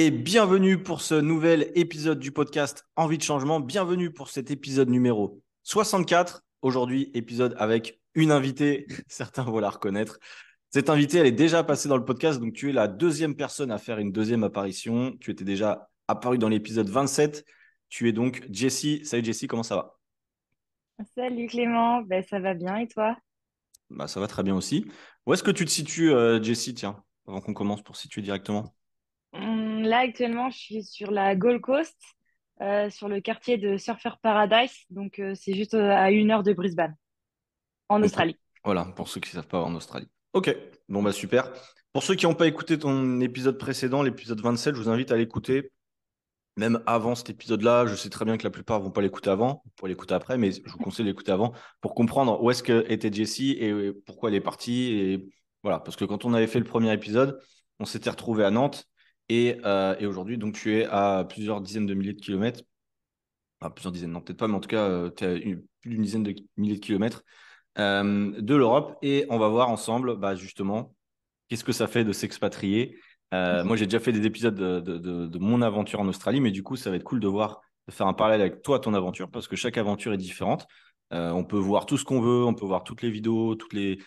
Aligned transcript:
Et 0.00 0.12
bienvenue 0.12 0.80
pour 0.80 1.00
ce 1.00 1.16
nouvel 1.16 1.72
épisode 1.74 2.20
du 2.20 2.30
podcast 2.30 2.86
Envie 2.94 3.18
de 3.18 3.22
changement. 3.24 3.58
Bienvenue 3.58 4.12
pour 4.12 4.28
cet 4.28 4.52
épisode 4.52 4.88
numéro 4.88 5.42
64. 5.64 6.44
Aujourd'hui, 6.62 7.10
épisode 7.14 7.56
avec 7.58 8.00
une 8.14 8.30
invitée, 8.30 8.86
certains 9.08 9.42
vont 9.42 9.58
la 9.58 9.70
reconnaître. 9.70 10.20
Cette 10.70 10.88
invitée, 10.88 11.18
elle 11.18 11.26
est 11.26 11.32
déjà 11.32 11.64
passée 11.64 11.88
dans 11.88 11.96
le 11.96 12.04
podcast, 12.04 12.38
donc 12.38 12.52
tu 12.52 12.70
es 12.70 12.72
la 12.72 12.86
deuxième 12.86 13.34
personne 13.34 13.72
à 13.72 13.78
faire 13.78 13.98
une 13.98 14.12
deuxième 14.12 14.44
apparition. 14.44 15.16
Tu 15.18 15.32
étais 15.32 15.42
déjà 15.42 15.90
apparu 16.06 16.38
dans 16.38 16.48
l'épisode 16.48 16.88
27. 16.88 17.44
Tu 17.88 18.08
es 18.08 18.12
donc 18.12 18.46
Jessie. 18.52 19.04
Salut 19.04 19.24
Jessie, 19.24 19.48
comment 19.48 19.64
ça 19.64 19.74
va? 19.74 19.98
Salut 21.16 21.48
Clément, 21.48 22.02
ben, 22.02 22.22
ça 22.22 22.38
va 22.38 22.54
bien 22.54 22.76
et 22.76 22.86
toi? 22.86 23.16
bah, 23.90 24.06
Ça 24.06 24.20
va 24.20 24.28
très 24.28 24.44
bien 24.44 24.54
aussi. 24.54 24.86
Où 25.26 25.34
est-ce 25.34 25.42
que 25.42 25.50
tu 25.50 25.64
te 25.64 25.70
situes, 25.70 26.12
euh, 26.12 26.40
Jessie, 26.40 26.74
tiens, 26.74 27.02
avant 27.26 27.40
qu'on 27.40 27.52
commence 27.52 27.82
pour 27.82 27.96
situer 27.96 28.22
directement 28.22 28.76
Là 29.32 29.98
actuellement 29.98 30.50
je 30.50 30.58
suis 30.58 30.82
sur 30.84 31.10
la 31.10 31.36
Gold 31.36 31.60
Coast, 31.60 31.96
euh, 32.60 32.90
sur 32.90 33.08
le 33.08 33.20
quartier 33.20 33.56
de 33.56 33.76
Surfer 33.76 34.10
Paradise, 34.20 34.72
donc 34.90 35.18
euh, 35.18 35.32
c'est 35.36 35.54
juste 35.54 35.74
euh, 35.74 35.90
à 35.90 36.10
une 36.10 36.30
heure 36.30 36.42
de 36.42 36.52
Brisbane, 36.52 36.96
en 37.88 38.02
Australie. 38.02 38.36
voilà, 38.64 38.84
pour 38.96 39.08
ceux 39.08 39.20
qui 39.20 39.30
ne 39.30 39.34
savent 39.34 39.48
pas, 39.48 39.62
en 39.62 39.74
Australie. 39.76 40.08
Ok, 40.32 40.54
bon 40.88 41.02
bah 41.02 41.12
super. 41.12 41.52
Pour 41.92 42.02
ceux 42.02 42.16
qui 42.16 42.26
n'ont 42.26 42.34
pas 42.34 42.48
écouté 42.48 42.76
ton 42.76 43.20
épisode 43.20 43.58
précédent, 43.58 44.02
l'épisode 44.02 44.40
27, 44.40 44.74
je 44.74 44.80
vous 44.80 44.88
invite 44.88 45.12
à 45.12 45.16
l'écouter. 45.16 45.70
Même 46.56 46.82
avant 46.86 47.14
cet 47.14 47.30
épisode-là, 47.30 47.86
je 47.86 47.94
sais 47.94 48.10
très 48.10 48.24
bien 48.24 48.36
que 48.36 48.42
la 48.42 48.50
plupart 48.50 48.80
vont 48.80 48.90
pas 48.90 49.02
l'écouter 49.02 49.30
avant, 49.30 49.62
pour 49.76 49.86
l'écouter 49.86 50.14
après, 50.14 50.36
mais 50.36 50.50
je 50.50 50.68
vous 50.68 50.78
conseille 50.78 51.06
d'écouter 51.06 51.30
avant 51.30 51.52
pour 51.80 51.94
comprendre 51.94 52.42
où 52.42 52.50
est-ce 52.50 52.64
que 52.64 52.84
était 52.88 53.12
Jessie 53.12 53.52
et 53.60 53.92
pourquoi 54.04 54.30
elle 54.30 54.34
est 54.34 54.40
partie. 54.40 54.92
Et 54.92 55.28
voilà, 55.62 55.78
parce 55.78 55.96
que 55.96 56.04
quand 56.04 56.24
on 56.24 56.34
avait 56.34 56.48
fait 56.48 56.58
le 56.58 56.64
premier 56.64 56.92
épisode, 56.92 57.40
on 57.78 57.84
s'était 57.84 58.10
retrouvé 58.10 58.44
à 58.44 58.50
Nantes 58.50 58.88
et, 59.28 59.58
euh, 59.64 59.96
et 59.98 60.06
aujourd'hui, 60.06 60.38
donc 60.38 60.54
tu 60.54 60.74
es 60.78 60.86
à 60.86 61.24
plusieurs 61.28 61.60
dizaines 61.60 61.86
de 61.86 61.94
milliers 61.94 62.14
de 62.14 62.20
kilomètres, 62.20 62.62
enfin 63.60 63.70
plusieurs 63.70 63.92
dizaines, 63.92 64.12
non 64.12 64.20
peut-être 64.20 64.38
pas, 64.38 64.48
mais 64.48 64.54
en 64.54 64.60
tout 64.60 64.68
cas, 64.68 65.10
tu 65.10 65.24
es 65.24 65.26
à 65.26 65.32
une- 65.34 65.64
plus 65.80 65.90
d'une 65.90 66.02
dizaine 66.02 66.22
de 66.22 66.34
milliers 66.56 66.76
de 66.76 66.80
kilomètres 66.80 67.22
euh, 67.78 68.32
de 68.40 68.56
l'Europe 68.56 68.98
et 69.02 69.26
on 69.30 69.38
va 69.38 69.48
voir 69.48 69.70
ensemble, 69.70 70.16
bah, 70.18 70.36
justement, 70.36 70.94
qu'est-ce 71.48 71.64
que 71.64 71.72
ça 71.72 71.86
fait 71.88 72.04
de 72.04 72.12
s'expatrier. 72.12 72.98
Euh, 73.34 73.64
moi, 73.64 73.76
j'ai 73.76 73.86
déjà 73.86 74.00
fait 74.00 74.12
des 74.12 74.26
épisodes 74.26 74.54
de, 74.54 74.80
de- 74.80 74.98
de- 74.98 75.26
de 75.26 75.38
mon 75.38 75.62
aventure 75.62 76.00
en 76.00 76.08
Australie, 76.08 76.40
mais 76.40 76.50
du 76.52 76.62
coup, 76.62 76.76
ça 76.76 76.90
va 76.90 76.96
être 76.96 77.04
cool 77.04 77.20
de 77.20 77.28
voir, 77.28 77.62
de 77.88 77.92
faire 77.92 78.06
un 78.06 78.14
parallèle 78.14 78.40
avec 78.42 78.62
toi, 78.62 78.80
ton 78.80 78.94
aventure, 78.94 79.30
parce 79.30 79.48
que 79.48 79.56
chaque 79.56 79.78
aventure 79.78 80.12
est 80.14 80.18
différente. 80.18 80.66
Euh, 81.12 81.30
on 81.32 81.44
peut 81.44 81.58
voir 81.58 81.86
tout 81.86 81.98
ce 81.98 82.04
qu'on 82.04 82.20
veut, 82.20 82.44
on 82.44 82.54
peut 82.54 82.66
voir 82.66 82.84
toutes 82.84 83.02
les 83.02 83.10
vidéos, 83.10 83.54
tous 83.56 83.70
les 83.74 83.98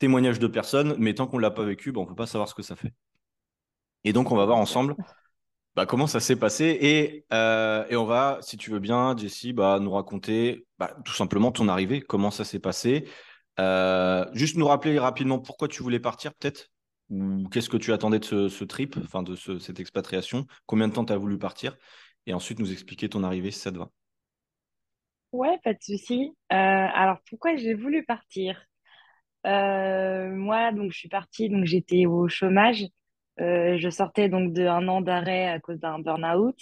témoignages 0.00 0.38
de 0.40 0.48
personnes, 0.48 0.96
mais 0.98 1.14
tant 1.14 1.26
qu'on 1.28 1.38
ne 1.38 1.42
l'a 1.42 1.50
pas 1.52 1.64
vécu, 1.64 1.92
bah, 1.92 2.00
on 2.00 2.04
ne 2.04 2.08
peut 2.10 2.14
pas 2.16 2.26
savoir 2.26 2.48
ce 2.48 2.54
que 2.56 2.62
ça 2.62 2.76
fait. 2.76 2.92
Et 4.08 4.12
donc, 4.14 4.32
on 4.32 4.36
va 4.36 4.46
voir 4.46 4.58
ensemble 4.58 4.96
bah, 5.76 5.86
comment 5.86 6.06
ça 6.08 6.20
s'est 6.20 6.36
passé 6.36 6.78
et, 6.80 7.26
euh, 7.32 7.86
et 7.90 7.96
on 7.96 8.04
va, 8.04 8.38
si 8.42 8.56
tu 8.56 8.70
veux 8.70 8.80
bien, 8.80 9.16
Jessie, 9.16 9.52
bah, 9.52 9.78
nous 9.80 9.92
raconter 9.92 10.66
bah, 10.78 10.96
tout 11.04 11.12
simplement 11.14 11.52
ton 11.52 11.68
arrivée, 11.68 12.00
comment 12.00 12.30
ça 12.30 12.44
s'est 12.44 12.58
passé. 12.60 13.08
Euh, 13.60 14.26
juste 14.34 14.56
nous 14.56 14.66
rappeler 14.66 14.98
rapidement 14.98 15.38
pourquoi 15.38 15.68
tu 15.68 15.82
voulais 15.82 16.00
partir, 16.00 16.34
peut-être, 16.34 16.70
ou 17.10 17.48
qu'est-ce 17.50 17.68
que 17.70 17.76
tu 17.76 17.92
attendais 17.92 18.20
de 18.20 18.48
ce, 18.48 18.64
trip, 18.64 18.96
enfin 19.04 19.22
de 19.22 19.36
ce- 19.36 19.58
cette 19.58 19.80
expatriation, 19.80 20.46
combien 20.66 20.88
de 20.88 20.94
temps 20.94 21.04
tu 21.04 21.12
as 21.12 21.18
voulu 21.18 21.38
partir, 21.38 21.76
et 22.26 22.34
ensuite 22.34 22.58
nous 22.60 22.72
expliquer 22.72 23.08
ton 23.08 23.24
arrivée 23.24 23.50
si 23.52 23.60
ça 23.60 23.72
te 23.72 23.78
va. 23.78 23.90
Ouais, 25.32 25.58
pas 25.62 25.74
de 25.74 25.78
souci. 25.82 26.32
Euh, 26.52 26.56
alors 26.56 27.18
pourquoi 27.28 27.56
j'ai 27.56 27.74
voulu 27.74 28.04
partir? 28.04 28.64
Moi 29.44 30.72
donc 30.72 30.92
je 30.92 30.98
suis 30.98 31.08
partie, 31.08 31.48
donc 31.48 31.64
j'étais 31.64 32.06
au 32.06 32.28
chômage. 32.28 32.84
Euh, 33.40 33.78
je 33.78 33.88
sortais 33.88 34.28
donc 34.28 34.52
d'un 34.52 34.88
an 34.88 35.00
d'arrêt 35.00 35.46
à 35.48 35.60
cause 35.60 35.78
d'un 35.78 36.00
burn-out 36.00 36.58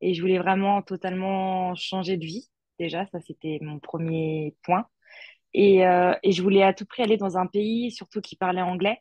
et 0.00 0.14
je 0.14 0.20
voulais 0.20 0.38
vraiment 0.38 0.82
totalement 0.82 1.74
changer 1.74 2.16
de 2.16 2.24
vie. 2.24 2.48
Déjà, 2.78 3.06
ça 3.06 3.20
c'était 3.20 3.58
mon 3.62 3.78
premier 3.78 4.56
point. 4.62 4.86
Et, 5.54 5.86
euh, 5.86 6.14
et 6.22 6.32
je 6.32 6.42
voulais 6.42 6.62
à 6.62 6.74
tout 6.74 6.86
prix 6.86 7.02
aller 7.02 7.16
dans 7.16 7.38
un 7.38 7.46
pays, 7.46 7.90
surtout 7.90 8.20
qui 8.20 8.36
parlait 8.36 8.62
anglais, 8.62 8.98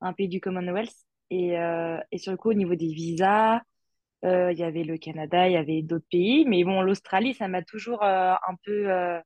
un 0.00 0.12
pays 0.12 0.28
du 0.28 0.40
Commonwealth. 0.40 0.94
Et, 1.30 1.58
euh, 1.58 1.98
et 2.12 2.18
sur 2.18 2.32
le 2.32 2.38
coup, 2.38 2.50
au 2.50 2.54
niveau 2.54 2.74
des 2.74 2.92
visas, 2.92 3.60
il 4.24 4.56
y 4.56 4.62
avait 4.62 4.84
le 4.84 4.98
Canada, 4.98 5.48
il 5.48 5.54
y 5.54 5.56
avait 5.56 5.82
d'autres 5.82 6.06
pays. 6.10 6.44
Mais 6.46 6.62
bon, 6.64 6.82
l'Australie, 6.82 7.34
ça 7.34 7.48
m'a 7.48 7.62
toujours 7.62 8.04
un 8.04 8.56
peu... 8.64 9.20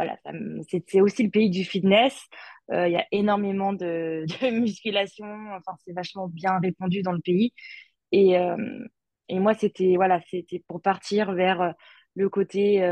voilà, 0.00 0.18
c'est 0.66 1.00
aussi 1.02 1.24
le 1.24 1.30
pays 1.30 1.50
du 1.50 1.64
fitness. 1.64 2.26
Euh, 2.72 2.88
Il 2.88 2.92
y 2.92 2.96
a 2.96 3.06
énormément 3.12 3.72
de, 3.74 4.24
musculation. 4.50 5.26
Enfin, 5.58 5.76
c'est 5.84 5.92
vachement 5.92 6.28
bien 6.28 6.58
répandu 6.58 7.02
dans 7.02 7.12
le 7.12 7.20
pays. 7.20 7.52
Et, 8.12 8.38
euh, 8.38 8.56
et 9.28 9.38
moi, 9.38 9.54
c'était 9.54 9.94
voilà, 9.96 10.20
pour 10.68 10.80
partir 10.80 11.32
vers 11.34 11.60
euh, 11.60 11.72
le 12.14 12.28
côté 12.30 12.82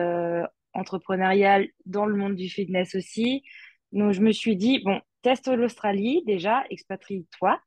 entrepreneurial 0.75 1.69
dans 1.87 2.07
le 2.07 2.15
monde 2.15 2.37
du 2.37 2.49
fitness 2.49 2.95
aussi. 2.95 3.43
Donc, 3.93 4.13
je 4.13 4.21
me 4.21 4.33
suis 4.33 4.57
dit, 4.57 4.83
bon, 4.85 5.01
teste 5.23 5.49
l'Australie 5.49 6.23
déjà, 6.27 6.65
expatrie-toi. 6.71 7.59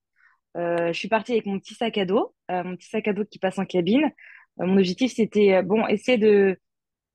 Je 0.55 0.93
suis 0.93 1.07
partie 1.09 1.33
avec 1.33 1.45
mon 1.47 1.59
petit 1.59 1.73
sac 1.73 1.97
à 1.97 2.05
dos, 2.05 2.35
mon 2.49 2.75
petit 2.77 2.89
sac 2.89 3.07
à 3.07 3.13
dos 3.13 3.25
qui 3.25 3.39
passe 3.39 3.59
en 3.59 3.65
cabine. 3.65 4.11
Mon 4.57 4.77
objectif, 4.77 5.13
c'était, 5.13 5.61
bon, 5.63 5.85
essayer 5.87 6.17
de, 6.17 6.57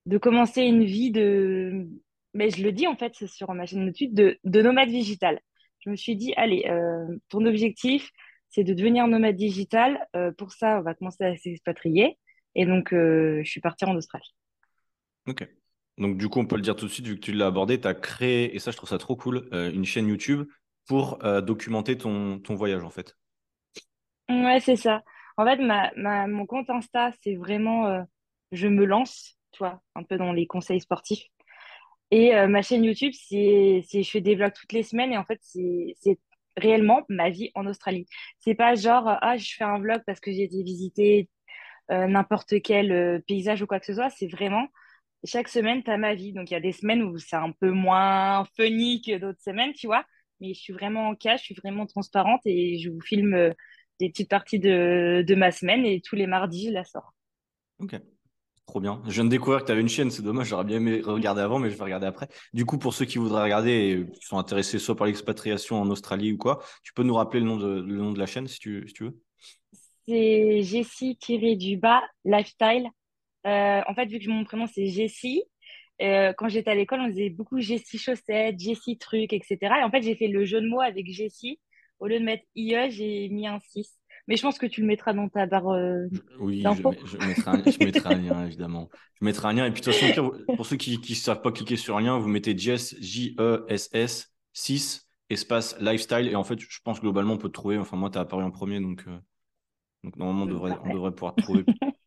de 0.07 0.17
commencer 0.17 0.61
une 0.63 0.85
vie 0.85 1.11
de... 1.11 1.87
Mais 2.37 2.51
je 2.51 2.61
le 2.61 2.71
dis 2.71 2.85
en 2.85 2.95
fait 2.95 3.15
c'est 3.15 3.25
sur 3.25 3.51
ma 3.53 3.65
chaîne 3.65 3.83
YouTube, 3.83 4.13
de, 4.13 4.37
de 4.43 4.61
nomade 4.61 4.89
digital. 4.89 5.41
Je 5.79 5.89
me 5.89 5.95
suis 5.95 6.15
dit, 6.15 6.35
allez, 6.37 6.65
euh, 6.69 7.17
ton 7.29 7.43
objectif, 7.47 8.11
c'est 8.49 8.63
de 8.63 8.75
devenir 8.75 9.07
nomade 9.07 9.35
digital. 9.35 10.07
Euh, 10.15 10.31
pour 10.31 10.51
ça, 10.51 10.77
on 10.77 10.81
va 10.83 10.93
commencer 10.93 11.23
à 11.23 11.35
s'expatrier. 11.35 12.19
Et 12.53 12.67
donc, 12.67 12.93
euh, 12.93 13.41
je 13.43 13.49
suis 13.49 13.59
partie 13.59 13.85
en 13.85 13.95
Australie. 13.95 14.35
Ok. 15.27 15.47
Donc 15.97 16.17
du 16.17 16.29
coup, 16.29 16.39
on 16.39 16.45
peut 16.45 16.57
le 16.57 16.61
dire 16.61 16.75
tout 16.75 16.85
de 16.85 16.91
suite, 16.91 17.07
vu 17.07 17.15
que 17.15 17.21
tu 17.21 17.31
l'as 17.31 17.47
abordé, 17.47 17.81
tu 17.81 17.87
as 17.87 17.95
créé, 17.95 18.55
et 18.55 18.59
ça 18.59 18.69
je 18.69 18.77
trouve 18.77 18.89
ça 18.89 18.99
trop 18.99 19.15
cool, 19.15 19.49
une 19.51 19.83
chaîne 19.83 20.07
YouTube 20.07 20.47
pour 20.85 21.17
documenter 21.41 21.97
ton, 21.97 22.37
ton 22.37 22.53
voyage 22.53 22.83
en 22.83 22.91
fait. 22.91 23.15
Ouais, 24.29 24.59
c'est 24.59 24.75
ça. 24.75 25.01
En 25.37 25.45
fait, 25.45 25.57
ma, 25.57 25.91
ma, 25.95 26.27
mon 26.27 26.45
compte 26.45 26.69
Insta, 26.69 27.11
c'est 27.23 27.35
vraiment, 27.35 28.05
je 28.51 28.67
me 28.67 28.85
lance, 28.85 29.39
tu 29.53 29.57
vois, 29.57 29.81
un 29.95 30.03
peu 30.03 30.17
dans 30.17 30.33
les 30.33 30.45
conseils 30.45 30.81
sportifs. 30.81 31.25
Et 32.11 32.35
euh, 32.35 32.47
ma 32.47 32.61
chaîne 32.61 32.83
YouTube, 32.83 33.13
c'est, 33.13 33.83
je 33.91 34.09
fais 34.09 34.21
des 34.21 34.35
vlogs 34.35 34.53
toutes 34.53 34.71
les 34.73 34.83
semaines 34.83 35.11
et 35.11 35.17
en 35.17 35.25
fait, 35.25 35.39
c'est, 35.41 36.19
réellement 36.55 37.03
ma 37.09 37.29
vie 37.29 37.51
en 37.53 37.67
Australie. 37.67 38.07
C'est 38.39 38.55
pas 38.55 38.73
genre, 38.75 39.07
euh, 39.07 39.15
ah, 39.21 39.37
je 39.37 39.53
fais 39.55 39.63
un 39.63 39.79
vlog 39.79 40.01
parce 40.07 40.19
que 40.19 40.31
j'ai 40.31 40.43
été 40.43 40.63
visiter 40.63 41.29
euh, 41.91 42.07
n'importe 42.07 42.61
quel 42.63 43.21
paysage 43.27 43.61
ou 43.61 43.67
quoi 43.67 43.79
que 43.79 43.85
ce 43.85 43.93
soit. 43.93 44.09
C'est 44.09 44.27
vraiment, 44.27 44.67
chaque 45.23 45.49
semaine, 45.49 45.83
tu 45.83 45.91
as 45.91 45.97
ma 45.97 46.15
vie. 46.15 46.33
Donc, 46.33 46.49
il 46.49 46.53
y 46.53 46.57
a 46.57 46.61
des 46.61 46.71
semaines 46.71 47.03
où 47.03 47.17
c'est 47.19 47.35
un 47.35 47.51
peu 47.51 47.71
moins 47.71 48.45
funny 48.55 49.01
que 49.01 49.17
d'autres 49.17 49.41
semaines, 49.41 49.73
tu 49.73 49.87
vois. 49.87 50.05
Mais 50.39 50.53
je 50.53 50.59
suis 50.59 50.73
vraiment 50.73 51.09
en 51.09 51.15
cash, 51.15 51.41
je 51.41 51.45
suis 51.45 51.55
vraiment 51.55 51.85
transparente 51.85 52.41
et 52.45 52.79
je 52.79 52.89
vous 52.89 53.01
filme 53.01 53.53
des 53.99 54.09
petites 54.09 54.29
parties 54.29 54.59
de, 54.59 55.23
de 55.27 55.35
ma 55.35 55.51
semaine 55.51 55.85
et 55.85 56.01
tous 56.01 56.15
les 56.15 56.27
mardis, 56.27 56.67
je 56.67 56.73
la 56.73 56.83
sors. 56.83 57.13
Ok. 57.79 57.99
Trop 58.67 58.81
bien. 58.81 59.01
Je 59.07 59.13
viens 59.13 59.23
de 59.23 59.29
découvrir 59.29 59.61
que 59.61 59.65
tu 59.65 59.71
avais 59.71 59.79
une 59.79 59.87
chaîne, 59.87 60.11
c'est 60.11 60.21
dommage, 60.21 60.47
j'aurais 60.47 60.65
bien 60.65 60.77
aimé 60.77 61.01
regarder 61.01 61.41
avant, 61.41 61.57
mais 61.57 61.69
je 61.69 61.77
vais 61.77 61.83
regarder 61.85 62.05
après. 62.05 62.27
Du 62.53 62.65
coup, 62.65 62.77
pour 62.77 62.93
ceux 62.93 63.05
qui 63.05 63.17
voudraient 63.17 63.43
regarder 63.43 63.71
et 63.71 64.11
qui 64.11 64.25
sont 64.25 64.37
intéressés 64.37 64.77
soit 64.77 64.95
par 64.97 65.07
l'expatriation 65.07 65.81
en 65.81 65.89
Australie 65.89 66.33
ou 66.33 66.37
quoi, 66.37 66.61
tu 66.83 66.91
peux 66.93 67.03
nous 67.03 67.15
rappeler 67.15 67.39
le 67.39 67.45
nom 67.45 67.55
de, 67.55 67.79
le 67.79 67.95
nom 67.95 68.11
de 68.11 68.19
la 68.19 68.25
chaîne 68.25 68.45
si 68.47 68.59
tu, 68.59 68.85
si 68.85 68.93
tu 68.93 69.05
veux? 69.05 69.17
C'est 70.05 70.61
Jessie-du-bas 70.63 72.03
lifestyle. 72.25 72.89
Euh, 73.45 73.81
en 73.87 73.93
fait, 73.95 74.07
vu 74.07 74.19
que 74.19 74.29
mon 74.29 74.43
prénom 74.43 74.67
c'est 74.67 74.87
Jessie, 74.87 75.43
euh, 76.01 76.33
quand 76.33 76.49
j'étais 76.49 76.71
à 76.71 76.75
l'école, 76.75 76.99
on 76.99 77.07
disait 77.07 77.29
beaucoup 77.29 77.61
Jessie 77.61 77.97
chaussettes, 77.97 78.59
Jessie 78.59 78.97
truc, 78.97 79.31
etc. 79.31 79.57
Et 79.79 79.83
en 79.83 79.89
fait, 79.89 80.01
j'ai 80.01 80.15
fait 80.15 80.27
le 80.27 80.43
jeu 80.43 80.59
de 80.59 80.67
mots 80.67 80.81
avec 80.81 81.09
Jessie. 81.09 81.59
Au 81.99 82.07
lieu 82.07 82.19
de 82.19 82.25
mettre 82.25 82.43
IE, 82.55 82.89
j'ai 82.89 83.29
mis 83.29 83.47
un 83.47 83.59
6. 83.59 83.96
Mais 84.27 84.35
je 84.35 84.41
pense 84.41 84.57
que 84.57 84.65
tu 84.65 84.81
le 84.81 84.87
mettras 84.87 85.13
dans 85.13 85.29
ta 85.29 85.45
barre 85.45 85.69
euh, 85.69 86.07
oui, 86.39 86.61
je, 86.61 87.17
mettrai 87.25 87.51
un, 87.51 87.63
je 87.65 87.83
mettrai 87.83 88.13
un 88.13 88.17
lien, 88.17 88.45
évidemment. 88.45 88.89
Je 89.19 89.25
mettrai 89.25 89.47
un 89.47 89.53
lien. 89.53 89.65
Et 89.65 89.71
puis, 89.71 89.81
de 89.81 89.85
toute 89.85 89.93
façon, 89.93 90.31
pour 90.55 90.65
ceux 90.65 90.75
qui 90.75 90.99
ne 90.99 91.15
savent 91.15 91.41
pas 91.41 91.51
cliquer 91.51 91.77
sur 91.77 91.95
un 91.95 92.01
lien, 92.01 92.17
vous 92.17 92.27
mettez 92.27 92.57
Jess, 92.57 92.95
J-E-S-S, 92.99 94.33
6, 94.51 95.09
espace 95.29 95.79
lifestyle. 95.79 96.27
Et 96.27 96.35
en 96.35 96.43
fait, 96.43 96.59
je 96.59 96.79
pense 96.83 96.99
globalement, 96.99 97.33
on 97.33 97.37
peut 97.37 97.47
te 97.47 97.53
trouver. 97.53 97.77
Enfin, 97.77 97.95
moi, 97.95 98.09
tu 98.09 98.17
as 98.17 98.21
apparu 98.21 98.43
en 98.43 98.51
premier, 98.51 98.81
donc, 98.81 99.05
euh, 99.07 99.17
donc 100.03 100.17
normalement, 100.17 100.43
on 100.43 100.47
devrait, 100.47 100.71
on 100.71 100.75
Parfait. 100.75 100.93
devrait 100.93 101.11
pouvoir 101.11 101.35
te 101.35 101.41
trouver. 101.41 101.63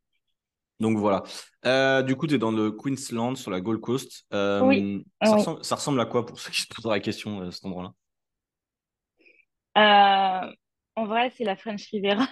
Donc 0.80 0.96
voilà. 0.96 1.22
Euh, 1.66 2.02
du 2.02 2.16
coup, 2.16 2.26
tu 2.26 2.34
es 2.34 2.38
dans 2.38 2.52
le 2.52 2.72
Queensland, 2.72 3.36
sur 3.36 3.50
la 3.50 3.60
Gold 3.60 3.80
Coast. 3.80 4.24
Oui, 4.32 4.32
ça 4.32 4.62
oui. 4.62 5.04
ressemble, 5.22 5.62
ça 5.62 5.74
ressemble 5.74 6.00
à 6.00 6.06
quoi 6.06 6.24
pour 6.24 6.40
ceux 6.40 6.50
qui 6.50 6.62
se 6.62 6.66
poseraient 6.68 6.96
la 6.96 7.00
question, 7.00 7.42
euh, 7.42 7.50
cet 7.50 7.66
endroit-là? 7.66 7.92
En 11.00 11.06
vrai, 11.06 11.32
c'est 11.34 11.44
la 11.44 11.56
French 11.56 11.86
Riviera. 11.90 12.26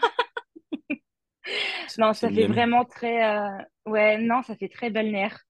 C'est 1.88 2.02
Non, 2.02 2.12
ça 2.12 2.30
fait 2.30 2.46
vraiment 2.46 2.84
très... 2.84 3.24
euh, 3.24 3.62
Ouais, 3.86 4.18
non, 4.18 4.42
ça 4.42 4.54
fait 4.56 4.68
très 4.68 4.90
balnéaire. 4.90 5.40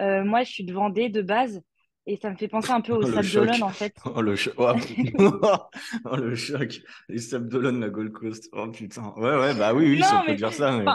Euh, 0.00 0.24
moi, 0.24 0.42
je 0.42 0.50
suis 0.50 0.64
de 0.64 0.72
Vendée 0.72 1.10
de 1.10 1.20
base. 1.20 1.60
Et 2.06 2.16
ça 2.16 2.30
me 2.30 2.36
fait 2.36 2.48
penser 2.48 2.70
un 2.70 2.80
peu 2.80 2.94
au 2.94 3.02
Sable 3.12 3.30
d'Olonne, 3.30 3.62
en 3.62 3.68
fait. 3.68 3.94
Oh 4.06 4.22
le, 4.22 4.36
choc. 4.36 4.54
oh, 4.58 6.16
le 6.16 6.34
choc. 6.34 6.80
Les 7.10 7.18
Sable 7.18 7.50
d'Olonne, 7.50 7.80
la 7.80 7.90
Gold 7.90 8.12
Coast. 8.12 8.48
Oh 8.52 8.70
putain. 8.70 9.12
Ouais, 9.18 9.36
ouais, 9.36 9.54
bah 9.54 9.74
oui, 9.74 9.90
oui, 9.90 10.02
ça 10.02 10.22
peut 10.26 10.34
dire 10.34 10.52
ça. 10.52 10.72
Mais... 10.78 10.86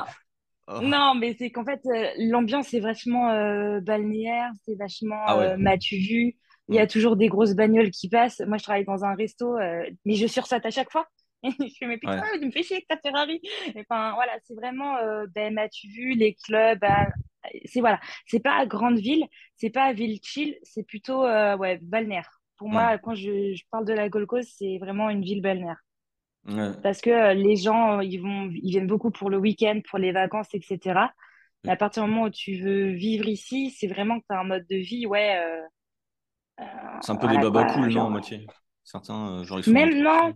Oh. 0.67 0.81
Non, 0.81 1.13
mais 1.13 1.35
c'est 1.37 1.51
qu'en 1.51 1.63
fait, 1.63 1.79
euh, 1.85 2.09
l'ambiance 2.17 2.73
est 2.73 2.79
vachement 2.79 3.29
euh, 3.29 3.79
balnéaire, 3.81 4.49
c'est 4.65 4.75
vachement 4.75 5.21
ah 5.27 5.37
euh, 5.37 5.57
m'as-tu 5.57 5.95
vu. 5.97 6.35
Il 6.69 6.75
y 6.75 6.79
a 6.79 6.87
toujours 6.87 7.15
des 7.15 7.29
grosses 7.29 7.53
bagnoles 7.53 7.91
qui 7.91 8.09
passent. 8.09 8.41
Moi, 8.45 8.57
je 8.57 8.63
travaille 8.63 8.83
dans 8.83 9.05
un 9.05 9.15
resto, 9.15 9.55
mais 10.05 10.15
je 10.15 10.27
sursaute 10.27 10.65
à 10.65 10.69
chaque 10.69 10.91
fois. 10.91 11.07
Je 11.43 11.73
fais, 11.77 11.85
mais 11.85 11.97
putain, 11.97 12.23
tu 12.39 12.45
me 12.45 12.51
fais 12.51 12.63
chier 12.63 12.77
avec 12.77 12.87
ta 12.87 12.97
Ferrari. 12.97 13.41
Enfin, 13.77 14.13
voilà, 14.13 14.33
c'est 14.43 14.55
vraiment, 14.55 14.95
ben, 15.33 15.53
m'as-tu 15.53 15.87
vu, 15.87 16.13
les 16.13 16.35
clubs. 16.35 16.79
Ben, 16.79 17.07
c'est 17.65 17.79
voilà, 17.79 17.99
c'est 18.25 18.41
pas 18.41 18.65
grande 18.65 18.97
ville, 18.97 19.25
c'est 19.55 19.69
pas 19.69 19.93
ville 19.93 20.19
chill, 20.21 20.57
c'est 20.63 20.83
plutôt 20.83 21.23
ouais, 21.23 21.79
balnéaire. 21.81 22.41
Pour 22.57 22.69
moi, 22.69 22.97
quand 22.97 23.13
je, 23.13 23.53
je, 23.53 23.63
parle 23.69 23.85
de 23.85 23.93
la 23.93 24.09
Gold 24.09 24.25
Coast, 24.25 24.55
c'est 24.57 24.79
vraiment 24.79 25.09
une 25.09 25.21
ville 25.21 25.41
balnéaire. 25.41 25.77
Parce 26.81 27.01
que 27.01 27.09
euh, 27.09 27.33
les 27.33 27.55
gens, 27.55 27.97
euh, 27.97 28.03
ils, 28.03 28.19
vont, 28.19 28.49
ils 28.53 28.69
viennent 28.69 28.87
beaucoup 28.87 29.11
pour 29.11 29.29
le 29.29 29.37
week-end, 29.37 29.81
pour 29.89 29.99
les 29.99 30.11
vacances, 30.11 30.47
etc. 30.53 30.99
Mais 31.63 31.71
à 31.71 31.75
partir 31.75 32.03
du 32.03 32.09
moment 32.09 32.25
où 32.25 32.29
tu 32.29 32.55
veux 32.61 32.91
vivre 32.91 33.27
ici, 33.27 33.71
c'est 33.71 33.87
vraiment 33.87 34.19
que 34.19 34.25
tu 34.29 34.35
as 34.35 34.39
un 34.39 34.45
mode 34.45 34.65
de 34.69 34.77
vie, 34.77 35.05
ouais. 35.05 35.37
Euh, 35.37 36.63
c'est 37.01 37.11
un 37.11 37.17
peu 37.17 37.27
des 37.27 37.37
baba 37.37 37.65
cool, 37.65 37.89
non, 37.89 38.07
à 38.07 38.09
moitié 38.09 38.47
Certains, 38.83 39.43
genre, 39.43 39.59
ils 39.59 39.63
sont 39.63 39.71
Même 39.71 40.01
non, 40.01 40.33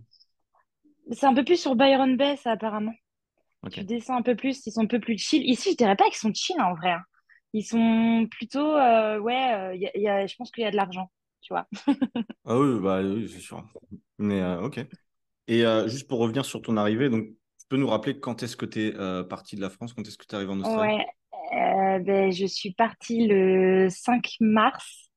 c'est 1.12 1.26
un 1.26 1.34
peu 1.34 1.44
plus 1.44 1.60
sur 1.60 1.76
Byron 1.76 2.16
Bay, 2.16 2.36
ça, 2.36 2.52
apparemment. 2.52 2.94
Tu 3.70 3.84
descends 3.84 4.16
un 4.16 4.22
peu 4.22 4.34
plus, 4.34 4.66
ils 4.66 4.72
sont 4.72 4.82
un 4.82 4.86
peu 4.86 4.98
plus 4.98 5.18
chill. 5.18 5.48
Ici, 5.48 5.70
je 5.72 5.76
dirais 5.76 5.94
pas 5.94 6.06
qu'ils 6.06 6.16
sont 6.16 6.34
chill, 6.34 6.60
en 6.60 6.74
vrai. 6.74 6.92
Hein. 6.92 7.02
Ils 7.52 7.64
sont 7.64 8.26
plutôt, 8.30 8.74
ouais, 8.74 9.78
y 9.78 10.08
a, 10.08 10.26
je 10.26 10.36
pense 10.36 10.50
qu'il 10.50 10.64
y 10.64 10.66
a 10.66 10.70
de 10.70 10.76
l'argent, 10.76 11.10
tu 11.42 11.52
vois. 11.52 11.68
ah 12.44 12.58
oui, 12.58 12.80
bah, 12.80 13.02
oui 13.02 13.28
c'est 13.28 13.40
sûr. 13.40 13.64
Mais 14.18 14.42
ok. 14.56 14.84
Et 15.48 15.64
euh, 15.64 15.88
juste 15.88 16.08
pour 16.08 16.18
revenir 16.18 16.44
sur 16.44 16.62
ton 16.62 16.76
arrivée, 16.76 17.08
donc 17.10 17.26
tu 17.26 17.66
peux 17.68 17.76
nous 17.76 17.88
rappeler 17.88 18.18
quand 18.18 18.42
est-ce 18.42 18.56
que 18.56 18.66
tu 18.66 18.88
es 18.88 18.96
euh, 18.96 19.24
parti 19.24 19.56
de 19.56 19.60
la 19.60 19.70
France, 19.70 19.92
quand 19.92 20.06
est-ce 20.06 20.18
que 20.18 20.24
tu 20.26 20.32
es 20.32 20.36
arrivé 20.36 20.52
en 20.52 20.60
Australie? 20.60 20.94
Ouais, 20.94 21.06
euh, 21.54 21.98
ben, 21.98 22.30
je 22.30 22.46
suis 22.46 22.72
partie 22.72 23.26
le 23.26 23.88
5 23.90 24.36
mars 24.40 25.10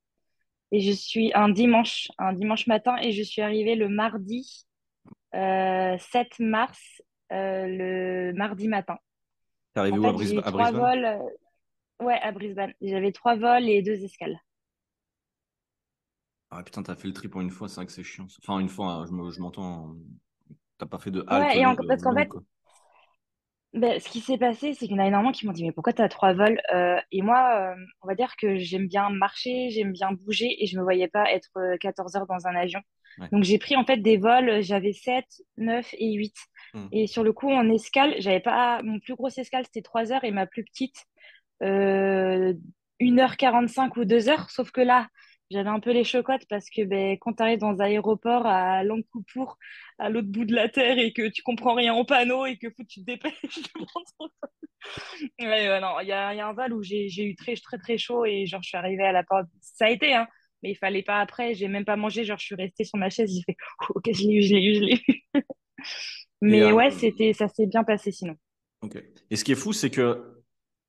et 0.71 0.81
je 0.81 0.91
suis 0.91 1.31
un 1.35 1.49
dimanche, 1.49 2.09
un 2.17 2.33
dimanche 2.33 2.67
matin 2.67 2.97
et 3.01 3.11
je 3.11 3.23
suis 3.23 3.41
arrivée 3.41 3.75
le 3.75 3.87
mardi 3.87 4.64
7 5.35 6.39
mars, 6.39 7.01
le 7.29 8.31
mardi 8.33 8.67
matin. 8.67 8.97
es 9.75 9.79
arrivé 9.79 9.97
où 9.97 10.07
à, 10.07 10.13
Brisbane, 10.13 10.43
à 10.43 10.51
Brisbane? 10.51 10.81
vols, 10.81 11.21
Ouais, 12.01 12.19
à 12.21 12.31
Brisbane. 12.31 12.73
J'avais 12.81 13.11
trois 13.11 13.35
vols 13.35 13.69
et 13.69 13.81
deux 13.81 14.03
escales. 14.03 14.37
Ah 16.51 16.63
putain, 16.63 16.83
t'as 16.83 16.95
fait 16.95 17.07
le 17.07 17.13
trip 17.13 17.35
en 17.35 17.41
une 17.41 17.49
fois, 17.49 17.67
c'est 17.67 17.75
vrai 17.75 17.85
que 17.85 17.91
c'est 17.91 18.03
chiant. 18.03 18.27
Enfin, 18.39 18.59
une 18.59 18.69
fois, 18.69 18.93
hein, 18.93 19.05
je 19.07 19.39
m'entends. 19.41 19.95
T'as 20.77 20.85
pas 20.85 20.99
fait 20.99 21.11
de 21.11 21.23
halte. 21.27 21.55
Ouais, 21.55 21.61
et 21.61 21.65
en, 21.65 21.75
parce 21.75 22.01
qu'en 22.01 22.13
fait, 22.13 22.29
ben, 23.73 23.99
ce 23.99 24.07
qui 24.07 24.21
s'est 24.21 24.37
passé, 24.37 24.73
c'est 24.73 24.87
qu'il 24.87 24.95
y 24.95 24.99
en 24.99 25.03
a 25.03 25.07
énormément 25.07 25.33
qui 25.33 25.45
m'ont 25.45 25.51
dit, 25.51 25.65
mais 25.65 25.73
pourquoi 25.73 25.91
tu 25.91 26.01
as 26.01 26.07
trois 26.07 26.33
vols 26.33 26.61
euh, 26.73 26.97
Et 27.11 27.21
moi, 27.21 27.73
euh, 27.73 27.85
on 28.01 28.07
va 28.07 28.15
dire 28.15 28.35
que 28.37 28.55
j'aime 28.57 28.87
bien 28.87 29.09
marcher, 29.09 29.69
j'aime 29.69 29.91
bien 29.91 30.13
bouger, 30.13 30.63
et 30.63 30.65
je 30.65 30.77
me 30.77 30.83
voyais 30.83 31.09
pas 31.09 31.29
être 31.31 31.51
14 31.81 32.15
euh, 32.15 32.19
heures 32.19 32.27
dans 32.27 32.47
un 32.47 32.55
avion. 32.55 32.79
Donc 33.31 33.43
j'ai 33.43 33.57
pris 33.57 33.75
en 33.75 33.85
fait 33.85 33.97
des 33.97 34.17
vols, 34.17 34.61
j'avais 34.61 34.93
7, 34.93 35.25
9 35.57 35.95
et 35.97 36.13
8. 36.13 36.35
Mmh. 36.73 36.87
Et 36.91 37.07
sur 37.07 37.23
le 37.23 37.33
coup, 37.33 37.49
en 37.49 37.69
escale, 37.69 38.15
j'avais 38.19 38.39
pas. 38.39 38.81
Mon 38.83 38.99
plus 38.99 39.15
gros 39.15 39.29
escale, 39.29 39.65
c'était 39.65 39.81
3 39.81 40.11
heures, 40.11 40.23
et 40.23 40.31
ma 40.31 40.45
plus 40.45 40.63
petite, 40.63 41.05
1h45 41.61 43.99
ou 43.99 44.05
2 44.05 44.29
heures. 44.29 44.49
Sauf 44.49 44.71
que 44.71 44.81
là, 44.81 45.07
j'avais 45.51 45.69
un 45.69 45.79
peu 45.79 45.91
les 45.91 46.03
chocottes 46.03 46.45
parce 46.49 46.69
que 46.69 46.83
ben, 46.83 47.17
quand 47.19 47.33
tu 47.33 47.43
arrives 47.43 47.59
dans 47.59 47.81
un 47.81 47.85
aéroport 47.85 48.47
à 48.47 48.83
Langkoupour, 48.83 49.57
à 49.99 50.09
l'autre 50.09 50.27
bout 50.27 50.45
de 50.45 50.55
la 50.55 50.69
terre, 50.69 50.97
et 50.97 51.13
que 51.13 51.27
tu 51.29 51.43
comprends 51.43 51.75
rien 51.75 51.93
au 51.93 52.03
panneau 52.03 52.45
et 52.45 52.57
que 52.57 52.69
faut 52.69 52.83
tu 52.83 53.01
te 53.01 53.05
dépêches 53.05 53.61
ouais, 55.39 55.79
non, 55.79 55.99
il 56.01 56.07
y 56.07 56.11
a, 56.11 56.33
y 56.33 56.39
a, 56.39 56.47
un 56.47 56.53
vol 56.53 56.73
où 56.73 56.83
j'ai 56.83 57.23
eu 57.23 57.35
très, 57.35 57.55
très, 57.55 57.77
très 57.77 57.97
chaud 57.97 58.25
et 58.25 58.45
genre, 58.45 58.61
je 58.63 58.69
suis 58.69 58.77
arrivée 58.77 59.05
à 59.05 59.11
la 59.11 59.23
porte. 59.23 59.47
Ça 59.61 59.85
a 59.85 59.89
été, 59.89 60.13
hein, 60.13 60.27
mais 60.65 60.71
il 60.71 60.75
fallait 60.75 61.03
pas 61.03 61.19
après. 61.19 61.53
J'ai 61.53 61.67
même 61.67 61.85
pas 61.85 61.95
mangé. 61.95 62.23
Genre, 62.23 62.39
je 62.39 62.45
suis 62.45 62.55
restée 62.55 62.83
sur 62.83 62.97
ma 62.97 63.09
chaise. 63.09 63.31
J'ai 63.31 63.43
fait, 63.43 63.57
ok, 63.89 64.03
je 64.11 64.23
l'ai 64.23 64.33
eu, 64.33 64.41
je 64.41 64.55
l'ai 64.55 64.63
eu, 64.63 64.75
je 64.75 64.81
l'ai 64.81 65.01
eu. 65.07 65.23
mais 66.41 66.61
euh, 66.63 66.73
ouais, 66.73 66.91
c'était, 66.91 67.33
ça 67.33 67.47
s'est 67.47 67.67
bien 67.67 67.83
passé 67.83 68.11
sinon. 68.11 68.35
Ok. 68.81 69.01
Et 69.29 69.35
ce 69.35 69.43
qui 69.43 69.51
est 69.51 69.55
fou, 69.55 69.73
c'est 69.73 69.91
que 69.91 70.41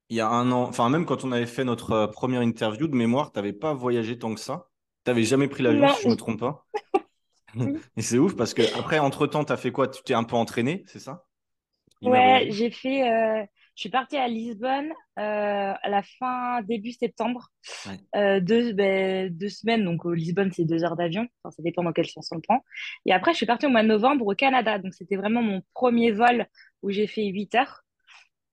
il 0.08 0.17
y 0.17 0.20
a 0.20 0.28
un 0.28 0.52
an, 0.52 0.62
enfin 0.62 0.88
même 0.88 1.05
quand 1.05 1.25
on 1.25 1.32
avait 1.32 1.46
fait 1.46 1.64
notre 1.64 1.93
euh, 1.93 2.06
première 2.06 2.43
interview 2.43 2.87
de 2.87 2.94
mémoire, 2.94 3.32
tu 3.32 3.38
n'avais 3.38 3.52
pas 3.52 3.75
voyagé 3.75 4.19
tant 4.19 4.34
que 4.34 4.40
ça. 4.40 4.69
Tu 5.05 5.11
n'avais 5.11 5.25
jamais 5.25 5.49
pris 5.49 5.62
l'avion, 5.62 5.88
si 5.88 6.02
je 6.02 6.06
ne 6.06 6.12
me 6.12 6.17
trompe 6.17 6.40
pas. 6.40 6.67
Et 7.96 8.02
c'est 8.02 8.19
ouf 8.19 8.37
parce 8.37 8.55
que 8.55 8.62
après, 8.79 8.99
entre-temps, 8.99 9.44
tu 9.44 9.52
as 9.52 9.56
fait 9.56 9.72
quoi? 9.72 9.88
Tu 9.88 10.02
t'es 10.02 10.14
un 10.14 10.25
peu 10.25 10.37
entraîné, 10.37 10.84
c'est 10.87 11.00
ça? 11.00 11.26
Ouais, 12.02 12.49
j'ai 12.50 12.70
fait. 12.70 13.11
Euh, 13.11 13.44
je 13.76 13.81
suis 13.82 13.90
partie 13.90 14.17
à 14.17 14.26
Lisbonne 14.26 14.90
euh, 15.19 15.75
à 15.81 15.88
la 15.88 16.02
fin, 16.19 16.62
début 16.62 16.93
septembre. 16.93 17.50
deux, 18.14 18.73
ben, 18.73 19.28
deux, 19.28 19.49
semaines, 19.50 19.84
donc 19.84 20.06
au 20.06 20.14
Lisbonne, 20.14 20.50
c'est 20.50 20.64
deux 20.64 20.82
heures 20.82 20.96
d'avion. 20.96 21.28
Enfin, 21.43 21.52
ça 21.55 21.62
dépend 21.62 21.84
dans 21.84 21.93
quel 21.93 22.06
sens 22.06 22.28
on 22.32 22.37
le 22.37 22.40
prend. 22.40 22.64
Et 23.05 23.12
après, 23.12 23.32
je 23.32 23.37
suis 23.37 23.46
partie 23.46 23.67
au 23.67 23.70
mois 23.70 23.82
de 23.82 23.88
novembre 23.88 24.26
au 24.26 24.34
Canada. 24.34 24.78
Donc, 24.78 24.94
c'était 24.94 25.17
vraiment 25.17 25.43
mon 25.43 25.62
premier 25.75 26.11
vol 26.11 26.46
où 26.82 26.90
j'ai 26.90 27.06
fait 27.06 27.26
8 27.26 27.55
heures. 27.55 27.82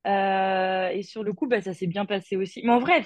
Euh, 0.06 0.90
et 0.90 1.04
sur 1.04 1.24
le 1.24 1.34
coup, 1.34 1.48
bah, 1.48 1.62
ça 1.62 1.74
s'est 1.74 1.88
bien 1.88 2.06
passé 2.06 2.36
aussi. 2.36 2.62
Mais 2.64 2.74
en 2.74 2.80
vrai, 2.80 3.04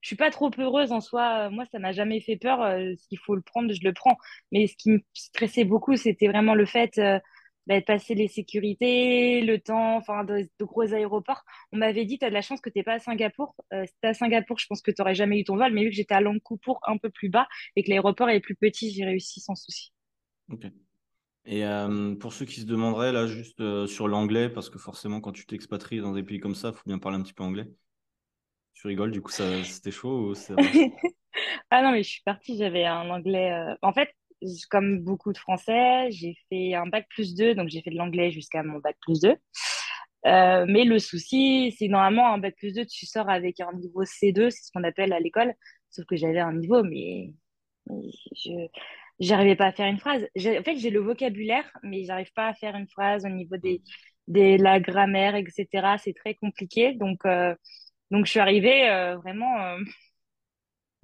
je 0.00 0.06
suis 0.06 0.16
pas 0.16 0.30
trop 0.30 0.50
heureuse 0.58 0.92
en 0.92 1.00
soi. 1.00 1.50
Moi, 1.50 1.64
ça 1.72 1.78
m'a 1.78 1.92
jamais 1.92 2.20
fait 2.20 2.36
peur. 2.36 2.62
Euh, 2.62 2.94
S'il 2.96 3.18
faut 3.18 3.34
le 3.34 3.42
prendre, 3.42 3.72
je 3.72 3.80
le 3.82 3.92
prends. 3.92 4.16
Mais 4.52 4.66
ce 4.66 4.76
qui 4.76 4.90
me 4.90 5.00
stressait 5.14 5.64
beaucoup, 5.64 5.96
c'était 5.96 6.28
vraiment 6.28 6.54
le 6.54 6.66
fait 6.66 6.98
euh, 6.98 7.18
bah, 7.68 7.78
de 7.78 7.84
passer 7.84 8.14
les 8.14 8.28
sécurités, 8.28 9.42
le 9.42 9.60
temps, 9.60 9.96
enfin, 9.96 10.24
de, 10.24 10.48
gros 10.60 10.94
aéroports. 10.94 11.44
On 11.72 11.76
m'avait 11.76 12.06
dit, 12.06 12.18
tu 12.18 12.24
as 12.24 12.30
de 12.30 12.34
la 12.34 12.40
chance 12.40 12.60
que 12.62 12.70
tu 12.70 12.78
n'es 12.78 12.82
pas 12.82 12.94
à 12.94 12.98
Singapour. 12.98 13.54
Euh, 13.74 13.84
si 13.84 13.92
à 14.02 14.14
Singapour, 14.14 14.58
je 14.58 14.66
pense 14.66 14.80
que 14.80 14.90
tu 14.90 15.00
n'aurais 15.00 15.14
jamais 15.14 15.38
eu 15.38 15.44
ton 15.44 15.56
vol. 15.56 15.72
Mais 15.74 15.84
vu 15.84 15.90
que 15.90 15.96
j'étais 15.96 16.14
à 16.14 16.22
Langkoupour, 16.22 16.80
un 16.86 16.96
peu 16.96 17.10
plus 17.10 17.28
bas, 17.28 17.46
et 17.76 17.84
que 17.84 17.90
l'aéroport 17.90 18.30
est 18.30 18.40
plus 18.40 18.56
petit, 18.56 18.90
j'ai 18.90 19.04
réussi 19.04 19.40
sans 19.40 19.54
souci. 19.54 19.92
Ok. 20.50 20.66
Et 21.44 21.64
euh, 21.64 22.14
pour 22.14 22.32
ceux 22.32 22.46
qui 22.46 22.60
se 22.60 22.66
demanderaient, 22.66 23.12
là, 23.12 23.26
juste 23.26 23.60
euh, 23.60 23.86
sur 23.86 24.08
l'anglais, 24.08 24.48
parce 24.48 24.70
que 24.70 24.78
forcément, 24.78 25.20
quand 25.20 25.32
tu 25.32 25.46
t'expatries 25.46 26.00
dans 26.00 26.12
des 26.12 26.22
pays 26.22 26.40
comme 26.40 26.54
ça, 26.54 26.68
il 26.68 26.74
faut 26.74 26.82
bien 26.86 26.98
parler 26.98 27.18
un 27.18 27.22
petit 27.22 27.34
peu 27.34 27.42
anglais. 27.42 27.68
Tu 28.74 28.86
rigoles, 28.86 29.10
du 29.10 29.20
coup, 29.20 29.32
c'était 29.32 29.90
chaud 29.90 30.30
ou 30.30 30.34
Ah 31.70 31.82
non, 31.82 31.92
mais 31.92 32.02
je 32.02 32.08
suis 32.08 32.22
partie, 32.22 32.56
j'avais 32.56 32.84
un 32.84 33.10
anglais. 33.10 33.52
Euh, 33.52 33.74
en 33.82 33.92
fait, 33.92 34.10
comme 34.70 35.00
beaucoup 35.00 35.32
de 35.32 35.38
Français, 35.38 36.10
j'ai 36.10 36.36
fait 36.48 36.74
un 36.74 36.86
bac 36.86 37.06
plus 37.10 37.34
2, 37.34 37.54
donc 37.54 37.68
j'ai 37.68 37.82
fait 37.82 37.90
de 37.90 37.96
l'anglais 37.96 38.30
jusqu'à 38.30 38.62
mon 38.62 38.78
bac 38.78 38.96
plus 39.00 39.20
2. 39.20 39.36
mais 40.24 40.84
le 40.84 40.98
souci, 40.98 41.74
c'est 41.78 41.88
normalement 41.88 42.32
un 42.32 42.38
bac 42.38 42.54
plus 42.56 42.74
2, 42.74 42.86
tu 42.86 43.06
sors 43.06 43.28
avec 43.28 43.60
un 43.60 43.72
niveau 43.74 44.04
C2, 44.04 44.50
c'est 44.50 44.64
ce 44.64 44.72
qu'on 44.72 44.84
appelle 44.84 45.12
à 45.12 45.20
l'école. 45.20 45.54
Sauf 45.90 46.04
que 46.06 46.16
j'avais 46.16 46.40
un 46.40 46.52
niveau, 46.52 46.82
mais 46.82 47.32
je, 48.34 48.68
j'arrivais 49.20 49.56
pas 49.56 49.66
à 49.66 49.72
faire 49.72 49.86
une 49.86 49.98
phrase. 49.98 50.22
En 50.36 50.62
fait, 50.62 50.76
j'ai 50.76 50.90
le 50.90 51.00
vocabulaire, 51.00 51.70
mais 51.82 52.04
j'arrive 52.04 52.32
pas 52.32 52.48
à 52.48 52.54
faire 52.54 52.76
une 52.76 52.88
phrase 52.88 53.24
au 53.24 53.28
niveau 53.28 53.56
des, 53.56 53.82
des 54.26 54.58
la 54.58 54.80
grammaire, 54.80 55.34
etc. 55.34 55.66
C'est 55.98 56.14
très 56.14 56.34
compliqué. 56.34 56.94
Donc, 56.94 57.24
euh, 57.24 57.54
donc 58.10 58.26
je 58.26 58.30
suis 58.30 58.40
arrivée 58.40 58.88
euh, 58.88 59.16
vraiment. 59.16 59.60
Euh... 59.62 59.78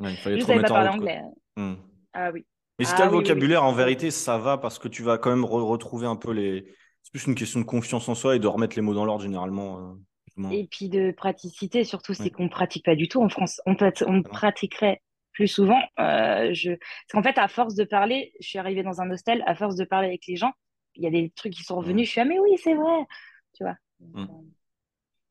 il 0.01 0.17
fallait 0.17 0.39
je 0.41 0.45
savais 0.45 0.63
pas 0.63 0.69
parler 0.69 0.91
anglais. 0.91 1.23
Hmm. 1.57 1.75
Ah 2.13 2.31
oui. 2.33 2.47
Mais 2.79 2.85
si 2.85 2.95
tu 2.95 3.03
as 3.03 3.07
le 3.07 3.13
vocabulaire, 3.13 3.65
en 3.65 3.73
vérité, 3.73 4.11
ça 4.11 4.39
va 4.39 4.59
parce 4.59 4.79
que 4.79 4.89
tu 4.89 5.03
vas 5.03 5.19
quand 5.19 5.31
même 5.31 5.45
retrouver 5.45 6.07
un 6.07 6.17
peu 6.17 6.33
les. 6.33 6.65
C'est 7.03 7.13
plus 7.13 7.27
une 7.27 7.35
question 7.35 7.61
de 7.61 7.65
confiance 7.65 8.09
en 8.09 8.15
soi 8.15 8.35
et 8.37 8.39
de 8.39 8.47
remettre 8.47 8.77
les 8.77 8.83
mots 8.83 8.95
dans 8.95 9.05
l'ordre 9.05 9.23
généralement. 9.23 9.95
Euh, 10.39 10.51
et 10.51 10.67
puis 10.69 10.89
de 10.89 11.13
praticité, 11.13 11.85
surtout, 11.85 12.15
c'est 12.15 12.31
qu'on 12.31 12.49
pratique 12.49 12.85
pas 12.85 12.97
du 12.97 13.09
tout 13.09 13.23
en 13.23 13.29
France. 13.29 13.61
On, 13.67 13.77
on 14.07 14.23
pratiquerait 14.23 15.01
plus 15.33 15.47
souvent. 15.47 15.81
Euh, 16.01 16.53
je... 16.53 16.71
Parce 16.71 17.13
qu'en 17.13 17.23
fait, 17.23 17.39
à 17.39 17.47
force 17.47 17.75
de 17.75 17.85
parler, 17.85 18.33
je 18.41 18.49
suis 18.49 18.59
arrivée 18.59 18.83
dans 18.83 19.01
un 19.01 19.11
hostel, 19.11 19.45
à 19.47 19.55
force 19.55 19.77
de 19.77 19.85
parler 19.85 20.09
avec 20.09 20.27
les 20.27 20.37
gens, 20.37 20.53
il 20.97 21.05
y 21.05 21.07
a 21.07 21.11
des 21.11 21.31
trucs 21.31 21.53
qui 21.53 21.63
sont 21.63 21.77
revenus, 21.77 22.07
je 22.07 22.13
suis 22.13 22.21
ah 22.21 22.25
mais 22.25 22.39
oui, 22.39 22.57
c'est 22.63 22.75
vrai, 22.75 23.05
tu 23.53 23.65
vois. 23.65 23.77
Mmh. 24.01 24.27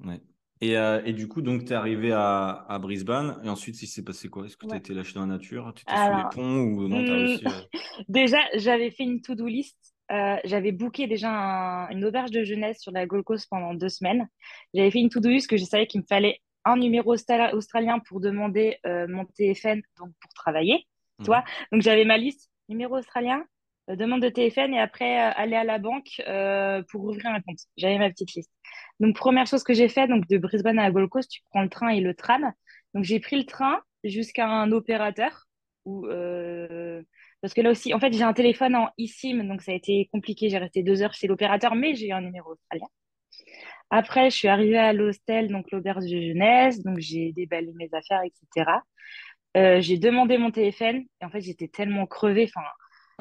Ouais. 0.05 0.21
Et, 0.63 0.77
euh, 0.77 1.01
et, 1.03 1.11
du 1.11 1.27
coup, 1.27 1.41
donc, 1.41 1.65
tu 1.65 1.73
es 1.73 1.75
arrivé 1.75 2.13
à, 2.13 2.65
à, 2.69 2.79
Brisbane. 2.79 3.39
Et 3.43 3.49
ensuite, 3.49 3.81
il 3.81 3.87
s'est 3.87 4.03
passé 4.03 4.29
quoi? 4.29 4.45
Est-ce 4.45 4.55
que 4.55 4.65
tu 4.65 4.73
as 4.73 4.77
été 4.77 4.93
lâché 4.93 5.13
dans 5.13 5.21
la 5.21 5.27
nature? 5.27 5.73
Tu 5.75 5.81
étais 5.81 5.95
sur 5.95 6.15
les 6.15 6.23
ponts 6.33 6.61
ou 6.61 6.87
non 6.87 7.01
mmh, 7.01 7.37
Déjà, 8.07 8.39
j'avais 8.55 8.89
fait 8.89 9.03
une 9.03 9.21
to-do 9.21 9.47
list. 9.47 9.77
Euh, 10.11 10.37
j'avais 10.45 10.71
booké 10.71 11.07
déjà 11.07 11.27
une 11.89 12.05
auberge 12.05 12.31
de 12.31 12.43
jeunesse 12.43 12.79
sur 12.79 12.91
la 12.91 13.05
Gold 13.05 13.25
Coast 13.25 13.47
pendant 13.49 13.73
deux 13.73 13.89
semaines. 13.89 14.27
J'avais 14.73 14.91
fait 14.91 14.99
une 14.99 15.09
to-do 15.09 15.29
list 15.29 15.49
que 15.49 15.57
je 15.57 15.65
savais 15.65 15.85
qu'il 15.85 16.01
me 16.01 16.05
fallait 16.05 16.39
un 16.65 16.77
numéro 16.77 17.13
australien 17.13 17.99
pour 17.99 18.21
demander 18.21 18.77
euh, 18.85 19.07
mon 19.09 19.25
TFN 19.25 19.81
donc 19.97 20.11
pour 20.21 20.33
travailler. 20.33 20.87
Tu 21.19 21.25
vois? 21.25 21.43
Donc 21.71 21.81
j'avais 21.81 22.05
ma 22.05 22.17
liste 22.17 22.49
numéro 22.69 22.97
australien, 22.97 23.43
euh, 23.89 23.95
demande 23.95 24.21
de 24.21 24.29
TFN 24.29 24.73
et 24.73 24.79
après 24.79 25.19
euh, 25.19 25.31
aller 25.35 25.55
à 25.55 25.63
la 25.63 25.77
banque 25.77 26.21
pour 26.89 27.03
ouvrir 27.03 27.27
un 27.27 27.41
compte. 27.41 27.59
J'avais 27.77 27.97
ma 27.97 28.09
petite 28.09 28.33
liste. 28.33 28.51
Donc 28.99 29.15
première 29.15 29.47
chose 29.47 29.63
que 29.63 29.73
j'ai 29.73 29.89
fait 29.89 30.07
donc 30.07 30.27
de 30.27 30.37
Brisbane 30.37 30.79
à 30.79 30.91
Gold 30.91 31.09
Coast, 31.09 31.29
tu 31.29 31.41
prends 31.49 31.61
le 31.61 31.69
train 31.69 31.89
et 31.89 32.01
le 32.01 32.13
tram. 32.13 32.51
Donc 32.93 33.03
j'ai 33.03 33.19
pris 33.19 33.37
le 33.37 33.45
train 33.45 33.81
jusqu'à 34.03 34.47
un 34.47 34.71
opérateur 34.71 35.45
ou 35.85 36.07
parce 37.43 37.53
que 37.53 37.59
là 37.59 37.71
aussi, 37.71 37.93
en 37.93 37.99
fait, 37.99 38.13
j'ai 38.13 38.23
un 38.23 38.31
téléphone 38.31 38.73
en 38.73 38.89
eSIM, 38.97 39.43
donc 39.43 39.61
ça 39.61 39.73
a 39.73 39.75
été 39.75 40.07
compliqué. 40.13 40.49
J'ai 40.49 40.57
resté 40.57 40.81
deux 40.81 41.01
heures 41.01 41.13
chez 41.13 41.27
l'opérateur, 41.27 41.75
mais 41.75 41.93
j'ai 41.93 42.07
eu 42.07 42.11
un 42.13 42.21
numéro 42.21 42.53
australien. 42.53 42.87
Après, 43.89 44.29
je 44.29 44.37
suis 44.37 44.47
arrivée 44.47 44.77
à 44.77 44.93
l'hostel, 44.93 45.49
donc 45.49 45.69
l'auberge 45.71 46.05
de 46.05 46.21
jeunesse, 46.21 46.81
donc 46.81 46.99
j'ai 46.99 47.33
déballé 47.33 47.73
mes 47.75 47.89
affaires, 47.93 48.21
etc. 48.23 48.81
Euh, 49.57 49.81
j'ai 49.81 49.97
demandé 49.97 50.37
mon 50.37 50.51
téléphone 50.51 51.03
et 51.21 51.25
en 51.25 51.29
fait 51.29 51.41
j'étais 51.41 51.67
tellement 51.67 52.07
crevée. 52.07 52.45
Enfin, 52.45 52.65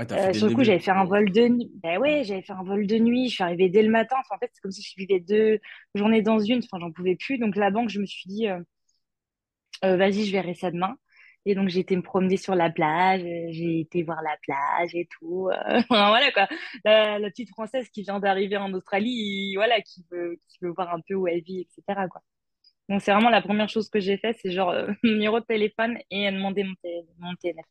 euh, 0.01 0.33
sur 0.33 0.49
le 0.49 0.55
coup, 0.55 0.65
j'avais 0.65 0.79
fait 0.79 0.91
un 0.91 1.05
vol 1.05 1.31
de 1.31 1.49
nuit. 1.49 1.71
Ben 1.83 1.99
ouais, 1.99 2.25
j'avais 2.25 2.43
fait 2.43 2.53
un 2.53 2.63
vol 2.63 2.87
de 2.87 2.99
nuit. 2.99 3.29
Je 3.29 3.35
suis 3.35 3.45
arrivée 3.45 3.69
dès 3.69 3.83
le 3.83 3.91
matin. 3.91 4.17
en 4.31 4.39
fait, 4.39 4.51
c'est 4.53 4.61
comme 4.61 4.73
si 4.73 4.83
je 4.83 4.95
vivais 4.97 5.21
deux 5.21 5.61
journées 5.95 6.23
dans 6.23 6.39
une. 6.39 6.59
Enfin, 6.59 6.79
j'en 6.81 6.93
pouvais 6.93 7.17
plus. 7.17 7.39
Donc 7.39 7.57
la 7.57 7.71
banque, 7.71 7.91
je 7.91 8.01
me 8.01 8.07
suis 8.07 8.29
dit, 8.29 8.49
euh, 8.49 9.97
vas-y, 9.97 10.25
je 10.25 10.33
verrai 10.33 10.55
ça 10.55 10.71
demain. 10.71 10.97
Et 11.45 11.55
donc, 11.57 11.69
j'ai 11.69 11.81
été 11.81 11.97
me 11.97 12.03
promener 12.03 12.37
sur 12.37 12.55
la 12.55 12.71
plage, 12.71 13.23
j'ai 13.23 13.81
été 13.81 14.05
voir 14.05 14.23
la 14.23 14.37
plage 14.43 14.95
et 14.95 15.09
tout. 15.11 15.51
voilà 15.89 16.31
quoi. 16.33 16.49
La, 16.85 17.19
petite 17.31 17.51
Française 17.51 17.89
qui 17.91 18.03
vient 18.03 18.21
d'arriver 18.21 18.57
en 18.57 18.73
Australie, 18.75 19.55
voilà, 19.57 19.81
qui 19.81 20.05
veut, 20.11 20.39
qui 20.49 20.59
veut 20.63 20.71
voir 20.71 20.95
un 20.95 21.01
peu 21.01 21.15
où 21.15 21.27
elle 21.27 21.43
vit, 21.43 21.61
etc. 21.61 22.07
Quoi. 22.11 22.23
Donc, 22.89 23.01
c'est 23.03 23.13
vraiment 23.13 23.31
la 23.31 23.43
première 23.43 23.69
chose 23.69 23.89
que 23.89 24.01
j'ai 24.01 24.19
fait, 24.19 24.37
c'est 24.41 24.53
genre 24.53 24.71
euh, 24.71 24.93
numéro 25.03 25.41
de 25.41 25.45
téléphone 25.45 25.99
et 26.11 26.31
demander 26.31 26.65
mon, 26.65 26.75
mon 27.19 27.35
TNF. 27.35 27.67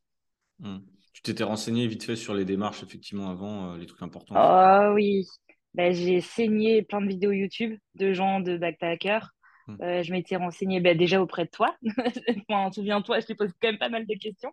Hmm. 0.59 0.79
Tu 1.23 1.31
t'étais 1.31 1.43
renseigné 1.43 1.87
vite 1.87 2.03
fait 2.03 2.15
sur 2.15 2.33
les 2.33 2.45
démarches, 2.45 2.83
effectivement, 2.83 3.29
avant, 3.29 3.73
euh, 3.73 3.77
les 3.77 3.85
trucs 3.85 4.01
importants 4.01 4.35
Oh 4.37 4.93
oui. 4.93 5.27
Ben, 5.73 5.93
j'ai 5.93 6.19
saigné 6.19 6.81
plein 6.81 7.01
de 7.01 7.07
vidéos 7.07 7.31
YouTube 7.31 7.77
de 7.95 8.11
gens 8.13 8.39
de 8.39 8.57
backpackers 8.57 9.31
Hmm. 9.67 9.77
Euh, 9.81 10.03
je 10.03 10.11
m'étais 10.11 10.35
renseignée 10.35 10.79
bah, 10.79 10.93
déjà 10.93 11.21
auprès 11.21 11.45
de 11.45 11.49
toi. 11.49 11.75
enfin, 12.49 12.71
Souviens-toi, 12.71 13.19
je 13.19 13.25
t'ai 13.27 13.35
posé 13.35 13.53
quand 13.61 13.69
même 13.69 13.77
pas 13.77 13.89
mal 13.89 14.05
de 14.05 14.15
questions. 14.15 14.51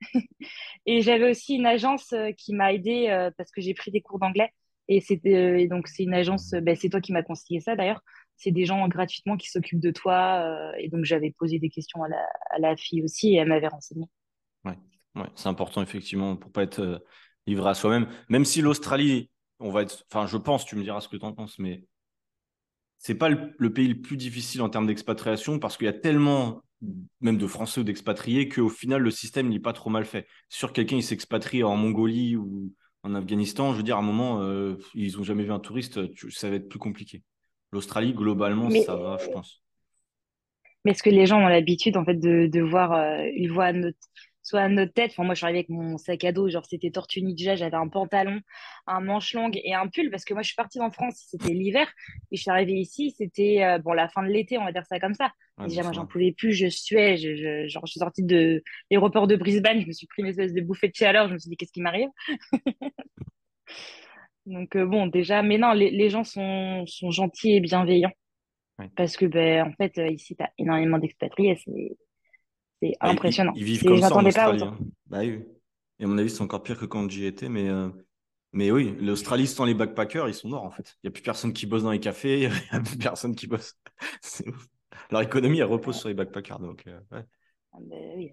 et 0.86 1.00
j'avais 1.00 1.30
aussi 1.30 1.54
une 1.54 1.66
agence 1.66 2.12
euh, 2.12 2.32
qui 2.32 2.52
m'a 2.52 2.72
aidée 2.72 3.28
parce 3.36 3.50
que 3.50 3.60
j'ai 3.60 3.74
pris 3.74 3.90
des 3.90 4.00
cours 4.00 4.18
d'anglais. 4.18 4.50
Et, 4.88 5.00
donc, 5.68 5.88
c'est 5.88 6.02
une 6.02 6.14
agence, 6.14 6.50
bah, 6.62 6.74
c'est 6.74 6.90
toi 6.90 7.00
qui 7.00 7.12
m'as 7.12 7.22
conseillé 7.22 7.60
ça 7.60 7.74
d'ailleurs. 7.74 8.02
C'est 8.36 8.50
des 8.50 8.66
gens 8.66 8.86
gratuitement 8.88 9.36
qui 9.36 9.48
s'occupent 9.48 9.80
de 9.80 9.92
toi. 9.92 10.72
et 10.78 10.88
donc, 10.88 11.04
j'avais 11.04 11.30
posé 11.38 11.58
des 11.58 11.70
questions 11.70 12.02
à 12.02 12.08
la, 12.08 12.26
à 12.50 12.58
la 12.58 12.76
fille 12.76 13.02
aussi 13.02 13.32
et 13.32 13.36
elle 13.36 13.48
m'avait 13.48 13.68
renseigné. 13.68 14.06
Ouais, 14.64 14.76
ouais 15.14 15.28
c'est 15.34 15.48
important 15.48 15.82
effectivement 15.82 16.36
pour 16.36 16.52
pas 16.52 16.62
être 16.62 17.02
livré 17.46 17.70
à 17.70 17.74
soi-même. 17.74 18.08
Même 18.28 18.44
si 18.44 18.62
l'Australie, 18.62 19.30
on 19.60 19.70
va 19.70 19.82
être, 19.82 20.04
enfin, 20.10 20.26
je 20.26 20.36
pense, 20.36 20.64
tu 20.64 20.76
me 20.76 20.82
diras 20.82 21.00
ce 21.00 21.08
que 21.08 21.16
tu 21.16 21.24
en 21.24 21.32
penses, 21.32 21.58
mais 21.58 21.84
c'est 22.98 23.14
pas 23.14 23.28
le, 23.28 23.72
pays 23.72 23.88
le 23.88 24.00
plus 24.00 24.16
difficile 24.16 24.62
en 24.62 24.70
termes 24.70 24.86
d'expatriation 24.86 25.58
parce 25.58 25.76
qu'il 25.76 25.86
y 25.86 25.88
a 25.88 25.92
tellement 25.92 26.62
même 27.20 27.38
de 27.38 27.46
Français 27.46 27.80
ou 27.80 27.84
d'expatriés 27.84 28.48
qu'au 28.48 28.68
final 28.68 29.00
le 29.02 29.10
système 29.10 29.48
n'est 29.48 29.60
pas 29.60 29.72
trop 29.72 29.90
mal 29.90 30.04
fait. 30.04 30.26
Sur 30.48 30.72
quelqu'un 30.72 30.96
il 30.96 31.02
s'expatrie 31.02 31.62
en 31.62 31.76
Mongolie 31.76 32.36
ou 32.36 32.72
en 33.02 33.14
Afghanistan, 33.14 33.72
je 33.72 33.78
veux 33.78 33.82
dire 33.82 33.96
à 33.96 34.00
un 34.00 34.02
moment 34.02 34.40
euh, 34.42 34.76
ils 34.94 35.18
ont 35.18 35.22
jamais 35.22 35.44
vu 35.44 35.52
un 35.52 35.60
touriste, 35.60 36.00
ça 36.30 36.48
va 36.48 36.56
être 36.56 36.68
plus 36.68 36.78
compliqué. 36.78 37.22
L'Australie 37.72 38.14
globalement 38.14 38.70
ça 38.70 38.96
va, 38.96 39.18
je 39.22 39.28
pense. 39.28 39.62
Mais 40.84 40.92
est-ce 40.92 41.02
que 41.02 41.10
les 41.10 41.26
gens 41.26 41.40
ont 41.40 41.48
l'habitude 41.48 41.96
en 41.96 42.04
fait 42.04 42.16
de, 42.16 42.46
de 42.46 42.60
voir, 42.60 42.92
euh, 42.92 43.26
ils 43.34 43.50
voient 43.50 43.72
notre, 43.72 43.98
soit 44.44 44.60
à 44.60 44.68
notre 44.68 44.92
tête. 44.92 45.10
Enfin, 45.10 45.24
moi, 45.24 45.34
je 45.34 45.38
suis 45.38 45.44
arrivée 45.46 45.60
avec 45.60 45.70
mon 45.70 45.98
sac 45.98 46.22
à 46.22 46.30
dos, 46.30 46.48
genre 46.48 46.64
c'était 46.64 46.90
Tortue 46.90 47.22
Ninja, 47.22 47.56
j'avais 47.56 47.76
un 47.76 47.88
pantalon, 47.88 48.40
un 48.86 49.00
manche 49.00 49.34
longue 49.34 49.58
et 49.64 49.74
un 49.74 49.88
pull 49.88 50.10
parce 50.10 50.24
que 50.24 50.34
moi, 50.34 50.42
je 50.42 50.48
suis 50.48 50.54
partie 50.54 50.80
en 50.80 50.90
France, 50.90 51.14
c'était 51.28 51.52
l'hiver, 51.52 51.90
et 52.30 52.36
je 52.36 52.42
suis 52.42 52.50
arrivée 52.50 52.74
ici, 52.74 53.10
c'était 53.16 53.64
euh, 53.64 53.78
bon 53.78 53.92
la 53.94 54.08
fin 54.08 54.22
de 54.22 54.28
l'été, 54.28 54.58
on 54.58 54.64
va 54.64 54.72
dire 54.72 54.84
ça 54.86 55.00
comme 55.00 55.14
ça. 55.14 55.32
déjà, 55.66 55.82
moi, 55.82 55.92
j'en 55.92 56.06
pouvais 56.06 56.32
plus, 56.32 56.52
je 56.52 56.68
suais, 56.68 57.16
je, 57.16 57.34
je, 57.34 57.66
genre, 57.68 57.84
je 57.86 57.92
suis 57.92 58.00
sortie 58.00 58.22
de 58.22 58.62
l'aéroport 58.90 59.26
de 59.26 59.36
Brisbane, 59.36 59.80
je 59.80 59.86
me 59.86 59.92
suis 59.92 60.06
pris 60.06 60.22
une 60.22 60.28
espèce 60.28 60.52
de 60.52 60.60
bouffée 60.60 60.88
de 60.88 60.94
chaleur, 60.94 61.28
je 61.28 61.34
me 61.34 61.38
suis 61.38 61.50
dit 61.50 61.56
qu'est-ce 61.56 61.72
qui 61.72 61.80
m'arrive? 61.80 62.10
Donc 64.46 64.76
euh, 64.76 64.84
bon, 64.84 65.06
déjà, 65.06 65.42
mais 65.42 65.56
non, 65.56 65.72
les, 65.72 65.90
les 65.90 66.10
gens 66.10 66.22
sont, 66.22 66.84
sont 66.86 67.10
gentils 67.10 67.56
et 67.56 67.60
bienveillants. 67.60 68.12
Parce 68.96 69.16
que, 69.16 69.26
ben, 69.26 69.68
en 69.68 69.72
fait, 69.72 69.98
euh, 69.98 70.08
ici, 70.08 70.34
tu 70.36 70.42
as 70.42 70.50
énormément 70.58 70.98
d'expatriés. 70.98 71.56
C'est 72.84 72.90
c'est 72.90 72.98
bah, 73.00 73.12
impressionnant. 73.12 73.52
Ils, 73.56 73.64
vivent 73.64 73.84
comme 73.84 74.00
ça 74.00 74.14
en 74.14 74.24
Australie. 74.24 74.58
Pas 74.58 74.66
hein. 74.66 74.78
bah, 75.06 75.18
oui. 75.20 75.42
Et 75.98 76.04
à 76.04 76.06
mon 76.06 76.18
avis, 76.18 76.30
c'est 76.30 76.42
encore 76.42 76.62
pire 76.62 76.78
que 76.78 76.84
quand 76.84 77.08
j'y 77.08 77.24
étais. 77.24 77.48
Mais, 77.48 77.68
euh, 77.68 77.88
mais 78.52 78.70
oui, 78.70 78.94
l'Australie, 79.00 79.46
sans 79.46 79.64
les 79.64 79.74
backpackers, 79.74 80.28
ils 80.28 80.34
sont 80.34 80.48
morts 80.48 80.64
en 80.64 80.70
fait. 80.70 80.96
Il 81.02 81.06
n'y 81.06 81.08
a 81.08 81.12
plus 81.12 81.22
personne 81.22 81.52
qui 81.52 81.66
bosse 81.66 81.82
dans 81.82 81.92
les 81.92 82.00
cafés, 82.00 82.42
il 82.42 82.50
n'y 82.50 82.78
a 82.78 82.80
plus 82.80 82.98
personne 82.98 83.34
qui 83.34 83.46
bosse. 83.46 83.74
Leur 85.10 85.22
économie, 85.22 85.58
elle 85.58 85.64
repose 85.64 85.98
sur 85.98 86.08
les 86.08 86.14
backpackers. 86.14 86.60
Donc, 86.60 86.84
euh, 86.86 87.00
ouais. 87.12 87.24
Ah, 87.72 87.78
ben 87.80 88.28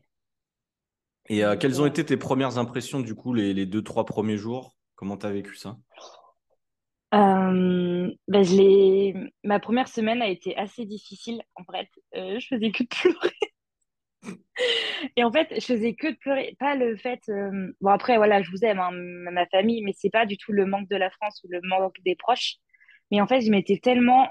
Et 1.27 1.43
euh, 1.43 1.55
quelles 1.55 1.81
ont 1.81 1.85
été 1.85 2.05
tes 2.05 2.17
premières 2.17 2.57
impressions, 2.57 2.99
du 2.99 3.15
coup, 3.15 3.33
les, 3.33 3.53
les 3.53 3.65
deux, 3.65 3.83
trois 3.83 4.05
premiers 4.05 4.37
jours? 4.37 4.75
Comment 4.95 5.17
tu 5.17 5.25
as 5.25 5.31
vécu 5.31 5.55
ça? 5.55 5.77
Ben, 7.11 8.43
je 8.43 9.27
Ma 9.43 9.59
première 9.59 9.87
semaine 9.87 10.21
a 10.21 10.29
été 10.29 10.55
assez 10.55 10.85
difficile, 10.85 11.41
en 11.55 11.63
fait. 11.65 11.89
je 12.13 12.45
faisais 12.47 12.71
que 12.71 12.83
de 12.83 12.87
pleurer. 12.87 13.50
Et 15.15 15.23
en 15.23 15.31
fait, 15.31 15.47
je 15.55 15.65
faisais 15.65 15.93
que 15.93 16.07
de 16.07 16.15
pleurer. 16.17 16.55
Pas 16.59 16.75
le 16.75 16.95
fait. 16.97 17.21
Euh, 17.29 17.71
bon, 17.81 17.89
après, 17.89 18.17
voilà, 18.17 18.41
je 18.41 18.51
vous 18.51 18.63
aime, 18.63 18.79
hein, 18.79 18.91
ma 18.91 19.45
famille, 19.47 19.83
mais 19.83 19.93
c'est 19.97 20.09
pas 20.09 20.25
du 20.25 20.37
tout 20.37 20.51
le 20.51 20.65
manque 20.65 20.89
de 20.89 20.95
la 20.95 21.09
France 21.09 21.41
ou 21.43 21.47
le 21.49 21.61
manque 21.63 21.95
des 22.05 22.15
proches. 22.15 22.55
Mais 23.11 23.21
en 23.21 23.27
fait, 23.27 23.41
je 23.41 23.51
m'étais 23.51 23.77
tellement 23.77 24.29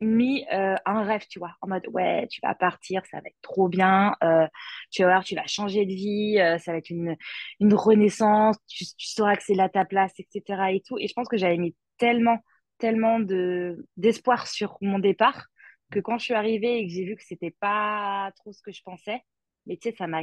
mis 0.00 0.44
euh, 0.52 0.76
un 0.84 1.04
rêve, 1.04 1.24
tu 1.30 1.38
vois, 1.38 1.54
en 1.62 1.68
mode 1.68 1.86
ouais, 1.92 2.26
tu 2.30 2.40
vas 2.42 2.54
partir, 2.54 3.06
ça 3.06 3.18
va 3.18 3.28
être 3.28 3.36
trop 3.42 3.68
bien, 3.68 4.14
euh, 4.22 4.46
tu 4.90 5.02
vas 5.04 5.22
changer 5.46 5.86
de 5.86 5.92
vie, 5.92 6.36
ça 6.60 6.72
va 6.72 6.78
être 6.78 6.90
une, 6.90 7.16
une 7.60 7.74
renaissance, 7.74 8.56
tu, 8.68 8.84
tu 8.84 9.06
sauras 9.08 9.36
que 9.36 9.42
c'est 9.44 9.54
là 9.54 9.68
ta 9.68 9.84
place, 9.84 10.12
etc. 10.18 10.74
et 10.74 10.82
tout. 10.86 10.98
Et 10.98 11.08
je 11.08 11.14
pense 11.14 11.28
que 11.28 11.38
j'avais 11.38 11.56
mis 11.58 11.74
tellement, 11.96 12.38
tellement 12.78 13.20
de 13.20 13.86
d'espoir 13.96 14.46
sur 14.46 14.76
mon 14.82 14.98
départ 14.98 15.46
que 15.94 16.00
quand 16.00 16.18
je 16.18 16.24
suis 16.24 16.34
arrivée 16.34 16.78
et 16.78 16.86
que 16.86 16.92
j'ai 16.92 17.04
vu 17.04 17.16
que 17.16 17.22
c'était 17.24 17.54
pas 17.60 18.32
trop 18.36 18.52
ce 18.52 18.62
que 18.62 18.72
je 18.72 18.82
pensais, 18.82 19.22
mais 19.66 19.76
tu 19.76 19.88
sais, 19.88 19.96
ça 19.96 20.06
m'a 20.06 20.22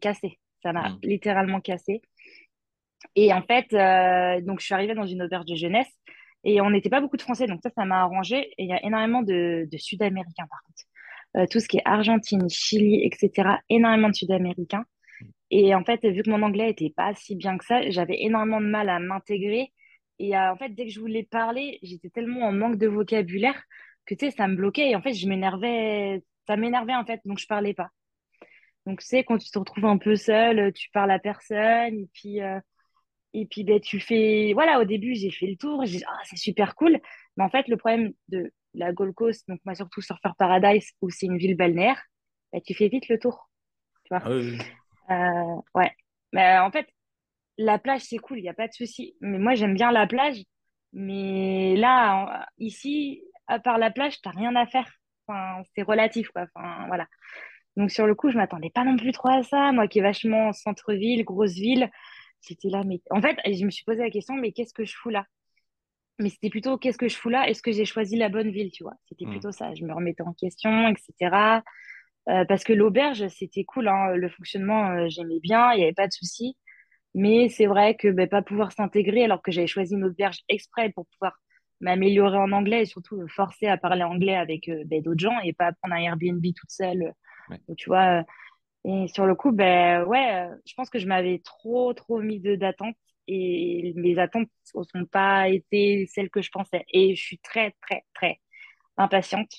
cassé. 0.00 0.38
Ça 0.62 0.72
m'a 0.72 0.90
mm. 0.90 0.98
littéralement 1.02 1.60
cassé. 1.60 2.02
Et 3.16 3.32
en 3.32 3.42
fait, 3.42 3.72
euh, 3.72 4.40
donc 4.42 4.60
je 4.60 4.66
suis 4.66 4.74
arrivée 4.74 4.94
dans 4.94 5.06
une 5.06 5.22
auberge 5.22 5.46
de 5.46 5.54
jeunesse 5.54 5.90
et 6.44 6.60
on 6.60 6.70
n'était 6.70 6.90
pas 6.90 7.00
beaucoup 7.00 7.16
de 7.16 7.22
Français, 7.22 7.46
donc 7.46 7.60
ça, 7.62 7.70
ça 7.70 7.84
m'a 7.84 8.00
arrangé. 8.02 8.52
Et 8.58 8.64
il 8.64 8.68
y 8.68 8.72
a 8.72 8.84
énormément 8.84 9.22
de, 9.22 9.68
de 9.70 9.78
Sud-Américains, 9.78 10.46
par 10.48 10.62
contre. 10.62 10.84
Euh, 11.36 11.46
tout 11.48 11.60
ce 11.60 11.68
qui 11.68 11.76
est 11.76 11.82
Argentine, 11.84 12.48
Chili, 12.48 13.04
etc. 13.04 13.50
Énormément 13.68 14.08
de 14.08 14.14
Sud-Américains. 14.14 14.84
Et 15.50 15.74
en 15.74 15.84
fait, 15.84 16.04
vu 16.06 16.22
que 16.22 16.30
mon 16.30 16.42
anglais 16.42 16.70
était 16.70 16.92
pas 16.94 17.14
si 17.14 17.36
bien 17.36 17.58
que 17.58 17.64
ça, 17.64 17.88
j'avais 17.90 18.22
énormément 18.22 18.60
de 18.60 18.66
mal 18.66 18.88
à 18.88 18.98
m'intégrer. 18.98 19.72
Et 20.18 20.36
euh, 20.36 20.52
en 20.52 20.56
fait, 20.56 20.70
dès 20.70 20.86
que 20.86 20.92
je 20.92 21.00
voulais 21.00 21.24
parler, 21.24 21.78
j'étais 21.82 22.10
tellement 22.10 22.46
en 22.46 22.52
manque 22.52 22.78
de 22.78 22.86
vocabulaire 22.86 23.62
que 24.10 24.14
tu 24.14 24.30
sais, 24.30 24.36
ça 24.36 24.48
me 24.48 24.56
bloquait. 24.56 24.90
Et 24.90 24.96
en 24.96 25.02
fait, 25.02 25.14
je 25.14 25.28
m'énervais, 25.28 26.22
ça 26.46 26.56
m'énervait 26.56 26.94
en 26.94 27.04
fait, 27.04 27.20
donc 27.24 27.38
je 27.38 27.46
parlais 27.46 27.74
pas. 27.74 27.90
Donc, 28.86 29.00
tu 29.00 29.06
sais, 29.06 29.24
quand 29.24 29.38
tu 29.38 29.50
te 29.50 29.58
retrouves 29.58 29.84
un 29.86 29.98
peu 29.98 30.16
seul, 30.16 30.72
tu 30.72 30.90
parles 30.90 31.10
à 31.10 31.18
personne, 31.18 31.94
et 31.94 32.08
puis, 32.14 32.40
euh, 32.42 32.58
et 33.34 33.46
puis 33.46 33.64
ben, 33.64 33.80
tu 33.80 34.00
fais. 34.00 34.52
Voilà, 34.54 34.80
au 34.80 34.84
début, 34.84 35.14
j'ai 35.14 35.30
fait 35.30 35.46
le 35.46 35.56
tour, 35.56 35.84
j'ai 35.86 36.00
ah, 36.06 36.18
c'est 36.24 36.38
super 36.38 36.74
cool. 36.74 36.98
Mais 37.36 37.44
en 37.44 37.50
fait, 37.50 37.68
le 37.68 37.76
problème 37.76 38.12
de 38.28 38.52
la 38.74 38.92
Gold 38.92 39.14
Coast, 39.14 39.46
donc 39.48 39.60
moi, 39.64 39.74
surtout 39.74 40.00
Surfer 40.00 40.30
Paradise, 40.38 40.90
où 41.02 41.10
c'est 41.10 41.26
une 41.26 41.38
ville 41.38 41.56
balnéaire, 41.56 42.02
ben, 42.52 42.60
tu 42.62 42.74
fais 42.74 42.88
vite 42.88 43.08
le 43.08 43.18
tour. 43.18 43.50
Tu 44.04 44.14
vois 44.14 44.22
ah 44.24 45.12
euh, 45.12 45.60
ouais. 45.74 45.92
Mais 46.32 46.58
en 46.58 46.70
fait, 46.70 46.86
la 47.58 47.78
plage, 47.78 48.02
c'est 48.02 48.18
cool, 48.18 48.38
il 48.38 48.42
n'y 48.42 48.48
a 48.48 48.54
pas 48.54 48.68
de 48.68 48.72
souci. 48.72 49.16
Mais 49.20 49.38
moi, 49.38 49.54
j'aime 49.54 49.74
bien 49.74 49.92
la 49.92 50.06
plage. 50.06 50.42
Mais 50.92 51.76
là, 51.76 52.48
ici, 52.58 53.22
à 53.50 53.58
part 53.58 53.78
la 53.78 53.90
plage, 53.90 54.20
tu 54.20 54.28
n'as 54.28 54.34
rien 54.34 54.54
à 54.56 54.66
faire. 54.66 54.86
Enfin, 55.26 55.62
c'est 55.74 55.82
relatif, 55.82 56.28
quoi. 56.30 56.46
Enfin, 56.54 56.86
voilà. 56.86 57.06
Donc 57.76 57.90
sur 57.90 58.06
le 58.06 58.14
coup, 58.14 58.30
je 58.30 58.36
m'attendais 58.36 58.70
pas 58.70 58.84
non 58.84 58.96
plus 58.96 59.12
trop 59.12 59.28
à 59.28 59.42
ça. 59.42 59.72
Moi 59.72 59.88
qui 59.88 59.98
est 59.98 60.02
vachement 60.02 60.52
centre-ville, 60.52 61.24
grosse 61.24 61.54
ville, 61.54 61.90
j'étais 62.46 62.68
là. 62.68 62.82
Mais 62.84 63.00
en 63.10 63.20
fait, 63.20 63.36
je 63.44 63.64
me 63.64 63.70
suis 63.70 63.84
posé 63.84 64.00
la 64.00 64.10
question, 64.10 64.34
mais 64.34 64.52
qu'est-ce 64.52 64.74
que 64.74 64.84
je 64.84 64.94
fous 64.96 65.10
là? 65.10 65.26
Mais 66.18 66.28
c'était 66.28 66.50
plutôt 66.50 66.76
qu'est-ce 66.78 66.98
que 66.98 67.08
je 67.08 67.16
fous 67.16 67.30
là? 67.30 67.48
Est-ce 67.48 67.62
que 67.62 67.72
j'ai 67.72 67.84
choisi 67.84 68.16
la 68.16 68.28
bonne 68.28 68.50
ville, 68.50 68.70
tu 68.70 68.82
vois? 68.84 68.94
C'était 69.08 69.24
mmh. 69.24 69.30
plutôt 69.30 69.52
ça. 69.52 69.74
Je 69.74 69.84
me 69.84 69.94
remettais 69.94 70.22
en 70.22 70.34
question, 70.34 70.88
etc. 70.88 71.62
Euh, 72.28 72.44
parce 72.44 72.64
que 72.64 72.72
l'auberge, 72.72 73.26
c'était 73.28 73.64
cool. 73.64 73.88
Hein. 73.88 74.14
Le 74.14 74.28
fonctionnement, 74.28 74.90
euh, 74.90 75.06
j'aimais 75.08 75.40
bien. 75.40 75.72
Il 75.72 75.78
n'y 75.78 75.84
avait 75.84 75.94
pas 75.94 76.06
de 76.06 76.12
souci. 76.12 76.56
Mais 77.14 77.48
c'est 77.48 77.66
vrai 77.66 77.96
que 77.96 78.08
ben, 78.08 78.28
pas 78.28 78.42
pouvoir 78.42 78.72
s'intégrer 78.72 79.24
alors 79.24 79.42
que 79.42 79.50
j'avais 79.50 79.66
choisi 79.66 79.94
une 79.94 80.04
auberge 80.04 80.40
exprès 80.48 80.90
pour 80.90 81.06
pouvoir 81.06 81.38
m'améliorer 81.80 82.38
en 82.38 82.52
anglais 82.52 82.82
et 82.82 82.86
surtout 82.86 83.16
me 83.16 83.26
forcer 83.28 83.66
à 83.66 83.76
parler 83.76 84.02
anglais 84.02 84.36
avec 84.36 84.68
euh, 84.68 84.82
ben, 84.86 85.02
d'autres 85.02 85.20
gens 85.20 85.38
et 85.42 85.52
pas 85.52 85.72
prendre 85.72 85.94
un 85.94 86.02
Airbnb 86.02 86.42
toute 86.42 86.70
seule 86.70 87.12
tu 87.76 87.88
vois, 87.88 88.24
et 88.84 89.08
sur 89.08 89.26
le 89.26 89.34
coup, 89.34 89.52
ben 89.52 90.04
ouais, 90.04 90.48
je 90.66 90.74
pense 90.74 90.88
que 90.90 90.98
je 90.98 91.06
m'avais 91.06 91.40
trop, 91.40 91.92
trop 91.92 92.20
mis 92.20 92.40
d'attentes 92.40 92.96
et 93.26 93.92
mes 93.96 94.18
attentes 94.18 94.48
ne 94.74 94.82
sont 94.82 95.04
pas 95.06 95.48
été 95.48 96.06
celles 96.10 96.30
que 96.30 96.42
je 96.42 96.50
pensais. 96.50 96.84
Et 96.92 97.14
je 97.14 97.22
suis 97.22 97.38
très, 97.38 97.74
très, 97.82 98.04
très 98.14 98.40
impatiente. 98.96 99.50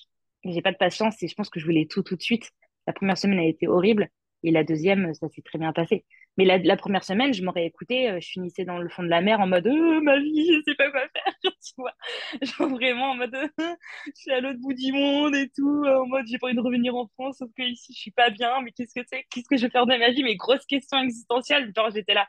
J'ai 0.44 0.62
pas 0.62 0.72
de 0.72 0.78
patience 0.78 1.22
et 1.22 1.28
je 1.28 1.36
pense 1.36 1.50
que 1.50 1.60
je 1.60 1.66
voulais 1.66 1.86
tout, 1.86 2.01
tout 2.01 2.16
de 2.16 2.22
suite. 2.22 2.50
La 2.88 2.94
première 2.94 3.18
semaine 3.18 3.40
a 3.40 3.46
été 3.46 3.68
horrible. 3.68 4.10
Et 4.44 4.50
la 4.50 4.63
deuxième, 4.63 5.13
ça 5.13 5.30
s'est 5.30 5.44
très 5.44 5.60
bien 5.60 5.72
passé. 5.72 6.04
Mais 6.38 6.46
la, 6.46 6.58
la 6.60 6.78
première 6.78 7.04
semaine, 7.04 7.34
je 7.34 7.44
m'aurais 7.44 7.66
écouté, 7.66 8.10
euh, 8.10 8.20
je 8.22 8.30
finissais 8.30 8.64
dans 8.64 8.78
le 8.78 8.88
fond 8.88 9.04
de 9.04 9.10
la 9.10 9.20
mer 9.20 9.42
en 9.42 9.48
mode 9.48 9.68
euh, 9.68 10.00
ma 10.02 10.18
vie, 10.18 10.48
je 10.54 10.62
sais 10.66 10.76
pas 10.76 10.90
quoi 10.90 11.02
faire, 11.02 11.34
tu 11.44 11.74
vois. 11.78 11.94
Genre 12.42 12.70
vraiment 12.70 13.12
en 13.12 13.16
mode 13.16 13.36
euh, 13.36 13.48
je 14.06 14.12
suis 14.16 14.32
à 14.32 14.40
l'autre 14.40 14.60
bout 14.60 14.74
du 14.74 14.94
monde 14.94 15.36
et 15.36 15.50
tout, 15.50 15.84
en 15.86 16.08
mode 16.08 16.26
j'ai 16.28 16.38
pas 16.38 16.48
envie 16.48 16.56
de 16.56 16.62
revenir 16.62 16.96
en 16.96 17.08
France, 17.08 17.40
sauf 17.40 17.50
que 17.58 17.64
ici 17.64 17.94
je 17.94 18.00
suis 18.00 18.12
pas 18.12 18.30
bien, 18.30 18.62
mais 18.62 18.72
qu'est-ce 18.72 18.94
que 18.98 19.06
c'est, 19.12 19.26
qu'est-ce 19.30 19.48
que 19.50 19.58
je 19.58 19.64
vais 19.64 19.70
faire 19.70 19.86
de 19.86 19.98
ma 19.98 20.10
vie, 20.12 20.24
mes 20.24 20.38
grosses 20.38 20.66
questions 20.66 21.00
existentielles, 21.00 21.72
genre 21.76 21.92
j'étais 21.92 22.14
là. 22.14 22.28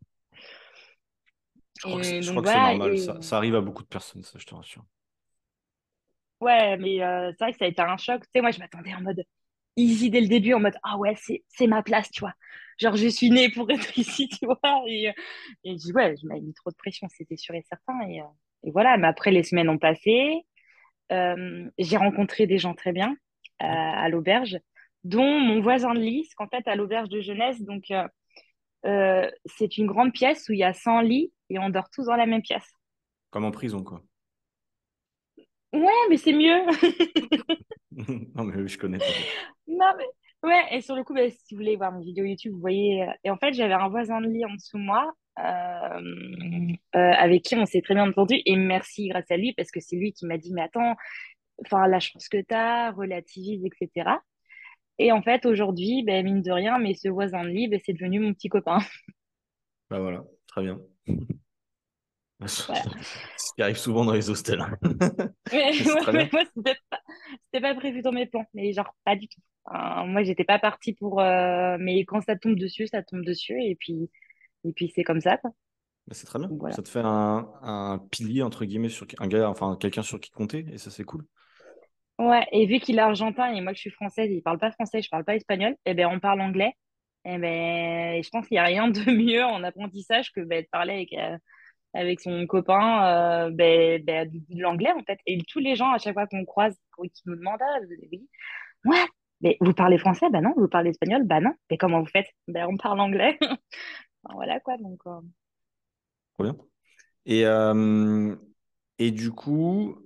Je 1.77 1.89
crois 1.91 1.99
que 1.99 2.47
c'est 2.47 2.73
normal, 2.73 2.97
ça, 2.97 3.21
ça, 3.21 3.37
arrive 3.37 3.55
à 3.55 3.61
beaucoup 3.61 3.83
de 3.83 3.87
personnes, 3.87 4.23
ça, 4.23 4.39
je 4.39 4.45
te 4.45 4.55
rassure. 4.55 4.85
Ouais, 6.39 6.77
mais 6.77 6.97
c'est 6.99 7.43
vrai 7.43 7.51
que 7.51 7.57
ça 7.59 7.65
a 7.65 7.67
été 7.67 7.81
un 7.81 7.97
choc. 7.97 8.21
Tu 8.21 8.29
sais, 8.33 8.41
moi, 8.41 8.51
je 8.51 8.59
m'attendais 8.59 8.93
en 8.93 9.01
mode 9.01 9.23
easy 9.75 10.09
dès 10.09 10.21
le 10.21 10.27
début, 10.27 10.53
en 10.53 10.59
mode 10.59 10.77
ah 10.83 10.97
ouais, 10.97 11.15
c'est 11.17 11.67
ma 11.67 11.83
place, 11.83 12.09
tu 12.11 12.21
vois. 12.21 12.33
Genre, 12.77 12.95
je 12.95 13.07
suis 13.07 13.29
née 13.29 13.49
pour 13.49 13.69
être 13.71 13.97
ici, 13.97 14.27
tu 14.29 14.45
vois. 14.45 14.59
Et, 14.87 15.07
et 15.63 15.71
je 15.71 15.75
dis, 15.75 15.93
ouais, 15.93 16.15
je 16.21 16.27
m'avais 16.27 16.41
mis 16.41 16.53
trop 16.53 16.71
de 16.71 16.75
pression, 16.75 17.07
c'était 17.09 17.37
sûr 17.37 17.55
et 17.55 17.63
certain. 17.69 17.99
Et, 18.09 18.21
et, 18.63 18.71
voilà, 18.71 18.97
mais 18.97 19.07
après, 19.07 19.31
les 19.31 19.43
semaines 19.43 19.69
ont 19.69 19.77
passé. 19.77 20.45
Euh, 21.11 21.69
j'ai 21.77 21.97
rencontré 21.97 22.47
des 22.47 22.57
gens 22.57 22.73
très 22.73 22.91
bien 22.91 23.15
à 23.59 24.09
l'auberge, 24.09 24.59
dont 25.05 25.39
mon 25.39 25.61
voisin 25.61 25.93
de 25.93 25.99
lit, 25.99 26.27
qu'en 26.35 26.47
fait, 26.47 26.67
à 26.67 26.75
l'auberge 26.75 27.09
de 27.09 27.21
jeunesse, 27.21 27.61
donc 27.61 27.91
euh, 27.91 28.07
euh, 28.85 29.29
c'est 29.45 29.77
une 29.77 29.85
grande 29.85 30.11
pièce 30.11 30.49
où 30.49 30.53
il 30.53 30.59
y 30.59 30.63
a 30.63 30.73
100 30.73 31.01
lits 31.01 31.31
et 31.49 31.59
on 31.59 31.69
dort 31.69 31.89
tous 31.91 32.05
dans 32.05 32.15
la 32.15 32.25
même 32.25 32.41
pièce. 32.41 32.69
Comme 33.29 33.45
en 33.45 33.51
prison, 33.51 33.83
quoi. 33.83 34.01
Ouais, 35.75 36.07
mais 36.09 36.17
c'est 36.17 36.31
mieux. 36.31 36.65
non, 38.35 38.45
mais 38.45 38.67
je 38.67 38.77
connais. 38.77 38.97
non, 39.67 39.91
mais 39.97 40.05
ouais, 40.43 40.63
et 40.71 40.81
sur 40.81 40.95
le 40.95 41.03
coup, 41.03 41.13
bah, 41.13 41.29
si 41.29 41.53
vous 41.53 41.59
voulez 41.59 41.75
voir 41.75 41.91
mes 41.91 42.03
vidéos 42.03 42.23
YouTube, 42.23 42.53
vous 42.53 42.61
voyez. 42.61 43.03
Euh, 43.03 43.11
et 43.25 43.29
en 43.29 43.37
fait, 43.37 43.53
j'avais 43.53 43.73
un 43.73 43.89
voisin 43.89 44.21
de 44.21 44.27
lit 44.27 44.45
en 44.45 44.53
dessous 44.53 44.77
de 44.77 44.83
moi 44.83 45.11
euh, 45.39 46.73
euh, 46.95 47.13
avec 47.17 47.43
qui 47.43 47.55
on 47.55 47.65
s'est 47.65 47.81
très 47.81 47.93
bien 47.93 48.07
entendu. 48.07 48.41
Et 48.45 48.55
merci 48.55 49.09
grâce 49.09 49.29
à 49.29 49.35
lui, 49.35 49.53
parce 49.53 49.69
que 49.69 49.81
c'est 49.81 49.97
lui 49.97 50.13
qui 50.13 50.25
m'a 50.25 50.37
dit 50.37 50.53
Mais 50.53 50.61
attends, 50.61 50.95
enfin, 51.65 51.87
la 51.87 51.99
chance 51.99 52.29
que 52.29 52.37
tu 52.37 52.55
as, 52.55 52.91
relativise, 52.91 53.65
etc. 53.65 54.11
Et 54.97 55.11
en 55.11 55.21
fait, 55.21 55.45
aujourd'hui, 55.45 56.03
ben, 56.03 56.23
mine 56.23 56.41
de 56.41 56.51
rien, 56.51 56.79
mais 56.79 56.93
ce 56.93 57.09
voisin 57.09 57.43
de 57.43 57.49
lit, 57.49 57.67
ben, 57.67 57.81
c'est 57.85 57.93
devenu 57.93 58.19
mon 58.21 58.33
petit 58.33 58.47
copain. 58.49 58.79
Bah 59.89 59.99
voilà, 59.99 60.23
très 60.47 60.63
bien. 60.63 60.79
Ce 62.45 62.67
qui 63.55 63.61
arrive 63.61 63.77
souvent 63.77 64.05
dans 64.05 64.13
les 64.13 64.29
hostels. 64.29 64.63
Mais, 65.51 65.71
moi, 66.31 66.43
c'était 66.55 66.77
pas, 66.89 67.61
pas, 67.61 67.75
prévu 67.75 68.01
dans 68.01 68.11
mes 68.11 68.25
plans, 68.25 68.45
mais 68.53 68.73
genre 68.73 68.93
pas 69.05 69.15
du 69.15 69.27
tout. 69.27 69.41
moi, 69.71 70.23
j'étais 70.23 70.43
pas 70.43 70.59
partie 70.59 70.93
pour. 70.93 71.21
Euh, 71.21 71.77
mais 71.79 72.03
quand 72.05 72.21
ça 72.21 72.35
tombe 72.35 72.55
dessus, 72.55 72.87
ça 72.87 73.03
tombe 73.03 73.23
dessus, 73.23 73.61
et 73.61 73.75
puis, 73.75 74.09
et 74.65 74.73
puis 74.73 74.91
c'est 74.93 75.03
comme 75.03 75.21
ça. 75.21 75.39
Bah, 75.43 75.51
c'est 76.11 76.25
très 76.25 76.39
bien. 76.39 76.49
Ça 76.71 76.83
te 76.83 76.89
fait 76.89 76.99
un, 76.99 77.49
un, 77.61 77.99
pilier 78.11 78.43
entre 78.43 78.65
guillemets 78.65 78.89
sur 78.89 79.07
un 79.19 79.27
gars, 79.27 79.49
enfin 79.49 79.77
quelqu'un 79.79 80.03
sur 80.03 80.19
qui 80.19 80.31
compter, 80.31 80.65
et 80.71 80.77
ça 80.77 80.91
c'est 80.91 81.05
cool. 81.05 81.25
Ouais, 82.19 82.45
et 82.51 82.65
vu 82.65 82.79
qu'il 82.79 82.97
est 82.97 83.01
argentin 83.01 83.53
et 83.53 83.61
moi 83.61 83.71
que 83.71 83.77
je 83.77 83.81
suis 83.81 83.91
française, 83.91 84.29
il 84.31 84.41
parle 84.41 84.59
pas 84.59 84.71
français, 84.71 85.01
je 85.01 85.09
parle 85.09 85.25
pas 85.25 85.35
espagnol, 85.35 85.71
et 85.85 85.91
eh 85.91 85.93
ben 85.93 86.07
on 86.07 86.19
parle 86.19 86.41
anglais. 86.41 86.73
Et 87.25 87.33
eh 87.33 87.37
ben 87.37 88.23
je 88.23 88.29
pense 88.29 88.47
qu'il 88.47 88.55
y 88.55 88.59
a 88.59 88.63
rien 88.63 88.87
de 88.89 89.11
mieux 89.11 89.43
en 89.43 89.63
apprentissage 89.63 90.31
que 90.31 90.41
ben, 90.41 90.61
de 90.61 90.67
parler 90.71 90.93
avec. 90.93 91.13
Euh, 91.13 91.37
avec 91.95 92.19
son 92.19 92.45
copain 92.45 93.05
euh, 93.05 93.49
ben, 93.51 94.03
ben, 94.03 94.29
de 94.29 94.61
l'anglais 94.61 94.91
en 94.91 95.03
fait. 95.03 95.19
Et 95.25 95.37
tous 95.47 95.59
les 95.59 95.75
gens, 95.75 95.91
à 95.91 95.97
chaque 95.97 96.13
fois 96.13 96.27
qu'on 96.27 96.45
croise, 96.45 96.75
qui 97.13 97.23
nous 97.25 97.35
demandent 97.35 97.61
ah, 97.61 97.79
ouais, 98.85 99.05
mais 99.41 99.57
vous 99.61 99.73
parlez 99.73 99.97
français? 99.97 100.29
Ben 100.29 100.41
non. 100.41 100.53
Vous 100.57 100.67
parlez 100.67 100.91
espagnol? 100.91 101.23
Ben 101.23 101.39
non. 101.39 101.53
Mais 101.69 101.77
comment 101.77 102.01
vous 102.01 102.07
faites? 102.07 102.27
Ben 102.47 102.67
on 102.69 102.77
parle 102.77 102.99
anglais. 102.99 103.39
voilà 104.33 104.59
quoi. 104.59 104.77
Donc. 104.77 104.99
Euh... 105.07 105.21
Trop 106.33 106.43
bien. 106.43 106.57
Et, 107.25 107.45
euh, 107.45 108.35
et 108.99 109.11
du 109.11 109.31
coup, 109.31 109.97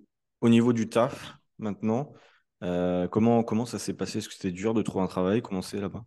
au 0.42 0.50
niveau 0.50 0.74
du 0.74 0.90
taf 0.90 1.36
maintenant, 1.58 2.14
comment, 2.62 3.44
comment 3.44 3.66
ça 3.66 3.80
s'est 3.80 3.96
passé? 3.96 4.20
Est-ce 4.20 4.30
que 4.30 4.36
c'était 4.36 4.52
dur 4.52 4.74
de 4.74 4.82
trouver 4.82 5.04
un 5.04 5.08
travail? 5.08 5.42
Comment 5.42 5.62
c'est 5.62 5.82
là-bas? 5.82 6.06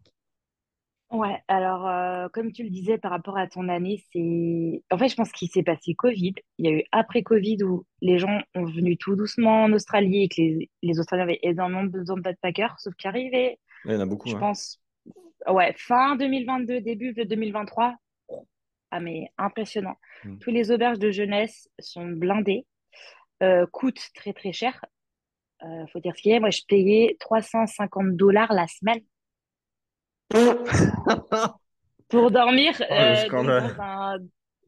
Ouais, 1.13 1.39
alors 1.47 1.87
euh, 1.87 2.29
comme 2.31 2.53
tu 2.53 2.63
le 2.63 2.71
disais 2.71 2.97
par 2.97 3.11
rapport 3.11 3.37
à 3.37 3.47
ton 3.47 3.69
année, 3.69 4.03
c'est 4.13 4.83
en 4.91 4.97
fait 4.97 5.09
je 5.09 5.15
pense 5.15 5.31
qu'il 5.31 5.49
s'est 5.51 5.63
passé 5.63 5.95
Covid. 5.95 6.35
Il 6.57 6.67
y 6.67 6.69
a 6.69 6.73
eu 6.79 6.85
après 6.91 7.23
Covid 7.23 7.59
où 7.65 7.85
les 8.01 8.19
gens 8.19 8.41
ont 8.55 8.65
venu 8.65 8.97
tout 8.97 9.15
doucement 9.15 9.65
en 9.65 9.73
Australie 9.75 10.25
et 10.25 10.29
que 10.29 10.37
les, 10.39 10.71
les 10.83 10.99
Australiens 10.99 11.25
avaient 11.25 11.41
énormément 11.43 11.85
besoin 11.85 12.17
de 12.17 12.23
backpackers, 12.23 12.81
sauf 12.81 12.95
qu'arrivé, 12.95 13.59
il 13.85 13.93
y 13.93 13.95
en 13.95 14.01
a 14.01 14.07
beaucoup. 14.07 14.31
je 14.31 14.37
pense, 14.39 14.81
ouais, 15.47 15.75
fin 15.77 16.17
2022, 16.17 16.81
début 16.81 17.13
de 17.13 17.25
2023, 17.25 17.95
ah 18.91 19.01
mais 19.01 19.31
impressionnant. 19.37 19.97
Hmm. 20.25 20.39
Tous 20.39 20.51
les 20.51 20.71
auberges 20.71 20.99
de 20.99 21.11
jeunesse 21.11 21.69
sont 21.79 22.07
blindées, 22.07 22.65
euh, 23.43 23.67
coûtent 23.71 24.09
très 24.15 24.33
très 24.33 24.53
cher. 24.53 24.83
Euh, 25.63 25.87
faut 25.93 26.01
dire 26.01 26.17
ce 26.17 26.23
qu'il 26.23 26.33
y 26.33 26.35
a. 26.35 26.41
Moi, 26.41 26.51
je 26.51 26.63
payais 26.67 27.17
350 27.21 28.17
dollars 28.17 28.53
la 28.55 28.67
semaine 28.67 29.01
pour 32.09 32.31
dormir 32.31 32.75
oh, 32.81 32.85
euh, 32.93 34.19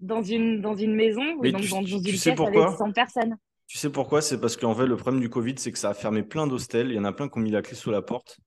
dans, 0.01 0.23
une, 0.23 0.61
dans 0.61 0.75
une 0.75 0.95
maison 0.95 1.23
ou 1.39 1.43
donc 1.43 1.67
dans, 1.69 1.83
une 1.83 2.03
pièce 2.03 2.27
avec 2.27 2.69
100 2.79 2.93
personnes. 2.93 3.37
Tu 3.67 3.79
sais 3.79 3.91
pourquoi? 3.91 4.21
C'est 4.21 4.41
parce 4.41 4.57
qu'en 4.57 4.75
fait, 4.75 4.87
le 4.87 4.97
problème 4.97 5.21
du 5.21 5.31
Covid, 5.31 5.55
c'est 5.57 5.73
que 5.73 5.79
ça 5.79 5.91
a 5.91 5.95
fermé 5.95 6.23
plein 6.23 6.47
d'hostels. 6.47 6.89
Il 6.89 6.95
y 6.95 6.99
en 6.99 7.05
a 7.05 7.13
plein 7.13 7.29
qui 7.29 7.39
ont 7.39 7.43
mis 7.43 7.51
la 7.51 7.63
clé 7.63 7.75
sous 7.75 7.91
la 7.91 8.03
porte. 8.03 8.39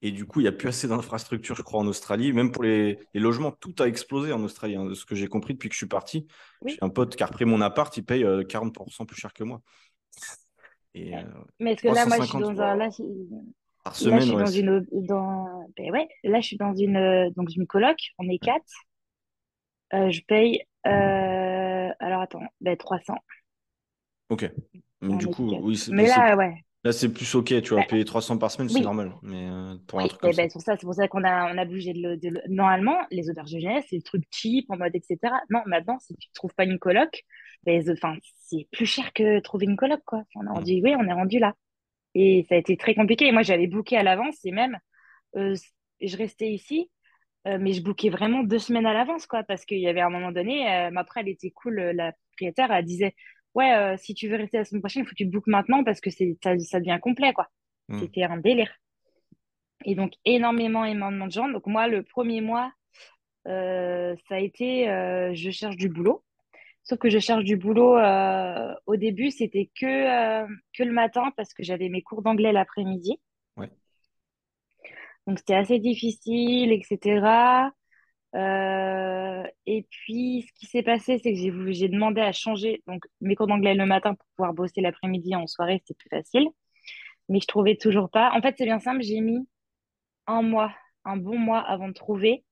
Et 0.00 0.12
du 0.12 0.26
coup, 0.26 0.40
il 0.40 0.44
n'y 0.44 0.48
a 0.48 0.52
plus 0.52 0.68
assez 0.68 0.86
d'infrastructures, 0.86 1.56
je 1.56 1.62
crois, 1.62 1.80
en 1.80 1.86
Australie. 1.86 2.32
Même 2.32 2.52
pour 2.52 2.62
les, 2.62 2.98
logements, 3.14 3.50
tout 3.50 3.74
a 3.80 3.88
explosé 3.88 4.32
en 4.32 4.42
Australie. 4.44 4.76
Hein, 4.76 4.84
de 4.84 4.94
ce 4.94 5.04
que 5.04 5.14
j'ai 5.14 5.26
compris 5.26 5.54
depuis 5.54 5.68
que 5.68 5.74
je 5.74 5.78
suis 5.78 5.88
parti. 5.88 6.26
J'ai 6.64 6.78
un 6.80 6.90
pote 6.90 7.16
qui 7.16 7.22
a 7.22 7.26
repris 7.26 7.44
mon 7.44 7.60
appart, 7.60 7.94
il 7.96 8.04
paye 8.04 8.22
40% 8.22 9.02
euh, 9.02 9.04
plus 9.04 9.20
cher 9.20 9.32
que 9.32 9.42
moi. 9.42 9.60
Et, 10.94 11.16
euh, 11.16 11.22
Mais 11.58 11.72
est-ce 11.72 11.82
que 11.82 11.88
là, 11.88 12.06
moi, 12.06 12.18
je 12.20 12.24
suis 12.24 12.38
dans 12.38 12.60
un. 12.60 12.76
Là, 12.76 12.88
par 13.88 13.96
semaine, 13.96 14.36
là, 14.36 14.44
je 14.44 14.50
suis 14.52 14.62
dans 14.62 14.80
une. 14.80 15.06
Dans... 15.06 15.66
Ben 15.76 15.90
ouais, 15.90 16.08
là, 16.24 16.40
je 16.40 16.46
suis 16.46 16.56
dans 16.56 16.74
une, 16.74 17.32
donc, 17.36 17.48
une 17.56 17.66
coloc. 17.66 17.96
On 18.18 18.28
est 18.28 18.38
quatre. 18.38 18.64
Euh, 19.94 20.10
je 20.10 20.20
paye. 20.26 20.62
Euh... 20.86 21.88
Alors, 21.98 22.20
attends, 22.20 22.42
ben, 22.60 22.76
300. 22.76 23.14
Ok. 24.28 24.50
du 25.02 25.26
coup, 25.28 25.50
oui. 25.62 25.82
Mais 25.90 26.06
là, 26.06 26.36
ouais. 26.36 26.64
Là, 26.84 26.92
c'est 26.92 27.12
plus 27.12 27.34
ok, 27.34 27.60
tu 27.60 27.74
vas 27.74 27.82
payer 27.82 28.04
300 28.04 28.38
par 28.38 28.50
semaine, 28.50 28.68
c'est 28.68 28.80
normal. 28.80 29.12
Mais 29.22 29.48
euh, 29.50 29.74
pour 29.86 30.00
un 30.00 30.06
truc 30.06 30.20
comme 30.20 30.36
ben, 30.36 30.48
ça. 30.48 30.76
C'est 30.76 30.86
pour 30.86 30.94
ça, 30.94 31.08
qu'on 31.08 31.24
a, 31.24 31.52
on 31.52 31.58
a 31.58 31.64
bougé 31.64 31.92
de, 31.92 32.00
le, 32.28 32.40
Normalement, 32.48 32.98
les 33.10 33.28
auberges 33.30 33.52
de 33.52 33.58
jeunesse, 33.58 33.84
c'est 33.90 33.96
le 33.96 34.02
truc 34.02 34.22
cheap, 34.30 34.70
en 34.70 34.76
mode, 34.76 34.94
etc. 34.94 35.18
Non, 35.50 35.60
maintenant, 35.66 35.98
si 35.98 36.14
tu 36.14 36.28
ne 36.28 36.34
trouves 36.34 36.54
pas 36.54 36.64
une 36.64 36.78
coloc, 36.78 37.24
ben, 37.64 37.82
c'est 37.82 38.68
plus 38.70 38.86
cher 38.86 39.12
que 39.12 39.40
trouver 39.40 39.66
une 39.66 39.76
coloc, 39.76 40.00
quoi. 40.04 40.22
On 40.36 40.46
a 40.46 40.52
rendu, 40.52 40.80
oui, 40.84 40.94
on 40.96 41.04
est 41.04 41.12
rendu 41.12 41.40
là. 41.40 41.54
Et 42.20 42.46
ça 42.48 42.56
a 42.56 42.58
été 42.58 42.76
très 42.76 42.94
compliqué. 42.94 43.26
Et 43.26 43.32
moi, 43.32 43.42
j'avais 43.42 43.66
booké 43.66 43.96
à 43.96 44.02
l'avance 44.02 44.44
et 44.44 44.50
même, 44.50 44.78
euh, 45.36 45.54
je 46.00 46.16
restais 46.16 46.50
ici, 46.50 46.90
euh, 47.46 47.58
mais 47.60 47.72
je 47.72 47.82
bookais 47.82 48.10
vraiment 48.10 48.42
deux 48.42 48.58
semaines 48.58 48.86
à 48.86 48.92
l'avance, 48.92 49.26
quoi, 49.26 49.42
parce 49.44 49.64
qu'il 49.64 49.78
y 49.78 49.88
avait 49.88 50.00
un 50.00 50.10
moment 50.10 50.32
donné, 50.32 50.64
mais 50.92 51.00
après, 51.00 51.20
elle 51.20 51.28
était 51.28 51.50
cool, 51.50 51.76
la 51.76 52.12
propriétaire, 52.12 52.72
elle 52.72 52.84
disait, 52.84 53.14
ouais, 53.54 53.72
euh, 53.74 53.96
si 53.96 54.14
tu 54.14 54.28
veux 54.28 54.36
rester 54.36 54.58
la 54.58 54.64
semaine 54.64 54.82
prochaine, 54.82 55.02
il 55.02 55.06
faut 55.06 55.10
que 55.10 55.16
tu 55.16 55.26
bookes 55.26 55.46
maintenant 55.46 55.84
parce 55.84 56.00
que 56.00 56.10
c'est, 56.10 56.36
ça, 56.42 56.58
ça 56.58 56.80
devient 56.80 56.98
complet, 57.00 57.32
quoi. 57.32 57.48
Hmm. 57.88 57.98
C'était 57.98 58.22
un 58.22 58.36
délire. 58.38 58.72
Et 59.84 59.94
donc, 59.94 60.12
énormément, 60.24 60.84
énormément 60.84 61.26
de 61.26 61.32
gens. 61.32 61.48
Donc, 61.48 61.66
moi, 61.66 61.88
le 61.88 62.02
premier 62.02 62.40
mois, 62.40 62.72
euh, 63.46 64.14
ça 64.28 64.36
a 64.36 64.38
été, 64.38 64.88
euh, 64.88 65.32
je 65.34 65.50
cherche 65.50 65.76
du 65.76 65.88
boulot. 65.88 66.24
Sauf 66.88 66.98
que 66.98 67.10
je 67.10 67.18
cherche 67.18 67.44
du 67.44 67.56
boulot, 67.56 67.98
au 68.86 68.96
début, 68.96 69.30
c'était 69.30 69.70
que, 69.78 70.46
que 70.72 70.82
le 70.82 70.92
matin 70.92 71.32
parce 71.36 71.52
que 71.52 71.62
j'avais 71.62 71.90
mes 71.90 72.00
cours 72.00 72.22
d'anglais 72.22 72.50
l'après-midi. 72.50 73.20
Ouais. 73.58 73.70
Donc, 75.26 75.38
c'était 75.38 75.54
assez 75.54 75.78
difficile, 75.78 76.72
etc. 76.72 77.70
Euh, 78.34 79.42
et 79.66 79.86
puis, 79.90 80.46
ce 80.48 80.52
qui 80.58 80.64
s'est 80.64 80.82
passé, 80.82 81.18
c'est 81.22 81.32
que 81.32 81.38
j'ai, 81.38 81.52
j'ai 81.74 81.88
demandé 81.88 82.22
à 82.22 82.32
changer 82.32 82.82
donc, 82.86 83.04
mes 83.20 83.34
cours 83.34 83.46
d'anglais 83.46 83.74
le 83.74 83.84
matin 83.84 84.14
pour 84.14 84.26
pouvoir 84.36 84.54
bosser 84.54 84.80
l'après-midi 84.80 85.34
en 85.36 85.46
soirée, 85.46 85.82
c'était 85.84 85.98
plus 85.98 86.08
facile. 86.08 86.48
Mais 87.28 87.40
je 87.40 87.46
trouvais 87.46 87.76
toujours 87.76 88.08
pas. 88.08 88.32
En 88.34 88.40
fait, 88.40 88.54
c'est 88.56 88.64
bien 88.64 88.80
simple, 88.80 89.02
j'ai 89.02 89.20
mis 89.20 89.46
un 90.26 90.40
mois, 90.40 90.74
un 91.04 91.18
bon 91.18 91.38
mois 91.38 91.60
avant 91.60 91.88
de 91.88 91.92
trouver 91.92 92.44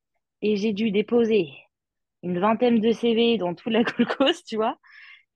et 0.43 0.57
j'ai 0.57 0.75
dû 0.75 0.91
déposer 0.91 1.49
une 2.27 2.41
vingtaine 2.41 2.81
de 2.81 2.93
CV 2.93 3.39
dans 3.39 3.55
toute 3.55 3.73
la 3.73 3.83
Gold 3.85 4.09
Coast, 4.09 4.47
tu 4.47 4.57
vois. 4.57 4.79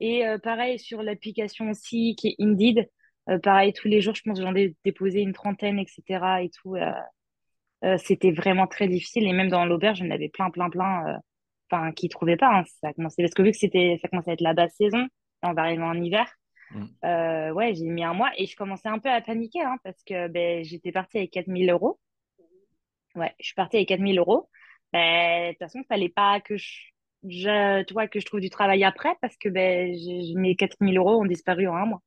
Et 0.00 0.26
euh, 0.26 0.38
pareil 0.38 0.78
sur 0.78 1.02
l'application 1.02 1.70
aussi 1.70 2.16
qui 2.16 2.28
est 2.28 2.36
Indeed. 2.42 2.88
Euh, 3.28 3.38
pareil, 3.38 3.72
tous 3.72 3.88
les 3.88 4.00
jours, 4.00 4.14
je 4.14 4.22
pense 4.22 4.38
que 4.38 4.44
j'en 4.44 4.54
ai 4.54 4.74
déposé 4.84 5.20
une 5.20 5.32
trentaine, 5.32 5.78
etc. 5.78 6.42
et 6.42 6.50
tout. 6.50 6.74
Euh, 6.74 7.96
c'était 7.98 8.32
vraiment 8.32 8.66
très 8.66 8.88
difficile. 8.88 9.24
Et 9.24 9.32
même 9.32 9.48
dans 9.48 9.64
l'auberge, 9.64 9.98
j'en 9.98 10.10
avais 10.10 10.28
plein, 10.28 10.50
plein, 10.50 10.68
plein, 10.68 11.18
enfin, 11.70 11.92
qui 11.92 12.06
ne 12.06 12.10
trouvaient 12.10 12.36
pas. 12.36 12.58
Hein. 12.58 12.64
Ça 12.82 12.92
commençait, 12.92 13.22
parce 13.22 13.34
que 13.34 13.42
vu 13.42 13.52
que 13.52 13.56
c'était, 13.56 13.98
ça 14.02 14.08
commençait 14.08 14.30
à 14.30 14.34
être 14.34 14.40
la 14.40 14.54
basse 14.54 14.74
saison, 14.76 15.06
on 15.42 15.52
va 15.52 15.62
arriver 15.62 15.82
en 15.82 15.94
hiver. 15.94 16.26
Mm. 16.72 17.52
Ouais, 17.52 17.74
j'ai 17.74 17.84
mis 17.84 18.04
un 18.04 18.14
mois 18.14 18.30
et 18.36 18.46
je 18.46 18.56
commençais 18.56 18.88
un 18.88 18.98
peu 18.98 19.10
à 19.10 19.20
paniquer 19.20 19.62
hein, 19.62 19.76
parce 19.82 20.02
que 20.04 20.28
ben, 20.28 20.62
j'étais 20.62 20.92
partie 20.92 21.18
avec 21.18 21.30
4000 21.30 21.70
euros. 21.70 21.98
Ouais, 23.16 23.34
je 23.40 23.46
suis 23.46 23.54
partie 23.54 23.76
avec 23.76 23.88
4000 23.88 24.18
euros. 24.18 24.48
Ben, 24.92 25.46
de 25.46 25.50
toute 25.52 25.58
façon, 25.58 25.80
il 25.80 25.86
fallait 25.86 26.08
pas 26.08 26.40
que 26.40 26.56
je, 26.56 26.68
je, 27.28 27.82
tu 27.84 27.92
vois, 27.92 28.08
que 28.08 28.20
je 28.20 28.26
trouve 28.26 28.40
du 28.40 28.50
travail 28.50 28.84
après 28.84 29.14
parce 29.20 29.36
que 29.36 29.48
ben, 29.48 29.94
mes 30.36 30.56
4000 30.56 30.96
euros 30.98 31.20
ont 31.20 31.26
disparu 31.26 31.68
en 31.68 31.74
un 31.74 31.86
mois. 31.86 32.02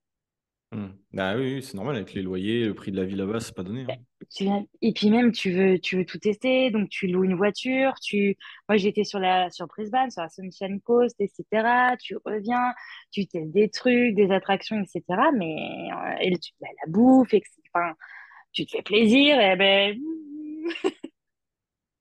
Bah 1.12 1.36
oui, 1.36 1.54
oui, 1.56 1.62
c'est 1.62 1.76
normal 1.76 1.96
avec 1.98 2.14
les 2.16 2.24
loyers, 2.24 2.66
le 2.66 2.74
prix 2.74 2.92
de 2.92 2.98
la 2.98 3.04
vie 3.04 3.16
là-bas, 3.16 3.40
c'est 3.40 3.54
pas 3.54 3.62
donné. 3.62 3.84
Ben, 3.84 3.94
hein. 3.94 4.26
viens- 4.40 4.66
Et 4.82 4.92
puis 4.92 5.12
même, 5.12 5.32
tu 5.32 5.52
veux, 5.52 5.78
tu 5.78 5.98
veux 5.98 6.06
tout 6.06 6.18
tester, 6.18 6.72
donc 6.72 6.90
tu 6.90 7.06
loues 7.08 7.24
une 7.24 7.36
voiture. 7.36 7.94
Tu... 8.02 8.36
Moi, 8.68 8.78
j'étais 8.78 9.04
sur 9.04 9.20
la, 9.20 9.52
sur 9.52 9.68
Brisbane, 9.68 10.10
sur 10.10 10.24
la 10.24 10.30
Sunshine 10.30 10.82
Coast, 10.82 11.16
etc. 11.22 11.96
Tu 12.02 12.18
reviens, 12.26 12.74
tu 13.12 13.28
testes 13.28 13.52
des 13.52 13.70
trucs, 13.70 14.16
des 14.16 14.32
attractions, 14.32 14.82
etc. 14.82 15.04
Mais 15.38 15.56
euh, 15.92 16.16
et 16.22 16.38
tu, 16.40 16.54
ben, 16.60 16.70
la 16.84 16.92
bouffe, 16.92 17.36
etc. 17.36 17.52
Enfin, 17.76 17.94
tu 18.52 18.66
te 18.66 18.72
fais 18.72 18.82
plaisir, 18.82 19.40
et 19.40 19.56
ben... 19.56 20.00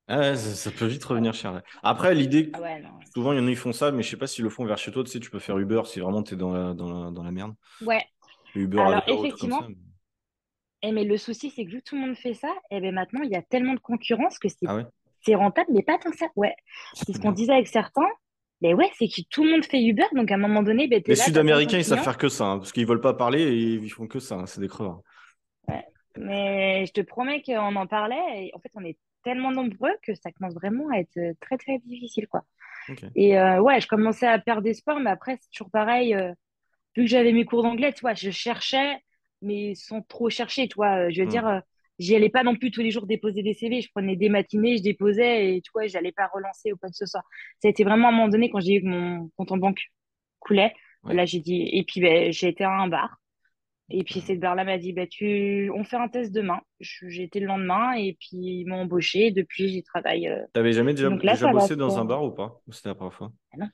Ah 0.09 0.19
ouais, 0.19 0.37
ça, 0.37 0.55
ça 0.55 0.71
peut 0.71 0.87
vite 0.87 1.05
revenir 1.05 1.33
cher. 1.35 1.63
Après, 1.83 2.15
l'idée, 2.15 2.51
que- 2.51 2.57
Ah 2.57 2.61
ouais, 2.61 2.83
souvent 3.15 3.33
il 3.33 3.39
y 3.39 3.41
en 3.41 3.47
a 3.47 3.51
qui 3.51 3.57
font 3.57 3.73
ça, 3.73 3.93
mais 3.93 4.03
je 4.03 4.11
sais 4.11 4.17
pas 4.17 4.27
s'ils 4.27 4.45
le 4.45 4.51
font 4.51 4.65
vers 4.65 4.79
chez 4.79 4.93
toi. 4.93 5.05
Tu 5.05 5.11
sais, 5.11 5.21
tu 5.21 5.31
peux 5.31 5.39
faire 5.39 5.59
Uber 5.59 5.83
si 5.87 6.01
vraiment 6.01 6.23
tu 6.23 6.35
es 6.35 6.37
dans 6.37 6.53
la, 6.53 6.75
dans 6.75 7.05
la, 7.05 7.11
dans 7.11 7.23
la 7.23 7.31
merde. 7.31 7.55
Ouais, 7.81 8.07
Uber 8.55 8.81
à 8.81 8.87
alors 8.87 9.03
comme 9.09 9.27
effectivement, 9.27 9.59
ça. 9.59 9.69
Eh, 10.83 10.93
mais 10.93 11.05
le 11.05 11.17
souci, 11.17 11.51
c'est 11.51 11.65
que 11.65 11.71
vu 11.71 11.79
que 11.81 11.85
tout 11.85 11.95
le 11.95 12.01
monde 12.03 12.17
fait 12.17 12.35
ça, 12.35 12.53
eh 12.71 12.81
ben 12.81 12.93
maintenant, 12.95 13.23
il 13.23 13.31
y 13.31 13.37
a 13.37 13.43
tellement 13.43 13.75
de 13.75 13.81
concurrence 13.81 14.39
que 14.39 14.49
c'est 14.49 14.67
Ah 14.67 14.75
ouais? 14.77 14.87
rentable, 15.35 15.71
mais 15.73 15.83
pas 15.83 15.99
tant 15.99 16.11
que 16.11 16.17
ça. 16.17 16.27
Ouais, 16.37 16.55
c'est 16.95 17.13
ce 17.13 17.21
qu'on 17.21 17.33
disait 17.33 17.53
avec 17.53 17.69
certains. 17.69 18.09
Mais 18.61 18.75
ouais, 18.75 18.91
c'est 18.99 19.09
que 19.09 19.23
tout 19.31 19.45
le 19.45 19.51
monde 19.51 19.65
fait 19.65 19.83
Uber, 19.83 20.05
donc 20.15 20.31
à 20.31 20.35
un 20.35 20.39
moment 20.39 20.63
donné, 20.63 20.89
ben, 20.89 21.03
Les 21.07 21.15
Sud-Américains, 21.17 21.79
ils 21.79 21.85
savent 21.85 22.03
faire 22.03 22.19
que 22.19 22.29
ça, 22.29 22.45
hein, 22.47 22.59
parce 22.59 22.73
qu'ils 22.73 22.87
veulent 22.87 23.01
pas 23.01 23.15
parler 23.15 23.43
et 23.43 23.75
ils 23.75 23.91
font 23.93 24.07
que 24.07 24.19
ça. 24.21 24.37
hein, 24.37 24.47
c'est 24.47 24.61
des 24.61 24.69
crevards. 24.69 25.03
Ouais. 25.69 25.85
Mais 26.17 26.87
je 26.87 26.93
te 26.93 27.01
promets 27.01 27.43
qu'on 27.43 27.77
en 27.77 27.87
parlait, 27.87 28.47
et 28.47 28.53
en 28.55 28.61
fait, 28.61 28.71
on 28.75 28.85
est 28.85 28.99
tellement 29.25 29.53
nombreux 29.53 29.93
que 30.03 30.15
ça 30.15 30.33
commence 30.33 30.55
vraiment 30.55 30.89
à 30.91 30.99
être 30.99 31.17
euh, 31.19 31.35
très, 31.41 31.59
très 31.59 31.79
difficile, 31.81 32.27
quoi. 32.29 32.45
Et 33.15 33.39
euh, 33.39 33.61
ouais, 33.61 33.81
je 33.81 33.89
commençais 33.89 34.27
à 34.27 34.39
perdre 34.39 34.69
espoir, 34.69 35.01
mais 35.01 35.11
après, 35.11 35.39
c'est 35.41 35.51
toujours 35.51 35.71
pareil. 35.71 36.15
euh, 36.15 36.31
vu 36.97 37.05
que 37.05 37.07
j'avais 37.11 37.33
mes 37.33 37.45
cours 37.45 37.63
d'anglais, 37.63 37.93
tu 37.93 38.01
vois, 38.03 38.15
je 38.15 38.31
cherchais, 38.31 38.97
mais 39.43 39.75
sans 39.75 40.03
trop 40.03 40.31
chercher, 40.31 40.69
tu 40.69 40.75
vois. 40.77 41.07
Euh, 41.09 41.11
Je 41.11 41.23
veux 41.23 41.27
Hmm. 41.27 41.29
dire, 41.29 41.63
j'y 41.99 42.17
allais 42.17 42.31
pas 42.31 42.45
non 42.45 42.57
plus 42.57 42.71
tous 42.71 42.81
les 42.83 42.91
jours 42.91 43.07
déposer 43.07 43.43
des 43.43 43.55
CV. 43.55 43.81
Je 43.83 43.91
prenais 43.95 44.17
des 44.17 44.29
matinées, 44.29 44.79
je 44.79 44.83
déposais 44.83 45.57
et 45.57 45.63
tu 45.63 45.71
vois, 45.75 45.87
j'allais 45.87 46.13
pas 46.13 46.29
relancer 46.35 46.73
ou 46.73 46.77
quoi 46.77 46.89
que 46.91 46.97
ce 46.97 47.07
soit. 47.07 47.23
Ça 47.63 47.69
a 47.69 47.71
été 47.71 47.85
vraiment 47.85 48.09
à 48.09 48.11
un 48.11 48.15
moment 48.15 48.29
donné 48.29 48.51
quand 48.51 48.61
j'ai 48.61 48.77
vu 48.79 48.83
que 48.85 48.89
mon 48.89 49.31
compte 49.37 49.53
en 49.53 49.59
banque 49.59 49.81
coulait. 50.41 50.75
Ouais. 51.03 51.17
Là, 51.17 51.27
j'ai 51.27 51.41
dit, 51.41 51.63
et 51.73 51.85
puis 51.85 52.01
ben, 52.01 52.33
j'ai 52.33 52.49
été 52.49 52.65
à 52.65 52.71
un 52.73 52.89
bar. 52.89 53.19
Et 53.91 54.05
puis 54.05 54.21
cette 54.21 54.41
bar-là 54.41 54.65
m'a 54.65 54.79
dit, 54.79 54.93
bah, 54.93 55.07
tu... 55.07 55.71
on 55.75 55.85
fait 55.85 55.97
un 55.97 56.09
test 56.09 56.33
demain. 56.33 56.61
Été 57.03 57.41
le 57.41 57.47
lendemain 57.47 57.93
et 57.93 58.17
puis 58.19 58.37
ils 58.37 58.65
m'ont 58.67 58.83
embauché. 58.83 59.31
Depuis, 59.33 59.69
j'y 59.69 59.83
travaille. 59.83 60.29
euh. 60.29 60.43
T'avais 60.53 60.73
jamais 60.73 60.95
déjà, 60.95 61.11
là, 61.11 61.17
déjà 61.17 61.53
bossé 61.53 61.77
dans 61.77 61.99
un 61.99 62.05
bar 62.05 62.25
ou 62.25 62.31
pas? 62.31 62.61
Ou 62.67 62.73
c'était 62.73 62.89
la 62.89 62.95
première 62.95 63.15
fois? 63.15 63.33
Ah 63.53 63.57
non. 63.59 63.69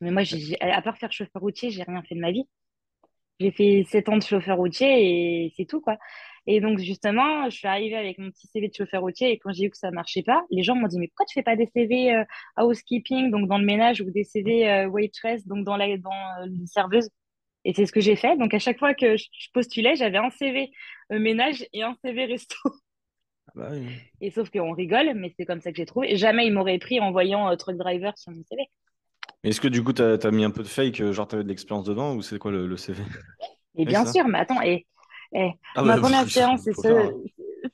Mais 0.00 0.10
moi, 0.10 0.22
à 0.60 0.82
part 0.82 0.98
faire 0.98 1.12
chauffeur 1.12 1.40
routier, 1.40 1.70
j'ai 1.70 1.82
rien 1.82 2.02
fait 2.02 2.14
de 2.14 2.20
ma 2.20 2.32
vie. 2.32 2.44
J'ai 3.40 3.50
fait 3.50 3.84
sept 3.88 4.08
ans 4.08 4.16
de 4.16 4.22
chauffeur 4.22 4.58
routier 4.58 5.46
et 5.46 5.52
c'est 5.56 5.64
tout, 5.64 5.80
quoi. 5.80 5.96
Et 6.46 6.60
donc, 6.60 6.78
justement, 6.78 7.48
je 7.48 7.56
suis 7.56 7.66
arrivée 7.66 7.96
avec 7.96 8.18
mon 8.18 8.30
petit 8.30 8.46
CV 8.48 8.68
de 8.68 8.74
chauffeur 8.74 9.00
routier 9.00 9.30
et 9.30 9.38
quand 9.38 9.52
j'ai 9.52 9.64
vu 9.64 9.70
que 9.70 9.78
ça 9.78 9.90
marchait 9.90 10.22
pas, 10.22 10.44
les 10.50 10.62
gens 10.62 10.74
m'ont 10.74 10.88
dit, 10.88 10.98
mais 10.98 11.08
pourquoi 11.08 11.24
tu 11.26 11.32
fais 11.34 11.42
pas 11.42 11.56
des 11.56 11.66
CV 11.74 12.14
euh, 12.14 12.24
housekeeping, 12.58 13.30
donc 13.30 13.48
dans 13.48 13.58
le 13.58 13.64
ménage, 13.64 14.02
ou 14.02 14.10
des 14.10 14.24
CV 14.24 14.68
euh, 14.68 14.86
waitress, 14.86 15.46
donc 15.46 15.64
dans 15.64 15.76
la, 15.76 15.96
dans 15.96 16.10
euh, 16.12 16.46
les 16.46 16.66
serveuses? 16.66 17.08
Et 17.64 17.72
c'est 17.72 17.86
ce 17.86 17.92
que 17.92 18.00
j'ai 18.00 18.16
fait. 18.16 18.36
Donc, 18.36 18.52
à 18.54 18.58
chaque 18.58 18.78
fois 18.78 18.94
que 18.94 19.16
je 19.16 19.48
postulais, 19.52 19.96
j'avais 19.96 20.18
un 20.18 20.30
CV 20.30 20.70
euh, 21.12 21.18
ménage 21.18 21.66
et 21.72 21.82
un 21.82 21.96
CV 22.04 22.26
resto. 22.26 22.56
Ah 23.48 23.52
bah 23.54 23.68
oui. 23.72 23.86
Et 24.20 24.30
sauf 24.30 24.50
qu'on 24.50 24.72
rigole, 24.72 25.12
mais 25.14 25.32
c'est 25.38 25.46
comme 25.46 25.60
ça 25.60 25.70
que 25.70 25.76
j'ai 25.76 25.86
trouvé. 25.86 26.16
Jamais 26.16 26.46
ils 26.46 26.52
m'auraient 26.52 26.78
pris 26.78 27.00
en 27.00 27.12
voyant 27.12 27.48
euh, 27.50 27.56
truck 27.56 27.76
driver 27.76 28.16
sur 28.18 28.32
mon 28.32 28.42
CV. 28.44 28.64
Mais 29.42 29.50
est-ce 29.50 29.60
que 29.60 29.68
du 29.68 29.82
coup, 29.82 29.92
t'as, 29.92 30.18
t'as 30.18 30.30
mis 30.30 30.44
un 30.44 30.50
peu 30.50 30.62
de 30.62 30.68
fake, 30.68 31.00
euh, 31.00 31.12
genre 31.12 31.28
t'avais 31.28 31.44
de 31.44 31.48
l'expérience 31.48 31.84
dedans, 31.84 32.14
ou 32.14 32.22
c'est 32.22 32.38
quoi 32.38 32.50
le, 32.50 32.66
le 32.66 32.76
CV? 32.76 33.02
Et 33.76 33.84
bien 33.84 34.04
sûr, 34.06 34.26
mais 34.28 34.38
attends, 34.38 34.62
et, 34.62 34.86
et 35.34 35.50
Ah 35.74 35.82
ma 35.82 35.94
bah, 35.96 36.00
première 36.02 36.22
expérience, 36.24 36.62
c'est 36.62 36.72
faut 36.74 36.82
faire. 36.82 37.10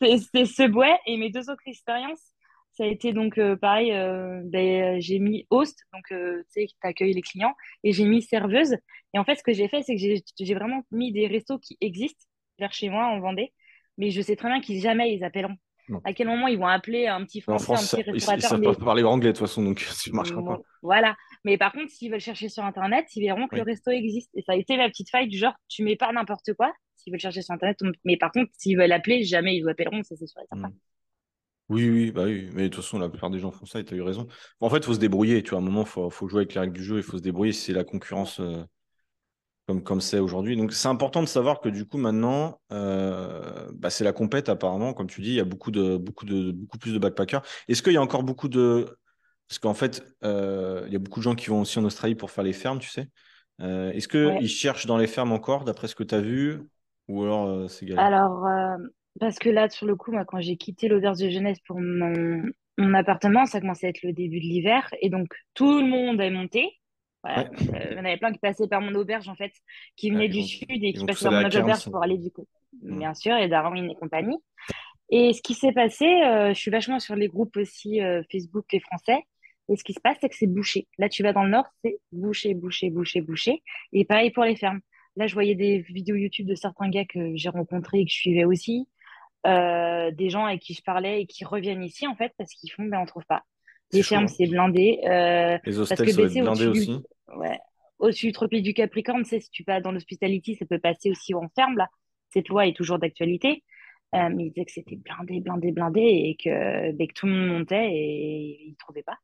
ce, 0.00 0.44
Subway, 0.44 0.92
et 1.06 1.16
mes 1.16 1.30
deux 1.30 1.48
autres 1.50 1.62
expériences, 1.66 2.32
ça 2.80 2.86
a 2.86 2.88
été 2.88 3.12
donc 3.12 3.36
euh, 3.36 3.56
pareil, 3.56 3.92
euh, 3.92 4.40
ben, 4.44 4.96
euh, 4.96 5.00
j'ai 5.00 5.18
mis 5.18 5.46
host, 5.50 5.78
donc 5.92 6.04
tu 6.08 6.16
sais, 6.48 6.66
qui 6.66 6.76
t'accueille 6.80 7.12
les 7.12 7.20
clients, 7.20 7.54
et 7.84 7.92
j'ai 7.92 8.04
mis 8.06 8.22
serveuse. 8.22 8.74
Et 9.12 9.18
en 9.18 9.24
fait, 9.24 9.34
ce 9.36 9.42
que 9.42 9.52
j'ai 9.52 9.68
fait, 9.68 9.82
c'est 9.82 9.96
que 9.96 10.00
j'ai 10.44 10.54
vraiment 10.54 10.82
mis 10.90 11.12
des 11.12 11.26
restos 11.26 11.58
qui 11.58 11.76
existent 11.82 12.24
vers 12.58 12.72
chez 12.72 12.88
moi 12.88 13.04
en 13.06 13.20
Vendée, 13.20 13.52
mais 13.98 14.10
je 14.10 14.22
sais 14.22 14.34
très 14.34 14.48
bien 14.48 14.60
qu'ils 14.62 14.80
jamais 14.80 15.12
ils 15.14 15.22
appelleront. 15.24 15.56
Non. 15.90 16.00
À 16.04 16.12
quel 16.12 16.28
moment 16.28 16.46
ils 16.46 16.56
vont 16.58 16.68
appeler 16.68 17.06
un 17.08 17.22
petit 17.24 17.42
en 17.48 17.58
Français, 17.58 17.98
un 17.98 18.00
petit 18.02 18.10
ils, 18.10 18.10
ils 18.10 18.12
restaurateur, 18.14 18.48
savent 18.50 18.62
pas 18.62 18.70
mais 18.78 18.84
parler 18.84 19.02
anglais 19.02 19.32
de 19.32 19.36
toute 19.36 19.46
façon, 19.46 19.62
donc 19.62 19.80
ça 19.80 20.10
marchera 20.12 20.42
pas. 20.42 20.56
Mm, 20.58 20.62
Voilà. 20.82 21.16
Mais 21.44 21.58
par 21.58 21.72
contre, 21.72 21.90
s'ils 21.90 22.10
veulent 22.10 22.20
chercher 22.20 22.48
sur 22.48 22.64
Internet, 22.64 23.06
ils 23.16 23.22
verront 23.22 23.46
que 23.48 23.56
Oui. 23.56 23.60
le 23.60 23.64
resto 23.64 23.90
existe. 23.90 24.30
Et 24.34 24.42
ça 24.42 24.52
a 24.52 24.56
été 24.56 24.76
la 24.76 24.88
petite 24.88 25.10
faille 25.10 25.28
du 25.28 25.36
genre, 25.36 25.54
tu 25.68 25.82
mets 25.82 25.96
pas 25.96 26.10
n'importe 26.12 26.54
quoi. 26.54 26.72
S'ils 26.96 27.12
veulent 27.12 27.20
chercher 27.20 27.42
sur 27.42 27.52
Internet, 27.54 27.78
on- 27.82 27.92
mais 28.04 28.16
par 28.16 28.30
contre, 28.30 28.50
s'ils 28.56 28.78
veulent 28.78 28.92
appeler, 28.92 29.24
jamais 29.24 29.56
ils 29.56 29.62
vous 29.62 29.68
appelleront, 29.68 30.02
ça 30.02 30.14
c'est 30.16 30.26
sûr 30.26 30.40
et 30.40 30.46
certain. 30.48 30.68
Hmm. 30.68 30.74
Oui, 31.70 31.88
oui, 31.88 32.10
bah 32.12 32.24
oui. 32.24 32.50
Mais 32.52 32.64
de 32.64 32.68
toute 32.68 32.84
façon, 32.84 32.98
la 32.98 33.08
plupart 33.08 33.30
des 33.30 33.38
gens 33.38 33.50
font 33.52 33.64
ça 33.66 33.80
et 33.80 33.84
tu 33.84 33.94
as 33.94 33.96
eu 33.96 34.02
raison. 34.02 34.26
En 34.60 34.68
fait, 34.70 34.78
il 34.78 34.84
faut 34.84 34.94
se 34.94 34.98
débrouiller. 34.98 35.42
Tu 35.42 35.50
vois, 35.50 35.60
à 35.60 35.62
un 35.62 35.64
moment, 35.64 35.82
il 35.82 35.86
faut, 35.88 36.10
faut 36.10 36.28
jouer 36.28 36.40
avec 36.40 36.54
les 36.54 36.60
règles 36.60 36.74
du 36.74 36.84
jeu. 36.84 36.98
Il 36.98 37.02
faut 37.04 37.16
se 37.18 37.22
débrouiller 37.22 37.52
si 37.52 37.62
c'est 37.66 37.72
la 37.72 37.84
concurrence 37.84 38.40
euh, 38.40 38.64
comme 39.66 39.82
comme 39.82 40.00
c'est 40.00 40.18
aujourd'hui. 40.18 40.56
Donc, 40.56 40.72
c'est 40.72 40.88
important 40.88 41.22
de 41.22 41.28
savoir 41.28 41.60
que 41.60 41.68
du 41.68 41.86
coup, 41.86 41.98
maintenant, 41.98 42.60
euh, 42.72 43.70
bah, 43.74 43.90
c'est 43.90 44.04
la 44.04 44.12
compète 44.12 44.48
apparemment. 44.48 44.92
Comme 44.94 45.06
tu 45.06 45.20
dis, 45.22 45.30
il 45.30 45.34
y 45.34 45.40
a 45.40 45.44
beaucoup, 45.44 45.70
de, 45.70 45.96
beaucoup, 45.96 46.24
de, 46.26 46.52
beaucoup 46.52 46.78
plus 46.78 46.92
de 46.92 46.98
backpackers. 46.98 47.42
Est-ce 47.68 47.82
qu'il 47.82 47.92
y 47.92 47.96
a 47.96 48.02
encore 48.02 48.24
beaucoup 48.24 48.48
de. 48.48 48.96
Parce 49.48 49.58
qu'en 49.58 49.74
fait, 49.74 50.04
euh, 50.24 50.84
il 50.86 50.92
y 50.92 50.96
a 50.96 50.98
beaucoup 50.98 51.20
de 51.20 51.24
gens 51.24 51.34
qui 51.34 51.48
vont 51.48 51.62
aussi 51.62 51.78
en 51.78 51.84
Australie 51.84 52.14
pour 52.14 52.30
faire 52.30 52.44
les 52.44 52.52
fermes, 52.52 52.78
tu 52.78 52.88
sais. 52.90 53.08
Est-ce 53.60 54.08
qu'ils 54.08 54.26
Ouais. 54.26 54.48
cherchent 54.48 54.86
dans 54.86 54.96
les 54.96 55.06
fermes 55.06 55.32
encore, 55.32 55.64
d'après 55.64 55.86
ce 55.86 55.94
que 55.94 56.04
tu 56.04 56.14
as 56.14 56.20
vu 56.20 56.62
Ou 57.08 57.22
alors 57.24 57.68
c'est 57.70 57.84
galère? 57.84 58.06
Alors, 58.06 58.46
parce 59.20 59.38
que 59.38 59.48
là, 59.48 59.68
sur 59.68 59.86
le 59.86 59.94
coup, 59.96 60.10
moi, 60.12 60.24
quand 60.24 60.40
j'ai 60.40 60.56
quitté 60.56 60.88
l'auberge 60.88 61.18
de 61.18 61.30
jeunesse 61.30 61.60
pour 61.66 61.78
mon, 61.80 62.42
mon 62.78 62.94
appartement, 62.94 63.46
ça 63.46 63.60
commençait 63.60 63.86
à 63.86 63.90
être 63.90 64.02
le 64.02 64.12
début 64.12 64.40
de 64.40 64.44
l'hiver. 64.46 64.92
Et 65.00 65.10
donc, 65.10 65.28
tout 65.54 65.80
le 65.80 65.86
monde 65.86 66.20
est 66.20 66.30
monté. 66.30 66.68
Voilà, 67.22 67.42
Ouais. 67.42 67.50
donc, 67.50 67.74
euh, 67.74 67.86
il 67.90 67.96
y 67.96 68.00
en 68.00 68.04
avait 68.06 68.16
plein 68.16 68.32
qui 68.32 68.38
passaient 68.38 68.66
par 68.66 68.80
mon 68.80 68.94
auberge, 68.94 69.28
en 69.28 69.34
fait, 69.36 69.52
qui 69.96 70.10
venaient 70.10 70.28
du 70.28 70.42
sud 70.42 70.66
et 70.70 70.92
qui 70.94 71.04
passaient 71.04 71.28
par 71.28 71.42
mon 71.42 71.48
auberge 71.48 71.84
pour 71.84 72.02
aller 72.02 72.18
du 72.18 72.30
coup, 72.30 72.46
Hmm. 72.82 72.98
bien 72.98 73.14
sûr, 73.14 73.36
et 73.36 73.48
Darwin 73.48 73.90
et 73.90 73.94
compagnie. 73.94 74.38
Et 75.10 75.32
ce 75.32 75.42
qui 75.42 75.54
s'est 75.54 75.72
passé, 75.72 76.06
euh, 76.06 76.54
je 76.54 76.58
suis 76.58 76.70
vachement 76.70 76.98
sur 77.00 77.16
les 77.16 77.26
groupes 77.28 77.56
aussi 77.56 78.00
euh, 78.00 78.22
Facebook 78.30 78.72
et 78.72 78.80
français. 78.80 79.18
Et 79.68 79.76
ce 79.76 79.84
qui 79.84 79.92
se 79.92 80.00
passe, 80.00 80.16
c'est 80.20 80.28
que 80.28 80.36
c'est 80.36 80.46
bouché. 80.46 80.86
Là, 80.98 81.08
tu 81.08 81.22
vas 81.22 81.32
dans 81.32 81.42
le 81.44 81.50
nord, 81.50 81.66
c'est 81.84 81.98
bouché, 82.12 82.54
bouché, 82.54 82.90
bouché, 82.90 83.20
bouché. 83.20 83.62
Et 83.92 84.04
pareil 84.04 84.30
pour 84.30 84.44
les 84.44 84.56
fermes. 84.56 84.80
Là, 85.16 85.26
je 85.26 85.34
voyais 85.34 85.54
des 85.56 85.80
vidéos 85.80 86.14
YouTube 86.16 86.46
de 86.46 86.54
certains 86.54 86.88
gars 86.88 87.04
que 87.04 87.36
j'ai 87.36 87.48
rencontrés 87.48 88.00
et 88.00 88.04
que 88.04 88.10
je 88.10 88.16
suivais 88.16 88.44
aussi. 88.44 88.88
Euh, 89.46 90.10
des 90.10 90.28
gens 90.28 90.44
avec 90.44 90.60
qui 90.60 90.74
je 90.74 90.82
parlais 90.82 91.22
et 91.22 91.26
qui 91.26 91.44
reviennent 91.44 91.82
ici, 91.82 92.06
en 92.06 92.14
fait, 92.14 92.32
parce 92.36 92.52
qu'ils 92.52 92.70
font, 92.70 92.84
ben, 92.84 93.00
on 93.00 93.06
trouve 93.06 93.24
pas. 93.26 93.42
C'est 93.90 93.98
Les 93.98 94.02
fermes, 94.02 94.28
c'est 94.28 94.46
blindé. 94.46 95.00
Euh, 95.04 95.58
Les 95.64 95.72
parce 95.76 95.78
hostels, 95.78 96.06
que 96.08 96.16
baisser 96.16 96.42
blindé 96.42 96.66
aussi. 96.66 97.00
ouais, 97.36 97.58
au-dessus 97.98 98.26
du 98.26 98.32
tropique 98.32 98.62
du 98.62 98.74
Capricorne, 98.74 99.22
tu 99.22 99.30
sais, 99.30 99.40
si 99.40 99.50
tu 99.50 99.64
vas 99.66 99.80
dans 99.80 99.92
l'hospitality, 99.92 100.56
ça 100.56 100.66
peut 100.66 100.78
passer 100.78 101.10
aussi 101.10 101.34
en 101.34 101.48
ferme, 101.54 101.76
là. 101.76 101.88
Cette 102.28 102.48
loi 102.48 102.66
est 102.66 102.76
toujours 102.76 102.98
d'actualité. 102.98 103.64
Euh, 104.14 104.28
mais 104.28 104.46
il 104.46 104.50
disait 104.50 104.64
que 104.64 104.72
c'était 104.72 104.96
blindé, 104.96 105.40
blindé, 105.40 105.70
blindé 105.70 106.00
et 106.00 106.36
que, 106.42 106.92
ben, 106.92 107.06
que 107.06 107.14
tout 107.14 107.26
le 107.26 107.32
monde 107.32 107.58
montait 107.58 107.90
et 107.92 108.66
ils 108.68 108.76
trouvaient 108.76 109.04
pas. 109.04 109.16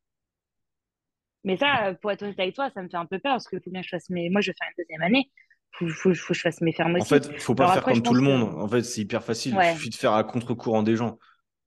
Mais 1.44 1.56
ça, 1.56 1.94
pour 2.00 2.10
être 2.10 2.22
honnête 2.22 2.38
avec 2.40 2.54
toi, 2.54 2.70
ça 2.70 2.82
me 2.82 2.88
fait 2.88 2.96
un 2.96 3.06
peu 3.06 3.18
peur 3.18 3.34
parce 3.34 3.48
que 3.48 3.58
faut 3.60 3.70
bien 3.70 3.80
que 3.80 3.86
je 3.86 3.90
fasse 3.90 4.10
mes. 4.10 4.30
Moi, 4.30 4.40
je 4.40 4.50
vais 4.50 4.54
faire 4.58 4.68
une 4.68 4.82
deuxième 4.82 5.02
année. 5.02 5.30
Faut, 5.78 5.88
faut, 5.88 6.14
faut 6.14 6.28
que 6.28 6.34
je 6.34 6.40
fasse 6.42 6.60
mes 6.60 6.72
fermes 6.72 6.96
En 6.98 7.02
aussi. 7.02 7.08
fait, 7.08 7.40
faut 7.40 7.54
pas 7.54 7.64
Alors 7.64 7.74
faire 7.74 7.82
après, 7.82 7.92
comme 7.92 8.02
tout 8.02 8.14
le 8.14 8.20
que. 8.20 8.24
monde. 8.24 8.54
En 8.58 8.68
fait, 8.68 8.82
c'est 8.82 9.02
hyper 9.02 9.22
facile. 9.22 9.54
Il 9.54 9.62
suffit 9.62 9.90
de 9.90 9.94
faire 9.94 10.12
à 10.14 10.24
contre-courant 10.24 10.82
des 10.82 10.96
gens. 10.96 11.18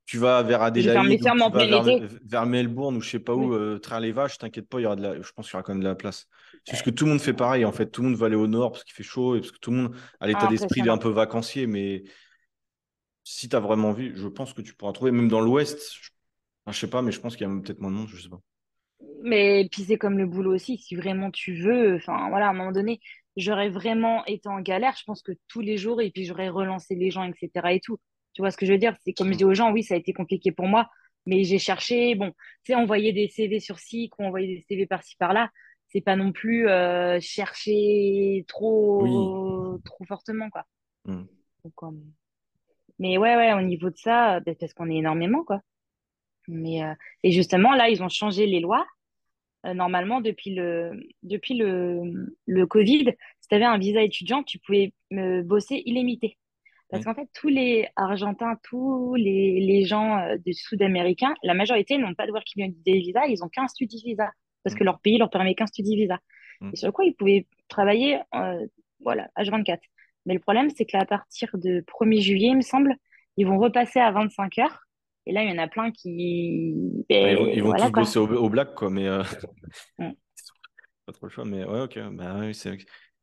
Tu 0.06 0.18
vas 0.18 0.42
vers 0.42 0.64
Adélaïde 0.64 1.22
tu 1.22 1.30
en 1.30 1.36
vas 1.52 1.66
vers, 2.26 2.46
Melbourne 2.48 2.98
ou 2.98 3.02
je 3.02 3.10
sais 3.10 3.20
pas 3.20 3.36
où, 3.36 3.54
Oui. 3.54 3.56
euh, 3.56 3.78
traire 3.80 4.00
les 4.00 4.12
vaches, 4.12 4.38
t'inquiète 4.40 4.68
pas, 4.68 4.80
il 4.80 4.84
y 4.84 4.86
aura 4.88 4.96
de 4.96 5.04
la... 5.04 5.22
je 5.22 5.32
pense 5.34 5.46
qu'il 5.48 5.54
y 5.54 5.58
aura 5.58 5.64
quand 5.64 5.74
même 5.74 5.84
de 5.84 5.88
la 5.88 5.96
place. 5.96 6.28
C'est 6.66 6.74
juste 6.78 6.86
que 6.86 6.90
tout 6.90 7.06
le 7.06 7.12
monde 7.12 7.22
fait 7.22 7.34
pareil. 7.34 7.64
En 7.66 7.72
fait, 7.72 7.88
tout 7.92 8.02
le 8.02 8.10
monde 8.10 8.18
va 8.18 8.26
aller 8.26 8.36
au 8.36 8.48
nord 8.48 8.72
parce 8.72 8.84
qu'il 8.84 8.94
fait 8.96 9.04
chaud 9.04 9.36
et 9.36 9.40
parce 9.42 9.52
que 9.52 9.60
tout 9.60 9.72
le 9.72 9.78
monde 9.78 9.96
a 10.20 10.28
l'état 10.28 10.48
d'esprit 10.48 10.82
il 10.82 10.88
est 10.88 10.90
un 10.90 10.98
peu 10.98 11.10
vacancier. 11.10 11.68
Mais 11.68 12.04
si 13.24 13.48
tu 13.50 13.56
as 13.56 13.60
vraiment 13.60 13.90
envie, 13.90 14.12
je 14.16 14.28
pense 14.28 14.54
que 14.54 14.62
tu 14.62 14.74
pourras 14.76 14.92
trouver. 14.94 15.12
Même 15.12 15.30
dans 15.30 15.42
l'ouest, 15.42 15.80
je... 16.02 16.10
enfin, 16.66 16.74
je 16.74 16.80
sais 16.80 16.90
pas, 16.90 17.02
mais 17.02 17.12
je 17.12 17.20
pense 17.22 17.36
qu'il 17.38 17.48
y 17.48 17.52
a 17.52 17.54
peut-être 17.62 17.80
moins 17.80 17.92
de 17.92 17.96
monde, 17.96 18.08
je 18.10 18.22
sais 18.22 18.30
pas. 18.30 18.42
Mais 19.24 19.68
puis 19.72 19.84
c'est 19.84 19.98
comme 19.98 20.18
le 20.18 20.26
boulot 20.26 20.56
aussi. 20.56 20.78
Si 20.78 20.96
vraiment 20.96 21.32
tu 21.32 21.54
veux, 21.62 21.96
enfin 21.96 22.30
voilà, 22.30 22.48
à 22.48 22.50
un 22.50 22.54
moment 22.54 22.72
donné, 22.72 23.00
j'aurais 23.38 23.70
vraiment 23.70 24.26
été 24.26 24.50
en 24.50 24.60
galère. 24.62 24.96
Je 24.98 25.04
pense 25.06 25.22
que 25.22 25.32
tous 25.48 25.62
les 25.62 25.78
jours, 25.78 26.02
et 26.02 26.12
puis 26.12 26.26
j'aurais 26.26 26.50
relancé 26.50 26.96
les 26.96 27.12
gens, 27.12 27.24
etc. 27.24 27.74
et 27.74 27.80
tout. 27.80 27.98
Tu 28.34 28.42
vois 28.42 28.52
ce 28.52 28.58
que 28.58 28.66
je 28.66 28.72
veux 28.74 28.78
dire? 28.78 28.96
C'est 29.04 29.14
comme 29.14 29.32
je 29.34 29.38
dis 29.38 29.46
aux 29.46 29.54
gens, 29.54 29.72
oui, 29.72 29.84
ça 29.84 29.96
a 29.96 29.98
été 29.98 30.14
compliqué 30.14 30.52
pour 30.52 30.68
moi, 30.68 30.90
mais 31.26 31.44
j'ai 31.44 31.60
cherché. 31.60 32.16
Bon, 32.16 32.32
tu 32.64 32.74
sais, 32.74 32.76
envoyer 32.76 33.14
des 33.14 33.28
CV 33.28 33.60
sur 33.60 33.80
SIC 33.80 34.18
ou 34.20 34.24
envoyer 34.26 34.56
des 34.56 34.62
CV 34.68 34.86
par-ci 34.88 35.16
par-là, 35.18 35.50
c'est 35.88 36.02
pas 36.02 36.16
non 36.16 36.32
plus 36.32 36.68
euh, 36.70 37.20
chercher 37.20 37.74
Oui. 38.34 38.46
trop, 38.48 39.78
trop 39.84 40.06
fortement, 40.06 40.50
quoi. 40.50 40.66
Donc, 41.64 41.74
euh, 41.84 41.92
Mais 43.00 43.18
ouais, 43.18 43.36
ouais, 43.36 43.54
au 43.54 43.62
niveau 43.62 43.90
de 43.90 43.98
ça, 43.98 44.40
ben, 44.42 44.56
parce 44.56 44.74
qu'on 44.74 44.90
est 44.90 44.98
énormément, 44.98 45.44
quoi. 45.44 45.62
Mais, 46.48 46.84
euh, 46.84 46.94
et 47.24 47.32
justement, 47.32 47.74
là, 47.74 47.90
ils 47.90 48.04
ont 48.04 48.10
changé 48.10 48.46
les 48.46 48.60
lois. 48.60 48.86
Euh, 49.66 49.74
normalement, 49.74 50.22
depuis 50.22 50.54
le, 50.56 50.92
depuis 51.24 51.56
le, 51.56 52.32
le 52.46 52.66
Covid, 52.66 53.12
si 53.42 53.48
tu 53.48 53.56
avais 53.56 53.66
un 53.66 53.78
visa 53.78 54.02
étudiant, 54.02 54.44
tu 54.44 54.60
pouvais 54.60 54.94
bosser 55.12 55.82
illimité. 55.86 56.38
Parce 56.90 57.06
Oui, 57.06 57.06
qu'en 57.06 57.22
fait, 57.22 57.30
tous 57.34 57.50
les 57.50 57.88
Argentins, 57.96 58.58
tous 58.64 59.14
les, 59.16 59.60
les 59.60 59.86
gens 59.86 60.18
euh, 60.18 60.38
du 60.38 60.54
Sud-Américain, 60.54 61.36
la 61.44 61.54
majorité 61.54 61.98
n'ont 61.98 62.16
pas 62.16 62.26
de 62.26 62.32
working 62.32 62.64
holiday 62.64 63.00
visa, 63.00 63.28
ils 63.28 63.44
ont 63.44 63.50
qu'un 63.50 63.68
study 63.68 64.02
visa. 64.04 64.32
Parce 64.64 64.76
que 64.76 64.84
leur 64.84 65.00
pays 65.00 65.18
leur 65.18 65.30
permet 65.30 65.54
qu'un 65.56 65.68
study 65.68 65.96
visa. 65.96 66.20
Mm. 66.62 66.72
Et 66.74 66.76
sur 66.76 66.92
quoi 66.92 67.06
ils 67.06 67.14
pouvaient 67.14 67.46
travailler, 67.68 68.20
euh, 68.34 68.66
voilà, 69.02 69.30
H24. 69.38 69.80
Mais 70.26 70.34
le 70.34 70.40
problème, 70.40 70.70
c'est 70.76 70.86
qu'à 70.86 71.06
partir 71.06 71.50
de 71.54 71.82
1er 71.82 72.22
juillet, 72.22 72.50
il 72.50 72.58
me 72.58 72.62
semble, 72.62 72.96
ils 73.38 73.46
vont 73.46 73.60
repasser 73.60 74.00
à 74.00 74.12
25 74.12 74.58
heures. 74.58 74.88
Et 75.26 75.32
là, 75.34 75.44
il 75.44 75.50
y 75.50 75.54
en 75.54 75.62
a 75.62 75.68
plein 75.68 75.92
qui, 75.92 76.76
Bah, 77.10 77.32
ils 77.32 77.38
vont, 77.38 77.48
ils 77.48 77.56
ben, 77.56 77.64
vont 77.64 77.70
voilà 77.70 77.86
tous 77.86 77.92
quoi. 77.92 78.02
bosser 78.02 78.20
au, 78.20 78.28
au 78.28 78.50
black, 78.50 78.76
quoi, 78.76 78.90
mais 78.90 79.08
euh, 79.08 79.24
Mm. 80.00 80.16
pas 81.06 81.14
trop 81.14 81.26
le 81.26 81.32
choix. 81.32 81.46
Mais 81.46 81.66
ouais, 81.66 81.82
ok. 81.82 82.00
Bah, 82.14 82.36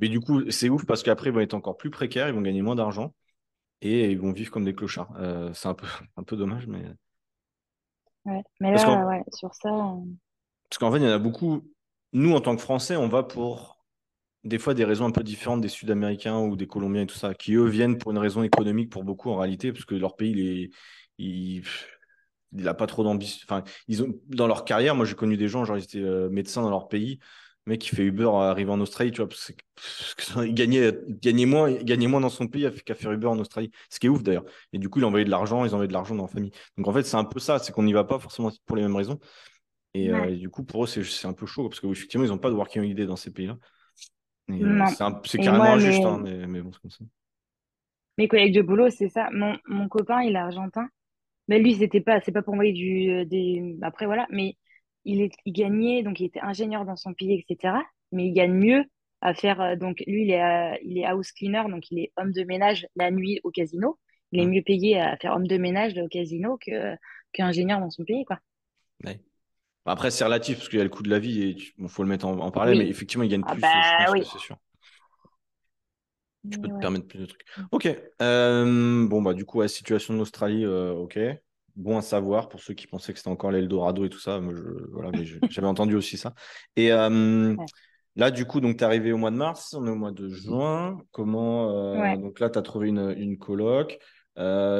Mais 0.00 0.08
du 0.08 0.20
coup, 0.20 0.50
c'est 0.50 0.68
ouf 0.68 0.84
parce 0.86 1.02
qu'après, 1.02 1.30
ils 1.30 1.32
vont 1.32 1.40
être 1.40 1.54
encore 1.54 1.76
plus 1.76 1.90
précaires, 1.90 2.28
ils 2.28 2.34
vont 2.34 2.42
gagner 2.42 2.62
moins 2.62 2.74
d'argent 2.76 3.14
et 3.82 4.10
ils 4.10 4.18
vont 4.18 4.32
vivre 4.32 4.50
comme 4.50 4.64
des 4.64 4.74
clochards. 4.74 5.14
Euh, 5.18 5.52
c'est 5.54 5.68
un 5.68 5.74
peu, 5.74 5.86
un 6.16 6.22
peu 6.24 6.36
dommage, 6.36 6.66
mais. 6.66 6.84
Ouais. 8.24 8.42
Mais 8.60 8.72
là, 8.72 9.06
ouais, 9.06 9.22
sur 9.32 9.54
ça, 9.54 9.68
euh, 9.68 10.00
parce 10.68 10.78
qu'en 10.78 10.92
fait, 10.92 10.98
il 10.98 11.04
y 11.04 11.06
en 11.06 11.10
a 11.12 11.18
beaucoup. 11.18 11.62
Nous, 12.12 12.32
en 12.34 12.40
tant 12.40 12.56
que 12.56 12.62
Français, 12.62 12.96
on 12.96 13.08
va 13.08 13.22
pour 13.22 13.76
des 14.44 14.58
fois 14.58 14.74
des 14.74 14.84
raisons 14.84 15.06
un 15.06 15.10
peu 15.10 15.22
différentes 15.24 15.60
des 15.60 15.68
Sud-Américains 15.68 16.38
ou 16.40 16.56
des 16.56 16.66
Colombiens 16.68 17.02
et 17.02 17.06
tout 17.06 17.16
ça, 17.16 17.34
qui 17.34 17.54
eux 17.54 17.66
viennent 17.68 17.98
pour 17.98 18.12
une 18.12 18.18
raison 18.18 18.42
économique 18.42 18.90
pour 18.90 19.04
beaucoup 19.04 19.30
en 19.30 19.36
réalité, 19.36 19.72
parce 19.72 19.84
que 19.84 19.94
leur 19.94 20.16
pays, 20.16 20.32
il 20.32 20.40
est- 20.40 20.70
il, 21.18 21.62
il 22.52 22.68
a 22.68 22.74
pas 22.74 22.86
trop 22.86 23.04
d'ambition. 23.04 23.44
Enfin, 23.48 23.64
ils 23.88 24.02
ont 24.02 24.14
dans 24.28 24.46
leur 24.46 24.64
carrière, 24.64 24.94
moi 24.94 25.04
j'ai 25.04 25.14
connu 25.14 25.36
des 25.36 25.48
gens, 25.48 25.64
genre 25.64 25.78
ils 25.78 25.84
étaient 25.84 25.98
euh, 25.98 26.28
médecins 26.28 26.62
dans 26.62 26.70
leur 26.70 26.88
pays, 26.88 27.18
le 27.66 27.72
mec 27.72 27.80
qui 27.80 27.88
fait 27.94 28.04
Uber 28.04 28.30
arrivé 28.32 28.70
en 28.70 28.80
Australie, 28.80 29.10
tu 29.10 29.18
vois, 29.18 29.28
parce 29.28 29.52
que, 29.52 29.62
parce 29.74 30.14
que 30.14 30.44
il 30.46 30.54
gagnait, 30.54 30.92
il 31.08 31.18
gagnait 31.18 31.46
moins, 31.46 31.70
il 31.70 31.84
gagnait 31.84 32.06
moins 32.06 32.20
dans 32.20 32.28
son 32.28 32.46
pays 32.46 32.70
qu'à 32.84 32.94
faire 32.94 33.12
Uber 33.12 33.26
en 33.26 33.38
Australie, 33.38 33.70
ce 33.90 33.98
qui 33.98 34.06
est 34.06 34.10
ouf 34.10 34.22
d'ailleurs. 34.22 34.44
Et 34.72 34.78
du 34.78 34.88
coup, 34.88 35.00
il 35.00 35.04
envoyait 35.04 35.24
de 35.24 35.30
l'argent, 35.30 35.64
ils 35.64 35.72
envoyaient 35.74 35.88
de 35.88 35.92
l'argent 35.92 36.14
dans 36.14 36.24
la 36.24 36.28
famille. 36.28 36.52
Donc 36.76 36.86
en 36.88 36.92
fait, 36.92 37.02
c'est 37.02 37.16
un 37.16 37.24
peu 37.24 37.40
ça, 37.40 37.58
c'est 37.58 37.72
qu'on 37.72 37.82
n'y 37.82 37.92
va 37.92 38.04
pas 38.04 38.18
forcément 38.18 38.50
pour 38.66 38.76
les 38.76 38.82
mêmes 38.82 38.96
raisons. 38.96 39.18
Et, 39.94 40.12
euh, 40.12 40.28
et 40.28 40.36
du 40.36 40.50
coup, 40.50 40.62
pour 40.62 40.84
eux, 40.84 40.86
c'est 40.86 41.26
un 41.26 41.32
peu 41.32 41.46
chaud, 41.46 41.68
parce 41.68 41.80
qu'effectivement, 41.80 42.24
ils 42.24 42.28
n'ont 42.28 42.38
pas 42.38 42.50
de 42.50 42.54
working 42.54 42.82
holiday 42.82 43.06
dans 43.06 43.16
ces 43.16 43.32
pays-là. 43.32 43.56
Euh, 44.50 44.84
c'est 45.24 45.38
carrément 45.38 45.64
moi, 45.64 45.72
injuste, 45.72 46.04
hein, 46.04 46.20
mais, 46.22 46.46
mais 46.46 46.60
bon, 46.60 46.70
c'est 46.72 46.80
comme 46.80 46.90
ça. 46.90 47.04
mes 48.16 48.28
collègues 48.28 48.54
de 48.54 48.62
boulot, 48.62 48.90
c'est 48.90 49.08
ça. 49.08 49.28
Mon, 49.32 49.56
mon 49.66 49.88
copain, 49.88 50.22
il 50.22 50.36
est 50.36 50.38
argentin. 50.38 50.88
Mais 51.48 51.58
lui, 51.58 51.74
c'était 51.76 52.00
pas, 52.00 52.20
c'est 52.20 52.32
pas 52.32 52.42
pour 52.42 52.54
envoyer 52.54 52.72
du, 52.72 53.10
euh, 53.10 53.24
des, 53.24 53.76
après 53.82 54.06
voilà. 54.06 54.26
Mais 54.30 54.56
il 55.04 55.20
est, 55.22 55.32
il 55.44 55.52
gagnait, 55.52 56.02
donc 56.02 56.20
il 56.20 56.26
était 56.26 56.40
ingénieur 56.40 56.84
dans 56.84 56.96
son 56.96 57.14
pays, 57.14 57.44
etc. 57.48 57.74
Mais 58.12 58.26
il 58.26 58.32
gagne 58.32 58.52
mieux 58.54 58.84
à 59.20 59.34
faire, 59.34 59.60
euh, 59.60 59.76
donc 59.76 60.02
lui, 60.06 60.24
il 60.24 60.30
est, 60.30 60.42
euh, 60.42 60.76
il 60.82 60.98
est 60.98 61.04
house 61.04 61.32
cleaner, 61.32 61.64
donc 61.70 61.90
il 61.90 61.98
est 62.00 62.12
homme 62.16 62.32
de 62.32 62.42
ménage 62.44 62.86
la 62.96 63.10
nuit 63.10 63.40
au 63.44 63.50
casino. 63.50 63.98
Il 64.32 64.40
est 64.40 64.46
mieux 64.46 64.62
payé 64.62 65.00
à 65.00 65.16
faire 65.16 65.34
homme 65.34 65.46
de 65.46 65.56
ménage 65.56 65.96
au 65.98 66.08
casino 66.08 66.58
que, 66.58 66.96
qu'ingénieur 67.32 67.80
dans 67.80 67.90
son 67.90 68.04
pays, 68.04 68.24
quoi. 68.24 68.38
ouais. 69.04 69.20
Après, 69.86 70.10
c'est 70.10 70.24
relatif, 70.24 70.58
parce 70.58 70.68
qu'il 70.68 70.78
y 70.78 70.80
a 70.82 70.84
le 70.84 70.90
coût 70.90 71.02
de 71.02 71.10
la 71.10 71.18
vie, 71.18 71.42
et 71.42 71.56
il 71.78 71.88
faut 71.88 72.02
le 72.02 72.08
mettre 72.08 72.26
en, 72.26 72.38
en 72.40 72.50
parallèle, 72.50 72.78
mais 72.78 72.88
effectivement, 72.88 73.24
ils 73.24 73.30
gagnent 73.30 73.44
Ah 73.46 73.52
plus, 73.52 73.62
je 73.62 73.62
bah 73.62 74.04
pense 74.06 74.18
que 74.18 74.24
c'est 74.24 74.38
sûr. 74.38 74.58
Tu 76.50 76.58
peux 76.58 76.68
te 76.68 76.78
permettre 76.78 77.06
plus 77.06 77.18
de 77.18 77.26
trucs. 77.26 77.44
Ok. 77.72 77.88
Euh, 78.22 79.06
bon, 79.08 79.22
bah, 79.22 79.34
du 79.34 79.44
coup, 79.44 79.60
la 79.60 79.68
situation 79.68 80.14
de 80.14 80.18
l'Australie, 80.18 80.64
euh, 80.64 80.92
ok. 80.92 81.18
Bon 81.74 81.98
à 81.98 82.02
savoir 82.02 82.48
pour 82.48 82.60
ceux 82.60 82.72
qui 82.72 82.86
pensaient 82.86 83.12
que 83.12 83.18
c'était 83.18 83.28
encore 83.28 83.50
l'Eldorado 83.50 84.04
et 84.06 84.08
tout 84.08 84.18
ça. 84.18 84.40
Moi, 84.40 84.54
je, 84.54 84.62
voilà, 84.92 85.12
mais 85.12 85.26
je- 85.26 85.38
j'avais 85.50 85.66
entendu 85.66 85.94
aussi 85.94 86.16
ça. 86.16 86.32
Et 86.74 86.90
euh, 86.90 87.54
Ouais. 87.54 87.66
là, 88.16 88.30
du 88.30 88.46
coup, 88.46 88.60
donc, 88.60 88.78
tu 88.78 88.82
es 88.82 88.86
arrivé 88.86 89.12
au 89.12 89.18
mois 89.18 89.30
de 89.30 89.36
mars, 89.36 89.74
on 89.74 89.86
est 89.86 89.90
au 89.90 89.94
mois 89.94 90.10
de 90.12 90.28
juin. 90.28 90.98
Comment. 91.12 91.70
euh, 91.70 92.00
Ouais. 92.00 92.16
donc 92.16 92.40
là, 92.40 92.48
tu 92.48 92.58
as 92.58 92.62
trouvé 92.62 92.88
une, 92.88 93.14
une 93.18 93.36
coloc. 93.36 93.98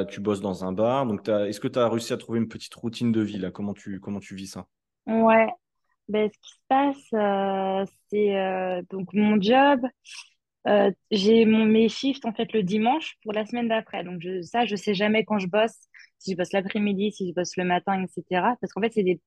tu 0.09 0.21
bosses 0.21 0.41
dans 0.41 0.65
un 0.65 0.73
bar. 0.73 1.07
Donc, 1.07 1.23
t'as- 1.25 1.47
est-ce 1.49 1.61
que 1.61 1.69
tu 1.69 1.79
as 1.79 1.89
réussi 1.89 2.15
à 2.15 2.17
trouver 2.17 2.39
une 2.39 2.49
petite 2.49 2.75
routine 2.75 3.13
de 3.13 3.21
vie 3.21 3.39
là? 3.39 3.51
Comment 3.51 3.75
tu, 3.75 4.01
comment 4.01 4.21
tu 4.21 4.35
vis 4.35 4.47
ça? 4.47 4.67
Ouais. 5.07 5.49
Ben, 6.09 6.31
ce 6.33 6.39
qui 6.39 6.51
se 6.51 6.61
passe, 6.69 7.91
c'est 8.11 8.83
donc 8.91 9.13
mon 9.13 9.41
job. 9.41 9.81
Euh, 10.69 10.91
j'ai 11.11 11.45
mes 11.45 11.89
shifts 11.89 12.25
en 12.25 12.33
fait 12.33 12.53
le 12.53 12.63
dimanche 12.63 13.17
pour 13.23 13.33
la 13.33 13.47
semaine 13.47 13.69
d'après. 13.69 14.05
Donc 14.05 14.21
je, 14.21 14.43
ça, 14.43 14.65
je 14.65 14.77
sais 14.77 14.95
jamais 14.95 15.25
quand 15.25 15.39
je 15.39 15.47
bosse, 15.47 15.77
si 16.19 16.33
je 16.33 16.37
bosse 16.37 16.53
l'après-midi, 16.53 17.13
si 17.13 17.29
je 17.29 17.35
bosse 17.35 17.57
le 17.57 17.65
matin, 17.65 18.03
etc. 18.03 18.25
Parce 18.61 18.73
qu'en 18.73 18.81
fait, 18.81 18.93
c'est 18.93 19.03
des, 19.03 19.21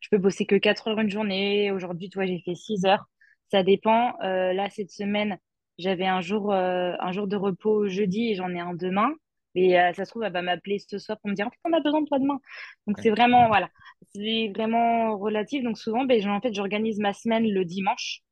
je 0.00 0.08
peux 0.10 0.18
bosser 0.18 0.46
que 0.46 0.56
4 0.56 0.88
heures 0.88 1.00
une 1.00 1.10
journée. 1.10 1.70
Aujourd'hui, 1.72 2.10
toi, 2.10 2.26
j'ai 2.26 2.40
fait 2.44 2.54
6 2.54 2.84
heures. 2.84 3.06
Ça 3.50 3.62
dépend. 3.62 4.14
Euh, 4.22 4.52
là, 4.52 4.68
cette 4.70 4.90
semaine, 4.90 5.38
j'avais 5.78 6.06
un 6.06 6.20
jour, 6.20 6.52
euh, 6.52 6.92
un 7.00 7.12
jour 7.12 7.26
de 7.26 7.36
repos 7.36 7.88
jeudi 7.88 8.30
et 8.30 8.34
j'en 8.34 8.50
ai 8.50 8.60
un 8.60 8.74
demain. 8.74 9.12
Et 9.54 9.78
euh, 9.78 9.92
ça 9.92 10.04
se 10.04 10.10
trouve, 10.10 10.24
elle 10.24 10.32
va 10.32 10.42
m'appeler 10.42 10.78
ce 10.78 10.98
soir 10.98 11.18
pour 11.20 11.30
me 11.30 11.34
dire, 11.34 11.46
en 11.46 11.50
fait, 11.50 11.58
on 11.64 11.72
a 11.72 11.80
besoin 11.80 12.00
de 12.02 12.06
toi 12.06 12.18
demain. 12.18 12.40
Donc 12.86 12.98
c'est 13.00 13.10
vraiment, 13.10 13.48
voilà, 13.48 13.68
c'est 14.14 14.50
vraiment 14.54 15.16
relatif. 15.18 15.62
Donc 15.62 15.78
souvent, 15.78 16.04
ben, 16.04 16.26
en 16.28 16.40
fait, 16.40 16.54
j'organise 16.54 16.98
ma 16.98 17.12
semaine 17.12 17.46
le 17.46 17.64
dimanche 17.64 18.22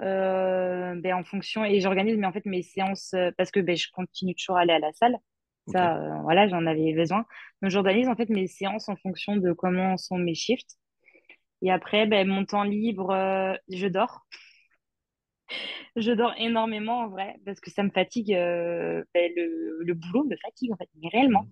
ben, 0.00 1.14
en 1.14 1.24
fonction 1.24 1.64
et 1.64 1.80
j'organise 1.80 2.16
mais 2.18 2.26
en 2.26 2.32
fait 2.32 2.46
mes 2.46 2.62
séances 2.62 3.14
euh, 3.14 3.30
parce 3.36 3.50
que 3.50 3.60
ben, 3.60 3.76
je 3.76 3.88
continue 3.92 4.34
toujours 4.34 4.56
à 4.58 4.60
aller 4.62 4.72
à 4.72 4.78
la 4.78 4.92
salle. 4.92 5.16
Ça 5.68 5.96
euh, 5.98 6.22
voilà 6.22 6.48
j'en 6.48 6.66
avais 6.66 6.92
besoin. 6.94 7.24
Donc 7.62 7.70
j'organise 7.70 8.08
en 8.08 8.16
fait 8.16 8.28
mes 8.28 8.46
séances 8.46 8.88
en 8.88 8.96
fonction 8.96 9.36
de 9.36 9.52
comment 9.52 9.96
sont 9.96 10.18
mes 10.18 10.34
shifts. 10.34 10.76
Et 11.62 11.70
après 11.72 12.06
ben, 12.06 12.28
mon 12.28 12.44
temps 12.44 12.64
libre 12.64 13.10
euh, 13.12 13.54
je 13.68 13.86
dors. 13.88 14.26
Je 15.96 16.12
dors 16.12 16.34
énormément 16.38 17.00
en 17.00 17.08
vrai 17.08 17.36
parce 17.44 17.60
que 17.60 17.70
ça 17.70 17.82
me 17.82 17.90
fatigue 17.90 18.34
euh, 18.34 19.04
ben, 19.14 19.30
le, 19.36 19.82
le 19.82 19.94
boulot 19.94 20.24
me 20.24 20.36
fatigue 20.36 20.72
en 20.72 20.76
fait 20.76 20.88
mais 21.00 21.08
réellement. 21.08 21.46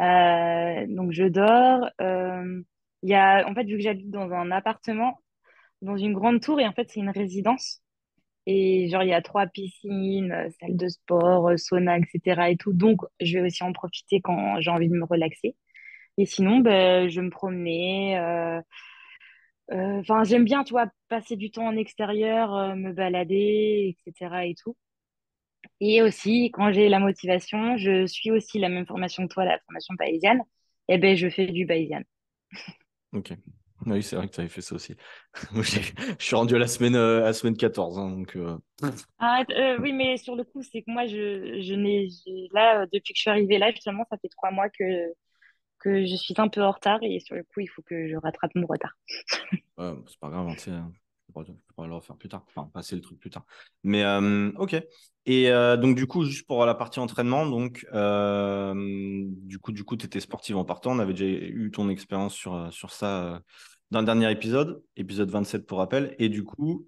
Euh, 0.00 0.86
donc 0.88 1.12
je 1.12 1.24
dors 1.24 1.88
euh, 2.00 2.62
il 3.02 3.10
y 3.10 3.14
a 3.14 3.48
en 3.48 3.54
fait 3.54 3.64
vu 3.64 3.76
que 3.76 3.82
j'habite 3.82 4.10
dans 4.10 4.32
un 4.32 4.50
appartement 4.52 5.20
dans 5.82 5.96
une 5.96 6.14
grande 6.14 6.40
tour 6.40 6.60
et 6.60 6.66
en 6.66 6.72
fait 6.72 6.90
c'est 6.90 7.00
une 7.00 7.10
résidence 7.10 7.82
Et 8.46 8.88
genre, 8.90 9.02
il 9.04 9.10
y 9.10 9.14
a 9.14 9.22
trois 9.22 9.46
piscines, 9.48 10.32
euh, 10.32 10.50
salle 10.60 10.76
de 10.76 10.88
sport, 10.88 11.48
euh, 11.50 11.56
sauna, 11.58 11.98
etc. 11.98 12.50
et 12.50 12.56
tout. 12.58 12.72
Donc, 12.74 13.02
je 13.20 13.38
vais 13.38 13.46
aussi 13.46 13.64
en 13.64 13.72
profiter 13.74 14.20
quand 14.22 14.60
j'ai 14.60 14.70
envie 14.70 14.88
de 14.90 14.94
me 14.96 15.04
relaxer. 15.06 15.56
Et 16.18 16.26
sinon, 16.26 16.60
ben, 16.60 17.08
je 17.10 17.20
me 17.22 17.30
promener. 17.30 18.18
euh, 18.18 18.60
Enfin, 19.70 20.24
j'aime 20.24 20.44
bien, 20.44 20.64
tu 20.64 20.72
vois, 20.72 20.90
passer 21.08 21.36
du 21.36 21.50
temps 21.50 21.66
en 21.66 21.76
extérieur, 21.76 22.74
me 22.76 22.92
balader, 22.92 23.96
etc. 23.98 24.46
et 24.46 24.54
tout. 24.54 24.76
Et 25.80 26.02
aussi, 26.02 26.50
quand 26.52 26.72
j'ai 26.72 26.88
la 26.88 27.00
motivation, 27.00 27.76
je 27.76 28.06
suis 28.06 28.30
aussi 28.30 28.58
la 28.60 28.68
même 28.68 28.86
formation 28.86 29.26
que 29.26 29.32
toi, 29.34 29.44
la 29.44 29.58
formation 29.66 29.94
bayésienne. 29.94 30.42
Et 30.88 30.98
ben, 30.98 31.16
je 31.16 31.28
fais 31.28 31.46
du 31.48 31.66
bayésien. 31.66 32.02
Ok. 33.12 33.32
Oui, 33.86 34.02
c'est 34.02 34.16
vrai 34.16 34.28
que 34.28 34.34
tu 34.34 34.40
avais 34.40 34.48
fait 34.48 34.60
ça 34.60 34.74
aussi. 34.74 34.96
Moi, 35.52 35.62
je 35.62 36.24
suis 36.24 36.36
rendu 36.36 36.54
à 36.54 36.58
la 36.58 36.66
semaine, 36.66 36.96
euh, 36.96 37.22
à 37.22 37.26
la 37.26 37.32
semaine 37.32 37.56
14. 37.56 37.98
hein, 37.98 38.10
donc, 38.10 38.36
euh, 38.36 38.56
Ah, 39.18 39.42
euh, 39.50 39.78
oui, 39.80 39.92
mais 39.92 40.16
sur 40.16 40.36
le 40.36 40.44
coup, 40.44 40.62
c'est 40.62 40.82
que 40.82 40.90
moi, 40.90 41.06
je, 41.06 41.60
je 41.60 41.74
n'ai, 41.74 42.08
là, 42.52 42.86
depuis 42.92 43.12
que 43.12 43.16
je 43.16 43.22
suis 43.22 43.30
arrivée 43.30 43.58
là, 43.58 43.70
justement, 43.70 44.04
ça 44.10 44.18
fait 44.18 44.28
trois 44.28 44.50
mois 44.50 44.68
que 44.68 44.84
que 45.80 46.04
je 46.04 46.16
suis 46.16 46.34
un 46.38 46.48
peu 46.48 46.60
en 46.62 46.72
retard 46.72 46.98
et 47.02 47.20
sur 47.20 47.36
le 47.36 47.44
coup, 47.44 47.60
il 47.60 47.68
faut 47.68 47.82
que 47.82 48.08
je 48.08 48.16
rattrape 48.16 48.52
mon 48.56 48.66
retard. 48.66 48.96
ouais, 49.78 49.94
c'est 50.06 50.18
pas 50.18 50.30
grave, 50.30 50.48
hein, 50.48 50.92
hein, 51.48 51.56
je 51.68 51.74
pourrais 51.74 51.88
le 51.88 51.94
refaire 51.94 52.16
plus 52.16 52.28
tard. 52.28 52.44
Enfin, 52.48 52.70
passer 52.72 52.96
le 52.96 53.02
truc 53.02 53.18
plus 53.18 53.30
tard. 53.30 53.44
Mais 53.84 54.02
euh, 54.04 54.50
ok. 54.56 54.74
Et 55.26 55.50
euh, 55.50 55.76
donc, 55.76 55.96
du 55.96 56.06
coup, 56.06 56.24
juste 56.24 56.46
pour 56.46 56.64
la 56.64 56.74
partie 56.74 57.00
entraînement, 57.00 57.46
donc, 57.46 57.86
euh, 57.92 58.74
du 59.26 59.58
coup, 59.58 59.72
du 59.72 59.84
coup, 59.84 59.96
tu 59.96 60.06
étais 60.06 60.20
sportive 60.20 60.56
en 60.56 60.64
partant. 60.64 60.92
On 60.92 60.98
avait 60.98 61.12
déjà 61.12 61.26
eu 61.26 61.70
ton 61.70 61.88
expérience 61.90 62.34
sur, 62.34 62.72
sur 62.72 62.90
ça 62.92 63.42
dans 63.90 64.00
le 64.00 64.06
dernier 64.06 64.30
épisode, 64.30 64.82
épisode 64.96 65.30
27 65.30 65.66
pour 65.66 65.78
rappel. 65.78 66.14
Et 66.18 66.28
du 66.28 66.44
coup, 66.44 66.86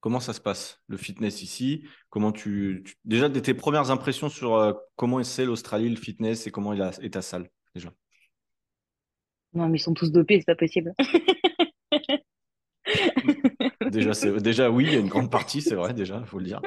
comment 0.00 0.20
ça 0.20 0.32
se 0.32 0.40
passe, 0.40 0.80
le 0.88 0.96
fitness 0.96 1.42
ici? 1.42 1.84
Comment 2.10 2.32
tu, 2.32 2.84
Déjà, 3.04 3.30
tes 3.30 3.54
premières 3.54 3.90
impressions 3.90 4.28
sur 4.28 4.78
comment 4.96 5.22
c'est 5.22 5.44
l'Australie, 5.46 5.88
le 5.88 5.96
fitness 5.96 6.46
et 6.46 6.50
comment 6.50 6.72
il 6.74 6.82
a- 6.82 6.92
est 7.02 7.14
ta 7.14 7.22
salle, 7.22 7.48
déjà? 7.74 7.90
Non, 9.52 9.68
mais 9.68 9.78
ils 9.78 9.82
sont 9.82 9.94
tous 9.94 10.12
dopés, 10.12 10.38
c'est 10.38 10.44
pas 10.46 10.54
possible. 10.54 10.94
Déjà, 13.90 14.12
déjà, 14.40 14.70
oui, 14.70 14.86
il 14.86 14.92
y 14.92 14.96
a 14.96 15.00
une 15.00 15.08
grande 15.08 15.30
partie, 15.30 15.62
c'est 15.62 15.74
vrai, 15.74 15.94
déjà, 15.94 16.18
il 16.18 16.26
faut 16.26 16.38
le 16.38 16.44
dire. 16.44 16.60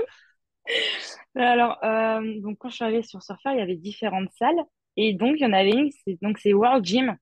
Alors, 1.35 1.83
euh, 1.83 2.39
donc 2.41 2.57
quand 2.59 2.69
je 2.69 2.75
suis 2.75 2.83
arrivée 2.83 3.03
sur 3.03 3.21
Surfer, 3.23 3.49
il 3.53 3.59
y 3.59 3.61
avait 3.61 3.75
différentes 3.75 4.29
salles 4.37 4.61
et 4.97 5.13
donc 5.13 5.35
il 5.37 5.43
y 5.43 5.45
en 5.45 5.53
avait 5.53 5.71
une, 5.71 5.89
c'est 6.05 6.21
donc 6.21 6.37
c'est 6.37 6.53
World 6.53 6.85
Gym. 6.85 7.17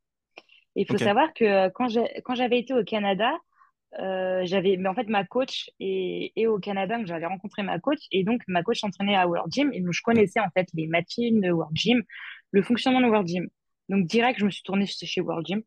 Et 0.75 0.81
il 0.81 0.87
faut 0.87 0.97
savoir 0.97 1.33
que 1.33 1.45
euh, 1.45 1.69
quand 1.73 1.87
j'ai, 1.89 2.05
quand 2.25 2.35
j'avais 2.35 2.59
été 2.59 2.73
au 2.73 2.83
Canada, 2.83 3.31
euh, 3.99 4.41
j'avais, 4.45 4.77
mais 4.77 4.89
en 4.89 4.95
fait 4.95 5.07
ma 5.07 5.25
coach 5.25 5.69
est, 5.79 6.31
est 6.35 6.47
au 6.47 6.59
Canada, 6.59 6.97
donc 6.97 7.07
j'avais 7.07 7.25
rencontré 7.25 7.63
ma 7.63 7.79
coach 7.79 7.99
et 8.11 8.23
donc 8.23 8.41
ma 8.47 8.63
coach 8.63 8.79
s'entraînait 8.81 9.15
à 9.15 9.27
World 9.27 9.51
Gym 9.53 9.71
et 9.73 9.81
donc 9.81 9.93
je 9.93 10.01
connaissais 10.01 10.39
en 10.39 10.49
fait 10.53 10.67
les 10.73 10.87
machines 10.87 11.41
de 11.41 11.51
World 11.51 11.75
Gym. 11.75 12.03
le 12.51 12.63
fonctionnement 12.63 13.01
de 13.01 13.07
World 13.07 13.27
Gym. 13.27 13.49
Donc, 13.89 14.05
direct, 14.07 14.39
je 14.39 14.45
me 14.45 14.51
suis 14.51 14.63
tournée 14.63 14.85
chez 14.87 15.21
World 15.21 15.45
Gym. 15.45 15.63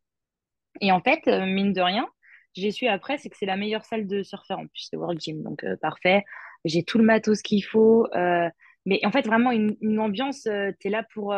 Et 0.80 0.92
en 0.92 1.00
fait, 1.00 1.26
mine 1.26 1.72
de 1.72 1.80
rien, 1.80 2.08
j'ai 2.54 2.70
su 2.70 2.86
après, 2.86 3.18
c'est 3.18 3.28
que 3.28 3.36
c'est 3.36 3.46
la 3.46 3.56
meilleure 3.56 3.84
salle 3.84 4.06
de 4.06 4.22
surfeur 4.22 4.58
en 4.58 4.66
plus, 4.66 4.88
c'est 4.90 4.96
World 4.96 5.20
Gym. 5.20 5.42
Donc, 5.42 5.64
euh, 5.64 5.76
parfait. 5.76 6.24
J'ai 6.64 6.82
tout 6.82 6.98
le 6.98 7.04
matos 7.04 7.42
qu'il 7.42 7.64
faut. 7.64 8.06
Euh, 8.14 8.48
mais 8.86 9.00
en 9.04 9.10
fait, 9.10 9.26
vraiment, 9.26 9.50
une, 9.50 9.76
une 9.80 9.98
ambiance, 9.98 10.42
tu 10.42 10.88
es 10.88 10.90
là 10.90 11.04
pour. 11.14 11.30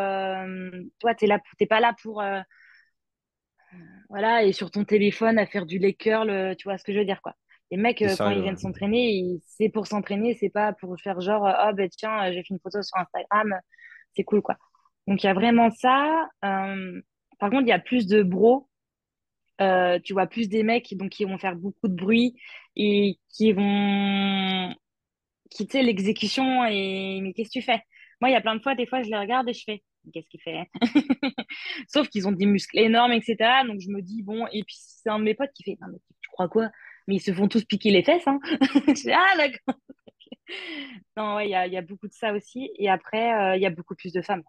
toi, 0.98 1.14
tu 1.14 1.26
là, 1.26 1.40
t'es 1.58 1.66
pas 1.66 1.80
là 1.80 1.94
pour. 2.02 2.22
voilà, 4.08 4.44
et 4.44 4.52
sur 4.52 4.70
ton 4.70 4.84
téléphone 4.84 5.38
à 5.38 5.46
faire 5.46 5.66
du 5.66 5.78
leg 5.78 5.96
curl, 5.96 6.56
tu 6.56 6.64
vois 6.64 6.78
ce 6.78 6.84
que 6.84 6.92
je 6.92 6.98
veux 6.98 7.04
dire, 7.04 7.22
quoi. 7.22 7.34
Les 7.70 7.76
mecs, 7.76 7.98
quand 7.98 8.30
ils 8.30 8.42
viennent 8.42 8.56
s'entraîner, 8.56 9.40
c'est 9.44 9.68
pour 9.68 9.86
s'entraîner, 9.86 10.34
c'est 10.34 10.50
pas 10.50 10.72
pour 10.72 10.96
faire 11.00 11.20
genre, 11.20 11.48
oh, 11.48 11.72
ben 11.72 11.88
tiens, 11.88 12.30
j'ai 12.32 12.42
fait 12.42 12.50
une 12.50 12.60
photo 12.60 12.82
sur 12.82 12.96
Instagram, 12.98 13.54
c'est 14.14 14.24
cool, 14.24 14.42
quoi. 14.42 14.56
Donc, 15.06 15.22
il 15.22 15.26
y 15.26 15.30
a 15.30 15.34
vraiment 15.34 15.70
ça. 15.70 16.28
par 16.40 17.50
contre, 17.50 17.62
il 17.62 17.68
y 17.68 17.72
a 17.72 17.78
plus 17.78 18.06
de 18.06 18.22
bros 18.22 18.68
euh, 19.60 19.98
tu 20.02 20.12
vois 20.12 20.26
plus 20.26 20.48
des 20.48 20.62
mecs 20.62 20.94
donc, 20.96 21.10
qui 21.10 21.24
vont 21.24 21.38
faire 21.38 21.56
beaucoup 21.56 21.88
de 21.88 21.94
bruit 21.94 22.34
et 22.76 23.18
qui 23.28 23.52
vont 23.52 24.74
quitter 25.50 25.82
l'exécution 25.82 26.64
et 26.66 27.20
mais 27.22 27.32
qu'est-ce 27.32 27.48
que 27.48 27.60
tu 27.60 27.62
fais? 27.62 27.82
Moi, 28.20 28.30
il 28.30 28.32
y 28.32 28.36
a 28.36 28.40
plein 28.40 28.56
de 28.56 28.62
fois, 28.62 28.74
des 28.74 28.86
fois, 28.86 29.02
je 29.02 29.10
les 29.10 29.18
regarde 29.18 29.48
et 29.48 29.52
je 29.52 29.62
fais 29.64 29.82
qu'est-ce 30.12 30.28
qu'il 30.28 30.40
fait? 30.40 30.68
Sauf 31.88 32.08
qu'ils 32.08 32.28
ont 32.28 32.32
des 32.32 32.46
muscles 32.46 32.78
énormes, 32.78 33.12
etc. 33.12 33.36
Donc 33.66 33.80
je 33.80 33.90
me 33.90 34.00
dis, 34.00 34.22
bon, 34.22 34.46
et 34.52 34.62
puis 34.62 34.76
c'est 34.78 35.10
un 35.10 35.18
de 35.18 35.24
mes 35.24 35.34
potes 35.34 35.52
qui 35.54 35.64
fait, 35.64 35.76
tu 36.22 36.28
crois 36.30 36.48
quoi? 36.48 36.70
Mais 37.06 37.16
ils 37.16 37.20
se 37.20 37.32
font 37.32 37.48
tous 37.48 37.64
piquer 37.64 37.90
les 37.90 38.02
fesses. 38.02 38.26
Hein 38.26 38.40
je 38.50 39.10
ah, 39.12 39.36
d'accord. 39.36 39.80
non, 41.16 41.36
ouais, 41.36 41.46
il 41.46 41.70
y 41.70 41.72
y 41.72 41.76
a, 41.76 41.82
beaucoup 41.82 42.08
de 42.08 42.12
ça 42.12 42.32
aussi. 42.32 42.70
Et 42.78 42.88
après, 42.88 43.32
euh, 43.32 43.56
il 43.56 43.62
y 43.62 43.66
a 43.66 43.70
beaucoup 43.70 43.94
plus 43.94 44.12
de 44.12 44.22
femmes. 44.22 44.42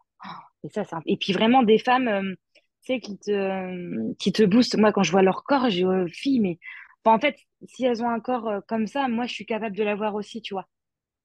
et, 0.64 0.70
ça, 0.70 0.84
et 1.06 1.18
puis 1.18 1.34
vraiment 1.34 1.64
des 1.64 1.78
femmes. 1.78 2.08
Euh, 2.08 2.36
qui 2.84 3.18
te, 3.18 4.14
qui 4.16 4.32
te 4.32 4.44
boostent. 4.44 4.78
Moi, 4.78 4.92
quand 4.92 5.04
je 5.04 5.12
vois 5.12 5.22
leur 5.22 5.44
corps, 5.44 5.70
je 5.70 6.06
dis, 6.06 6.14
filles, 6.14 6.40
mais 6.40 6.60
en 7.12 7.20
fait, 7.20 7.38
si 7.68 7.86
elles 7.86 8.04
ont 8.04 8.10
un 8.10 8.20
corps 8.20 8.48
euh, 8.48 8.60
comme 8.68 8.88
ça, 8.88 9.08
moi, 9.08 9.26
je 9.26 9.34
suis 9.34 9.46
capable 9.46 9.76
de 9.76 9.84
l'avoir 9.84 10.16
aussi, 10.16 10.42
tu 10.42 10.54
vois. 10.54 10.68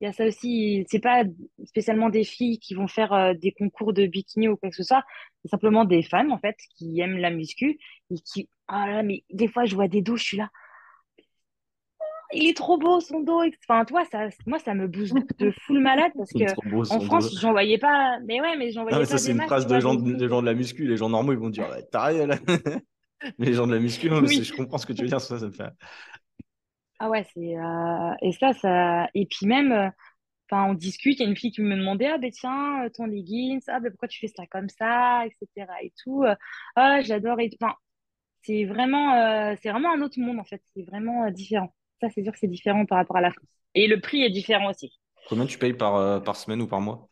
Il 0.01 0.07
y 0.07 0.09
a 0.09 0.13
ça 0.13 0.27
aussi, 0.27 0.85
c'est 0.91 1.01
pas 1.01 1.25
spécialement 1.65 2.11
des 2.11 2.25
filles 2.25 2.59
qui 2.59 2.75
vont 2.75 2.89
faire 2.89 3.13
euh, 3.13 3.35
des 3.35 3.53
concours 3.53 3.93
de 3.93 4.07
bikini 4.07 4.49
ou 4.49 4.57
quoi 4.57 4.71
que 4.71 4.77
ce 4.77 4.83
soit, 4.83 5.05
c'est 5.43 5.51
simplement 5.51 5.85
des 5.85 6.03
femmes, 6.03 6.33
en 6.33 6.39
fait, 6.39 6.57
qui 6.77 7.01
aiment 7.01 7.19
la 7.19 7.31
muscu 7.31 7.79
et 8.11 8.17
qui, 8.25 8.49
ah 8.69 8.89
là, 8.89 9.03
mais 9.03 9.25
des 9.31 9.49
fois, 9.49 9.65
je 9.65 9.75
vois 9.75 9.89
des 9.89 10.03
dos, 10.03 10.17
je 10.17 10.25
suis 10.25 10.37
là, 10.37 10.51
il 12.33 12.49
est 12.49 12.57
trop 12.57 12.79
beau 12.79 13.01
son 13.01 13.21
dos. 13.21 13.43
Enfin, 13.69 13.85
toi, 13.85 14.05
ça, 14.11 14.29
moi, 14.47 14.59
ça 14.59 14.75
me 14.75 14.87
booste 14.87 15.15
de 15.39 15.51
full 15.67 15.81
malade 15.81 16.13
parce 16.17 16.33
que 16.33 16.93
en 16.95 17.01
France, 17.01 17.39
j'en 17.41 17.53
voyais 17.53 17.79
pas. 17.79 18.19
Mais 18.27 18.41
ouais, 18.41 18.57
mais 18.57 18.71
j'en 18.71 18.83
voyais 18.83 18.99
pas. 18.99 19.05
Ça, 19.05 19.19
c'est 19.19 19.33
une 19.33 19.43
phrase 19.43 19.67
de 19.67 19.81
gens, 19.81 19.95
de 19.95 20.29
gens 20.29 20.41
de 20.41 20.47
la 20.47 20.55
muscu. 20.55 20.87
Les 20.87 20.97
gens 20.97 21.09
normaux, 21.09 21.33
ils 21.33 21.39
vont 21.39 21.51
dire 21.51 21.69
T'as 21.91 22.07
rien 22.07 22.27
là. 22.27 22.37
mais 23.39 23.47
les 23.47 23.55
gens 23.55 23.67
de 23.67 23.75
la 23.75 23.81
muscu, 23.81 24.09
je 24.09 24.53
comprends 24.53 24.79
ce 24.79 24.87
que 24.87 24.93
tu 24.93 25.03
veux 25.03 25.09
dire. 25.09 25.21
Ça, 25.21 25.39
ça 25.39 25.47
me 25.47 25.53
fait. 25.53 25.71
Ah 26.99 27.11
ouais, 27.11 27.27
c'est. 27.35 27.57
Euh, 27.57 28.15
et 28.23 28.33
ça, 28.33 28.53
ça. 28.53 29.09
Et 29.15 29.27
puis 29.27 29.47
même. 29.47 29.73
Euh, 29.73 29.89
enfin, 30.51 30.71
on 30.71 30.75
discute, 30.75 31.19
il 31.19 31.23
y 31.23 31.27
a 31.27 31.29
une 31.29 31.37
fille 31.37 31.51
qui 31.51 31.63
me 31.63 31.77
demandait 31.77 32.07
Ah, 32.07 32.19
ben 32.19 32.31
tiens, 32.31 32.89
ton 32.95 33.07
leggings, 33.07 33.63
ah, 33.69 33.81
ben 33.81 33.91
pourquoi 33.91 34.09
tu 34.09 34.21
fais 34.21 34.33
ça 34.35 34.47
comme 34.47 34.69
ça, 34.69 35.25
etc. 35.27 35.67
Et 35.83 35.93
tout. 36.03 36.25
Ah, 36.77 37.01
j'adore. 37.03 37.41
Et... 37.41 37.51
Enfin, 37.61 37.75
c'est 38.43 38.65
vraiment, 38.65 39.15
euh, 39.15 39.55
c'est 39.63 39.71
vraiment 39.71 39.93
un 39.93 40.03
autre 40.03 40.19
monde, 40.19 40.39
en 40.39 40.45
fait. 40.45 40.63
C'est 40.75 40.83
vraiment 40.83 41.31
différent. 41.31 41.73
Ça, 42.03 42.09
c'est 42.11 42.25
sûr 42.25 42.33
que 42.33 42.39
c'est 42.41 42.49
différent 42.49 42.85
par 42.85 42.99
rapport 42.99 43.17
à 43.17 43.21
la 43.21 43.31
France. 43.31 43.47
Et 43.77 43.87
le 43.87 44.01
prix 44.01 44.23
est 44.23 44.31
différent 44.31 44.71
aussi. 44.71 44.99
Combien 45.29 45.47
tu 45.47 45.57
payes 45.57 45.73
par, 45.73 45.95
euh, 45.95 46.19
par 46.19 46.35
semaine 46.35 46.61
ou 46.61 46.67
par 46.67 46.81
mois? 46.81 47.09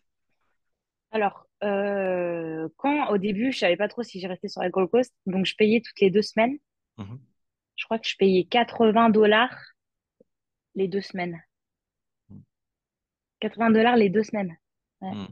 Alors, 1.12 1.46
euh, 1.62 2.68
quand 2.76 3.08
au 3.10 3.18
début, 3.18 3.52
je 3.52 3.58
savais 3.58 3.76
pas 3.76 3.86
trop 3.86 4.02
si 4.02 4.18
j'ai 4.18 4.26
resté 4.26 4.48
sur 4.48 4.62
la 4.62 4.68
Gold 4.68 4.90
Coast, 4.90 5.14
donc 5.26 5.46
je 5.46 5.54
payais 5.54 5.80
toutes 5.80 6.00
les 6.00 6.10
deux 6.10 6.22
semaines. 6.22 6.58
Mhm. 6.98 7.20
Je 7.76 7.84
crois 7.84 8.00
que 8.00 8.08
je 8.08 8.16
payais 8.16 8.44
80 8.44 9.10
dollars 9.10 9.56
les 10.74 10.88
deux 10.88 11.00
semaines. 11.00 11.40
80 13.38 13.70
dollars 13.70 13.96
les 13.96 14.10
deux 14.10 14.24
semaines. 14.24 14.56
Ouais. 15.02 15.14
Mhm. 15.14 15.28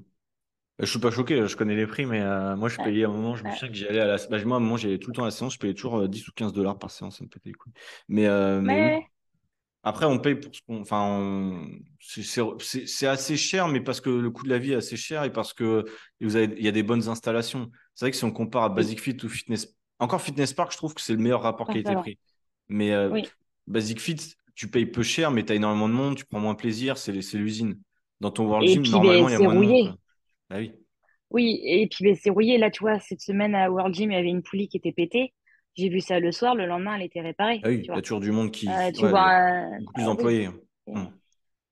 Je 0.81 0.87
suis 0.87 1.01
pas 1.01 1.11
choqué, 1.11 1.45
je 1.49 1.57
connais 1.57 1.75
les 1.75 1.89
prix, 1.89 2.07
mais 2.07 2.21
euh, 2.21 2.55
moi, 2.55 2.69
je 2.69 2.77
payais 2.77 3.05
à 3.05 3.09
un 3.09 3.13
moment, 3.13 3.35
je 3.35 3.43
me 3.45 3.51
souviens 3.51 3.69
que 3.69 3.75
j'allais 3.75 3.99
à 3.99 4.07
la. 4.07 4.17
Bah, 4.31 4.39
moi, 4.45 4.59
à 4.59 4.61
un 4.61 4.63
moment, 4.63 4.77
j'allais 4.77 4.99
tout 4.99 5.11
le 5.11 5.17
temps 5.17 5.23
à 5.23 5.27
la 5.27 5.31
séance, 5.33 5.55
je 5.55 5.59
payais 5.59 5.75
toujours 5.75 6.09
10 6.09 6.29
ou 6.29 6.33
15 6.33 6.53
dollars 6.53 6.79
par 6.79 6.93
séance, 6.93 7.19
ça 7.19 7.25
me 7.25 7.29
pétait 7.29 7.49
les 7.49 7.55
couilles. 7.55 7.73
Mais, 8.09 8.29
mais, 8.61 9.05
après, 9.89 10.05
on 10.05 10.19
paye 10.19 10.35
pour 10.35 10.55
ce 10.55 10.61
qu'on. 10.67 10.83
Enfin, 10.83 11.67
c'est 11.99 13.07
assez 13.07 13.39
cher, 13.39 13.69
mais 13.69 13.81
parce 13.81 14.03
que 14.03 14.11
le 14.11 14.31
coût 14.31 14.45
de 14.45 14.51
la 14.51 14.59
vie 14.59 14.73
est 14.73 14.77
assez 14.77 14.99
cher 14.99 15.25
et 15.25 15.33
parce 15.33 15.55
que 15.55 15.87
vous 16.21 16.37
avez... 16.37 16.55
il 16.59 16.65
y 16.65 16.69
a 16.69 16.73
des 16.73 16.83
bonnes 16.83 17.09
installations. 17.09 17.71
C'est 17.95 18.05
vrai 18.05 18.11
que 18.11 18.17
si 18.19 18.25
on 18.25 18.31
compare 18.31 18.65
à 18.65 18.69
Basic 18.69 19.01
Fit 19.01 19.17
ou 19.25 19.31
Fitness. 19.31 19.75
Encore 19.99 20.21
Fitness 20.21 20.53
Park, 20.53 20.73
je 20.73 20.77
trouve 20.77 20.93
que 20.93 21.01
c'est 21.01 21.15
le 21.15 21.19
meilleur 21.19 21.41
rapport 21.41 21.69
qui 21.69 21.79
a 21.79 21.81
été 21.81 21.95
pris. 21.95 22.19
Mais 22.69 22.93
euh, 22.93 23.23
Basic 23.67 23.99
Fit, 23.99 24.17
tu 24.55 24.69
payes 24.69 24.85
peu 24.85 25.03
cher, 25.03 25.31
mais 25.31 25.43
tu 25.43 25.53
as 25.53 25.57
énormément 25.57 25.89
de 25.89 25.95
monde, 25.95 26.17
tu 26.17 26.27
prends 26.27 26.39
moins 26.39 26.55
plaisir, 26.55 26.99
c'est 26.99 27.13
l'usine. 27.13 27.81
Dans 28.21 28.31
ton 28.31 28.47
World 28.47 28.69
Gym, 28.69 28.83
normalement, 28.83 29.29
il 29.29 29.33
y 29.33 29.37
a 29.37 29.39
moins 29.39 29.55
de 29.55 29.61
monde. 29.61 29.99
Bah 30.51 30.57
oui. 30.59 30.73
Oui, 31.31 31.61
et 31.65 31.87
puis 31.89 32.15
c'est 32.17 32.31
rouillé. 32.31 32.59
Là, 32.59 32.71
tu 32.71 32.81
vois, 32.81 32.99
cette 33.01 33.23
semaine 33.23 33.55
à 33.55 33.71
World 33.71 33.95
Gym, 33.95 34.11
il 34.11 34.15
y 34.15 34.19
avait 34.19 34.29
une 34.29 34.43
poulie 34.43 34.69
qui 34.69 34.77
était 34.77 34.93
pétée. 34.93 35.33
J'ai 35.79 35.91
vu 35.91 36.01
ça 36.01 36.19
le 36.19 36.33
soir, 36.33 36.57
le 36.57 36.67
lendemain, 36.67 36.97
elle 36.97 37.05
était 37.05 37.21
réparée. 37.21 37.61
Ah 37.63 37.69
oui, 37.69 37.83
il 37.85 37.87
y 37.87 37.91
a 37.91 38.03
toujours 38.03 38.19
du 38.19 38.33
monde 38.33 38.51
qui. 38.51 38.69
Euh, 38.69 38.91
tu 38.91 39.07
vois, 39.07 39.63
plus 39.95 40.05
ah 40.05 40.11
employés. 40.11 40.49
Hum. 40.89 41.13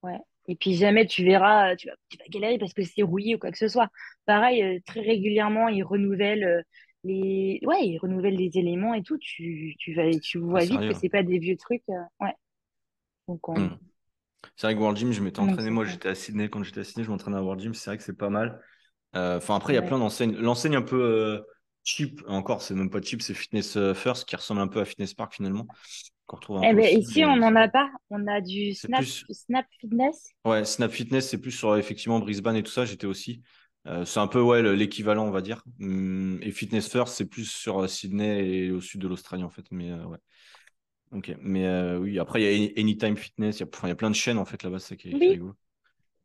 Ouais. 0.05 0.21
Et 0.47 0.55
puis 0.55 0.75
jamais 0.75 1.07
tu 1.07 1.25
verras, 1.25 1.75
tu 1.75 1.89
vas, 1.89 1.95
tu 2.09 2.17
vas 2.17 2.25
galérer 2.31 2.57
parce 2.57 2.73
que 2.73 2.85
c'est 2.85 3.03
rouillé 3.03 3.35
ou 3.35 3.39
quoi 3.39 3.51
que 3.51 3.59
ce 3.59 3.67
soit. 3.67 3.89
Pareil, 4.25 4.63
euh, 4.63 4.79
très 4.87 5.01
régulièrement, 5.01 5.67
ils 5.67 5.83
renouvellent 5.83 6.45
euh, 6.45 6.63
les, 7.03 7.59
ouais, 7.65 7.85
ils 7.85 7.99
renouvellent 7.99 8.37
les 8.37 8.57
éléments 8.57 8.95
et 8.95 9.03
tout. 9.03 9.19
Tu, 9.19 9.75
tu 9.77 9.93
vas, 9.95 10.09
tu 10.21 10.39
vois 10.39 10.61
ah, 10.63 10.65
vite 10.65 10.81
que 10.89 10.95
c'est 10.95 11.09
pas 11.09 11.25
des 11.25 11.41
vieux 11.41 11.57
trucs. 11.57 11.83
ouais. 12.21 12.35
Donc 13.27 13.49
hum. 13.49 13.77
C'est 14.55 14.69
vrai 14.69 14.77
que 14.77 14.79
World 14.79 14.97
Gym, 14.97 15.11
je 15.11 15.21
m'étais 15.21 15.41
entraîné. 15.41 15.71
Moi, 15.71 15.85
j'étais 15.85 16.11
à 16.11 16.15
Sydney. 16.15 16.49
Quand 16.49 16.63
j'étais 16.63 16.81
à 16.81 16.85
Sydney, 16.85 17.03
je 17.03 17.11
m'entraînais 17.11 17.39
à 17.39 17.43
World 17.43 17.61
Gym. 17.61 17.75
C'est 17.75 17.91
vrai 17.91 17.99
que 17.99 18.05
c'est 18.05 18.17
pas 18.17 18.31
mal. 18.31 18.61
Enfin, 19.15 19.57
après, 19.57 19.73
il 19.73 19.77
y 19.77 19.81
a 19.81 19.83
plein 19.83 19.99
d'enseignes. 19.99 20.37
L'enseigne 20.37 20.77
un 20.77 20.83
peu 20.83 21.43
cheap, 21.87 22.23
encore, 22.27 22.61
c'est 22.61 22.75
même 22.75 22.91
pas 22.91 23.01
cheap, 23.01 23.23
c'est 23.23 23.33
Fitness 23.33 23.77
euh, 23.77 23.95
First 23.95 24.29
qui 24.29 24.37
ressemble 24.37 24.61
un 24.61 24.69
peu 24.69 24.81
à 24.81 24.85
Fitness 24.85 25.15
Park 25.15 25.35
finalement. 25.35 25.67
Eh 26.65 26.75
ben, 26.75 26.99
ici, 26.99 27.25
on 27.25 27.37
n'en 27.37 27.55
a 27.55 27.69
pas. 27.69 27.89
On 28.11 28.27
a 28.27 28.41
du 28.41 28.75
Snap, 28.75 29.05
Snap 29.05 29.65
Fitness. 29.81 30.31
Ouais, 30.45 30.65
Snap 30.65 30.91
Fitness, 30.91 31.29
c'est 31.29 31.41
plus 31.41 31.53
sur 31.53 31.77
effectivement 31.77 32.19
Brisbane 32.19 32.57
et 32.57 32.65
tout 32.65 32.73
ça. 32.73 32.85
J'étais 32.85 33.07
aussi. 33.07 33.43
Euh, 33.87 34.05
c'est 34.05 34.19
un 34.19 34.27
peu 34.27 34.41
ouais, 34.41 34.61
l'équivalent, 34.75 35.25
on 35.25 35.31
va 35.31 35.41
dire. 35.41 35.63
Hum, 35.81 36.41
et 36.43 36.51
Fitness 36.51 36.91
First, 36.91 37.15
c'est 37.15 37.27
plus 37.27 37.49
sur 37.49 37.79
euh, 37.79 37.87
Sydney 37.87 38.45
et 38.45 38.71
au 38.73 38.81
sud 38.81 39.01
de 39.01 39.07
l'Australie, 39.07 39.45
en 39.45 39.51
fait. 39.51 39.67
Mais 39.71 39.93
ouais. 39.93 40.19
Ok. 41.13 41.33
Mais 41.41 41.95
oui, 41.95 42.19
après, 42.19 42.43
il 42.43 42.65
y 42.65 42.67
a 42.67 42.81
Anytime 42.81 43.17
Fitness. 43.17 43.61
Il 43.61 43.69
y, 43.87 43.91
a 43.91 43.95
plein 43.95 44.11
de 44.11 44.17
chaînes, 44.17 44.39
en 44.39 44.45
fait, 44.45 44.65
là-bas. 44.65 44.81
C'est 44.81 44.97
qui 44.97 45.11
est, 45.11 45.15
oui. 45.15 45.41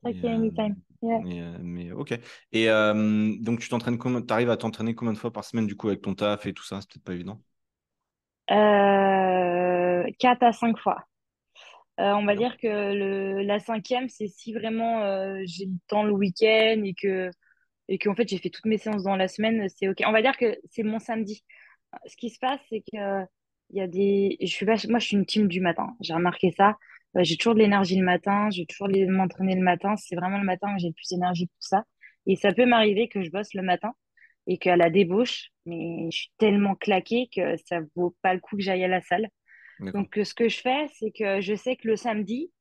Ok, 0.03 0.15
anytime. 0.23 0.75
Euh, 1.03 1.57
mais, 1.61 1.91
ok. 1.91 2.13
Et 2.51 2.69
euh, 2.69 3.35
donc, 3.39 3.59
tu 3.59 3.69
t'entraînes 3.69 3.97
tu 3.99 4.33
arrives 4.33 4.49
à 4.49 4.57
t'entraîner 4.57 4.95
combien 4.95 5.13
de 5.13 5.17
fois 5.17 5.31
par 5.31 5.43
semaine, 5.43 5.67
du 5.67 5.75
coup, 5.75 5.87
avec 5.87 6.01
ton 6.01 6.13
taf 6.15 6.45
et 6.45 6.53
tout 6.53 6.63
ça? 6.63 6.79
C'est 6.81 6.89
peut-être 6.89 7.03
pas 7.03 7.13
évident. 7.13 7.41
Euh, 8.51 10.03
4 10.19 10.43
à 10.43 10.51
5 10.53 10.77
fois. 10.77 11.05
Euh, 11.99 12.13
on 12.13 12.25
va 12.25 12.35
dire 12.35 12.57
que 12.57 12.67
le, 12.67 13.43
la 13.43 13.59
cinquième, 13.59 14.09
c'est 14.09 14.27
si 14.27 14.53
vraiment 14.53 15.01
j'ai 15.45 15.65
le 15.65 15.73
temps 15.87 16.03
le 16.03 16.11
week-end 16.13 16.81
et 16.83 16.93
que 16.93 17.29
et 17.89 17.99
qu'en 17.99 18.15
fait 18.15 18.27
j'ai 18.29 18.37
fait 18.37 18.49
toutes 18.49 18.65
mes 18.65 18.77
séances 18.77 19.03
dans 19.03 19.15
la 19.15 19.27
semaine, 19.27 19.67
c'est 19.69 19.89
ok. 19.89 20.01
On 20.07 20.11
va 20.11 20.21
dire 20.21 20.37
que 20.37 20.57
c'est 20.71 20.83
mon 20.83 20.99
samedi. 20.99 21.43
Ce 22.07 22.15
qui 22.17 22.29
se 22.29 22.39
passe, 22.39 22.59
c'est 22.69 22.81
que 22.93 23.23
il 23.71 23.77
y 23.77 23.81
a 23.81 23.87
des, 23.87 24.37
je 24.41 24.47
suis 24.47 24.65
moi 24.89 24.99
je 24.99 25.07
suis 25.07 25.17
une 25.17 25.25
team 25.25 25.47
du 25.47 25.61
matin. 25.61 25.95
J'ai 26.01 26.13
remarqué 26.13 26.51
ça 26.51 26.77
j'ai 27.15 27.37
toujours 27.37 27.55
de 27.55 27.59
l'énergie 27.59 27.97
le 27.97 28.05
matin, 28.05 28.49
je 28.51 28.61
vais 28.61 28.65
toujours 28.65 28.89
m'entraîner 29.09 29.55
le 29.55 29.63
matin. 29.63 29.95
C'est 29.97 30.15
vraiment 30.15 30.37
le 30.37 30.45
matin 30.45 30.73
que 30.73 30.81
j'ai 30.81 30.87
le 30.87 30.93
plus 30.93 31.09
d'énergie 31.09 31.47
pour 31.47 31.63
ça. 31.63 31.83
Et 32.25 32.35
ça 32.35 32.53
peut 32.53 32.65
m'arriver 32.65 33.07
que 33.07 33.21
je 33.23 33.29
bosse 33.29 33.53
le 33.53 33.61
matin 33.61 33.93
et 34.47 34.57
qu'à 34.57 34.75
la 34.75 34.89
débauche, 34.89 35.49
mais 35.65 36.07
je 36.11 36.17
suis 36.17 36.31
tellement 36.37 36.75
claquée 36.75 37.29
que 37.35 37.55
ça 37.65 37.79
vaut 37.95 38.15
pas 38.21 38.33
le 38.33 38.39
coup 38.39 38.57
que 38.57 38.63
j'aille 38.63 38.83
à 38.83 38.87
la 38.87 39.01
salle. 39.01 39.27
Donc, 39.93 40.19
ce 40.23 40.33
que 40.35 40.47
je 40.47 40.59
fais, 40.59 40.85
c'est 40.99 41.11
que 41.11 41.41
je 41.41 41.55
sais 41.55 41.75
que 41.75 41.87
le 41.87 41.95
samedi, 41.95 42.51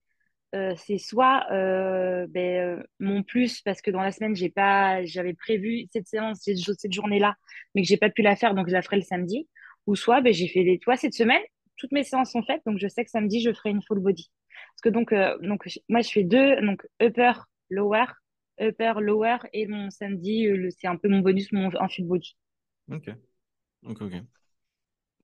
euh, 0.54 0.74
c'est 0.76 0.98
soit 0.98 1.46
euh, 1.52 2.26
ben, 2.28 2.78
euh, 2.78 2.82
mon 2.98 3.22
plus 3.22 3.60
parce 3.60 3.80
que 3.80 3.92
dans 3.92 4.00
la 4.00 4.10
semaine 4.10 4.34
j'ai 4.34 4.48
pas 4.48 5.04
j'avais 5.04 5.32
prévu 5.32 5.86
cette 5.92 6.08
séance 6.08 6.40
cette 6.40 6.92
journée 6.92 7.20
là 7.20 7.36
mais 7.72 7.82
que 7.82 7.88
j'ai 7.88 7.96
pas 7.96 8.10
pu 8.10 8.22
la 8.22 8.34
faire 8.34 8.52
donc 8.52 8.66
je 8.66 8.72
la 8.72 8.82
ferai 8.82 8.96
le 8.96 9.02
samedi 9.02 9.48
ou 9.86 9.94
soit 9.94 10.20
ben, 10.22 10.32
j'ai 10.32 10.48
fait 10.48 10.64
les 10.64 10.80
toi 10.80 10.96
cette 10.96 11.14
semaine 11.14 11.40
toutes 11.76 11.92
mes 11.92 12.02
séances 12.02 12.32
sont 12.32 12.42
faites 12.42 12.62
donc 12.66 12.78
je 12.78 12.88
sais 12.88 13.04
que 13.04 13.10
samedi 13.12 13.40
je 13.40 13.52
ferai 13.52 13.70
une 13.70 13.80
full 13.80 14.00
body 14.00 14.28
parce 14.80 14.94
que 14.94 14.98
donc, 14.98 15.12
euh, 15.12 15.36
donc 15.42 15.68
moi, 15.88 16.00
je 16.00 16.10
fais 16.10 16.24
deux, 16.24 16.60
donc 16.62 16.86
upper, 17.02 17.32
lower, 17.68 18.06
upper, 18.60 18.94
lower, 19.00 19.36
et 19.52 19.66
mon 19.66 19.90
samedi, 19.90 20.46
euh, 20.46 20.68
c'est 20.78 20.86
un 20.86 20.96
peu 20.96 21.08
mon 21.08 21.20
bonus, 21.20 21.52
mon 21.52 21.70
un 21.78 21.88
full 21.88 22.06
body. 22.06 22.36
Ok. 22.90 23.10
Ok, 23.86 24.02
ok. 24.02 24.12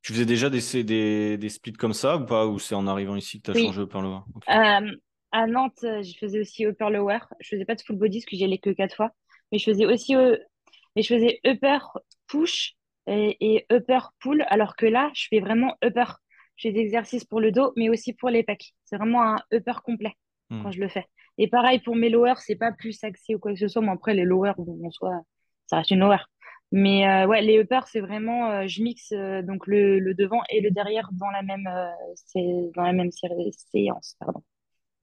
Tu 0.03 0.13
faisais 0.13 0.27
déjà 0.27 0.51
des, 0.51 0.61
des, 0.85 1.37
des 1.37 1.49
splits 1.49 1.73
comme 1.73 1.93
ça 1.93 2.17
ou 2.17 2.27
pas? 2.27 2.47
Ou 2.47 2.59
c'est 2.59 2.75
en 2.75 2.87
arrivant 2.87 3.17
ici 3.17 3.41
que 3.41 3.51
tu 3.53 3.59
as 3.59 3.63
changé 3.63 3.81
upper, 3.83 4.01
lower? 4.01 4.21
Euh, 4.49 4.97
À 5.33 5.47
Nantes, 5.47 5.81
je 5.83 6.17
faisais 6.19 6.41
aussi 6.41 6.65
upper, 6.65 6.91
lower. 6.91 7.19
Je 7.41 7.49
faisais 7.49 7.65
pas 7.65 7.75
de 7.75 7.83
full 7.83 7.97
body 7.97 8.21
parce 8.21 8.27
que 8.27 8.37
j'y 8.37 8.45
allais 8.45 8.59
que 8.59 8.71
quatre 8.71 8.95
fois. 8.95 9.11
Mais 9.51 9.59
je 9.59 9.65
faisais 9.65 9.87
aussi 9.87 10.15
Et 10.15 11.03
je 11.03 11.09
faisais 11.15 11.41
upper 11.45 11.79
push 12.29 12.75
et, 13.07 13.37
et 13.41 13.67
upper 13.73 14.01
pull, 14.21 14.45
alors 14.49 14.77
que 14.77 14.87
là, 14.87 15.11
je 15.15 15.27
fais 15.29 15.41
vraiment 15.41 15.77
upper. 15.85 16.05
J'ai 16.57 16.73
des 16.73 16.81
exercices 16.81 17.25
pour 17.25 17.41
le 17.41 17.53
dos, 17.53 17.73
mais 17.77 17.89
aussi 17.89 18.13
pour 18.15 18.31
les 18.31 18.43
pecs. 18.43 18.75
C'est 18.85 18.97
vraiment 18.97 19.23
un 19.23 19.37
upper 19.53 19.75
complet 19.85 20.15
Hmm. 20.51 20.63
quand 20.63 20.71
je 20.71 20.81
le 20.81 20.89
fais. 20.89 21.05
Et 21.39 21.49
pareil 21.49 21.81
pour 21.81 21.97
mes 21.97 22.09
lowers, 22.09 22.35
c'est 22.39 22.57
pas 22.57 22.73
plus 22.73 23.03
axé 23.03 23.35
ou 23.35 23.39
quoi 23.39 23.53
que 23.53 23.59
ce 23.59 23.69
soit. 23.69 23.83
Mais 23.83 23.91
après, 23.91 24.15
les 24.15 24.25
lowers, 24.25 24.53
en 24.59 24.91
soi, 24.91 25.21
ça 25.67 25.79
reste 25.79 25.91
une 25.91 26.01
lower. 26.01 26.19
Mais 26.73 27.09
euh, 27.09 27.27
ouais, 27.27 27.43
les 27.43 27.59
uppers, 27.59 27.87
c'est 27.89 28.01
vraiment, 28.01 28.51
euh, 28.51 28.67
je 28.67 28.83
mixe 28.83 29.13
euh, 29.13 29.43
donc 29.43 29.67
le, 29.67 29.99
le 29.99 30.15
devant 30.15 30.43
et 30.51 30.61
le 30.61 30.71
derrière 30.71 31.09
dans 31.13 31.31
la 31.31 31.43
même, 31.43 31.65
dans 31.65 32.83
la 32.83 32.93
même 32.93 33.11
séance. 33.13 34.17
Pardon. 34.19 34.43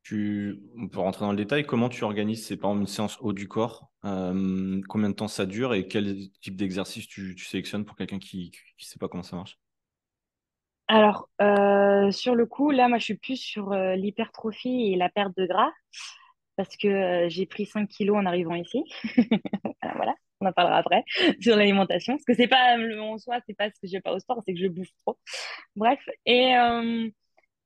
Tu, 0.04 0.60
on 0.78 0.90
peut 0.90 1.00
rentrer 1.00 1.24
dans 1.24 1.32
le 1.32 1.38
détail. 1.38 1.66
Comment 1.66 1.88
tu 1.88 2.04
organises, 2.04 2.46
c'est 2.46 2.58
par 2.58 2.72
exemple 2.72 2.82
une 2.82 2.88
séance 2.88 3.18
haut 3.22 3.32
du 3.32 3.48
corps 3.48 3.90
Combien 4.02 5.10
de 5.10 5.14
temps 5.14 5.30
ça 5.30 5.46
dure 5.46 5.74
et 5.74 5.88
quel 5.88 6.30
type 6.42 6.58
d'exercice 6.58 7.08
tu, 7.08 7.36
tu 7.36 7.46
sélectionnes 7.46 7.86
pour 7.86 7.96
quelqu'un 7.96 8.20
qui 8.20 8.52
ne 8.80 8.84
sait 8.84 9.00
pas 9.00 9.08
comment 9.08 9.24
ça 9.24 9.38
marche? 9.38 9.58
Alors, 10.94 11.28
euh, 11.42 12.12
sur 12.12 12.36
le 12.36 12.46
coup, 12.46 12.70
là, 12.72 12.88
moi, 12.88 12.98
je 13.00 13.06
suis 13.06 13.16
plus 13.18 13.38
sur 13.38 13.72
euh, 13.72 13.96
l'hypertrophie 13.96 14.92
et 14.94 14.96
la 14.96 15.10
perte 15.10 15.36
de 15.38 15.46
gras 15.48 15.72
parce 16.58 16.78
que 16.78 16.88
euh, 16.88 17.30
j'ai 17.30 17.46
pris 17.48 17.66
5 17.66 17.88
kilos 17.90 18.18
en 18.18 18.26
arrivant 18.26 18.56
ici. 18.56 18.84
Voilà, 19.96 20.16
on 20.42 20.48
en 20.48 20.54
parlera 20.54 20.78
après 20.80 21.04
sur 21.42 21.56
l'alimentation. 21.58 22.14
Parce 22.16 22.26
que 22.26 22.34
c'est 22.36 22.48
pas, 22.48 22.78
en 23.02 23.18
soi, 23.18 23.40
c'est 23.48 23.56
pas 23.56 23.70
ce 23.70 23.80
que 23.82 23.88
j'ai 23.88 24.02
pas 24.02 24.14
au 24.14 24.20
sport, 24.20 24.42
c'est 24.46 24.54
que 24.54 24.60
je 24.60 24.68
bouffe 24.68 24.90
trop. 25.06 25.18
Bref. 25.76 26.00
Et, 26.26 26.56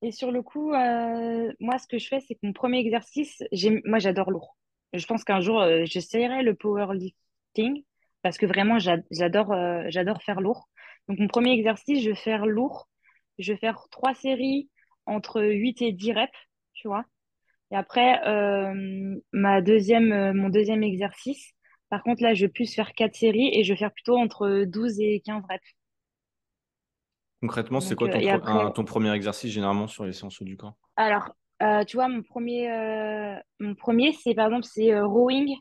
et 0.01 0.11
sur 0.11 0.31
le 0.31 0.41
coup, 0.43 0.71
moi, 0.71 1.79
ce 1.79 1.87
que 1.87 1.97
je 1.97 2.07
fais, 2.07 2.19
c'est 2.21 2.35
que 2.35 2.39
mon 2.43 2.53
premier 2.53 2.79
exercice, 2.79 3.43
moi, 3.85 3.99
j'adore 3.99 4.31
lourd. 4.31 4.55
Je 4.93 5.05
pense 5.05 5.23
qu'un 5.23 5.41
jour, 5.41 5.63
j'essayerai 5.85 6.43
le 6.43 6.55
powerlifting 6.55 7.83
parce 8.21 8.37
que 8.37 8.45
vraiment, 8.45 8.79
j'a- 8.79 8.97
j'adore, 9.11 9.53
j'adore 9.89 10.21
faire 10.23 10.41
lourd. 10.41 10.69
Donc, 11.07 11.19
mon 11.19 11.27
premier 11.27 11.51
exercice, 11.53 12.03
je 12.03 12.09
vais 12.09 12.15
faire 12.15 12.45
lourd. 12.45 12.87
Je 13.39 13.53
vais 13.53 13.59
faire 13.59 13.87
trois 13.91 14.13
séries 14.15 14.69
entre 15.05 15.41
8 15.43 15.81
et 15.81 15.91
10 15.91 16.13
reps, 16.13 16.31
tu 16.73 16.87
vois. 16.87 17.05
Et 17.71 17.75
après, 17.77 18.21
euh, 18.27 19.19
ma 19.33 19.61
deuxième, 19.61 20.11
euh, 20.13 20.33
mon 20.33 20.49
deuxième 20.49 20.83
exercice, 20.83 21.53
par 21.89 22.03
contre, 22.03 22.23
là, 22.23 22.33
je 22.33 22.45
vais 22.45 22.51
plus 22.51 22.73
faire 22.73 22.93
quatre 22.93 23.15
séries 23.15 23.49
et 23.53 23.63
je 23.63 23.73
vais 23.73 23.79
faire 23.79 23.93
plutôt 23.93 24.17
entre 24.17 24.65
12 24.65 24.99
et 25.01 25.21
15 25.21 25.43
reps. 25.49 25.63
Concrètement, 27.41 27.79
c'est 27.79 27.95
quoi 27.95 28.09
euh, 28.09 28.21
ton, 28.27 28.45
un- 28.45 28.69
ton 28.71 28.83
premier 28.85 29.11
exercice 29.13 29.51
généralement 29.51 29.87
sur 29.87 30.05
les 30.05 30.13
séances 30.13 30.41
du 30.43 30.55
corps? 30.55 30.77
Alors, 30.95 31.31
tu 31.87 31.97
vois, 31.97 32.07
mon 32.07 32.21
premier, 32.23 32.67
mon 33.59 33.75
premier, 33.75 34.13
c'est 34.13 34.33
par 34.35 34.47
exemple, 34.47 34.65
c'est 34.65 34.99
rowing. 34.99 35.55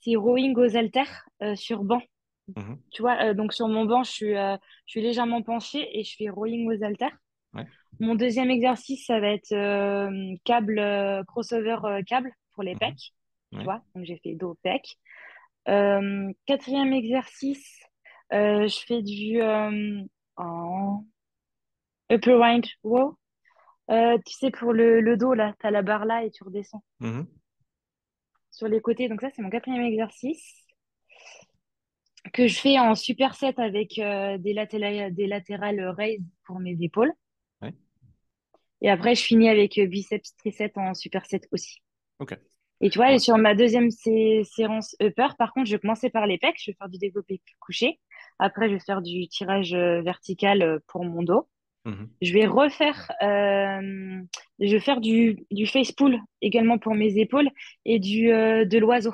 C'est 0.00 0.16
rowing 0.16 0.56
aux 0.56 0.76
haltères 0.76 1.26
sur 1.56 1.84
banc. 1.84 2.02
Mhm. 2.48 2.78
Tu 2.90 3.02
vois, 3.02 3.16
euh, 3.22 3.34
donc 3.34 3.52
sur 3.52 3.68
mon 3.68 3.84
banc, 3.84 4.04
je 4.04 4.10
suis, 4.10 4.36
euh, 4.36 4.56
je 4.86 4.92
suis 4.92 5.02
légèrement 5.02 5.42
penchée 5.42 5.98
et 5.98 6.04
je 6.04 6.16
fais 6.16 6.28
rowing 6.28 6.68
aux 6.68 6.82
haltères. 6.84 7.16
Ouais. 7.54 7.66
Mon 8.00 8.14
deuxième 8.14 8.50
exercice, 8.50 9.06
ça 9.06 9.20
va 9.20 9.28
être 9.28 9.52
euh, 9.52 10.34
câble, 10.44 10.80
crossover 11.26 11.76
câble 12.06 12.32
pour 12.54 12.62
les 12.62 12.74
Mhm. 12.74 12.80
pecs. 12.80 13.12
Tu 13.52 13.58
Ouais. 13.58 13.64
vois, 13.64 13.82
donc 13.94 14.04
j'ai 14.04 14.18
fait 14.18 14.34
dos. 14.34 14.56
Euh, 15.68 16.32
quatrième 16.46 16.92
exercice, 16.92 17.80
je 18.30 18.84
fais 18.86 19.02
du 19.02 19.40
en 20.36 21.04
upper 22.10 22.34
range 22.34 22.78
row. 22.82 23.16
Tu 23.88 24.32
sais, 24.34 24.50
pour 24.50 24.72
le, 24.72 25.00
le 25.00 25.16
dos, 25.16 25.34
là, 25.34 25.54
tu 25.60 25.66
as 25.66 25.70
la 25.70 25.82
barre 25.82 26.04
là 26.04 26.24
et 26.24 26.30
tu 26.30 26.44
redescends 26.44 26.82
Mhm. 27.00 27.28
sur 28.50 28.68
les 28.68 28.80
côtés. 28.80 29.08
Donc 29.08 29.20
ça, 29.20 29.28
c'est 29.34 29.42
mon 29.42 29.50
quatrième 29.50 29.82
exercice 29.82 30.63
que 32.32 32.46
je 32.46 32.58
fais 32.58 32.78
en 32.78 32.94
superset 32.94 33.54
avec 33.58 33.98
euh, 33.98 34.38
des, 34.38 34.52
latérales, 34.52 35.14
des 35.14 35.26
latérales 35.26 35.80
raise 35.96 36.20
pour 36.46 36.60
mes 36.60 36.76
épaules. 36.80 37.12
Ouais. 37.62 37.74
Et 38.80 38.90
après, 38.90 39.14
je 39.14 39.22
finis 39.22 39.48
avec 39.48 39.78
euh, 39.78 39.86
biceps, 39.86 40.34
triceps 40.36 40.76
en 40.76 40.94
superset 40.94 41.42
aussi. 41.52 41.82
Ok. 42.18 42.36
Et 42.80 42.90
tu 42.90 42.98
vois, 42.98 43.12
et 43.12 43.18
sur 43.18 43.38
ma 43.38 43.54
deuxième 43.54 43.90
sé- 43.90 44.42
séance 44.44 44.96
upper, 45.00 45.28
par 45.38 45.52
contre, 45.52 45.66
je 45.66 45.76
vais 45.76 45.80
commencer 45.80 46.10
par 46.10 46.26
les 46.26 46.38
pecs. 46.38 46.56
Je 46.58 46.70
vais 46.70 46.76
faire 46.76 46.88
du 46.88 46.98
développé 46.98 47.40
couché. 47.60 48.00
Après, 48.38 48.68
je 48.68 48.74
vais 48.74 48.80
faire 48.80 49.00
du 49.00 49.28
tirage 49.28 49.74
euh, 49.74 50.02
vertical 50.02 50.80
pour 50.88 51.04
mon 51.04 51.22
dos. 51.22 51.48
Mhm. 51.84 52.08
Je 52.22 52.32
vais 52.32 52.46
refaire, 52.46 53.12
euh, 53.22 54.22
je 54.58 54.70
vais 54.70 54.80
faire 54.80 55.00
du, 55.00 55.44
du 55.50 55.66
face 55.66 55.92
pull 55.92 56.18
également 56.40 56.78
pour 56.78 56.94
mes 56.94 57.18
épaules 57.18 57.50
et 57.84 57.98
du, 57.98 58.30
euh, 58.32 58.64
de 58.64 58.78
l'oiseau 58.78 59.12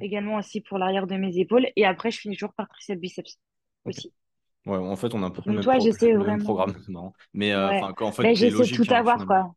Également 0.00 0.36
aussi 0.36 0.60
pour 0.60 0.78
l'arrière 0.78 1.06
de 1.06 1.16
mes 1.16 1.38
épaules. 1.38 1.66
Et 1.76 1.84
après, 1.84 2.10
je 2.10 2.18
finis 2.20 2.36
toujours 2.36 2.54
par 2.54 2.68
triceps 2.68 3.00
biceps 3.00 3.38
aussi. 3.84 4.12
Ouais, 4.66 4.78
en 4.78 4.96
fait, 4.96 5.12
on 5.14 5.22
a 5.22 5.26
un 5.26 5.30
peu 5.30 5.42
le 5.44 5.52
même, 5.52 5.62
toi, 5.62 5.74
pro- 5.74 5.84
j'essaie 5.84 6.10
le 6.12 6.18
même 6.24 6.42
programme, 6.42 6.74
marrant. 6.88 7.12
Mais 7.34 7.52
euh, 7.52 7.68
Ouais. 7.68 7.80
en 7.82 8.12
fait, 8.12 8.22
Ben, 8.22 8.34
j'essaie 8.34 8.50
de 8.50 8.66
tout 8.76 8.82
hein, 8.90 8.94
avoir, 8.96 9.16
finalement. 9.16 9.26
quoi. 9.26 9.54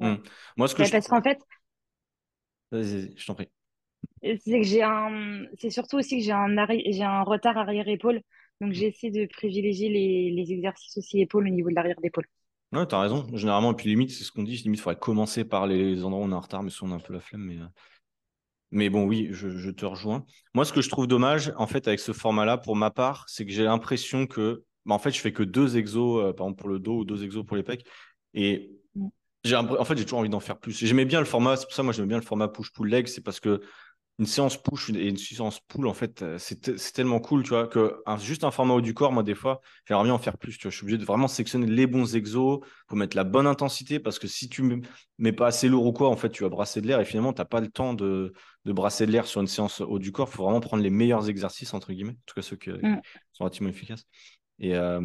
Ouais. 0.00 0.16
Hmm. 0.16 0.22
Moi, 0.56 0.68
ce 0.68 0.74
que 0.74 0.82
Ben, 0.82 0.86
je 0.86 0.92
parce 0.92 1.08
qu'en 1.08 1.22
fait, 1.22 1.38
Vas-y, 2.70 2.82
vas-y, 3.02 3.14
je 3.16 3.26
t'en 3.26 3.34
prie. 3.34 3.48
c'est 4.22 4.60
que 4.60 4.62
j'ai 4.66 4.82
un, 4.82 5.44
c'est 5.58 5.70
surtout 5.70 5.96
aussi 5.98 6.18
que 6.18 6.24
j'ai 6.24 6.32
un 6.32 6.56
arri- 6.56 6.82
j'ai 6.92 7.02
un 7.04 7.22
retard 7.22 7.56
arrière-épaule. 7.58 8.20
Donc, 8.60 8.72
Hmm. 8.72 8.74
j'essaie 8.74 9.10
de 9.10 9.26
privilégier 9.26 9.88
les, 9.88 10.30
les 10.30 10.52
exercices 10.52 10.96
aussi 10.98 11.20
épaules 11.20 11.46
au 11.48 11.50
niveau 11.50 11.70
de 11.70 11.74
l'arrière 11.74 12.00
d'épaule. 12.00 12.26
Ouais, 12.72 12.86
t'as 12.86 13.00
raison. 13.00 13.26
Généralement, 13.36 13.72
et 13.72 13.76
puis 13.76 13.88
limite, 13.88 14.10
c'est 14.10 14.22
ce 14.24 14.30
qu'on 14.30 14.42
dit. 14.44 14.56
Limite, 14.56 14.78
il 14.78 14.82
faudrait 14.82 14.98
commencer 14.98 15.44
par 15.44 15.66
les 15.66 16.04
endroits 16.04 16.22
où 16.24 16.28
on 16.28 16.30
est 16.30 16.34
en 16.34 16.40
retard, 16.40 16.62
mais 16.62 16.70
souvent 16.70 16.92
on 16.92 16.94
a 16.94 16.96
un 16.98 17.00
peu 17.00 17.12
la 17.12 17.20
flemme. 17.20 17.42
Mais, 17.44 17.56
euh, 17.58 17.66
mais 18.70 18.90
bon, 18.90 19.04
oui, 19.04 19.28
je, 19.32 19.50
je 19.50 19.70
te 19.70 19.84
rejoins. 19.84 20.24
Moi, 20.54 20.64
ce 20.64 20.72
que 20.72 20.80
je 20.80 20.88
trouve 20.88 21.06
dommage, 21.06 21.52
en 21.56 21.66
fait, 21.66 21.88
avec 21.88 22.00
ce 22.00 22.12
format-là, 22.12 22.58
pour 22.58 22.76
ma 22.76 22.90
part, 22.90 23.24
c'est 23.28 23.44
que 23.44 23.52
j'ai 23.52 23.64
l'impression 23.64 24.26
que, 24.26 24.64
bah, 24.86 24.94
en 24.94 24.98
fait, 24.98 25.10
je 25.10 25.20
fais 25.20 25.32
que 25.32 25.42
deux 25.42 25.76
exos, 25.76 26.20
euh, 26.22 26.32
par 26.32 26.46
exemple 26.46 26.60
pour 26.60 26.68
le 26.68 26.78
dos 26.78 26.98
ou 26.98 27.04
deux 27.04 27.24
exos 27.24 27.44
pour 27.44 27.56
les 27.56 27.62
pecs. 27.62 27.84
Et 28.34 28.70
Mm. 28.94 29.08
j'ai, 29.44 29.56
en 29.56 29.84
fait, 29.84 29.96
j'ai 29.96 30.04
toujours 30.04 30.18
envie 30.20 30.28
d'en 30.28 30.40
faire 30.40 30.58
plus. 30.58 30.76
J'aimais 30.76 31.04
bien 31.04 31.20
le 31.20 31.26
format, 31.26 31.56
c'est 31.56 31.66
pour 31.66 31.74
ça, 31.74 31.82
moi, 31.82 31.92
j'aimais 31.92 32.08
bien 32.08 32.18
le 32.18 32.24
format 32.24 32.48
push-pull-leg, 32.48 33.06
c'est 33.06 33.20
parce 33.22 33.40
que 33.40 33.60
une 34.20 34.26
séance 34.26 34.62
push 34.62 34.90
et 34.90 35.08
une 35.08 35.16
séance 35.16 35.60
pull, 35.60 35.88
en 35.88 35.94
fait, 35.94 36.22
euh, 36.22 36.38
c'est 36.38 36.60
te- 36.60 36.76
c'est 36.76 36.92
tellement 36.92 37.20
cool, 37.20 37.42
tu 37.42 37.50
vois, 37.50 37.66
que 37.68 38.02
un- 38.06 38.18
juste 38.18 38.44
un 38.44 38.52
format 38.52 38.74
haut 38.74 38.80
du 38.82 38.94
corps, 38.94 39.12
moi, 39.12 39.24
des 39.24 39.34
fois, 39.34 39.60
j'aimerais 39.88 40.04
bien 40.04 40.14
en 40.14 40.18
faire 40.18 40.38
plus, 40.38 40.58
tu 40.58 40.64
vois. 40.64 40.70
Je 40.70 40.76
suis 40.76 40.84
obligé 40.84 40.98
de 40.98 41.04
vraiment 41.06 41.28
sélectionner 41.28 41.66
les 41.66 41.86
bons 41.88 42.14
exos 42.16 42.60
pour 42.86 42.96
mettre 42.98 43.16
la 43.16 43.24
bonne 43.24 43.46
intensité, 43.48 43.98
parce 43.98 44.18
que 44.20 44.28
si 44.28 44.48
tu 44.50 44.62
mets 45.18 45.32
pas 45.32 45.48
assez 45.48 45.68
lourd 45.68 45.86
ou 45.86 45.92
quoi, 45.92 46.08
en 46.10 46.16
fait, 46.16 46.30
tu 46.30 46.42
vas 46.44 46.50
brasser 46.50 46.80
de 46.82 46.86
l'air 46.86 47.00
et 47.00 47.04
finalement, 47.06 47.32
tu 47.32 47.40
n'as 47.40 47.46
pas 47.46 47.60
le 47.60 47.68
temps 47.68 47.94
de, 47.94 48.32
de 48.66 48.72
brasser 48.72 49.06
de 49.06 49.12
l'air 49.12 49.26
sur 49.26 49.40
une 49.40 49.46
séance 49.48 49.80
haut 49.80 49.98
du 49.98 50.12
corps. 50.12 50.28
Il 50.30 50.36
faut 50.36 50.44
vraiment 50.44 50.60
prendre 50.60 50.82
les 50.82 50.90
meilleurs 50.90 51.28
exercices, 51.30 51.74
entre 51.74 51.92
guillemets, 51.92 52.12
en 52.12 52.22
tout 52.26 52.34
cas 52.34 52.42
ceux 52.42 52.56
qui 52.56 52.70
Mm. 52.82 53.00
sont 53.32 53.44
relativement 53.44 53.70
efficaces. 53.70 54.04
Et, 54.60 54.74
euh, 54.76 55.00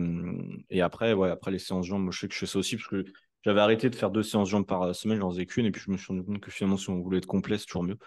et 0.69 0.81
après, 0.81 1.13
ouais, 1.13 1.29
après 1.31 1.51
les 1.51 1.59
séances 1.59 1.85
jambes, 1.87 2.03
moi, 2.03 2.11
je 2.13 2.19
sais 2.19 2.27
que 2.27 2.33
je 2.33 2.39
fais 2.39 2.45
ça 2.45 2.59
aussi, 2.59 2.75
parce 2.77 2.89
que 2.89 3.05
j'avais 3.43 3.61
arrêté 3.61 3.89
de 3.89 3.95
faire 3.95 4.11
deux 4.11 4.23
séances 4.23 4.49
jambes 4.49 4.65
par 4.67 4.93
semaine, 4.95 5.19
j'en 5.19 5.31
faisais 5.31 5.45
qu'une, 5.45 5.65
et 5.65 5.71
puis 5.71 5.81
je 5.85 5.91
me 5.91 5.97
suis 5.97 6.07
rendu 6.07 6.23
compte 6.23 6.39
que 6.41 6.51
finalement, 6.51 6.77
si 6.77 6.89
on 6.89 7.01
voulait 7.01 7.19
être 7.19 7.25
complet, 7.27 7.57
c'est 7.57 7.65
toujours 7.65 7.83
mieux. 7.83 7.97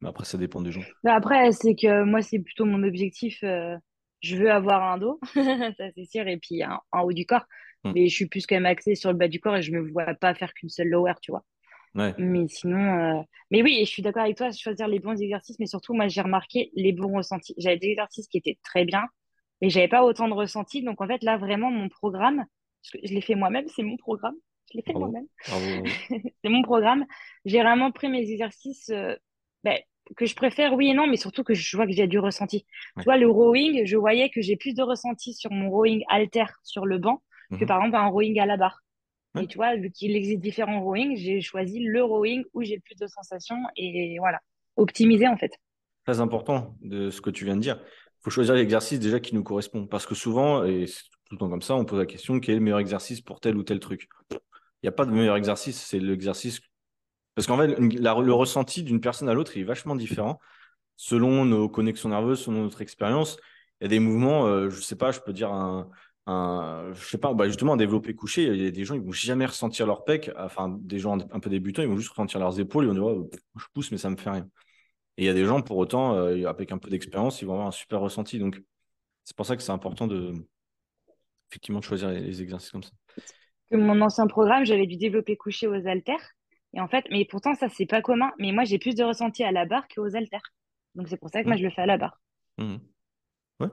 Mais 0.00 0.08
après, 0.08 0.24
ça 0.24 0.38
dépend 0.38 0.60
des 0.62 0.72
gens. 0.72 0.82
Ben, 1.04 1.12
après, 1.14 1.52
c'est 1.52 1.74
que 1.74 2.04
moi, 2.04 2.22
c'est 2.22 2.38
plutôt 2.38 2.64
mon 2.64 2.82
objectif. 2.82 3.42
euh, 3.42 3.76
je 4.20 4.36
veux 4.36 4.50
avoir 4.50 4.82
un 4.92 4.98
dos, 4.98 5.18
ça 5.34 5.90
c'est 5.94 6.04
sûr, 6.04 6.26
et 6.28 6.36
puis 6.36 6.62
un, 6.62 6.78
un 6.92 7.00
haut 7.00 7.12
du 7.12 7.26
corps. 7.26 7.46
Mm. 7.84 7.92
Mais 7.94 8.08
je 8.08 8.14
suis 8.14 8.26
plus 8.26 8.46
quand 8.46 8.56
même 8.56 8.66
axée 8.66 8.94
sur 8.94 9.10
le 9.10 9.16
bas 9.16 9.28
du 9.28 9.40
corps 9.40 9.56
et 9.56 9.62
je 9.62 9.72
me 9.72 9.90
vois 9.90 10.14
pas 10.14 10.34
faire 10.34 10.52
qu'une 10.54 10.68
seule 10.68 10.88
lower, 10.88 11.14
tu 11.22 11.30
vois. 11.32 11.44
Ouais. 11.94 12.14
Mais 12.18 12.46
sinon, 12.48 12.78
euh, 12.78 13.22
mais 13.50 13.62
oui, 13.62 13.78
je 13.80 13.90
suis 13.90 14.02
d'accord 14.02 14.22
avec 14.22 14.36
toi, 14.36 14.52
choisir 14.52 14.86
les 14.86 15.00
bons 15.00 15.20
exercices, 15.20 15.58
mais 15.58 15.66
surtout, 15.66 15.94
moi, 15.94 16.06
j'ai 16.08 16.20
remarqué 16.20 16.70
les 16.74 16.92
bons 16.92 17.16
ressentis. 17.16 17.54
J'avais 17.58 17.78
des 17.78 17.88
exercices 17.88 18.28
qui 18.28 18.38
étaient 18.38 18.58
très 18.62 18.84
bien, 18.84 19.04
mais 19.60 19.70
j'avais 19.70 19.88
pas 19.88 20.04
autant 20.04 20.28
de 20.28 20.34
ressentis. 20.34 20.82
Donc, 20.82 21.00
en 21.00 21.06
fait, 21.06 21.22
là, 21.22 21.36
vraiment, 21.36 21.70
mon 21.70 21.88
programme, 21.88 22.44
parce 22.82 22.92
que 22.92 22.98
je 23.02 23.12
l'ai 23.12 23.20
fait 23.20 23.34
moi-même, 23.34 23.66
c'est 23.68 23.82
mon 23.82 23.96
programme. 23.96 24.36
Je 24.72 24.78
l'ai 24.78 24.84
fait 24.84 24.92
moi-même. 24.92 25.26
C'est 26.44 26.48
mon 26.48 26.62
programme. 26.62 27.04
J'ai 27.44 27.60
vraiment 27.60 27.90
pris 27.90 28.08
mes 28.08 28.30
exercices 28.30 28.88
euh, 28.90 29.16
ben, 29.64 29.76
que 30.16 30.26
je 30.26 30.34
préfère, 30.34 30.74
oui 30.74 30.88
et 30.90 30.94
non, 30.94 31.06
mais 31.06 31.16
surtout 31.16 31.44
que 31.44 31.54
je 31.54 31.76
vois 31.76 31.86
que 31.86 31.92
j'ai 31.92 32.06
du 32.06 32.18
ressenti. 32.18 32.66
Ouais. 32.96 33.02
Tu 33.02 33.04
vois, 33.04 33.16
le 33.16 33.28
rowing, 33.28 33.84
je 33.86 33.96
voyais 33.96 34.30
que 34.30 34.40
j'ai 34.42 34.56
plus 34.56 34.74
de 34.74 34.82
ressenti 34.82 35.34
sur 35.34 35.50
mon 35.50 35.70
rowing 35.70 36.02
alter 36.08 36.44
sur 36.64 36.86
le 36.86 36.98
banc 36.98 37.22
que 37.50 37.56
Mhm. 37.56 37.66
par 37.66 37.78
exemple 37.78 37.96
un 37.96 38.06
rowing 38.06 38.38
à 38.40 38.46
la 38.46 38.56
barre. 38.56 38.80
Ouais. 39.34 39.44
Et 39.44 39.46
tu 39.46 39.56
vois, 39.56 39.76
vu 39.76 39.90
qu'il 39.90 40.14
existe 40.16 40.40
différents 40.40 40.82
rowings, 40.82 41.16
j'ai 41.16 41.40
choisi 41.40 41.80
le 41.80 42.02
rowing 42.02 42.44
où 42.54 42.62
j'ai 42.62 42.76
le 42.76 42.80
plus 42.80 42.96
de 42.96 43.06
sensations 43.06 43.58
et 43.76 44.16
voilà, 44.18 44.40
optimiser 44.76 45.28
en 45.28 45.36
fait. 45.36 45.52
Très 46.04 46.20
important 46.20 46.76
de 46.80 47.10
ce 47.10 47.20
que 47.20 47.30
tu 47.30 47.44
viens 47.44 47.56
de 47.56 47.60
dire. 47.60 47.78
Il 47.84 48.24
faut 48.24 48.30
choisir 48.30 48.54
l'exercice 48.54 48.98
déjà 48.98 49.20
qui 49.20 49.34
nous 49.34 49.42
correspond. 49.44 49.86
Parce 49.86 50.06
que 50.06 50.14
souvent, 50.14 50.64
et 50.64 50.86
c'est 50.86 51.04
tout 51.24 51.34
le 51.34 51.38
temps 51.38 51.48
comme 51.48 51.62
ça, 51.62 51.74
on 51.76 51.84
pose 51.84 51.98
la 51.98 52.06
question 52.06 52.40
quel 52.40 52.54
est 52.54 52.58
le 52.58 52.64
meilleur 52.64 52.80
exercice 52.80 53.20
pour 53.20 53.40
tel 53.40 53.56
ou 53.56 53.62
tel 53.62 53.78
truc? 53.80 54.08
Il 54.30 54.38
n'y 54.84 54.88
a 54.88 54.92
pas 54.92 55.04
de 55.06 55.10
meilleur 55.10 55.36
exercice, 55.36 55.80
c'est 55.80 55.98
l'exercice. 55.98 56.60
Parce 57.40 57.46
qu'en 57.46 57.56
fait, 57.56 57.68
le 57.68 58.32
ressenti 58.34 58.82
d'une 58.82 59.00
personne 59.00 59.26
à 59.30 59.32
l'autre 59.32 59.56
est 59.56 59.62
vachement 59.62 59.96
différent 59.96 60.38
selon 60.96 61.46
nos 61.46 61.70
connexions 61.70 62.10
nerveuses, 62.10 62.40
selon 62.40 62.64
notre 62.64 62.82
expérience. 62.82 63.38
Il 63.80 63.84
y 63.84 63.86
a 63.86 63.88
des 63.88 63.98
mouvements, 63.98 64.46
euh, 64.46 64.68
je 64.68 64.78
sais 64.82 64.94
pas, 64.94 65.10
je 65.10 65.20
peux 65.20 65.32
dire 65.32 65.50
un, 65.50 65.88
je 66.92 67.02
sais 67.02 67.16
pas, 67.16 67.32
bah 67.32 67.46
justement, 67.46 67.72
un 67.72 67.78
développé 67.78 68.14
couché, 68.14 68.42
il 68.42 68.62
y 68.62 68.66
a 68.66 68.70
des 68.70 68.84
gens, 68.84 68.94
ils 68.94 69.00
vont 69.00 69.10
jamais 69.10 69.46
ressentir 69.46 69.86
leur 69.86 70.04
pec, 70.04 70.30
enfin, 70.36 70.68
des 70.82 70.98
gens 70.98 71.16
un 71.32 71.40
peu 71.40 71.48
débutants, 71.48 71.80
ils 71.80 71.88
vont 71.88 71.96
juste 71.96 72.10
ressentir 72.10 72.40
leurs 72.40 72.60
épaules, 72.60 72.84
ils 72.84 72.88
vont 72.88 72.92
dire, 72.92 73.04
Ouais, 73.04 73.30
je 73.56 73.64
pousse, 73.72 73.90
mais 73.90 73.96
ça 73.96 74.10
me 74.10 74.16
fait 74.16 74.28
rien. 74.28 74.46
Et 75.16 75.22
il 75.22 75.24
y 75.24 75.30
a 75.30 75.34
des 75.34 75.46
gens, 75.46 75.62
pour 75.62 75.78
autant, 75.78 76.16
euh, 76.16 76.44
avec 76.46 76.72
un 76.72 76.78
peu 76.78 76.90
d'expérience, 76.90 77.40
ils 77.40 77.46
vont 77.46 77.54
avoir 77.54 77.68
un 77.68 77.72
super 77.72 78.00
ressenti. 78.00 78.38
Donc, 78.38 78.62
c'est 79.24 79.34
pour 79.34 79.46
ça 79.46 79.56
que 79.56 79.62
c'est 79.62 79.72
important 79.72 80.06
de, 80.06 80.34
effectivement, 81.50 81.78
de 81.80 81.84
choisir 81.84 82.10
les, 82.10 82.42
exercices 82.42 82.70
comme 82.70 82.82
ça. 82.82 82.90
mon 83.70 83.98
ancien 84.02 84.26
programme, 84.26 84.66
j'avais 84.66 84.86
dû 84.86 84.98
développer 84.98 85.38
coucher 85.38 85.68
aux 85.68 85.86
haltères. 85.86 86.34
Et 86.74 86.80
en 86.80 86.88
fait, 86.88 87.04
mais 87.10 87.24
pourtant, 87.24 87.54
ça, 87.54 87.68
c'est 87.68 87.86
pas 87.86 88.02
commun. 88.02 88.30
Mais 88.38 88.52
moi, 88.52 88.64
j'ai 88.64 88.78
plus 88.78 88.94
de 88.94 89.04
ressenti 89.04 89.42
à 89.42 89.52
la 89.52 89.66
barre 89.66 89.88
qu'aux 89.88 90.14
haltères. 90.14 90.52
Donc, 90.94 91.08
c'est 91.08 91.16
pour 91.16 91.30
ça 91.30 91.42
que 91.42 91.48
moi, 91.48 91.56
mmh. 91.56 91.60
je 91.60 91.64
le 91.64 91.70
fais 91.70 91.82
à 91.82 91.86
la 91.86 91.98
barre. 91.98 92.20
Mmh. 92.58 92.76
Ouais. 93.60 93.68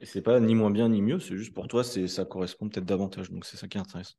Et 0.00 0.06
c'est 0.06 0.22
pas 0.22 0.40
ni 0.40 0.54
moins 0.54 0.70
bien 0.70 0.88
ni 0.88 1.00
mieux, 1.02 1.20
c'est 1.20 1.36
juste 1.36 1.54
pour 1.54 1.68
toi, 1.68 1.84
c'est 1.84 2.08
ça 2.08 2.24
correspond 2.24 2.68
peut-être 2.68 2.84
davantage. 2.84 3.30
Donc, 3.30 3.44
c'est 3.44 3.56
ça 3.56 3.68
qui 3.68 3.78
est 3.78 3.80
intéressant. 3.80 4.14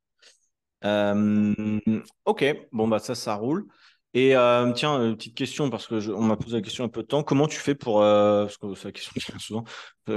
Euh, 0.84 1.80
ok, 2.24 2.44
bon, 2.72 2.88
bah, 2.88 2.98
ça, 2.98 3.14
ça 3.14 3.34
roule. 3.34 3.66
Et 4.14 4.34
euh, 4.34 4.72
tiens, 4.72 4.98
une 5.04 5.16
petite 5.16 5.36
question, 5.36 5.68
parce 5.68 5.86
que 5.86 6.10
on 6.10 6.22
m'a 6.22 6.36
posé 6.36 6.56
la 6.56 6.62
question 6.62 6.84
un 6.84 6.88
peu 6.88 7.02
de 7.02 7.06
temps. 7.06 7.22
Comment 7.22 7.46
tu 7.46 7.58
fais 7.58 7.74
pour. 7.74 8.02
Euh, 8.02 8.44
parce 8.46 8.56
que 8.56 8.74
c'est 8.74 8.88
la 8.88 8.92
question 8.92 9.12
qui 9.14 9.26
vient 9.30 9.38
souvent. 9.38 9.64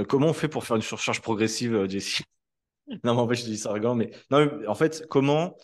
comment 0.08 0.28
on 0.28 0.32
fait 0.32 0.48
pour 0.48 0.64
faire 0.64 0.76
une 0.76 0.82
surcharge 0.82 1.20
progressive, 1.20 1.86
Jessie? 1.88 2.22
Non, 3.04 3.14
mais 3.14 3.20
en 3.20 3.28
fait, 3.28 3.36
je 3.36 3.44
dis 3.44 3.56
ça 3.56 3.72
rigolo, 3.72 3.94
mais. 3.94 4.10
Non, 4.30 4.50
en 4.66 4.74
fait, 4.74 5.06
comment. 5.08 5.56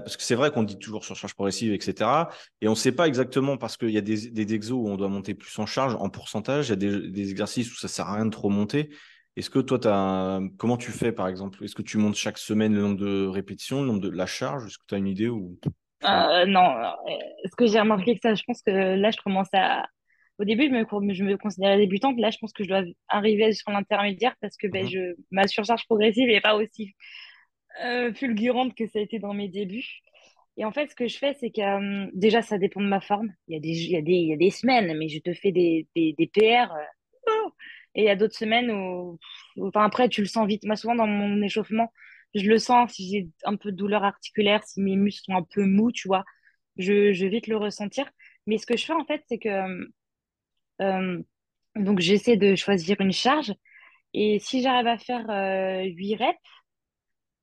Parce 0.00 0.16
que 0.16 0.22
c'est 0.22 0.34
vrai 0.34 0.50
qu'on 0.50 0.62
dit 0.62 0.78
toujours 0.78 1.04
surcharge 1.04 1.34
progressive, 1.34 1.72
etc. 1.72 2.10
Et 2.60 2.68
on 2.68 2.72
ne 2.72 2.76
sait 2.76 2.92
pas 2.92 3.06
exactement 3.06 3.56
parce 3.56 3.76
qu'il 3.76 3.90
y 3.90 3.98
a 3.98 4.02
des, 4.02 4.30
des, 4.30 4.54
exos 4.54 4.78
où 4.78 4.88
on 4.88 4.96
doit 4.96 5.08
monter 5.08 5.34
plus 5.34 5.58
en 5.58 5.66
charge, 5.66 5.96
en 5.98 6.08
pourcentage. 6.08 6.66
Il 6.66 6.70
y 6.70 6.72
a 6.72 6.76
des, 6.76 7.10
des 7.10 7.30
exercices 7.30 7.72
où 7.72 7.76
ça 7.76 7.86
ne 7.86 7.90
sert 7.90 8.08
à 8.08 8.14
rien 8.14 8.26
de 8.26 8.30
trop 8.30 8.48
monter. 8.48 8.90
Est-ce 9.38 9.50
que 9.50 9.60
toi, 9.60 9.78
as 9.84 10.40
comment 10.56 10.76
tu 10.76 10.90
fais 10.90 11.12
par 11.12 11.28
exemple? 11.28 11.62
Est-ce 11.62 11.76
que 11.76 11.82
tu 11.82 11.96
montes 11.96 12.16
chaque 12.16 12.38
semaine 12.38 12.74
le 12.74 12.80
nombre 12.80 12.96
de 12.96 13.26
répétitions, 13.26 13.82
le 13.82 13.86
nombre 13.86 14.00
de 14.00 14.10
la 14.10 14.26
charge? 14.26 14.66
Est-ce 14.66 14.78
que 14.78 14.84
tu 14.88 14.94
as 14.96 14.98
une 14.98 15.06
idée 15.06 15.28
ou... 15.28 15.56
Euh, 16.04 16.44
non, 16.46 16.74
ce 17.44 17.54
que 17.56 17.66
j'ai 17.66 17.78
remarqué 17.78 18.14
que 18.14 18.20
ça, 18.20 18.34
je 18.34 18.42
pense 18.44 18.62
que 18.62 18.70
là, 18.70 19.10
je 19.12 19.18
commence 19.18 19.48
à. 19.52 19.86
Au 20.38 20.44
début, 20.44 20.64
je 20.64 20.70
me, 20.70 21.14
je 21.14 21.24
me 21.24 21.36
considérais 21.36 21.76
débutante. 21.76 22.18
Là, 22.18 22.30
je 22.30 22.38
pense 22.38 22.52
que 22.52 22.64
je 22.64 22.68
dois 22.68 22.82
arriver 23.08 23.52
sur 23.52 23.70
l'intermédiaire 23.70 24.34
parce 24.40 24.56
que 24.56 24.66
ben, 24.66 24.84
mhm. 24.84 24.90
je, 24.90 25.00
ma 25.30 25.46
surcharge 25.46 25.84
progressive 25.86 26.28
n'est 26.28 26.40
pas 26.40 26.56
aussi 26.56 26.94
euh, 27.84 28.12
fulgurante 28.14 28.74
que 28.74 28.86
ça 28.88 28.98
a 28.98 29.02
été 29.02 29.18
dans 29.18 29.34
mes 29.34 29.48
débuts. 29.48 30.00
Et 30.56 30.64
en 30.64 30.72
fait, 30.72 30.88
ce 30.90 30.94
que 30.96 31.06
je 31.08 31.18
fais, 31.18 31.34
c'est 31.40 31.50
que 31.50 31.60
euh, 31.60 32.10
déjà, 32.14 32.42
ça 32.42 32.58
dépend 32.58 32.80
de 32.80 32.88
ma 32.88 33.00
forme. 33.00 33.32
Il 33.48 33.54
y 33.54 33.56
a 33.56 33.60
des, 33.60 33.68
il 33.70 33.90
y 33.90 33.96
a 33.96 34.02
des, 34.02 34.12
il 34.12 34.28
y 34.28 34.32
a 34.32 34.36
des 34.36 34.50
semaines, 34.50 34.96
mais 34.98 35.08
je 35.08 35.20
te 35.20 35.32
fais 35.34 35.52
des, 35.52 35.86
des, 35.94 36.14
des 36.18 36.26
PR. 36.26 36.74
Et 37.94 38.02
il 38.02 38.04
y 38.04 38.10
a 38.10 38.16
d'autres 38.16 38.36
semaines 38.36 38.70
où, 38.70 39.18
enfin, 39.60 39.84
après, 39.84 40.08
tu 40.08 40.20
le 40.20 40.26
sens 40.28 40.46
vite. 40.46 40.64
Moi, 40.64 40.76
souvent, 40.76 40.94
dans 40.94 41.06
mon 41.06 41.42
échauffement, 41.42 41.92
je 42.34 42.48
le 42.48 42.58
sens 42.58 42.92
si 42.92 43.08
j'ai 43.10 43.28
un 43.44 43.56
peu 43.56 43.72
de 43.72 43.76
douleur 43.76 44.04
articulaire, 44.04 44.62
si 44.64 44.80
mes 44.82 44.96
muscles 44.96 45.24
sont 45.26 45.36
un 45.36 45.42
peu 45.42 45.64
mous, 45.64 45.92
tu 45.92 46.08
vois. 46.08 46.24
Je, 46.76 47.12
je 47.12 47.24
vais 47.24 47.30
vite 47.30 47.46
le 47.48 47.56
ressentir. 47.56 48.08
Mais 48.46 48.58
ce 48.58 48.66
que 48.66 48.76
je 48.76 48.84
fais, 48.84 48.92
en 48.92 49.04
fait, 49.04 49.22
c'est 49.28 49.38
que 49.38 49.48
euh, 50.82 51.22
donc 51.76 52.00
j'essaie 52.00 52.36
de 52.36 52.54
choisir 52.56 53.00
une 53.00 53.12
charge. 53.12 53.54
Et 54.14 54.38
si 54.40 54.62
j'arrive 54.62 54.88
à 54.88 54.98
faire 54.98 55.30
euh, 55.30 55.84
8 55.84 56.16
reps, 56.16 56.38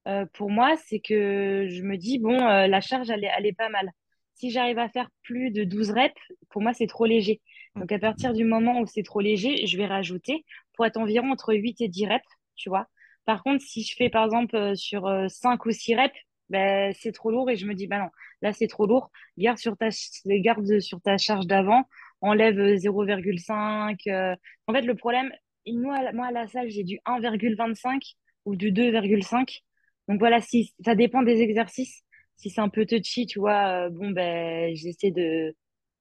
euh, 0.07 0.25
pour 0.33 0.49
moi, 0.49 0.75
c'est 0.85 0.99
que 0.99 1.67
je 1.69 1.81
me 1.83 1.97
dis, 1.97 2.19
bon, 2.19 2.39
euh, 2.39 2.67
la 2.67 2.81
charge, 2.81 3.09
elle 3.09 3.23
est, 3.23 3.31
elle 3.37 3.45
est 3.45 3.53
pas 3.53 3.69
mal. 3.69 3.91
Si 4.35 4.51
j'arrive 4.51 4.79
à 4.79 4.89
faire 4.89 5.09
plus 5.23 5.51
de 5.51 5.63
12 5.63 5.91
reps, 5.91 6.13
pour 6.49 6.61
moi, 6.61 6.73
c'est 6.73 6.87
trop 6.87 7.05
léger. 7.05 7.41
Donc, 7.75 7.91
à 7.91 7.99
partir 7.99 8.33
du 8.33 8.43
moment 8.43 8.79
où 8.79 8.85
c'est 8.85 9.03
trop 9.03 9.21
léger, 9.21 9.65
je 9.65 9.77
vais 9.77 9.85
rajouter 9.85 10.45
pour 10.73 10.85
être 10.85 10.97
environ 10.97 11.31
entre 11.31 11.53
8 11.53 11.81
et 11.81 11.87
10 11.87 12.07
reps, 12.07 12.25
tu 12.55 12.69
vois. 12.69 12.87
Par 13.25 13.43
contre, 13.43 13.63
si 13.63 13.83
je 13.83 13.95
fais, 13.95 14.09
par 14.09 14.25
exemple, 14.25 14.55
euh, 14.55 14.75
sur 14.75 15.03
5 15.29 15.65
euh, 15.65 15.69
ou 15.69 15.71
6 15.71 15.95
reps, 15.95 16.15
ben, 16.49 16.93
c'est 16.93 17.11
trop 17.11 17.31
lourd 17.31 17.49
et 17.49 17.55
je 17.55 17.65
me 17.65 17.73
dis, 17.73 17.87
bah 17.87 17.99
non, 17.99 18.09
là, 18.41 18.53
c'est 18.53 18.67
trop 18.67 18.85
lourd. 18.85 19.09
Garde 19.37 19.57
sur 19.57 19.75
ta, 19.77 19.89
garde 20.25 20.79
sur 20.79 21.01
ta 21.01 21.17
charge 21.17 21.47
d'avant, 21.47 21.83
enlève 22.21 22.59
0,5. 22.75 23.97
Euh, 24.07 24.35
en 24.67 24.73
fait, 24.73 24.81
le 24.81 24.95
problème, 24.95 25.31
moi, 25.67 26.11
moi 26.13 26.27
à 26.27 26.31
la 26.31 26.47
salle, 26.47 26.69
j'ai 26.69 26.83
du 26.83 26.99
1,25 27.05 28.15
ou 28.45 28.55
du 28.55 28.71
2,5. 28.71 29.61
Donc 30.07 30.19
voilà, 30.19 30.41
si 30.41 30.73
ça 30.83 30.95
dépend 30.95 31.23
des 31.23 31.41
exercices. 31.41 32.03
Si 32.37 32.49
c'est 32.49 32.61
un 32.61 32.69
peu 32.69 32.85
touchy, 32.85 33.25
tu 33.25 33.39
vois, 33.39 33.89
bon, 33.89 34.11
ben, 34.11 34.75
j'essaie 34.75 35.11
de, 35.11 35.55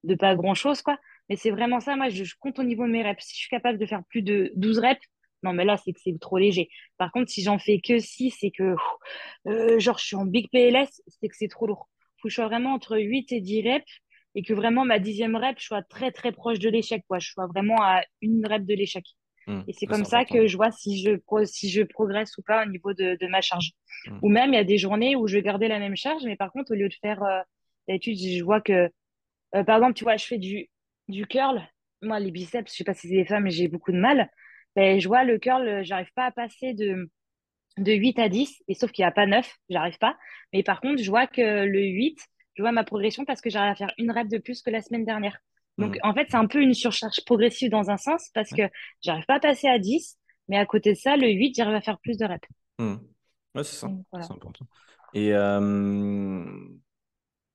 de 0.04 0.14
pas 0.14 0.34
grand 0.36 0.54
chose, 0.54 0.82
quoi. 0.82 0.98
Mais 1.28 1.36
c'est 1.36 1.50
vraiment 1.50 1.80
ça, 1.80 1.96
moi, 1.96 2.08
je, 2.08 2.24
compte 2.38 2.58
au 2.58 2.64
niveau 2.64 2.86
de 2.86 2.92
mes 2.92 3.02
reps. 3.02 3.24
Si 3.24 3.34
je 3.34 3.40
suis 3.40 3.48
capable 3.48 3.78
de 3.78 3.86
faire 3.86 4.02
plus 4.10 4.22
de 4.22 4.52
12 4.56 4.78
reps, 4.78 5.00
non, 5.42 5.52
mais 5.52 5.64
là, 5.64 5.76
c'est 5.76 5.92
que 5.92 6.00
c'est 6.02 6.18
trop 6.20 6.38
léger. 6.38 6.68
Par 6.98 7.12
contre, 7.12 7.30
si 7.30 7.42
j'en 7.42 7.58
fais 7.58 7.80
que 7.80 7.98
6 7.98 8.30
c'est 8.40 8.50
que, 8.50 8.74
euh, 9.46 9.78
genre, 9.78 9.98
je 9.98 10.04
suis 10.04 10.16
en 10.16 10.24
big 10.26 10.48
PLS, 10.50 11.02
c'est 11.06 11.28
que 11.28 11.36
c'est 11.36 11.48
trop 11.48 11.66
lourd. 11.66 11.88
Faut 12.18 12.28
que 12.28 12.30
je 12.30 12.36
sois 12.36 12.46
vraiment 12.46 12.72
entre 12.74 12.98
8 12.98 13.32
et 13.32 13.40
10 13.40 13.62
reps 13.70 14.00
et 14.34 14.42
que 14.42 14.52
vraiment 14.54 14.84
ma 14.84 14.98
dixième 14.98 15.36
rep, 15.36 15.56
je 15.58 15.66
sois 15.66 15.82
très, 15.82 16.10
très 16.12 16.32
proche 16.32 16.58
de 16.58 16.68
l'échec, 16.68 17.04
quoi. 17.08 17.18
Je 17.18 17.30
sois 17.30 17.46
vraiment 17.46 17.80
à 17.82 18.02
une 18.22 18.46
rep 18.46 18.64
de 18.64 18.74
l'échec. 18.74 19.04
Mmh. 19.46 19.60
et 19.68 19.72
c'est 19.74 19.86
comme 19.86 20.04
ça 20.04 20.24
que 20.24 20.46
je 20.46 20.56
vois 20.56 20.70
si 20.70 21.02
je, 21.02 21.18
si 21.44 21.68
je 21.68 21.82
progresse 21.82 22.36
ou 22.38 22.42
pas 22.42 22.64
au 22.64 22.68
niveau 22.68 22.94
de, 22.94 23.16
de 23.20 23.26
ma 23.26 23.40
charge. 23.40 23.72
Mmh. 24.06 24.18
Ou 24.22 24.28
même, 24.28 24.52
il 24.52 24.56
y 24.56 24.58
a 24.58 24.64
des 24.64 24.78
journées 24.78 25.16
où 25.16 25.26
je 25.26 25.34
vais 25.36 25.42
garder 25.42 25.68
la 25.68 25.78
même 25.78 25.96
charge, 25.96 26.22
mais 26.24 26.36
par 26.36 26.50
contre, 26.52 26.72
au 26.72 26.74
lieu 26.74 26.88
de 26.88 26.94
faire, 26.94 27.22
euh, 27.22 27.40
d'habitude, 27.88 28.18
je 28.18 28.42
vois 28.42 28.60
que, 28.60 28.90
euh, 29.54 29.64
par 29.64 29.76
exemple, 29.76 29.94
tu 29.94 30.04
vois, 30.04 30.16
je 30.16 30.24
fais 30.26 30.38
du 30.38 30.68
du 31.08 31.26
curl, 31.26 31.60
moi, 32.02 32.20
les 32.20 32.30
biceps, 32.30 32.70
je 32.70 32.76
sais 32.78 32.84
pas 32.84 32.94
si 32.94 33.08
c'est 33.08 33.14
des 33.14 33.24
femmes, 33.24 33.44
mais 33.44 33.50
j'ai 33.50 33.68
beaucoup 33.68 33.92
de 33.92 33.98
mal. 33.98 34.30
Ben, 34.76 34.98
je 35.00 35.08
vois 35.08 35.24
le 35.24 35.38
curl, 35.38 35.84
j'arrive 35.84 36.12
pas 36.14 36.26
à 36.26 36.30
passer 36.32 36.74
de, 36.74 37.10
de 37.78 37.92
8 37.92 38.18
à 38.18 38.28
10, 38.28 38.62
et 38.68 38.74
sauf 38.74 38.90
qu'il 38.92 39.04
n'y 39.04 39.08
a 39.08 39.12
pas 39.12 39.26
9, 39.26 39.50
j'arrive 39.68 39.98
pas. 39.98 40.16
Mais 40.52 40.62
par 40.62 40.80
contre, 40.80 41.02
je 41.02 41.10
vois 41.10 41.26
que 41.26 41.64
le 41.64 41.80
8, 41.80 42.18
je 42.54 42.62
vois 42.62 42.72
ma 42.72 42.84
progression 42.84 43.24
parce 43.24 43.40
que 43.40 43.50
j'arrive 43.50 43.72
à 43.72 43.74
faire 43.74 43.94
une 43.98 44.10
rep 44.10 44.28
de 44.28 44.38
plus 44.38 44.62
que 44.62 44.70
la 44.70 44.80
semaine 44.80 45.04
dernière. 45.04 45.38
Donc, 45.76 45.98
en 46.02 46.14
fait, 46.14 46.26
c'est 46.30 46.36
un 46.36 46.46
peu 46.46 46.60
une 46.60 46.74
surcharge 46.74 47.24
progressive 47.26 47.70
dans 47.70 47.90
un 47.90 47.96
sens 47.96 48.30
parce 48.32 48.50
que 48.50 48.62
j'arrive 49.02 49.24
pas 49.26 49.36
à 49.36 49.40
passer 49.40 49.66
à 49.66 49.78
10, 49.78 50.18
mais 50.48 50.56
à 50.56 50.66
côté 50.66 50.92
de 50.92 50.98
ça, 50.98 51.16
le 51.16 51.28
8, 51.28 51.54
j'arrive 51.56 51.74
à 51.74 51.80
faire 51.80 51.98
plus 51.98 52.16
de 52.16 52.24
reps. 52.24 52.48
Mmh. 52.78 52.94
Ouais, 53.54 53.64
c'est 53.64 53.76
ça. 53.76 53.88
C'est 54.12 54.32
important. 54.32 54.66
Et 55.14 55.32
euh, 55.34 56.44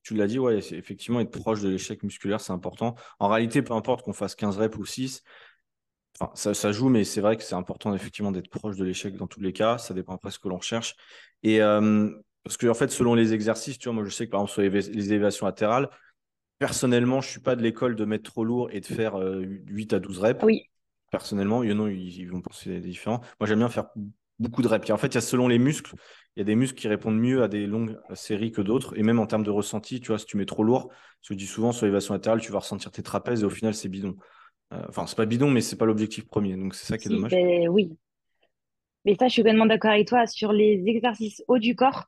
tu 0.03 0.15
l'as 0.15 0.27
dit, 0.27 0.39
ouais, 0.39 0.57
effectivement, 0.57 1.19
être 1.19 1.31
proche 1.31 1.61
de 1.61 1.69
l'échec 1.69 2.03
musculaire, 2.03 2.41
c'est 2.41 2.53
important. 2.53 2.95
En 3.19 3.27
réalité, 3.27 3.61
peu 3.61 3.73
importe 3.73 4.03
qu'on 4.03 4.13
fasse 4.13 4.35
15 4.35 4.57
reps 4.57 4.77
ou 4.77 4.85
6, 4.85 5.23
ça, 6.33 6.71
joue, 6.71 6.89
mais 6.89 7.03
c'est 7.03 7.21
vrai 7.21 7.37
que 7.37 7.43
c'est 7.43 7.55
important 7.55 7.93
effectivement 7.93 8.31
d'être 8.31 8.49
proche 8.49 8.75
de 8.75 8.83
l'échec 8.83 9.15
dans 9.15 9.27
tous 9.27 9.39
les 9.39 9.53
cas. 9.53 9.77
Ça 9.77 9.93
dépend 9.93 10.15
après 10.15 10.31
ce 10.31 10.39
que 10.39 10.49
l'on 10.49 10.57
recherche. 10.57 10.95
Et 11.43 11.61
euh, 11.61 12.09
parce 12.43 12.57
que 12.57 12.67
en 12.67 12.73
fait, 12.73 12.89
selon 12.89 13.15
les 13.15 13.33
exercices, 13.33 13.77
tu 13.77 13.85
vois, 13.85 13.93
moi 13.93 14.03
je 14.05 14.09
sais 14.09 14.25
que 14.25 14.31
par 14.31 14.41
exemple 14.41 14.53
sur 14.53 14.61
les, 14.61 15.13
élévations 15.13 15.45
latérales, 15.45 15.89
personnellement, 16.59 17.21
je 17.21 17.27
ne 17.27 17.31
suis 17.31 17.39
pas 17.39 17.55
de 17.55 17.63
l'école 17.63 17.95
de 17.95 18.05
mettre 18.05 18.29
trop 18.29 18.43
lourd 18.43 18.69
et 18.71 18.81
de 18.81 18.85
faire 18.85 19.15
8 19.17 19.93
euh, 19.93 19.95
à 19.95 19.99
12 19.99 20.19
reps. 20.19 20.43
Oui. 20.43 20.63
Personnellement, 21.09 21.63
il 21.63 21.71
y 21.71 21.73
en 21.73 21.83
a, 21.83 21.89
ils, 21.89 22.29
vont 22.29 22.41
penser 22.41 22.79
différents. 22.79 23.21
Moi, 23.39 23.47
j'aime 23.47 23.59
bien 23.59 23.69
faire 23.69 23.87
beaucoup 24.37 24.61
de 24.61 24.67
reps. 24.67 24.89
en 24.91 24.97
fait, 24.97 25.07
il 25.07 25.15
y 25.15 25.17
a 25.17 25.21
selon 25.21 25.47
les 25.47 25.57
muscles, 25.57 25.95
il 26.35 26.39
y 26.39 26.41
a 26.41 26.45
des 26.45 26.55
muscles 26.55 26.79
qui 26.79 26.87
répondent 26.87 27.17
mieux 27.17 27.41
à 27.41 27.47
des 27.47 27.65
longues 27.65 27.97
séries 28.13 28.51
que 28.51 28.61
d'autres. 28.61 28.95
Et 28.97 29.01
même 29.01 29.19
en 29.19 29.25
termes 29.25 29.43
de 29.43 29.49
ressenti, 29.49 30.01
tu 30.01 30.09
vois, 30.09 30.19
si 30.19 30.25
tu 30.25 30.37
mets 30.37 30.45
trop 30.45 30.63
lourd, 30.63 30.91
je 31.21 31.33
dis 31.33 31.47
souvent 31.47 31.71
sur 31.71 31.85
l'élévation 31.85 32.13
latérale, 32.13 32.41
tu 32.41 32.51
vas 32.51 32.59
ressentir 32.59 32.91
tes 32.91 33.01
trapèzes 33.01 33.41
et 33.41 33.45
au 33.45 33.49
final, 33.49 33.73
c'est 33.73 33.89
bidon. 33.89 34.15
Euh, 34.73 34.83
enfin, 34.87 35.07
c'est 35.07 35.17
pas 35.17 35.25
bidon, 35.25 35.49
mais 35.49 35.61
c'est 35.61 35.77
pas 35.77 35.85
l'objectif 35.85 36.27
premier. 36.27 36.55
Donc, 36.55 36.75
c'est 36.75 36.85
ça 36.85 36.97
qui 36.97 37.07
est 37.07 37.11
dommage. 37.11 37.31
Ben 37.31 37.67
oui. 37.69 37.97
Mais 39.05 39.15
ça, 39.15 39.27
je 39.27 39.33
suis 39.33 39.41
complètement 39.41 39.65
d'accord 39.65 39.91
avec 39.91 40.07
toi. 40.07 40.27
Sur 40.27 40.51
les 40.51 40.83
exercices 40.85 41.43
haut 41.47 41.57
du 41.57 41.75
corps, 41.75 42.05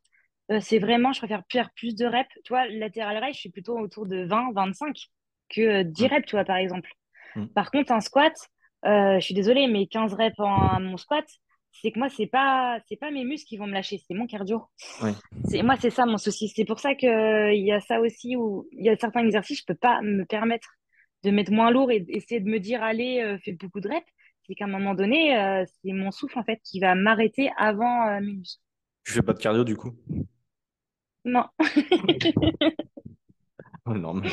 c'est 0.59 0.79
vraiment, 0.79 1.13
je 1.13 1.19
préfère 1.19 1.43
faire 1.51 1.69
plus 1.75 1.95
de 1.95 2.05
reps. 2.05 2.29
Tu 2.43 2.49
vois, 2.49 2.67
latéral 2.67 3.17
raise, 3.17 3.35
je 3.35 3.39
suis 3.39 3.49
plutôt 3.49 3.77
autour 3.79 4.05
de 4.05 4.25
20, 4.25 4.51
25 4.53 4.95
que 5.49 5.83
10 5.83 6.03
euh, 6.03 6.07
mmh. 6.07 6.11
reps, 6.11 6.25
tu 6.25 6.35
vois, 6.35 6.45
par 6.45 6.57
exemple. 6.57 6.89
Mmh. 7.35 7.47
Par 7.47 7.71
contre, 7.71 7.91
un 7.91 8.01
squat, 8.01 8.33
je 8.83 9.19
suis 9.21 9.33
désolée, 9.33 9.67
mais 9.67 9.87
15 9.87 10.13
reps 10.13 10.39
en 10.39 10.79
mon 10.79 10.97
squat, 10.97 11.25
c'est 11.71 11.91
que 11.91 11.99
moi 11.99 12.09
c'est 12.09 12.27
pas 12.27 12.79
c'est 12.87 12.97
pas 12.97 13.11
mes 13.11 13.23
muscles 13.23 13.47
qui 13.47 13.57
vont 13.57 13.67
me 13.67 13.73
lâcher 13.73 14.01
c'est 14.05 14.13
mon 14.13 14.27
cardio 14.27 14.65
c'est 15.45 15.63
moi 15.63 15.75
c'est 15.79 15.89
ça 15.89 16.05
mon 16.05 16.17
souci 16.17 16.49
c'est 16.49 16.65
pour 16.65 16.79
ça 16.79 16.95
que 16.95 17.53
il 17.53 17.65
y 17.65 17.71
a 17.71 17.79
ça 17.79 18.01
aussi 18.01 18.35
où 18.35 18.67
il 18.71 18.85
y 18.85 18.89
a 18.89 18.97
certains 18.97 19.23
exercices 19.25 19.59
je 19.59 19.65
peux 19.65 19.75
pas 19.75 20.01
me 20.01 20.25
permettre 20.25 20.67
de 21.23 21.31
mettre 21.31 21.51
moins 21.51 21.71
lourd 21.71 21.91
et 21.91 22.03
essayer 22.09 22.41
de 22.41 22.49
me 22.49 22.59
dire 22.59 22.83
allez 22.83 23.21
euh, 23.21 23.37
fais 23.43 23.53
beaucoup 23.53 23.79
de 23.79 23.87
reps 23.87 24.05
c'est 24.45 24.55
qu'à 24.55 24.65
un 24.65 24.69
moment 24.69 24.95
donné 24.95 25.37
euh, 25.37 25.63
c'est 25.81 25.93
mon 25.93 26.11
souffle 26.11 26.37
en 26.37 26.43
fait 26.43 26.59
qui 26.63 26.79
va 26.79 26.95
m'arrêter 26.95 27.51
avant 27.57 28.07
euh, 28.07 28.19
mes 28.19 28.33
muscles 28.33 28.61
tu 29.03 29.13
fais 29.13 29.21
pas 29.21 29.33
de 29.33 29.39
cardio 29.39 29.63
du 29.63 29.75
coup? 29.75 29.95
Non 31.25 31.45
normal. 33.85 34.29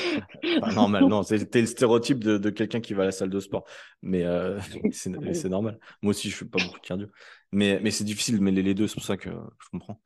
normal, 0.74 1.04
non. 1.06 1.22
C'était 1.22 1.60
le 1.60 1.66
stéréotype 1.66 2.22
de, 2.22 2.50
quelqu'un 2.50 2.80
qui 2.80 2.94
va 2.94 3.02
à 3.02 3.06
la 3.06 3.12
salle 3.12 3.30
de 3.30 3.40
sport. 3.40 3.64
Mais 4.02 4.24
euh, 4.24 4.58
c'est 4.92 5.48
normal. 5.48 5.78
Moi 6.02 6.10
aussi, 6.10 6.30
je 6.30 6.36
fais 6.36 6.44
pas 6.44 6.62
beaucoup 6.62 6.78
de 6.78 6.86
cardio. 6.86 7.08
Mais, 7.52 7.80
mais 7.82 7.90
c'est 7.90 8.04
difficile 8.04 8.38
de 8.38 8.42
mêler 8.42 8.62
les 8.62 8.74
deux, 8.74 8.86
c'est 8.86 8.94
pour 8.94 9.04
ça 9.04 9.16
que 9.16 9.30
je 9.30 9.68
comprends. 9.70 10.00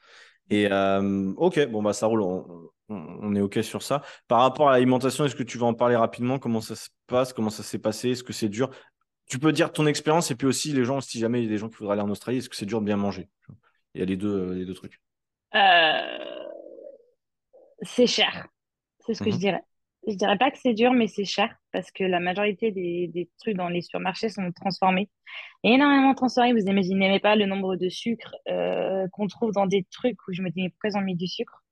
Et 0.50 0.70
euh, 0.70 1.32
ok, 1.36 1.66
bon, 1.68 1.82
bah 1.82 1.92
ça 1.92 2.06
roule. 2.06 2.22
On, 2.88 3.34
est 3.34 3.40
ok 3.40 3.62
sur 3.62 3.82
ça. 3.82 4.02
Par 4.28 4.40
rapport 4.40 4.68
à 4.68 4.72
l'alimentation, 4.72 5.24
est-ce 5.24 5.34
que 5.34 5.42
tu 5.42 5.56
vas 5.56 5.66
en 5.66 5.72
parler 5.72 5.96
rapidement? 5.96 6.38
Comment 6.38 6.60
ça 6.60 6.74
se 6.74 6.90
passe? 7.06 7.32
Comment 7.32 7.48
ça 7.48 7.62
s'est 7.62 7.78
passé? 7.78 8.10
Est-ce 8.10 8.22
que 8.22 8.34
c'est 8.34 8.50
dur? 8.50 8.70
Tu 9.26 9.38
peux 9.38 9.52
dire 9.52 9.72
ton 9.72 9.86
expérience 9.86 10.30
et 10.30 10.34
puis 10.34 10.46
aussi 10.46 10.72
les 10.72 10.84
gens, 10.84 11.00
si 11.00 11.18
jamais 11.18 11.40
il 11.40 11.44
y 11.44 11.46
a 11.46 11.50
des 11.50 11.56
gens 11.56 11.70
qui 11.70 11.78
voudraient 11.78 11.94
aller 11.94 12.02
en 12.02 12.10
Australie, 12.10 12.38
est-ce 12.38 12.50
que 12.50 12.56
c'est 12.56 12.66
dur 12.66 12.80
de 12.80 12.86
bien 12.86 12.96
manger? 12.96 13.30
Il 13.94 14.00
y 14.00 14.02
a 14.02 14.04
les 14.04 14.16
deux, 14.16 14.52
les 14.52 14.66
deux 14.66 14.74
trucs. 14.74 15.00
Euh, 15.54 16.18
c'est 17.82 18.06
cher. 18.06 18.48
C'est 19.00 19.14
ce 19.14 19.22
que 19.22 19.30
je 19.30 19.36
mhm. 19.36 19.40
dirais. 19.40 19.62
je 20.06 20.14
dirais 20.14 20.38
pas 20.38 20.50
que 20.50 20.58
c'est 20.58 20.74
dur, 20.74 20.92
mais 20.92 21.06
c'est 21.08 21.24
cher 21.24 21.54
parce 21.72 21.90
que 21.90 22.04
la 22.04 22.20
majorité 22.20 22.70
des, 22.70 23.08
des 23.08 23.30
trucs 23.38 23.56
dans 23.56 23.68
les 23.68 23.82
supermarchés 23.82 24.28
sont 24.28 24.52
transformés. 24.52 25.10
Énormément 25.64 26.14
transformés. 26.14 26.52
Vous 26.52 26.68
imaginez 26.68 27.08
même 27.08 27.20
pas 27.20 27.36
le 27.36 27.46
nombre 27.46 27.76
de 27.76 27.88
sucres 27.88 28.34
euh, 28.48 29.06
qu'on 29.12 29.26
trouve 29.26 29.52
dans 29.52 29.66
des 29.66 29.84
trucs 29.90 30.18
où 30.28 30.32
je 30.32 30.42
me 30.42 30.50
dis, 30.50 30.62
mais 30.62 30.70
pourquoi 30.70 30.90
ils 30.90 30.96
ont 30.96 31.02
mis 31.02 31.16
du 31.16 31.26
sucre? 31.26 31.62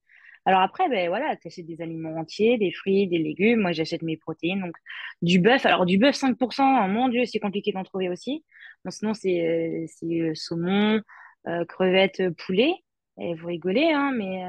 Alors 0.47 0.61
après, 0.63 0.89
ben 0.89 1.09
voilà, 1.09 1.37
tu 1.37 1.49
achètes 1.49 1.67
des 1.67 1.83
aliments 1.83 2.17
entiers, 2.17 2.57
des 2.57 2.73
fruits, 2.73 3.07
des 3.09 3.19
légumes. 3.19 3.61
Moi, 3.61 3.73
j'achète 3.73 4.03
mes 4.03 4.17
protéines. 4.17 4.61
Donc, 4.61 4.77
du 5.23 5.39
bœuf. 5.39 5.67
Alors, 5.67 5.85
du 5.85 5.99
bœuf 5.99 6.17
5%, 6.17 6.89
mon 6.89 7.09
Dieu, 7.09 7.25
c'est 7.27 7.39
compliqué 7.41 7.73
d'en 7.73 7.85
trouver 7.85 8.09
aussi. 8.09 8.45
Bon, 8.85 8.91
sinon, 8.91 9.13
c'est 9.15 9.47
euh, 9.47 9.87
euh, 10.05 10.35
saumon, 10.35 11.01
euh, 11.47 11.65
crevettes, 11.67 12.23
poulet. 12.39 12.73
Et 13.19 13.35
vous 13.35 13.49
rigolez, 13.49 13.91
hein, 13.93 14.13
mais 14.17 14.43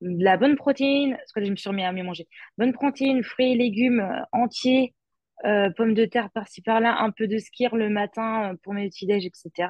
de 0.00 0.24
la 0.24 0.36
bonne 0.36 0.56
protéine, 0.56 1.16
parce 1.16 1.32
que 1.32 1.44
je 1.44 1.50
me 1.50 1.56
suis 1.56 1.68
remis 1.68 1.84
à 1.84 1.92
mieux 1.92 2.02
manger. 2.02 2.26
Bonne 2.58 2.72
protéine, 2.72 3.22
fruits 3.22 3.52
et 3.52 3.56
légumes 3.56 4.00
euh, 4.00 4.22
entiers, 4.32 4.94
euh, 5.44 5.70
pommes 5.76 5.94
de 5.94 6.04
terre 6.04 6.30
par-ci 6.30 6.62
par-là, 6.62 7.00
un 7.00 7.10
peu 7.10 7.26
de 7.26 7.38
skyr 7.38 7.76
le 7.76 7.88
matin 7.88 8.52
euh, 8.52 8.56
pour 8.62 8.74
mes 8.74 8.88
petits-déj, 8.88 9.26
etc. 9.26 9.68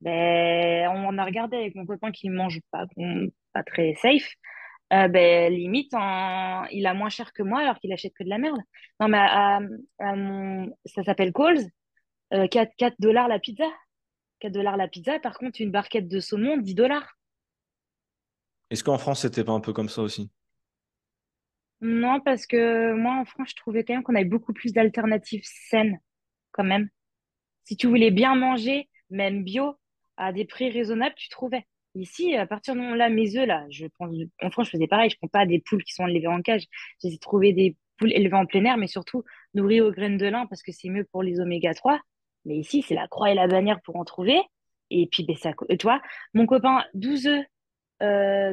Ben, 0.00 0.88
on 0.88 1.16
a 1.18 1.24
regardé 1.24 1.56
avec 1.56 1.74
mon 1.74 1.86
copain 1.86 2.10
qui 2.10 2.28
mange 2.28 2.60
pas, 2.72 2.86
pas 3.52 3.62
très 3.62 3.94
safe. 3.94 4.34
Ben, 4.90 5.50
limite, 5.52 5.92
il 6.70 6.86
a 6.86 6.94
moins 6.94 7.08
cher 7.08 7.32
que 7.32 7.42
moi 7.42 7.60
alors 7.60 7.78
qu'il 7.78 7.92
achète 7.92 8.12
que 8.14 8.24
de 8.24 8.28
la 8.28 8.36
merde. 8.38 8.60
Non, 9.00 9.08
mais 9.08 9.18
à, 9.18 9.60
mon... 10.00 10.70
ça 10.84 11.02
s'appelle 11.02 11.32
Coles, 11.32 11.64
euh, 12.32 12.46
4, 12.48 12.72
4 12.76 12.96
dollars 12.98 13.28
la 13.28 13.38
pizza. 13.38 13.64
4 14.40 14.52
dollars 14.52 14.76
la 14.76 14.88
pizza, 14.88 15.18
par 15.20 15.38
contre, 15.38 15.60
une 15.60 15.70
barquette 15.70 16.08
de 16.08 16.20
saumon, 16.20 16.56
10 16.56 16.74
dollars. 16.74 17.16
Est-ce 18.72 18.82
qu'en 18.82 18.96
France, 18.96 19.20
c'était 19.20 19.44
pas 19.44 19.52
un 19.52 19.60
peu 19.60 19.74
comme 19.74 19.90
ça 19.90 20.00
aussi? 20.00 20.30
Non, 21.82 22.20
parce 22.20 22.46
que 22.46 22.94
moi, 22.94 23.16
en 23.20 23.26
France, 23.26 23.50
je 23.50 23.56
trouvais 23.56 23.84
quand 23.84 23.92
même 23.92 24.02
qu'on 24.02 24.14
avait 24.14 24.24
beaucoup 24.24 24.54
plus 24.54 24.72
d'alternatives 24.72 25.42
saines, 25.44 26.00
quand 26.52 26.64
même. 26.64 26.88
Si 27.64 27.76
tu 27.76 27.86
voulais 27.86 28.10
bien 28.10 28.34
manger, 28.34 28.88
même 29.10 29.44
bio, 29.44 29.74
à 30.16 30.32
des 30.32 30.46
prix 30.46 30.70
raisonnables, 30.70 31.14
tu 31.18 31.28
trouvais. 31.28 31.66
Ici, 31.94 32.34
à 32.34 32.46
partir 32.46 32.74
de 32.74 32.80
là, 32.80 33.10
mes 33.10 33.36
œufs, 33.36 33.46
là, 33.46 33.66
je 33.68 33.88
prends, 33.88 34.08
en 34.40 34.50
France, 34.50 34.68
je 34.68 34.70
faisais 34.70 34.86
pareil. 34.86 35.10
Je 35.10 35.18
prends 35.18 35.28
pas 35.28 35.44
des 35.44 35.60
poules 35.60 35.84
qui 35.84 35.92
sont 35.92 36.06
élevées 36.06 36.28
en 36.28 36.40
cage. 36.40 36.64
J'ai 37.04 37.18
trouvé 37.18 37.52
des 37.52 37.76
poules 37.98 38.14
élevées 38.14 38.36
en 38.36 38.46
plein 38.46 38.64
air, 38.64 38.78
mais 38.78 38.86
surtout 38.86 39.22
nourries 39.52 39.82
aux 39.82 39.92
graines 39.92 40.16
de 40.16 40.26
lin 40.26 40.46
parce 40.46 40.62
que 40.62 40.72
c'est 40.72 40.88
mieux 40.88 41.04
pour 41.12 41.22
les 41.22 41.40
oméga 41.40 41.74
3. 41.74 42.00
Mais 42.46 42.56
ici, 42.56 42.80
c'est 42.80 42.94
la 42.94 43.06
croix 43.06 43.30
et 43.30 43.34
la 43.34 43.48
bannière 43.48 43.82
pour 43.82 43.96
en 43.96 44.04
trouver. 44.06 44.40
Et 44.88 45.08
puis, 45.08 45.24
ben, 45.24 45.36
ça, 45.36 45.52
toi, 45.78 46.00
mon 46.32 46.46
copain, 46.46 46.82
12 46.94 47.26
œufs, 47.26 47.44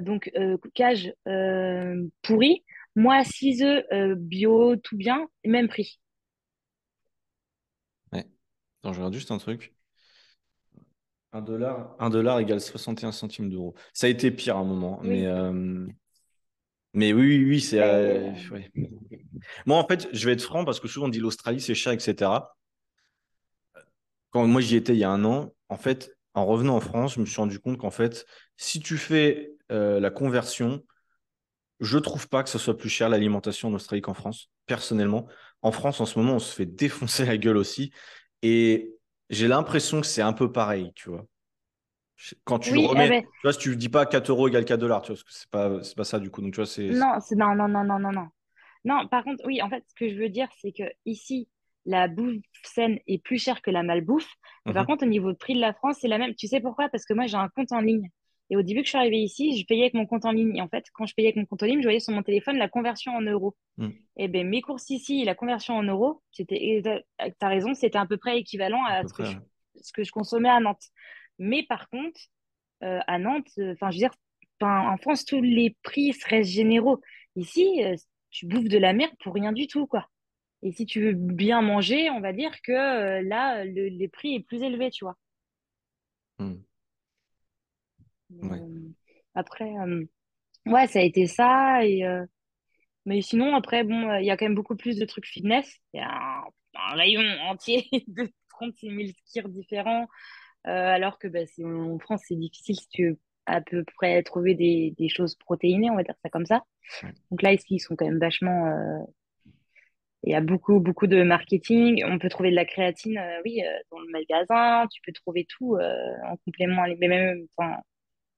donc 0.02 0.32
euh, 0.38 0.58
cage 0.74 1.14
euh, 1.28 2.08
pourri. 2.22 2.64
Moi, 2.96 3.24
6 3.24 3.62
œufs 3.64 3.86
euh, 3.94 4.16
bio, 4.16 4.76
tout 4.78 4.98
bien, 4.98 5.28
même 5.46 5.68
prix. 5.70 6.00
Ouais. 8.14 8.28
Attends, 8.84 8.94
je 8.94 9.00
regarde 9.00 9.14
juste 9.16 9.32
un 9.32 9.38
truc. 9.40 9.74
Un 11.32 11.42
dollar, 11.42 11.96
un 12.00 12.10
dollar 12.10 12.40
égale 12.40 12.60
61 12.62 13.12
centimes 13.12 13.50
d'euros. 13.50 13.76
Ça 13.94 14.08
a 14.08 14.10
été 14.10 14.32
pire 14.32 14.58
à 14.58 14.60
un 14.62 14.64
moment, 14.64 15.00
mais, 15.04 15.26
Oui, 15.26 15.28
euh, 15.28 15.86
mais 16.94 17.14
oui, 17.14 17.38
oui, 17.38 17.46
oui, 17.46 17.62
c'est. 17.62 17.80
euh, 17.82 18.32
ouais. 18.52 18.72
Moi, 19.66 19.78
en 19.78 19.88
fait, 19.88 20.08
je 20.14 20.26
vais 20.26 20.34
être 20.34 20.42
franc 20.44 20.66
parce 20.66 20.80
que 20.80 20.88
souvent 20.88 21.06
on 21.08 21.10
dit 21.10 21.20
l'Australie, 21.20 21.62
c'est 21.62 21.76
cher, 21.76 21.94
etc. 21.94 22.56
Quand 24.32 24.48
moi 24.48 24.62
j'y 24.62 24.76
étais 24.76 24.94
il 24.94 25.00
y 25.00 25.04
a 25.04 25.10
un 25.12 25.24
an, 25.26 25.54
en 25.70 25.78
fait, 25.78 26.12
en 26.34 26.46
revenant 26.46 26.76
en 26.76 26.80
France, 26.82 27.16
je 27.16 27.20
me 27.20 27.26
suis 27.26 27.38
rendu 27.38 27.60
compte 27.60 27.78
qu'en 27.78 27.92
fait, 27.92 28.26
si 28.60 28.82
tu 28.82 29.00
fais 29.00 29.54
euh, 29.74 30.00
la 30.02 30.12
conversion, 30.12 30.86
je 31.80 31.98
trouve 31.98 32.28
pas 32.30 32.44
que 32.44 32.50
ce 32.50 32.58
soit 32.60 32.78
plus 32.78 32.90
cher 32.90 33.10
l'alimentation 33.10 33.70
en 33.70 33.74
Australie 33.74 34.02
qu'en 34.02 34.14
France, 34.14 34.50
personnellement. 34.68 35.28
En 35.62 35.72
France, 35.72 36.02
en 36.02 36.06
ce 36.06 36.20
moment, 36.20 36.36
on 36.36 36.40
se 36.40 36.54
fait 36.56 36.66
défoncer 36.66 37.26
la 37.26 37.38
gueule 37.38 37.58
aussi. 37.58 37.92
Et 38.44 38.96
j'ai 39.30 39.48
l'impression 39.48 40.02
que 40.02 40.08
c'est 40.08 40.22
un 40.22 40.34
peu 40.34 40.52
pareil, 40.52 40.92
tu 40.96 41.10
vois. 41.10 41.26
Quand 42.44 42.60
tu 42.60 42.76
oui, 42.76 42.92
eh 42.96 42.96
remets, 42.96 43.10
ben, 43.10 43.24
tu 43.24 43.28
vois, 43.44 43.54
si 43.54 43.60
tu 43.60 43.76
dis 43.78 43.90
pas 43.90 44.06
4 44.06 44.30
euros 44.30 44.48
égale 44.48 44.66
4 44.66 44.80
dollars, 44.82 45.02
tu 45.02 45.08
vois, 45.14 45.16
parce 45.16 45.24
que 45.24 45.32
c'est 45.34 45.50
pas, 45.50 45.84
c'est 45.84 45.96
pas 45.96 46.04
ça 46.04 46.20
du 46.20 46.30
coup. 46.30 46.42
Donc, 46.42 46.52
tu 46.54 46.58
vois, 46.58 46.66
c'est. 46.66 46.92
non, 46.92 47.20
c'est 47.22 47.36
non, 47.36 47.56
non, 47.56 47.68
non, 47.68 47.84
non, 47.84 48.00
non, 48.00 48.12
non. 48.12 48.28
Non, 48.86 49.08
par 49.10 49.24
contre, 49.24 49.44
oui, 49.46 49.62
en 49.62 49.70
fait, 49.70 49.84
ce 49.90 49.96
que 49.96 50.10
je 50.10 50.16
veux 50.16 50.30
dire, 50.30 50.50
c'est 50.62 50.72
que 50.74 50.84
ici, 51.06 51.50
la 51.86 52.08
bouffe 52.08 52.38
saine 52.64 53.00
est 53.08 53.24
plus 53.24 53.40
chère 53.40 53.62
que 53.62 53.72
la 53.72 53.84
malbouffe. 53.84 54.30
Mais 54.68 54.74
par 54.76 54.86
Mhm, 54.86 54.88
contre, 54.88 55.06
au 55.06 55.10
niveau 55.10 55.32
de 55.32 55.38
prix 55.38 55.56
de 55.56 55.62
la 55.62 55.74
France, 55.74 55.98
c'est 56.02 56.08
la 56.10 56.18
même. 56.18 56.36
Tu 56.36 56.48
sais 56.48 56.62
pourquoi? 56.62 56.90
Parce 56.90 57.06
que 57.06 57.14
moi, 57.14 57.28
j'ai 57.28 57.38
un 57.38 57.50
compte 57.50 57.72
en 57.74 57.82
ligne. 57.82 58.10
Et 58.50 58.58
au 58.58 58.62
début 58.64 58.82
que 58.82 58.86
je 58.86 58.90
suis 58.90 58.98
arrivée 58.98 59.20
ici, 59.20 59.58
je 59.58 59.66
payais 59.66 59.84
avec 59.84 59.94
mon 59.94 60.06
compte 60.06 60.26
en 60.26 60.32
ligne. 60.32 60.56
Et 60.58 60.62
en 60.62 60.68
fait, 60.68 60.86
quand 60.94 61.06
je 61.06 61.14
payais 61.14 61.28
avec 61.28 61.36
mon 61.36 61.46
compte 61.46 61.64
en 61.64 61.68
ligne, 61.68 61.80
je 61.80 61.86
voyais 61.86 62.00
sur 62.00 62.14
mon 62.14 62.24
téléphone 62.24 62.58
la 62.58 62.68
conversion 62.68 63.14
en 63.14 63.22
euros. 63.22 63.56
mhm, 63.78 63.94
Et 64.18 64.28
ben 64.28 64.48
mes 64.48 64.62
courses 64.62 64.90
ici, 64.90 65.24
la 65.24 65.36
conversion 65.36 65.76
en 65.76 65.84
euros, 65.84 66.22
c'était, 66.32 66.82
t'as 67.40 67.48
raison, 67.48 67.74
c'était 67.74 67.98
à 67.98 68.06
peu 68.06 68.18
près 68.18 68.40
équivalent 68.40 68.84
à 68.86 69.08
ce 69.08 69.14
que 69.14 69.24
je, 69.24 69.32
ouais. 69.32 69.44
ce 69.82 69.94
que 69.94 70.04
je 70.04 70.12
consommais 70.12 70.50
à 70.50 70.60
Nantes. 70.60 70.84
Mais 71.38 71.64
par 71.64 71.90
contre, 71.90 72.20
euh, 72.84 73.00
à 73.08 73.20
Nantes, 73.20 73.50
euh, 73.60 73.74
enfin, 73.74 73.92
je 73.92 73.98
veux 73.98 74.00
dire, 74.00 74.14
en 74.62 74.98
France, 74.98 75.26
tous 75.26 75.42
les 75.42 75.76
prix 75.84 76.14
seraient 76.14 76.44
généraux. 76.44 77.00
Ici, 77.36 77.84
euh, 77.84 77.96
tu 78.30 78.46
bouffes 78.46 78.68
de 78.68 78.78
la 78.78 78.94
merde 78.94 79.14
pour 79.24 79.34
rien 79.34 79.54
du 79.54 79.68
tout, 79.68 79.88
quoi. 79.88 80.10
Et 80.62 80.74
si 80.74 80.86
tu 80.86 81.02
veux 81.02 81.14
bien 81.14 81.62
manger, 81.62 82.10
on 82.10 82.20
va 82.20 82.34
dire 82.34 82.62
que 82.62 83.22
là, 83.22 83.64
le, 83.64 83.88
les 83.88 84.08
prix 84.10 84.36
est 84.36 84.42
plus 84.42 84.62
élevé, 84.62 84.90
tu 84.92 85.06
vois. 85.06 85.16
Mhm, 86.40 86.64
ouais. 88.42 88.62
Euh, 88.62 88.90
après, 89.36 89.66
euh, 89.78 90.06
ouais, 90.68 90.88
ça 90.88 91.00
a 91.00 91.04
été 91.04 91.28
ça. 91.28 91.86
Et, 91.86 92.06
euh, 92.06 92.26
mais 93.06 93.22
sinon, 93.22 93.56
après, 93.56 93.84
bon, 93.84 94.16
il 94.20 94.26
y 94.26 94.32
a 94.32 94.38
quand 94.38 94.46
même 94.46 94.56
beaucoup 94.56 94.76
plus 94.78 94.98
de 94.98 95.06
trucs 95.06 95.28
fitness. 95.28 95.70
Il 95.94 96.00
y 96.00 96.04
a 96.04 96.10
un, 96.12 96.44
un 96.76 96.96
rayon 96.96 97.22
entier 97.50 97.90
de 98.08 98.32
36 98.50 98.92
000 98.92 99.14
skirs 99.28 99.50
différents. 99.50 100.08
Euh, 100.68 100.72
alors 100.72 101.20
que 101.20 101.28
bah, 101.30 101.46
c'est- 101.48 101.66
en 101.66 102.00
France, 102.00 102.24
c'est 102.28 102.36
difficile 102.38 102.78
si 102.80 102.90
tu 102.90 103.10
veux 103.12 103.20
à 103.48 103.62
peu 103.62 103.84
près 103.98 104.24
trouver 104.24 104.56
des, 104.56 104.96
des 104.98 105.10
choses 105.10 105.36
protéinées, 105.36 105.90
on 105.92 105.96
va 105.98 106.04
dire 106.04 106.16
ça 106.24 106.30
comme 106.30 106.46
ça. 106.48 106.64
Donc 107.32 107.42
là, 107.44 107.54
ici, 107.54 107.76
ils 107.76 107.80
sont 107.80 107.96
quand 107.96 108.06
même 108.06 108.20
vachement. 108.20 108.68
euh, 108.68 109.04
il 110.24 110.32
y 110.32 110.36
a 110.36 110.42
beaucoup, 110.42 110.80
beaucoup 110.80 111.08
de 111.08 111.24
marketing. 111.24 112.04
On 112.06 112.20
peut 112.20 112.30
trouver 112.30 112.52
de 112.52 112.56
la 112.56 112.66
créatine, 112.66 113.18
euh, 113.18 113.42
oui, 113.46 113.62
dans 113.92 114.00
le 114.00 114.12
magasin. 114.12 114.88
Tu 114.92 115.02
peux 115.06 115.14
trouver 115.14 115.46
tout 115.50 115.78
en 115.78 116.38
complément. 116.46 116.84
Mais 117.00 117.08
même, 117.08 117.48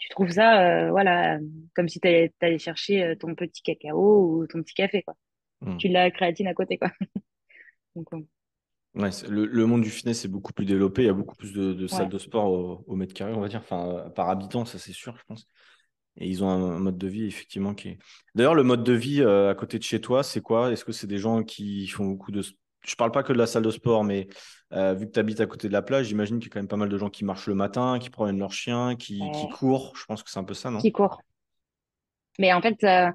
tu 0.01 0.09
trouves 0.09 0.31
ça, 0.31 0.87
euh, 0.87 0.91
voilà, 0.91 1.39
comme 1.75 1.89
si 1.89 2.01
tu 2.01 2.09
allais, 2.09 2.33
t'allais 2.39 2.59
chercher 2.59 3.03
euh, 3.05 3.15
ton 3.15 3.35
petit 3.35 3.63
cacao 3.63 4.41
ou 4.41 4.47
ton 4.47 4.63
petit 4.63 4.75
café, 4.75 5.03
quoi. 5.03 5.15
Mhm. 5.61 5.79
Tu 5.79 5.89
l'as 5.89 6.03
la 6.05 6.11
créatine 6.11 6.47
à 6.47 6.55
côté, 6.55 6.77
quoi. 6.79 6.91
Donc, 7.95 8.07
Ouais, 8.93 9.09
le, 9.29 9.45
le 9.45 9.65
monde 9.65 9.81
du 9.83 9.89
fitness 9.89 10.25
est 10.25 10.27
beaucoup 10.27 10.51
plus 10.51 10.65
développé. 10.65 11.03
Il 11.03 11.05
y 11.05 11.09
a 11.09 11.13
beaucoup 11.13 11.35
plus 11.35 11.53
de, 11.53 11.73
de 11.73 11.87
salles 11.87 12.09
de 12.09 12.17
sport 12.17 12.51
au, 12.51 12.83
au 12.87 12.95
mètre 12.95 13.13
carré, 13.13 13.31
on 13.33 13.39
va 13.39 13.47
dire, 13.47 13.61
enfin, 13.61 13.87
euh, 14.07 14.09
par 14.09 14.29
habitant, 14.29 14.65
ça 14.65 14.79
c'est 14.79 14.91
sûr, 14.91 15.15
je 15.17 15.23
pense. 15.27 15.47
Et 16.17 16.27
ils 16.29 16.43
ont 16.43 16.49
un, 16.49 16.77
un 16.77 16.79
mode 16.79 16.97
de 16.97 17.07
vie, 17.07 17.25
effectivement, 17.25 17.75
qui 17.75 17.89
est. 17.89 17.99
D'ailleurs, 18.35 18.55
le 18.55 18.63
mode 18.63 18.83
de 18.83 18.93
vie 18.93 19.21
euh, 19.21 19.51
à 19.51 19.55
côté 19.55 19.79
de 19.79 19.83
chez 19.83 20.01
toi, 20.01 20.23
c'est 20.23 20.41
quoi? 20.41 20.71
Est-ce 20.71 20.85
que 20.85 20.91
c'est 20.93 21.07
des 21.07 21.17
gens 21.19 21.43
qui 21.43 21.87
font 21.87 22.05
beaucoup 22.07 22.31
de. 22.31 22.43
Je 22.85 22.95
parle 22.95 23.11
pas 23.11 23.23
que 23.23 23.31
de 23.33 23.37
la 23.37 23.45
salle 23.47 23.63
de 23.63 23.71
sport, 23.71 24.03
mais 24.03 24.27
euh, 24.73 24.93
vu 24.93 25.05
que 25.07 25.11
tu 25.11 25.19
habites 25.19 25.39
à 25.39 25.45
côté 25.45 25.67
de 25.67 25.73
la 25.73 25.81
plage, 25.81 26.07
j'imagine 26.07 26.39
qu'il 26.39 26.47
y 26.47 26.51
a 26.51 26.53
quand 26.53 26.59
même 26.59 26.67
pas 26.67 26.77
mal 26.77 26.89
de 26.89 26.97
gens 26.97 27.09
qui 27.09 27.25
marchent 27.25 27.47
le 27.47 27.55
matin, 27.55 27.99
qui 27.99 28.09
promènent 28.09 28.39
leurs 28.39 28.53
chiens, 28.53 28.95
qui, 28.95 29.19
courent. 29.53 29.93
Je 29.95 30.05
pense 30.05 30.23
que 30.23 30.29
c'est 30.31 30.39
un 30.39 30.43
peu 30.43 30.53
ça, 30.53 30.71
non? 30.71 30.79
Qui 30.79 30.91
court. 30.91 31.21
Mais 32.39 32.53
en 32.53 32.61
fait, 32.61 32.83
euh, 32.83 33.09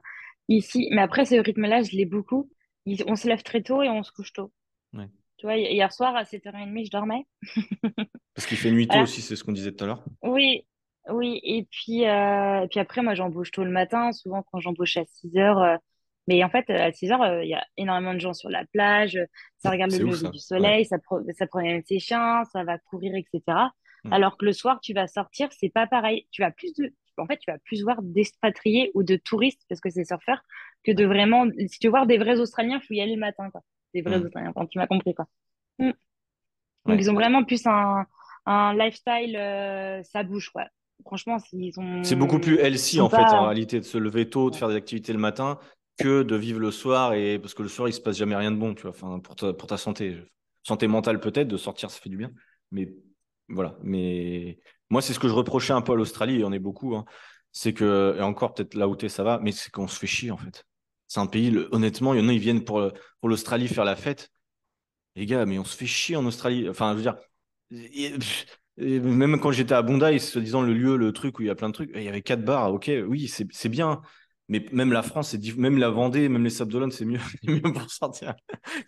ici, 0.49 0.89
mais 0.93 1.01
après, 1.03 1.25
ce 1.25 1.35
rythme-là, 1.35 1.83
je 1.83 1.97
l'ai 1.97 2.05
beaucoup. 2.07 2.49
Il- 2.85 3.03
On 3.09 3.17
se 3.17 3.27
lève 3.27 3.43
très 3.43 3.63
tôt 3.63 3.83
et 3.83 3.89
on 3.89 4.03
se 4.03 4.13
couche 4.13 4.33
tôt. 4.33 4.53
Ouais. 4.93 5.09
Tu 5.39 5.47
vois, 5.47 5.57
hi- 5.57 5.73
hier 5.73 5.93
soir, 5.93 6.15
à 6.15 6.25
7h30, 6.25 6.85
je 6.85 6.91
dormais. 6.91 7.27
Parce 8.35 8.47
qu'il 8.47 8.59
fait 8.59 8.71
nuit 8.71 8.87
tôt 8.87 8.93
Voilà. 8.93 9.03
aussi, 9.05 9.23
c'est 9.23 9.35
ce 9.35 9.43
qu'on 9.43 9.53
disait 9.53 9.73
tout 9.73 9.85
à 9.85 9.87
l'heure. 9.89 10.05
Oui, 10.23 10.65
oui. 11.09 11.41
Et 11.43 11.67
puis, 11.71 12.07
euh, 12.07 12.63
et 12.65 12.69
puis 12.69 12.79
après, 12.79 13.03
moi, 13.03 13.15
j'embauche 13.15 13.51
tôt 13.51 13.65
le 13.65 13.71
matin. 13.71 14.13
Souvent, 14.13 14.45
quand 14.53 14.61
j'embauche 14.61 14.97
à 14.97 15.05
6 15.07 15.37
heures. 15.39 15.59
euh, 15.59 15.77
mais 16.29 16.43
en 16.45 16.49
fait, 16.51 16.69
à 16.71 16.93
6 16.93 17.11
heures, 17.13 17.23
euh, 17.23 17.45
il 17.45 17.51
y 17.51 17.55
a 17.55 17.65
énormément 17.77 18.15
de 18.15 18.19
gens 18.21 18.35
sur 18.35 18.49
la 18.51 18.65
plage. 18.67 19.19
Ça 19.59 19.71
regarde 19.71 19.93
le 19.93 19.99
lever 19.99 20.13
ça. 20.13 20.29
du 20.29 20.37
Ouais. 20.37 20.39
soleil. 20.39 20.85
Ça, 20.85 20.99
pro- 20.99 21.21
ça 21.37 21.47
promène 21.47 21.83
ses 21.85 21.99
chiens. 21.99 22.43
Ça 22.53 22.65
va 22.65 22.79
courir, 22.79 23.15
etc. 23.15 23.43
Mm. 24.05 24.13
Alors 24.13 24.37
que 24.37 24.45
le 24.45 24.53
soir, 24.53 24.81
tu 24.81 24.93
vas 24.95 25.07
sortir, 25.07 25.49
c'est 25.53 25.69
pas 25.71 25.87
pareil. 25.87 26.27
Tu 26.31 26.43
vas 26.43 26.51
plus 26.51 26.73
de, 26.75 26.93
en 27.19 27.27
fait, 27.27 27.39
tu 27.39 27.51
vas 27.51 27.59
plus 27.59 27.83
voir 27.83 28.03
d'expatriés 28.03 28.91
ou 28.95 29.03
de 29.03 29.17
touristes, 29.17 29.63
parce 29.69 29.81
que 29.81 29.91
c'est 29.91 30.05
surfeurs, 30.05 30.43
que 30.85 30.93
de 30.93 31.05
Ouais. 31.07 31.15
vraiment, 31.15 31.47
si 31.69 31.79
tu 31.79 31.87
veux 31.87 31.91
voir 31.93 32.07
des 32.07 32.19
vrais 32.19 32.39
Australiens, 32.41 32.81
faut 32.81 32.95
y 32.95 33.01
aller 33.01 33.15
le 33.15 33.21
matin, 33.21 33.51
quoi. 33.51 33.63
Des 33.95 34.03
vrais 34.03 34.19
Mm. 34.19 34.25
Australiens, 34.25 34.53
tu 34.71 34.79
m'as 34.79 34.87
compris, 34.87 35.15
quoi. 35.15 35.27
Mm. 35.79 35.87
Donc, 35.87 35.95
Ouais. 36.87 36.97
ils 36.99 37.11
ont 37.11 37.15
vraiment 37.15 37.43
plus 37.45 37.67
un, 37.67 38.05
un 38.47 38.75
lifestyle, 38.75 39.37
euh, 39.37 40.03
ça 40.05 40.23
bouge, 40.23 40.51
quoi. 40.51 40.67
Franchement, 41.05 41.37
ils 41.53 41.73
C'est 42.05 42.17
beaucoup 42.17 42.39
plus 42.39 42.59
healthy 42.59 43.01
en 43.03 43.11
fait 43.11 43.17
en 43.23 43.45
réalité 43.47 43.81
de 43.81 43.85
se 43.85 43.99
lever 43.99 44.31
tôt, 44.31 44.49
de 44.49 44.55
ouais, 44.55 44.59
faire 44.59 44.69
des 44.69 44.77
activités 44.77 45.13
le 45.13 45.19
matin, 45.19 45.59
que 45.97 46.23
de 46.23 46.37
vivre 46.37 46.61
le 46.61 46.71
soir 46.71 47.15
et 47.15 47.39
parce 47.39 47.55
que 47.55 47.63
le 47.63 47.69
soir 47.69 47.89
il 47.89 47.93
se 47.93 48.01
passe 48.01 48.17
jamais 48.17 48.37
rien 48.37 48.53
de 48.53 48.57
bon, 48.57 48.75
tu 48.75 48.83
vois. 48.83 48.91
Enfin 48.91 49.19
pour 49.21 49.37
ta, 49.37 49.53
pour 49.53 49.69
ta 49.69 49.77
santé, 49.79 50.17
santé 50.63 50.87
mentale 50.89 51.21
peut-être, 51.21 51.49
de 51.49 51.57
sortir 51.57 51.91
ça 51.91 52.01
fait 52.01 52.11
du 52.11 52.17
bien, 52.17 52.33
mais 52.71 52.93
voilà. 53.49 53.77
Mais 53.83 54.59
moi 54.91 55.03
c'est 55.03 55.13
ce 55.13 55.19
que 55.19 55.29
je 55.29 55.35
reprochais 55.35 55.73
un 55.73 55.83
peu 55.83 55.93
à 55.93 55.97
l'Australie 55.97 56.41
et 56.41 56.45
on 56.45 56.53
est 56.53 56.59
beaucoup, 56.59 56.97
hein. 56.97 57.05
c'est 57.53 57.73
que 57.73 58.17
et 58.19 58.23
encore 58.23 58.55
peut-être 58.55 58.75
là 58.75 58.89
où 58.89 58.97
t'es 58.97 59.09
ça 59.09 59.23
va, 59.25 59.39
mais 59.43 59.53
c'est 59.53 59.71
qu'on 59.71 59.89
se 59.89 59.99
fait 59.99 60.07
chier 60.07 60.31
en 60.31 60.37
fait. 60.37 60.65
C'est 61.09 61.21
un 61.21 61.27
pays, 61.27 61.57
honnêtement, 61.71 62.15
il 62.15 62.21
y 62.21 62.25
en 62.25 62.29
a, 62.29 62.33
ils 62.33 62.41
viennent 62.41 62.65
pour, 62.65 62.83
pour 63.21 63.29
l'Australie 63.29 63.69
faire 63.69 63.85
la 63.85 63.97
fête. 63.97 64.31
Les 65.15 65.27
gars, 65.27 65.47
mais 65.47 65.59
on 65.59 65.65
se 65.65 65.77
fait 65.77 65.87
chier 65.87 66.17
en 66.17 66.27
Australie. 66.27 66.69
Enfin, 66.69 66.93
je 66.93 66.97
veux 66.97 67.03
dire, 67.03 67.17
même 68.77 69.41
quand 69.41 69.53
j'étais 69.53 69.75
à 69.75 69.83
Bondi, 69.83 70.21
soi-disant 70.21 70.63
le 70.63 70.75
lieu, 70.75 70.97
le 70.97 71.13
truc 71.13 71.39
où 71.39 71.43
il 71.43 71.47
y 71.47 71.51
a 71.51 71.55
plein 71.55 71.69
de 71.69 71.75
trucs, 71.75 71.91
il 71.95 72.03
y 72.03 72.09
avait 72.09 72.23
quatre 72.23 72.45
bars, 72.45 72.73
ok, 72.73 72.91
oui, 73.07 73.29
c'est 73.29 73.69
bien. 73.69 74.03
Mais 74.49 74.65
même 74.71 74.93
la 74.93 75.03
France, 75.03 75.31
c'est 75.31 75.57
même 75.57 75.79
la 75.79 75.91
Vendée, 75.91 76.29
même 76.29 76.45
les 76.45 76.51
Sables 76.51 76.73
d'Olonne, 76.73 76.93
c'est 76.93 77.05
mieux, 77.05 77.19
mieux 77.45 77.61
pour 77.61 77.91
sortir. 77.91 78.35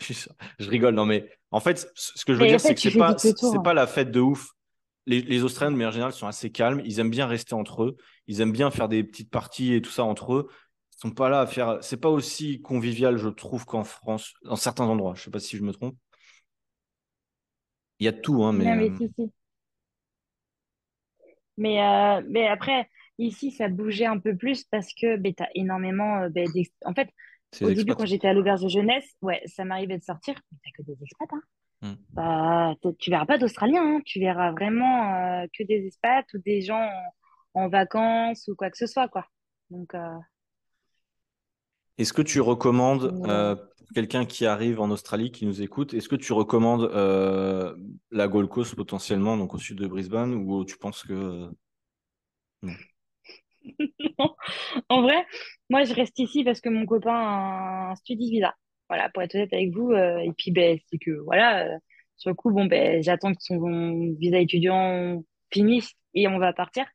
je 0.00 0.68
rigole, 0.70 0.94
non 0.94 1.04
mais 1.04 1.28
en 1.50 1.60
fait, 1.60 1.90
ce 1.94 2.24
que 2.24 2.32
je 2.32 2.38
veux 2.38 2.46
dire, 2.46 2.60
c'est 2.60 2.74
que 2.74 2.80
c'est 2.80 2.96
pas, 2.96 3.16
c'est 3.18 3.44
hein. 3.44 3.60
pas 3.60 3.74
la 3.74 3.86
fête 3.86 4.10
de 4.10 4.20
ouf. 4.20 4.50
Les, 5.06 5.22
les 5.22 5.42
Australiens, 5.42 5.72
de 5.72 5.76
manière 5.76 5.92
générale, 5.92 6.12
sont 6.12 6.26
assez 6.26 6.50
calmes. 6.52 6.82
Ils 6.84 7.00
aiment 7.00 7.10
bien 7.10 7.26
rester 7.26 7.54
entre 7.54 7.84
eux. 7.84 7.96
Ils 8.26 8.42
aiment 8.42 8.52
bien 8.52 8.70
faire 8.70 8.88
des 8.88 9.02
petites 9.02 9.30
parties 9.30 9.72
et 9.72 9.80
tout 9.80 9.90
ça 9.90 10.04
entre 10.04 10.34
eux. 10.34 10.48
Ils 10.92 11.00
sont 11.00 11.10
pas 11.10 11.30
là 11.30 11.40
à 11.40 11.46
faire. 11.46 11.78
C'est 11.80 11.96
pas 11.96 12.10
aussi 12.10 12.60
convivial, 12.60 13.16
je 13.16 13.28
trouve, 13.28 13.64
qu'en 13.64 13.84
France, 13.84 14.34
dans 14.42 14.56
certains 14.56 14.84
endroits. 14.84 15.14
Je 15.16 15.22
sais 15.22 15.30
pas 15.30 15.40
si 15.40 15.56
je 15.56 15.62
me 15.62 15.72
trompe. 15.72 15.96
Il 18.00 18.04
y 18.04 18.08
a 18.08 18.12
tout, 18.12 18.44
hein, 18.44 18.52
mais. 18.52 18.76
mais, 18.76 18.90
euh, 18.90 19.26
mais, 21.56 21.82
euh, 21.82 22.22
mais 22.28 22.46
après, 22.46 22.88
Ici, 23.18 23.50
ça 23.50 23.68
bougeait 23.68 24.06
un 24.06 24.18
peu 24.18 24.36
plus 24.36 24.64
parce 24.64 24.94
que 24.94 25.16
ben, 25.16 25.34
tu 25.34 25.42
as 25.42 25.48
énormément. 25.54 26.28
Ben, 26.30 26.46
en 26.84 26.94
fait, 26.94 27.08
au 27.60 27.72
début, 27.72 27.94
quand 27.94 28.06
j'étais 28.06 28.28
à 28.28 28.32
l'auberge 28.32 28.62
de 28.62 28.68
jeunesse, 28.68 29.16
ouais, 29.22 29.42
ça 29.46 29.64
m'arrivait 29.64 29.98
de 29.98 30.04
sortir, 30.04 30.34
mais 30.52 30.58
t'as 30.64 30.70
que 30.76 30.86
des 30.86 31.02
expats. 31.02 31.32
Hein. 31.32 31.42
Hmm. 31.80 31.94
Bah, 32.10 32.74
tu 32.98 33.10
verras 33.10 33.26
pas 33.26 33.38
d'Australiens, 33.38 33.96
hein. 33.96 34.00
tu 34.04 34.20
verras 34.20 34.50
vraiment 34.52 35.14
euh, 35.14 35.46
que 35.56 35.62
des 35.64 35.86
expats 35.86 36.26
ou 36.34 36.38
des 36.38 36.60
gens 36.60 36.88
en, 37.54 37.68
vacances 37.68 38.48
ou 38.48 38.54
quoi 38.54 38.70
que 38.70 38.76
ce 38.76 38.86
soit. 38.86 39.08
Quoi. 39.08 39.26
Donc, 39.70 39.94
euh, 39.94 40.18
Est-ce 41.96 42.12
que 42.12 42.22
tu 42.22 42.40
recommandes, 42.40 43.10
pour 43.78 43.88
quelqu'un 43.94 44.26
qui 44.26 44.44
arrive 44.44 44.80
en 44.80 44.90
Australie, 44.90 45.32
qui 45.32 45.46
nous 45.46 45.62
écoute, 45.62 45.94
est-ce 45.94 46.08
que 46.08 46.16
tu 46.16 46.32
recommandes 46.32 46.90
la 48.10 48.28
Gold 48.28 48.48
Coast 48.48 48.74
potentiellement, 48.74 49.36
donc 49.36 49.54
au 49.54 49.58
sud 49.58 49.78
de 49.78 49.86
Brisbane, 49.86 50.34
ou 50.34 50.64
tu 50.64 50.76
penses 50.76 51.02
que. 51.02 51.50
en 54.88 55.02
vrai, 55.02 55.26
moi, 55.70 55.84
je 55.84 55.94
reste 55.94 56.18
ici 56.18 56.44
parce 56.44 56.60
que 56.60 56.68
mon 56.68 56.86
copain 56.86 57.14
a 57.14 57.90
un 57.90 57.94
study 57.96 58.30
visa. 58.30 58.54
Voilà, 58.88 59.10
pour 59.10 59.22
être 59.22 59.34
honnête 59.34 59.52
avec 59.52 59.70
vous. 59.70 59.90
Euh, 59.92 60.18
et 60.18 60.32
puis, 60.32 60.50
ben, 60.50 60.78
c'est 60.86 60.98
que, 60.98 61.10
voilà, 61.24 61.66
euh, 61.66 61.78
sur 62.16 62.30
le 62.30 62.34
coup, 62.34 62.50
bon, 62.50 62.66
ben, 62.66 63.02
j'attends 63.02 63.34
que 63.34 63.40
son 63.40 64.14
visa 64.18 64.38
étudiant 64.38 65.22
finisse 65.52 65.92
et 66.14 66.26
on 66.28 66.38
va 66.38 66.52
partir. 66.52 66.86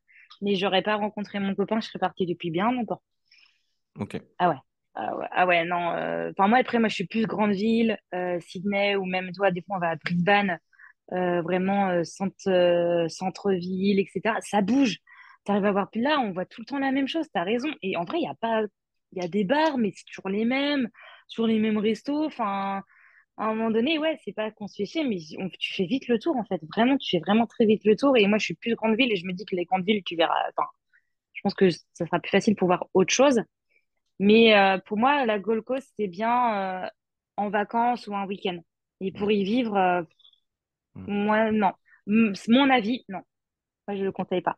Mais 0.41 0.55
j'aurais 0.55 0.81
pas 0.81 0.95
rencontré 0.95 1.39
mon 1.39 1.55
copain, 1.55 1.79
je 1.79 1.87
serais 1.87 1.99
partie 1.99 2.25
depuis 2.25 2.49
bien 2.49 2.71
longtemps. 2.71 3.01
Ok. 3.99 4.19
Ah 4.39 4.49
ouais. 4.49 4.55
Ah 4.95 5.17
ouais, 5.17 5.27
ah 5.31 5.47
ouais 5.47 5.65
non. 5.65 5.91
Euh, 5.91 6.31
enfin, 6.37 6.47
moi, 6.47 6.59
après, 6.59 6.79
moi, 6.79 6.87
je 6.87 6.95
suis 6.95 7.07
plus 7.07 7.25
grande 7.25 7.53
ville, 7.53 7.97
Sydney, 8.41 8.95
ou 8.95 9.05
même, 9.05 9.31
toi, 9.31 9.51
des 9.51 9.61
fois, 9.61 9.77
on 9.77 9.79
va 9.79 9.91
à 9.91 9.95
Brisbane, 9.95 10.59
vraiment 11.09 12.03
centre, 12.03 13.05
centre-ville, 13.07 13.99
etc. 13.99 14.35
Ça 14.41 14.61
bouge 14.61 14.99
tu 15.45 15.51
arrives 15.51 15.65
à 15.65 15.71
voir. 15.71 15.89
Puis 15.91 16.01
là, 16.01 16.19
on 16.19 16.31
voit 16.31 16.45
tout 16.45 16.61
le 16.61 16.65
temps 16.65 16.79
la 16.79 16.91
même 16.91 17.07
chose, 17.07 17.27
tu 17.33 17.39
as 17.39 17.43
raison. 17.43 17.69
Et 17.81 17.97
en 17.97 18.03
vrai, 18.05 18.19
il 18.19 18.23
y 18.23 18.27
a 18.27 18.35
pas. 18.35 18.63
Il 19.13 19.21
y 19.21 19.25
a 19.25 19.27
des 19.27 19.43
bars, 19.43 19.77
mais 19.77 19.91
c'est 19.95 20.05
toujours 20.05 20.29
les 20.29 20.43
mêmes, 20.45 20.89
sur 21.27 21.45
les 21.47 21.59
mêmes 21.59 21.77
restos. 21.77 22.25
Enfin, 22.25 22.81
à 23.37 23.45
un 23.45 23.55
moment 23.55 23.71
donné, 23.71 23.99
ouais, 23.99 24.17
c'est 24.25 24.33
pas 24.33 24.51
qu'on 24.51 24.67
se 24.67 24.75
fait 24.75 24.85
chier, 24.85 25.03
mais 25.03 25.17
tu 25.59 25.73
fais 25.73 25.85
vite 25.85 26.07
le 26.07 26.19
tour, 26.19 26.35
en 26.37 26.43
fait. 26.45 26.61
Vraiment, 26.75 26.97
tu 26.97 27.09
fais 27.11 27.19
vraiment 27.19 27.45
très 27.47 27.65
vite 27.65 27.85
le 27.85 27.95
tour. 27.95 28.17
Et 28.17 28.25
moi, 28.27 28.37
je 28.39 28.45
suis 28.45 28.55
plus 28.55 28.75
grande 28.75 28.95
ville 28.95 29.11
et 29.11 29.15
je 29.15 29.25
me 29.27 29.33
dis 29.33 29.45
que 29.45 29.55
les 29.55 29.65
grandes 29.65 29.85
villes, 29.85 30.03
tu 30.03 30.15
verras. 30.15 30.35
Enfin, 30.57 30.67
je 31.33 31.41
pense 31.41 31.53
que 31.55 31.69
ça 31.69 32.05
sera 32.05 32.19
plus 32.19 32.31
facile 32.31 32.55
pour 32.55 32.67
voir 32.67 32.87
autre 32.93 33.13
chose. 33.13 33.41
Mais 34.19 34.55
euh, 34.57 34.77
pour 34.79 34.97
moi, 34.97 35.25
la 35.25 35.39
Gold 35.39 35.63
Coast, 35.63 35.91
c'est 35.97 36.07
bien 36.07 36.85
euh, 36.85 36.89
en 37.37 37.49
vacances 37.49 38.07
ou 38.07 38.15
un 38.15 38.25
week-end. 38.25 38.59
Et 39.01 39.11
pour 39.11 39.31
y 39.31 39.43
vivre, 39.43 39.75
euh, 39.77 40.03
moi, 40.95 41.51
non. 41.51 41.73
Mon 42.07 42.69
avis, 42.69 43.05
non. 43.09 43.21
Moi, 43.87 43.97
je 43.97 44.03
le 44.03 44.11
conseille 44.11 44.41
pas. 44.41 44.57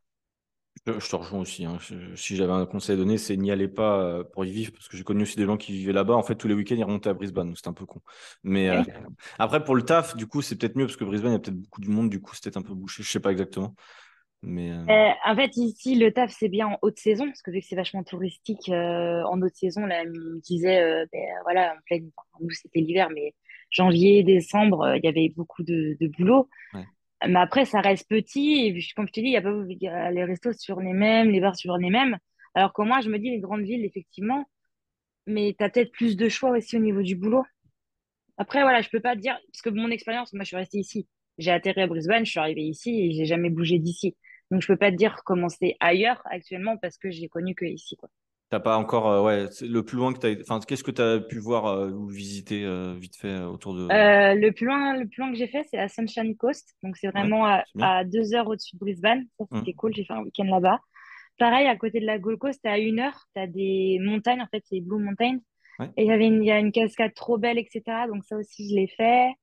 Je, 0.87 1.09
te 1.09 1.15
rejoins 1.15 1.39
aussi. 1.39 1.65
Hein. 1.65 1.79
si 2.15 2.35
j'avais 2.35 2.51
un 2.51 2.67
conseil 2.67 2.93
à 2.93 2.97
donner, 2.97 3.17
c'est 3.17 3.35
n'y 3.37 3.49
allez 3.49 3.67
pas 3.67 3.99
euh, 4.01 4.23
pour 4.23 4.45
y 4.45 4.51
vivre, 4.51 4.71
parce 4.71 4.87
que 4.87 4.95
j'ai 4.95 5.03
connu 5.03 5.23
aussi 5.23 5.35
des 5.35 5.45
gens 5.45 5.57
qui 5.57 5.71
vivaient 5.71 5.93
là-bas. 5.93 6.13
En 6.13 6.21
fait, 6.21 6.35
tous 6.35 6.47
les 6.47 6.53
week-ends, 6.53 6.75
ils 6.77 6.83
remontaient 6.83 7.09
à 7.09 7.15
Brisbane, 7.15 7.47
donc 7.47 7.57
c'était 7.57 7.69
un 7.69 7.73
peu 7.73 7.87
con. 7.87 8.01
Mais 8.43 8.69
euh, 8.69 8.83
après, 9.39 9.63
pour 9.63 9.75
le 9.75 9.81
taf, 9.81 10.15
du 10.15 10.27
coup, 10.27 10.43
c'est 10.43 10.55
peut-être 10.55 10.75
mieux, 10.75 10.85
parce 10.85 10.95
que 10.95 11.03
Brisbane, 11.03 11.31
il 11.31 11.33
y 11.33 11.37
a 11.37 11.39
peut-être 11.39 11.59
beaucoup 11.59 11.81
de 11.81 11.89
monde, 11.89 12.11
du 12.11 12.21
coup, 12.21 12.35
c'était 12.35 12.55
un 12.55 12.61
peu 12.61 12.75
bouché. 12.75 13.01
Je 13.01 13.09
sais 13.09 13.19
pas 13.19 13.31
exactement. 13.31 13.73
Mais 14.43 14.71
euh, 14.71 15.11
en 15.25 15.35
fait, 15.35 15.57
ici, 15.57 15.95
le 15.95 16.11
taf, 16.11 16.31
c'est 16.31 16.49
bien 16.49 16.67
en 16.67 16.77
haute 16.83 16.99
saison, 16.99 17.25
parce 17.25 17.41
que 17.41 17.49
vu 17.49 17.61
que 17.61 17.65
c'est 17.65 17.75
vachement 17.75 18.03
touristique, 18.03 18.69
en 18.69 19.41
haute 19.41 19.55
saison, 19.55 19.87
là, 19.87 20.03
on 20.05 20.09
me 20.09 20.39
disait, 20.41 21.07
ben, 21.11 21.27
voilà, 21.45 21.73
en 21.73 21.81
pleine, 21.87 22.11
nous, 22.39 22.51
c'était 22.51 22.81
l'hiver, 22.81 23.09
mais 23.11 23.33
janvier, 23.71 24.21
décembre, 24.21 24.93
il 24.97 25.03
y 25.03 25.07
avait 25.07 25.33
beaucoup 25.35 25.63
de, 25.63 25.97
de 25.99 26.07
boulot. 26.09 26.47
Ouais. 26.75 26.85
Mais 27.27 27.39
après, 27.39 27.65
ça 27.65 27.81
reste 27.81 28.07
petit. 28.09 28.67
Et 28.67 28.79
comme 28.95 29.07
je 29.07 29.13
te 29.13 29.19
dis, 29.19 29.27
il 29.27 29.31
y 29.31 29.37
a 29.37 29.41
pas 29.41 30.11
les 30.11 30.23
restos 30.23 30.53
sur 30.53 30.79
les 30.79 30.93
mêmes, 30.93 31.29
les 31.29 31.39
bars 31.39 31.55
sur 31.55 31.77
les 31.77 31.89
mêmes. 31.89 32.17
Alors 32.53 32.73
que 32.73 32.81
moi, 32.81 33.01
je 33.01 33.09
me 33.09 33.19
dis, 33.19 33.29
les 33.29 33.39
grandes 33.39 33.63
villes, 33.63 33.85
effectivement, 33.85 34.45
mais 35.27 35.55
tu 35.57 35.63
as 35.63 35.69
peut-être 35.69 35.91
plus 35.91 36.15
de 36.17 36.29
choix 36.29 36.51
aussi 36.51 36.77
au 36.77 36.79
niveau 36.79 37.01
du 37.01 37.15
boulot. 37.15 37.43
Après, 38.37 38.61
voilà, 38.61 38.81
je 38.81 38.89
peux 38.89 38.99
pas 38.99 39.15
dire, 39.15 39.37
parce 39.51 39.61
que 39.61 39.69
mon 39.69 39.89
expérience, 39.91 40.33
moi, 40.33 40.43
je 40.43 40.47
suis 40.47 40.57
restée 40.57 40.79
ici. 40.79 41.07
J'ai 41.37 41.51
atterri 41.51 41.81
à 41.81 41.87
Brisbane, 41.87 42.25
je 42.25 42.31
suis 42.31 42.39
arrivée 42.39 42.63
ici 42.63 43.01
et 43.01 43.11
j'ai 43.11 43.25
jamais 43.25 43.49
bougé 43.49 43.79
d'ici. 43.79 44.15
Donc, 44.51 44.61
je 44.61 44.67
peux 44.67 44.77
pas 44.77 44.91
te 44.91 44.95
dire 44.95 45.21
comment 45.25 45.49
c'est 45.49 45.75
ailleurs 45.79 46.21
actuellement 46.25 46.77
parce 46.77 46.97
que 46.97 47.09
j'ai 47.11 47.27
connu 47.27 47.55
que 47.55 47.65
ici, 47.65 47.95
quoi. 47.97 48.09
T'as 48.49 48.59
pas 48.59 48.77
encore, 48.77 49.07
euh, 49.07 49.23
ouais, 49.23 49.47
le 49.61 49.81
plus 49.81 49.97
loin 49.97 50.13
que 50.13 50.19
tu 50.19 50.27
as, 50.27 50.41
enfin, 50.41 50.59
qu'est-ce 50.65 50.83
que 50.83 50.91
tu 50.91 51.01
as 51.01 51.19
pu 51.19 51.39
voir 51.39 51.65
euh, 51.65 51.89
ou 51.89 52.07
visiter 52.07 52.63
euh, 52.63 52.93
vite 52.93 53.15
fait 53.15 53.39
autour 53.39 53.73
de. 53.73 53.87
le 53.89 54.51
plus 54.51 54.67
loin, 54.67 54.95
le 54.95 55.07
plus 55.07 55.21
loin 55.21 55.31
que 55.31 55.37
j'ai 55.37 55.47
fait, 55.47 55.65
c'est 55.71 55.79
à 55.79 55.87
Sunshine 55.87 56.35
Coast, 56.37 56.75
donc 56.83 56.95
c'est 56.95 57.07
vraiment 57.07 57.45
à, 57.47 58.03
deux 58.03 58.35
heures 58.35 58.47
au-dessus 58.47 58.75
de 58.75 58.79
Brisbane. 58.79 59.25
Ça, 59.39 59.45
c'était 59.51 59.71
mmh. 59.71 59.75
cool. 59.75 59.95
J'ai 59.95 60.05
fait 60.05 60.13
un 60.13 60.21
week-end 60.21 60.43
là-bas. 60.43 60.79
Pareil, 61.39 61.65
à 61.65 61.75
côté 61.75 61.99
de 61.99 62.05
la 62.05 62.19
Gold 62.19 62.37
Coast, 62.37 62.63
à 62.65 62.77
une 62.77 62.99
heure, 62.99 63.19
tu 63.35 63.41
as 63.41 63.47
des 63.47 63.97
montagnes, 63.99 64.41
en 64.41 64.47
fait, 64.47 64.63
c'est 64.69 64.79
Blue 64.79 65.03
Mountain. 65.03 65.39
Et 65.97 66.03
il 66.03 66.07
y 66.07 66.11
avait 66.11 66.27
une, 66.27 66.43
y 66.43 66.51
a 66.51 66.59
une 66.59 66.71
cascade 66.71 67.13
trop 67.15 67.37
belle, 67.37 67.57
etc. 67.57 67.81
Donc 68.07 68.23
ça 68.23 68.37
aussi, 68.37 68.69
je 68.69 68.75
l'ai 68.75 68.87
fait. 68.87 69.33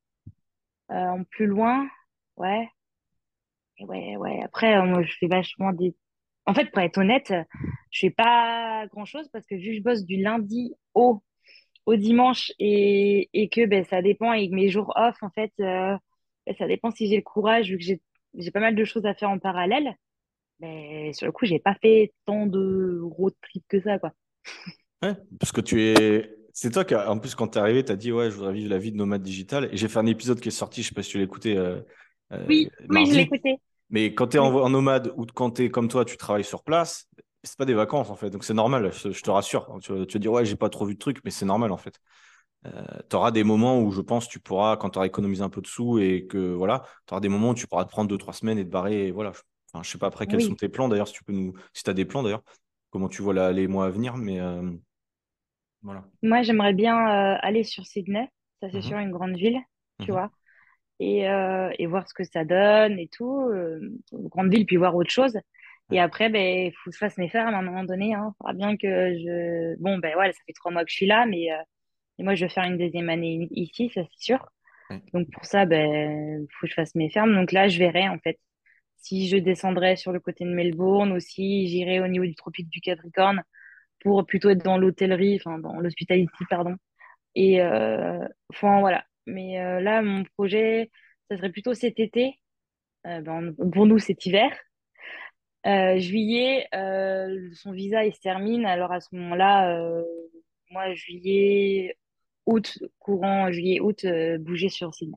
en 0.89 1.25
plus 1.25 1.47
loin, 1.47 1.89
ouais. 2.37 2.69
Et 3.79 3.85
ouais, 3.85 4.17
ouais. 4.17 4.41
Après, 4.45 4.81
moi, 4.87 5.03
je 5.03 5.13
fais 5.19 5.27
vachement 5.27 5.73
des 5.73 5.95
en 6.47 6.55
fait, 6.55 6.71
pour 6.71 6.81
être 6.83 6.99
honnête, 6.99 7.33
je 7.91 8.01
fais 8.01 8.11
pas 8.11 8.87
grand-chose 8.93 9.29
parce 9.33 9.47
que 9.47 9.55
vu 9.55 9.71
que 9.71 9.77
je 9.77 9.83
bosse 9.83 10.05
du 10.05 10.17
lundi 10.17 10.75
au, 10.95 11.23
au 11.87 11.97
dimanche 11.97 12.53
et, 12.59 13.29
et 13.33 13.49
que 13.49 13.67
ben, 13.67 13.85
ça 13.85 14.03
dépend 14.03 14.31
avec 14.31 14.51
mes 14.51 14.69
jours 14.69 14.93
off, 14.97 15.17
en 15.23 15.31
fait, 15.31 15.53
euh, 15.61 15.97
ben, 16.47 16.55
ça 16.59 16.67
dépend 16.67 16.91
si 16.91 17.09
j'ai 17.09 17.17
le 17.17 17.23
courage, 17.23 17.69
vu 17.71 17.79
que 17.79 17.85
j'ai 18.35 18.51
pas 18.51 18.61
mal 18.61 18.75
de 18.75 18.85
choses 18.85 19.07
à 19.07 19.15
faire 19.15 19.31
en 19.31 19.39
parallèle. 19.39 19.95
Mais 20.61 21.07
ben, 21.07 21.13
sur 21.13 21.27
le 21.27 21.33
coup, 21.33 21.47
j'ai 21.47 21.59
pas 21.59 21.75
fait 21.81 22.13
tant 22.27 22.47
de 22.47 23.01
road 23.03 23.35
trip 23.43 23.65
que 23.69 23.81
ça, 23.81 23.99
quoi. 23.99 24.13
Ouais, 25.03 25.15
parce 25.39 25.53
que 25.53 25.61
tu 25.61 25.83
es. 25.83 26.37
C'est 26.55 26.71
toi 26.71 26.85
qui, 26.85 26.95
en 26.95 27.19
plus, 27.19 27.35
quand 27.35 27.49
tu 27.49 27.59
es 27.59 27.61
arrivé, 27.61 27.85
tu 27.85 27.93
as 27.93 27.97
dit 27.97 28.13
Ouais, 28.13 28.31
je 28.31 28.37
voudrais 28.37 28.53
vivre 28.53 28.71
la 28.71 28.79
vie 28.79 28.93
de 28.93 28.97
nomade 28.97 29.23
digital. 29.23 29.69
Et 29.73 29.77
j'ai 29.77 29.89
fait 29.89 29.99
un 29.99 30.07
épisode 30.07 30.39
qui 30.41 30.49
est 30.49 30.53
sorti, 30.53 30.83
je 30.83 30.89
sais 30.89 30.95
pas 30.95 31.03
si 31.03 31.11
tu 31.11 31.23
écouté. 31.23 31.57
Euh, 31.57 31.81
euh, 32.33 32.45
oui, 32.49 32.69
oui, 32.89 33.07
je 33.07 33.15
l'ai 33.15 33.23
écouté. 33.23 33.59
Mais 33.93 34.15
quand 34.15 34.29
tu 34.29 34.39
es 34.39 34.41
en, 34.41 34.71
nomade 34.71 35.13
ou 35.17 35.27
quand 35.27 35.53
tu 35.53 35.65
es 35.65 35.71
comme 35.71 35.87
toi, 35.87 36.05
tu 36.05 36.17
travailles 36.17 36.45
sur 36.45 36.65
place, 36.65 37.09
c'est 37.45 37.59
pas 37.59 37.67
des 37.67 37.75
vacances 37.75 38.11
en 38.11 38.17
fait. 38.17 38.31
Donc 38.31 38.43
c'est 38.43 38.55
normal, 38.55 38.91
je, 38.91 39.23
te 39.23 39.31
rassure. 39.31 39.79
Tu, 39.83 39.93
vas 39.93 40.05
dire, 40.05 40.33
ouais, 40.33 40.45
j'ai 40.47 40.57
pas 40.57 40.71
trop 40.71 40.87
vu 40.87 40.95
de 40.95 40.99
trucs, 40.99 41.23
mais 41.25 41.31
c'est 41.31 41.45
normal 41.45 41.71
en 41.71 41.77
fait. 41.77 42.01
Euh, 42.65 42.71
tu 43.11 43.17
auras 43.17 43.33
des 43.33 43.45
moments 43.45 43.81
où 43.81 43.91
je 43.91 44.01
pense 44.01 44.29
tu 44.29 44.41
pourras, 44.41 44.77
quand 44.79 44.91
tu 44.91 44.99
auras 44.99 45.07
économisé 45.07 45.43
un 45.43 45.51
peu 45.51 45.61
de 45.61 45.67
sous 45.67 45.99
et 45.99 46.27
que 46.27 46.55
voilà, 46.55 46.85
tu 47.07 47.13
auras 47.13 47.21
des 47.21 47.29
moments 47.29 47.51
où 47.51 47.55
tu 47.55 47.67
pourras 47.67 47.85
te 47.85 47.91
prendre 47.91 48.09
deux, 48.09 48.19
trois 48.19 48.33
semaines 48.33 48.59
et 48.59 48.65
te 48.65 48.71
barrer. 48.71 49.09
Et 49.09 49.11
voilà. 49.11 49.33
Enfin, 49.75 49.83
je 49.83 49.91
sais 49.91 49.99
pas 49.99 50.07
après 50.07 50.27
quels 50.27 50.43
sont 50.43 50.55
tes 50.55 50.69
plans 50.69 50.89
d'ailleurs, 50.89 51.09
si 51.09 51.15
tu 51.15 51.25
peux 51.25 51.33
nous. 51.33 51.53
Si 51.75 51.83
tu 51.83 51.91
as 51.91 51.95
des 51.95 52.07
plans 52.07 52.23
d'ailleurs, 52.23 52.43
comment 52.91 53.09
tu 53.09 53.21
vois 53.21 53.53
les 53.53 53.69
mois 53.69 53.87
à 53.87 53.91
venir, 53.91 54.17
mais 54.17 54.41
euh, 54.41 54.71
voilà. 55.83 56.05
Moi, 56.23 56.43
j'aimerais 56.43 56.73
bien 56.73 56.97
euh, 56.97 57.37
aller 57.43 57.65
sur 57.65 57.85
Sydney. 57.85 58.31
Ça, 58.61 58.71
c'est 58.71 58.79
mmh 58.79 58.83
sûr, 58.83 58.99
une 58.99 59.11
grande 59.11 59.37
ville, 59.37 59.61
tu 60.01 60.11
mmh 60.11 60.15
vois 60.15 60.31
et, 61.03 61.29
euh, 61.29 61.71
et, 61.79 61.87
voir 61.87 62.09
ce 62.09 62.15
que 62.15 62.25
ça 62.25 62.45
donne 62.45 62.99
et 62.99 63.09
tout. 63.09 63.49
Euh, 63.51 63.81
grande 64.13 64.51
ville, 64.51 64.67
puis 64.67 64.77
voir 64.77 64.95
autre 64.95 65.11
chose. 65.11 65.39
Et 65.91 66.01
après, 66.01 66.31
ben, 66.31 66.67
il 66.69 66.73
faut 66.73 66.91
que 66.91 66.95
je 66.95 66.99
fasse 66.99 67.19
mes 67.19 67.29
fermes 67.29 67.55
à 67.55 67.59
un 67.59 67.63
moment 67.63 67.85
donné. 67.85 68.15
Hein. 68.15 68.33
Il 68.33 68.37
faudra 68.39 68.53
bien 68.55 68.77
que 68.77 68.87
je. 68.89 69.77
Bon, 69.81 69.99
ben 69.99 70.13
voilà, 70.15 70.33
ça 70.33 70.39
fait 70.47 70.53
trois 70.53 70.71
mois 70.71 70.85
que 70.85 70.91
je 70.91 70.97
suis 70.97 71.07
là, 71.07 71.27
mais 71.27 71.53
euh, 71.53 71.57
et 72.19 72.23
moi, 72.23 72.35
je 72.35 72.45
vais 72.45 72.51
faire 72.51 72.65
une 72.65 72.79
deuxième 72.79 73.09
année 73.11 73.49
ici, 73.51 73.91
ça 73.95 74.03
c'est 74.05 74.25
sûr. 74.25 74.49
Donc 75.15 75.31
pour 75.31 75.47
ça, 75.47 75.65
ben, 75.65 76.43
il 76.43 76.47
faut 76.53 76.67
que 76.67 76.71
je 76.71 76.75
fasse 76.75 76.95
mes 76.95 77.11
fermes. 77.11 77.35
Donc 77.35 77.53
là, 77.53 77.69
je 77.69 77.79
verrai 77.79 78.09
en 78.09 78.19
fait 78.19 78.39
si 78.99 79.29
je 79.29 79.37
descendrai 79.39 79.97
sur 79.97 80.13
le 80.13 80.21
côté 80.21 80.45
de 80.45 80.51
Melbourne 80.51 81.13
ou 81.13 81.21
si 81.21 81.67
j'irai 81.69 82.01
au 82.01 82.09
niveau 82.09 82.25
du 82.27 82.35
tropique 82.35 82.69
du 82.69 82.81
Capricorne 82.81 83.43
pour 84.01 84.27
plutôt 84.27 84.51
être 84.51 84.65
dans 84.65 84.79
l'hôtellerie, 84.79 85.41
enfin 85.41 85.59
dans 85.59 85.81
l'hospitality, 85.81 86.45
pardon. 86.51 86.77
Et 87.35 87.63
euh, 87.63 88.27
enfin 88.51 88.81
voilà, 88.81 89.05
mais 89.27 89.61
euh, 89.61 89.81
là, 89.81 90.03
mon 90.03 90.25
projet, 90.37 90.91
ça 91.31 91.37
serait 91.37 91.51
plutôt 91.51 91.75
cet 91.75 92.01
été. 92.01 92.39
Euh, 93.07 93.21
ben, 93.21 93.55
pour 93.73 93.87
nous, 93.87 93.99
c'est 93.99 94.25
hiver. 94.27 94.51
Euh, 95.65 95.99
juillet, 95.99 96.67
son 97.55 97.73
visa 97.73 98.05
il 98.05 98.15
se 98.15 98.21
termine. 98.21 98.67
Alors 98.67 98.93
à 98.93 99.01
ce 99.01 99.15
moment-là, 99.15 100.03
moi, 100.71 100.93
juillet, 100.95 101.97
août, 102.47 102.79
courant 102.99 103.51
juillet, 103.53 103.81
août, 103.81 104.05
bouger 104.41 104.69
sur 104.69 104.93
Sydney. 104.95 105.17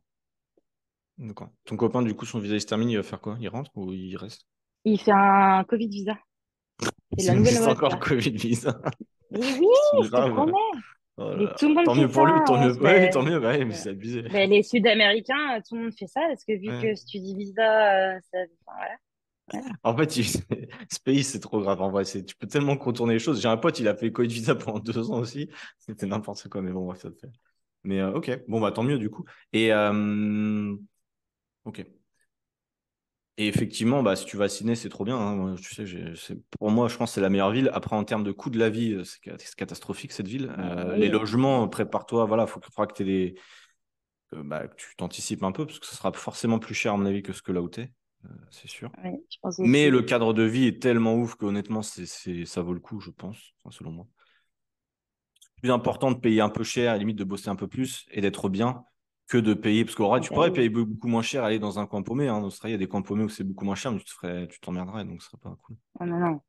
D'accord. 1.17 1.49
Ton 1.63 1.77
copain, 1.77 2.01
du 2.01 2.13
coup, 2.13 2.25
son 2.25 2.39
visa 2.39 2.55
il 2.55 2.61
se 2.61 2.67
termine, 2.67 2.89
il 2.89 2.97
va 2.97 3.03
faire 3.03 3.21
quoi? 3.21 3.37
Il 3.39 3.47
rentre 3.47 3.71
ou 3.75 3.91
il 3.93 4.15
reste? 4.17 4.45
Il 4.83 4.99
fait 4.99 5.13
un 5.13 5.63
Covid 5.63 5.87
visa. 5.87 6.17
C'est 7.17 7.27
la 7.27 7.35
nouvelle 7.35 7.69
encore 7.69 7.99
Covid 7.99 8.31
visa. 8.31 8.79
Mais 9.31 9.39
oui, 9.39 9.67
je 10.03 10.09
te 10.09 10.29
promets. 10.29 10.53
Oh 11.17 11.33
mais 11.37 11.47
tout 11.57 11.69
le 11.69 11.75
monde 11.75 11.85
tant 11.85 11.95
mieux 11.95 12.09
pour 12.09 12.25
lui, 12.25 12.33
tant 12.45 12.61
mieux. 12.61 12.73
Ouais, 12.81 13.09
tant 13.09 13.23
mieux, 13.23 13.39
ouais, 13.39 13.63
mais 13.63 13.73
c'est 13.73 13.89
abusé. 13.89 14.23
Mais 14.31 14.47
les 14.47 14.63
Sud-Américains, 14.63 15.61
tout 15.67 15.75
le 15.75 15.83
monde 15.83 15.93
fait 15.97 16.07
ça, 16.07 16.21
parce 16.27 16.43
que 16.43 16.53
vu 16.53 16.67
que 16.81 16.93
si 16.95 17.05
tu 17.05 17.19
dis 17.19 17.35
visa, 17.35 18.19
ça... 18.19 18.37
enfin, 18.37 18.77
voilà. 18.77 18.95
En 19.83 19.95
fait, 19.95 20.11
ce 20.91 20.99
pays, 21.03 21.23
c'est 21.23 21.39
trop 21.39 21.61
grave. 21.61 21.81
En 21.81 21.89
vrai, 21.89 22.03
tu 22.03 22.35
peux 22.37 22.47
tellement 22.47 22.77
contourner 22.77 23.13
les 23.13 23.19
choses. 23.19 23.41
J'ai 23.41 23.47
un 23.47 23.57
pote, 23.57 23.79
il 23.79 23.87
a 23.87 23.95
fait 23.95 24.11
Covid 24.11 24.27
visa 24.33 24.55
pendant 24.55 24.79
deux 24.79 25.11
ans 25.11 25.19
aussi. 25.19 25.49
C'était 25.79 26.05
n'importe 26.05 26.47
quoi, 26.49 26.61
mais 26.61 26.71
bon, 26.71 26.85
bref, 26.85 27.01
ça 27.01 27.11
te 27.11 27.17
fait. 27.17 27.31
Mais 27.83 27.99
euh, 27.99 28.13
ok, 28.13 28.31
bon, 28.47 28.59
bah 28.59 28.71
tant 28.71 28.83
mieux 28.83 28.97
du 28.97 29.09
coup. 29.09 29.25
Et 29.53 29.71
euh, 29.71 30.75
ok. 31.65 31.85
Et 33.37 33.47
effectivement, 33.47 34.01
bah, 34.01 34.15
si 34.15 34.25
tu 34.25 34.37
vas 34.37 34.45
à 34.45 34.49
Sydney, 34.49 34.75
c'est 34.75 34.87
trop 34.87 35.03
bien. 35.03 35.17
Hein. 35.17 35.55
Tu 35.55 36.15
sais, 36.15 36.37
pour 36.57 36.71
moi, 36.71 36.87
je 36.87 36.95
pense 36.95 37.11
que 37.11 37.15
c'est 37.15 37.21
la 37.21 37.29
meilleure 37.29 37.51
ville. 37.51 37.69
Après, 37.73 37.95
en 37.95 38.03
termes 38.05 38.23
de 38.23 38.31
coût 38.31 38.49
de 38.49 38.57
la 38.57 38.69
vie, 38.69 38.97
c'est 39.03 39.55
catastrophique 39.55 40.13
cette 40.13 40.27
ville. 40.27 40.53
Euh, 40.57 40.95
les 40.95 41.09
logements, 41.09 41.67
prépare-toi. 41.67 42.25
Voilà, 42.25 42.47
faut 42.47 42.61
que, 42.61 42.67
faudra 42.67 42.87
que, 42.87 42.93
tu 42.93 43.03
des... 43.03 43.35
bah, 44.31 44.67
tu 44.77 44.95
t'anticipes 44.95 45.43
un 45.43 45.51
peu 45.51 45.65
parce 45.65 45.79
que 45.79 45.85
ce 45.85 45.95
sera 45.95 46.13
forcément 46.13 46.59
plus 46.59 46.73
cher, 46.73 46.93
à 46.93 46.97
mon 46.97 47.05
avis, 47.05 47.23
que 47.23 47.33
ce 47.33 47.41
que 47.41 47.51
là 47.51 47.61
où 47.61 47.69
tu 47.69 47.81
es. 47.81 47.91
c'est 48.51 48.69
sûr. 48.69 48.89
Mais 49.59 49.89
le 49.89 50.01
cadre 50.01 50.33
de 50.33 50.43
vie 50.43 50.67
est 50.67 50.81
tellement 50.81 51.15
ouf 51.15 51.35
que 51.35 51.45
honnêtement, 51.45 51.81
c'est, 51.81 52.45
ça 52.45 52.61
vaut 52.61 52.73
le 52.73 52.79
coup, 52.79 53.01
je 53.01 53.09
pense, 53.09 53.53
selon 53.69 53.91
moi. 53.91 54.07
C'est 55.41 55.61
plus 55.61 55.71
important 55.71 56.11
de 56.11 56.19
payer 56.19 56.39
un 56.39 56.49
peu 56.49 56.63
cher, 56.63 56.91
à 56.91 56.93
la 56.93 56.99
limite 56.99 57.17
de 57.17 57.25
bosser 57.25 57.49
un 57.49 57.57
peu 57.57 57.67
plus 57.67 58.05
et 58.11 58.21
d'être 58.21 58.47
bien 58.47 58.85
que 59.27 59.37
de 59.37 59.53
payer. 59.53 59.85
Parce 59.85 59.95
qu'au 59.95 60.19
tu 60.19 60.29
pourrais 60.29 60.51
payer 60.51 60.69
beaucoup 60.69 61.07
moins 61.07 61.21
cher, 61.21 61.43
aller 61.43 61.59
dans 61.59 61.79
un 61.79 61.85
coin 61.85 62.01
paumé. 62.03 62.27
Hein. 62.27 62.35
En 62.35 62.43
Australie, 62.43 62.73
il 62.73 62.75
y 62.75 62.81
a 62.81 62.85
des 62.85 62.87
coins 62.87 63.01
paumés 63.01 63.23
où 63.23 63.29
c'est 63.29 63.43
beaucoup 63.43 63.65
moins 63.65 63.75
cher, 63.75 63.91
mais 63.91 63.99
tu, 63.99 64.05
te 64.05 64.11
ferais, 64.11 64.47
tu 64.47 64.59
t'emmerderais, 64.59 65.05
donc 65.05 65.21
ce 65.21 65.29
serait 65.29 65.41
pas 65.41 65.55
cool. 65.63 65.77
Oh, 65.99 66.05
non, 66.05 66.19
non. 66.19 66.41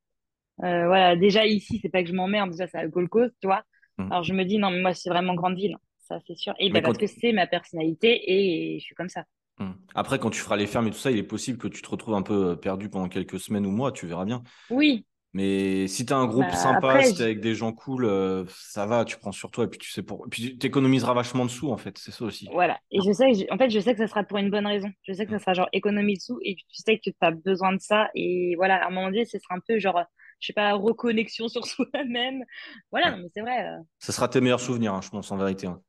Euh, 0.64 0.86
voilà, 0.86 1.16
déjà 1.16 1.44
ici, 1.44 1.78
c'est 1.82 1.90
pas 1.90 2.02
que 2.02 2.08
je 2.08 2.14
m'emmerde, 2.14 2.50
déjà 2.50 2.66
c'est 2.66 2.78
à 2.78 2.86
Gold 2.88 3.08
Coast, 3.08 3.34
tu 3.40 3.46
vois. 3.46 3.62
Mmh. 3.98 4.12
Alors 4.12 4.22
je 4.22 4.32
me 4.32 4.44
dis, 4.44 4.58
non, 4.58 4.70
mais 4.70 4.80
moi, 4.80 4.94
c'est 4.94 5.10
vraiment 5.10 5.34
grande 5.34 5.56
ville, 5.56 5.76
ça 5.98 6.18
c'est 6.26 6.36
sûr. 6.36 6.54
Et 6.58 6.70
bah, 6.70 6.80
parce 6.80 6.98
que 6.98 7.06
c'est 7.06 7.32
ma 7.32 7.46
personnalité 7.46 8.22
et 8.26 8.78
je 8.78 8.84
suis 8.84 8.94
comme 8.94 9.08
ça. 9.08 9.24
Mmh. 9.58 9.72
Après, 9.94 10.18
quand 10.18 10.30
tu 10.30 10.40
feras 10.40 10.56
les 10.56 10.66
fermes 10.66 10.86
et 10.86 10.90
tout 10.90 10.98
ça, 10.98 11.10
il 11.10 11.18
est 11.18 11.22
possible 11.22 11.58
que 11.58 11.68
tu 11.68 11.82
te 11.82 11.88
retrouves 11.88 12.14
un 12.14 12.22
peu 12.22 12.50
euh, 12.50 12.56
perdu 12.56 12.88
pendant 12.88 13.08
quelques 13.08 13.38
semaines 13.38 13.66
ou 13.66 13.70
mois, 13.70 13.92
tu 13.92 14.06
verras 14.06 14.24
bien. 14.24 14.42
Oui, 14.70 15.06
mais 15.32 15.86
si 15.86 16.06
tu 16.06 16.14
as 16.14 16.16
un 16.16 16.26
groupe 16.26 16.46
bah, 16.46 16.54
sympa, 16.54 17.02
si 17.02 17.14
tu 17.14 17.22
avec 17.22 17.40
des 17.40 17.54
gens 17.54 17.72
cool, 17.72 18.06
euh, 18.06 18.44
ça 18.48 18.86
va, 18.86 19.04
tu 19.04 19.18
prends 19.18 19.32
sur 19.32 19.50
toi 19.50 19.64
et 19.64 19.66
puis 19.66 19.78
tu 19.78 19.90
sais 19.90 20.02
pour. 20.02 20.26
puis 20.30 20.56
tu 20.56 20.66
économiseras 20.66 21.12
vachement 21.12 21.44
de 21.44 21.50
sous 21.50 21.70
en 21.70 21.76
fait, 21.76 21.98
c'est 21.98 22.10
ça 22.10 22.24
aussi. 22.24 22.48
Voilà. 22.52 22.78
Et 22.90 23.00
je 23.04 23.12
sais 23.12 23.30
que 23.30 23.52
en 23.52 23.58
fait, 23.58 23.68
je 23.68 23.78
sais 23.78 23.92
que 23.92 23.98
ça 23.98 24.06
sera 24.06 24.24
pour 24.24 24.38
une 24.38 24.50
bonne 24.50 24.66
raison. 24.66 24.90
Je 25.02 25.12
sais 25.12 25.26
que 25.26 25.32
ça 25.32 25.38
sera 25.38 25.52
genre 25.52 25.68
économie 25.74 26.14
de 26.14 26.22
sous 26.22 26.38
et 26.42 26.54
tu 26.56 26.64
sais 26.82 26.98
que 26.98 27.10
tu 27.10 27.16
as 27.20 27.32
besoin 27.32 27.74
de 27.74 27.80
ça. 27.80 28.08
Et 28.14 28.54
voilà, 28.56 28.82
à 28.82 28.86
un 28.86 28.90
moment 28.90 29.08
donné, 29.08 29.26
ce 29.26 29.38
sera 29.38 29.56
un 29.56 29.60
peu 29.66 29.78
genre, 29.78 30.02
je 30.40 30.46
sais 30.46 30.52
pas, 30.54 30.72
reconnexion 30.72 31.48
sur 31.48 31.66
soi-même. 31.66 32.42
Voilà, 32.90 33.16
mais 33.16 33.28
c'est 33.34 33.42
vrai. 33.42 33.66
Euh. 33.66 33.82
Ça 33.98 34.12
sera 34.12 34.28
tes 34.28 34.40
meilleurs 34.40 34.60
souvenirs, 34.60 34.94
hein, 34.94 35.02
je 35.02 35.10
pense, 35.10 35.30
en 35.30 35.36
vérité. 35.36 35.66
Hein. 35.66 35.82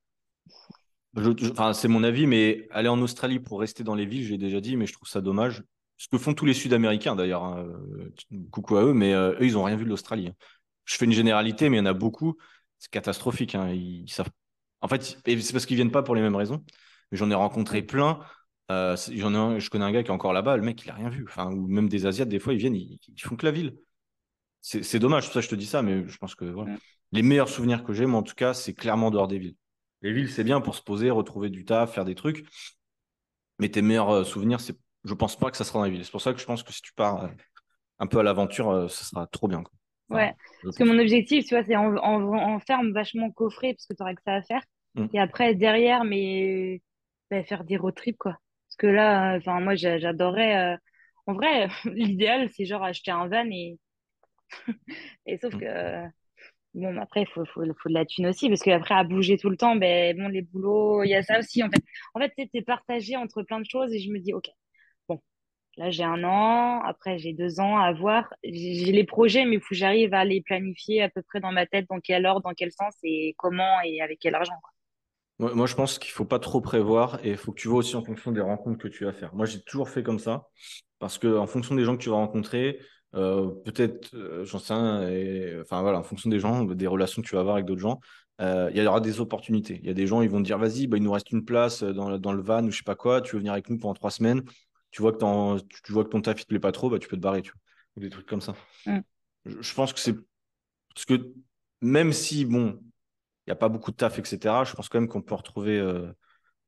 enfin, 1.16 1.72
c'est 1.72 1.88
mon 1.88 2.04
avis, 2.04 2.28
mais 2.28 2.68
aller 2.72 2.90
en 2.90 3.00
Australie 3.02 3.40
pour 3.40 3.62
rester 3.62 3.86
dans 3.86 3.96
les 3.96 4.06
villes, 4.06 4.26
j'ai 4.26 4.38
déjà 4.38 4.60
dit, 4.60 4.76
mais 4.76 4.88
je 4.88 4.94
trouve 4.94 5.08
ça 5.08 5.22
dommage 5.22 5.64
ce 5.98 6.08
que 6.08 6.18
font 6.18 6.34
tous 6.34 6.46
les 6.46 6.54
Sud-Américains 6.54 7.16
d'ailleurs. 7.16 7.44
Hein, 7.44 7.66
euh, 7.68 8.14
coucou 8.52 8.78
à 8.78 8.84
eux, 8.84 8.94
mais 8.94 9.14
euh, 9.14 9.34
eux, 9.34 9.46
ils 9.46 9.54
n'ont 9.54 9.64
rien 9.64 9.76
vu 9.76 9.84
de 9.84 9.90
l'Australie. 9.90 10.28
Hein. 10.28 10.36
Je 10.86 10.96
fais 10.96 11.06
une 11.06 11.12
généralité, 11.12 11.70
mais 11.70 11.78
il 11.78 11.80
y 11.80 11.84
en 11.84 11.88
a 11.88 11.94
beaucoup. 11.94 12.38
C'est 12.78 12.92
catastrophique. 12.92 13.56
Hein. 13.56 13.70
Ils, 13.72 14.10
savent... 14.10 14.30
En 14.82 14.88
fait, 14.88 15.04
c'est 15.26 15.52
parce 15.52 15.66
qu'ils 15.66 15.76
viennent 15.76 15.92
pas 15.92 16.04
pour 16.04 16.16
les 16.16 16.22
mêmes 16.22 16.36
raisons. 16.36 16.64
Mais 17.12 17.18
j'en 17.18 17.30
ai 17.32 17.36
rencontré 17.36 17.82
plein. 17.82 18.20
Euh, 18.72 18.96
j'en 19.12 19.34
ai 19.34 19.38
un, 19.38 19.60
je 19.60 19.70
connais 19.70 19.86
un 19.86 19.92
gars 19.92 20.04
qui 20.04 20.10
est 20.10 20.14
encore 20.14 20.34
là-bas. 20.34 20.56
Le 20.56 20.64
mec, 20.64 20.84
il 20.84 20.90
a 20.92 20.94
rien 20.94 21.10
vu. 21.10 21.26
Enfin, 21.28 21.52
ou 21.52 21.68
même 21.68 21.90
des 21.90 22.06
Asiates, 22.06 22.30
des 22.30 22.40
fois, 22.40 22.54
ils 22.54 22.60
viennent, 22.60 22.76
ils, 22.76 23.00
font 23.20 23.36
que 23.36 23.46
la 23.46 23.52
ville. 23.52 23.76
C'est 24.62 25.00
dommage. 25.00 25.26
Pour 25.26 25.34
ça, 25.34 25.42
je 25.42 25.50
te 25.50 25.56
dis 25.56 25.66
ça, 25.66 25.82
mais 25.82 26.08
je 26.08 26.18
pense 26.18 26.36
que 26.36 26.54
les 27.14 27.22
meilleurs 27.22 27.48
souvenirs 27.50 27.84
que 27.84 27.94
j'ai, 27.94 28.06
moi, 28.06 28.20
en 28.20 28.24
tout 28.24 28.36
cas, 28.36 28.54
c'est 28.54 28.74
clairement 28.74 29.12
dehors 29.12 29.28
des 29.28 29.40
villes. 29.40 29.56
Les 30.02 30.12
villes, 30.12 30.30
c'est 30.30 30.44
bien 30.44 30.62
pour 30.62 30.76
se 30.76 30.82
poser, 30.82 31.10
retrouver 31.10 31.50
du 31.50 31.66
taf, 31.66 31.94
faire 31.94 32.06
des 32.06 32.16
trucs. 32.16 32.46
Mais 33.60 33.70
tes 33.70 33.82
meilleurs 33.82 34.26
souvenirs, 34.26 34.60
c'est 34.60 34.78
je 35.08 35.14
pense 35.14 35.38
pas 35.38 35.50
que 35.50 35.58
ça 35.58 35.64
sera 35.64 35.80
dans 35.80 35.86
la 35.86 35.92
ville. 35.92 36.04
C'est 36.04 36.12
pour 36.12 36.22
ça 36.22 36.34
que 36.34 36.40
je 36.40 36.46
pense 36.46 36.64
que 36.64 36.74
si 36.74 36.82
tu 36.82 36.94
pars 36.94 37.24
euh, 37.24 37.28
un 38.00 38.08
peu 38.08 38.20
à 38.20 38.24
l'aventure, 38.24 38.70
euh, 38.70 38.88
ça 38.88 39.06
sera 39.06 39.28
trop 39.28 39.48
bien. 39.48 39.64
ouais, 40.10 40.34
parce 40.64 40.78
que 40.78 40.84
mon 40.84 41.00
objectif, 41.00 41.46
tu 41.46 41.56
vois, 41.56 41.64
c'est 41.64 41.76
en, 41.76 41.96
en, 41.96 42.60
ferme 42.60 42.92
vachement 42.92 43.32
coffré, 43.32 43.74
parce 43.74 43.86
que 43.86 43.94
tu 43.94 44.02
auras 44.02 44.14
que 44.14 44.22
ça 44.24 44.36
à 44.36 44.42
faire. 44.42 44.64
Mm. 44.96 45.08
Et 45.14 45.20
après, 45.20 45.56
derrière, 45.56 46.04
mais 46.04 46.82
bah, 47.32 47.44
faire 47.44 47.64
des 47.64 47.78
road 47.78 47.96
trips, 47.96 48.18
quoi. 48.18 48.38
Parce 48.68 48.76
que 48.78 48.88
là, 48.88 49.38
enfin, 49.38 49.60
moi, 49.62 49.76
j'adorais. 49.76 50.74
Euh, 50.74 50.78
en 51.26 51.34
vrai, 51.34 51.68
l'idéal, 51.86 52.50
c'est 52.56 52.66
genre 52.66 52.84
acheter 52.84 53.12
un 53.12 53.28
van 53.28 53.50
et. 53.50 53.80
et 55.26 55.38
sauf 55.38 55.54
mm. 55.54 55.60
que. 55.60 56.04
Bon, 56.74 56.96
après, 56.98 57.22
il 57.22 57.28
faut, 57.28 57.44
faut, 57.46 57.64
faut, 57.82 57.90
de 57.90 57.94
la 57.94 58.06
thune 58.06 58.28
aussi, 58.28 58.50
parce 58.50 58.62
qu'après, 58.62 58.94
à 58.94 59.04
bouger 59.04 59.38
tout 59.38 59.50
le 59.50 59.58
temps, 59.58 59.76
ben, 59.76 60.16
bon, 60.16 60.28
les 60.28 60.44
boulots, 60.44 61.02
il 61.04 61.10
y 61.10 61.16
a 61.16 61.24
ça 61.24 61.40
aussi. 61.40 61.64
En 61.64 61.70
fait, 61.72 61.84
en 62.14 62.20
fait 62.20 62.34
tu 62.36 62.48
es 62.54 62.62
partagé 62.62 63.16
entre 63.16 63.42
plein 63.42 63.60
de 63.60 63.66
choses 63.68 63.92
et 63.94 64.00
je 64.00 64.12
me 64.12 64.20
dis, 64.20 64.32
OK, 64.34 64.48
Là, 65.78 65.92
j'ai 65.92 66.04
un 66.04 66.24
an, 66.24 66.82
après 66.82 67.20
j'ai 67.20 67.34
deux 67.34 67.60
ans 67.60 67.78
à 67.78 67.94
voir. 67.94 68.34
J'ai 68.44 68.92
les 68.92 69.04
projets, 69.04 69.46
mais 69.46 69.56
il 69.56 69.62
faut 69.62 69.70
que 69.70 69.76
j'arrive 69.76 70.12
à 70.14 70.26
les 70.26 70.42
planifier 70.42 71.04
à 71.04 71.10
peu 71.10 71.22
près 71.22 71.40
dans 71.40 71.52
ma 71.52 71.68
tête, 71.68 71.86
dans 71.88 72.00
quel 72.00 72.26
ordre, 72.26 72.42
dans 72.42 72.54
quel 72.56 72.72
sens 72.72 72.96
et 73.04 73.36
comment 73.38 73.80
et 73.86 74.02
avec 74.02 74.18
quel 74.20 74.34
argent. 74.34 74.56
Moi, 75.38 75.68
je 75.68 75.76
pense 75.76 76.00
qu'il 76.00 76.12
faut 76.12 76.26
pas 76.26 76.40
trop 76.40 76.62
prévoir 76.62 77.24
et 77.24 77.30
il 77.30 77.38
faut 77.38 77.52
que 77.52 77.62
tu 77.62 77.68
vois 77.68 77.78
aussi 77.78 77.96
en 77.96 78.04
fonction 78.04 78.32
des 78.32 78.42
rencontres 78.42 78.80
que 78.80 78.88
tu 78.88 79.06
vas 79.06 79.14
faire. 79.14 79.36
Moi, 79.36 79.46
j'ai 79.46 79.62
toujours 79.62 79.88
fait 79.88 80.02
comme 80.02 80.18
ça 80.18 80.48
parce 80.98 81.20
que 81.20 81.38
en 81.38 81.46
fonction 81.46 81.76
des 81.76 81.84
gens 81.84 81.96
que 81.96 82.02
tu 82.02 82.10
vas 82.10 82.16
rencontrer, 82.16 82.80
euh, 83.14 83.52
peut-être, 83.64 84.16
euh, 84.16 84.44
j'en 84.46 84.58
sais 84.58 84.74
enfin 85.62 85.84
voilà, 85.84 86.00
en 86.00 86.04
fonction 86.04 86.32
des 86.32 86.40
gens, 86.40 86.64
des 86.64 86.88
relations 86.88 87.22
que 87.22 87.28
tu 87.28 87.36
vas 87.36 87.42
avoir 87.42 87.56
avec 87.58 87.68
d'autres 87.68 87.82
gens, 87.82 88.00
euh, 88.42 88.72
il 88.74 88.82
y 88.82 88.88
aura 88.88 89.00
des 89.00 89.20
opportunités. 89.20 89.80
Il 89.84 89.88
y 89.88 89.92
a 89.92 89.94
des 89.94 90.08
gens, 90.08 90.24
ils 90.24 90.30
vont 90.30 90.40
te 90.40 90.46
dire, 90.46 90.58
vas-y, 90.58 90.88
bah, 90.88 90.98
il 90.98 91.04
nous 91.04 91.12
reste 91.12 91.32
une 91.32 91.46
place 91.46 91.84
dans, 91.84 92.18
dans, 92.18 92.34
le 92.34 92.42
van 92.42 92.66
ou 92.66 92.72
je 92.72 92.78
sais 92.78 92.84
pas 92.84 92.96
quoi, 92.96 93.22
tu 93.22 93.34
veux 93.34 93.40
venir 93.40 93.54
avec 93.54 93.70
nous 93.70 93.78
pendant 93.78 93.94
trois 93.94 94.12
semaines 94.12 94.42
tu 94.92 95.02
vois 95.02 95.14
que, 95.14 95.60
tu 95.84 95.92
vois 95.92 96.04
que 96.04 96.10
ton 96.10 96.22
taf 96.22 96.38
ne 96.38 96.42
te 96.42 96.48
plaît 96.48 96.60
pas 96.60 96.72
trop, 96.72 96.90
bah, 96.90 97.00
tu 97.00 97.08
peux 97.08 97.18
te 97.18 97.22
barrer, 97.22 97.42
tu 97.42 97.52
vois. 97.52 97.62
Ou 97.96 98.00
des 98.02 98.10
trucs 98.10 98.28
comme 98.28 98.42
ça. 98.42 98.56
Mm. 98.86 99.00
Je, 99.46 99.74
pense 99.74 99.94
que 99.94 100.00
c'est. 100.00 100.14
Parce 100.94 101.06
que 101.06 101.34
même 101.82 102.14
si, 102.14 102.46
bon, 102.46 102.80
il 102.82 103.50
n'y 103.50 103.54
a 103.54 103.56
pas 103.56 103.70
beaucoup 103.70 103.92
de 103.92 103.98
taf, 103.98 104.20
etc., 104.20 104.64
je 104.66 104.74
pense 104.74 104.90
quand 104.90 105.00
même 105.00 105.10
qu'on 105.10 105.22
peut 105.22 105.36
retrouver. 105.36 105.80
Euh, 105.80 106.12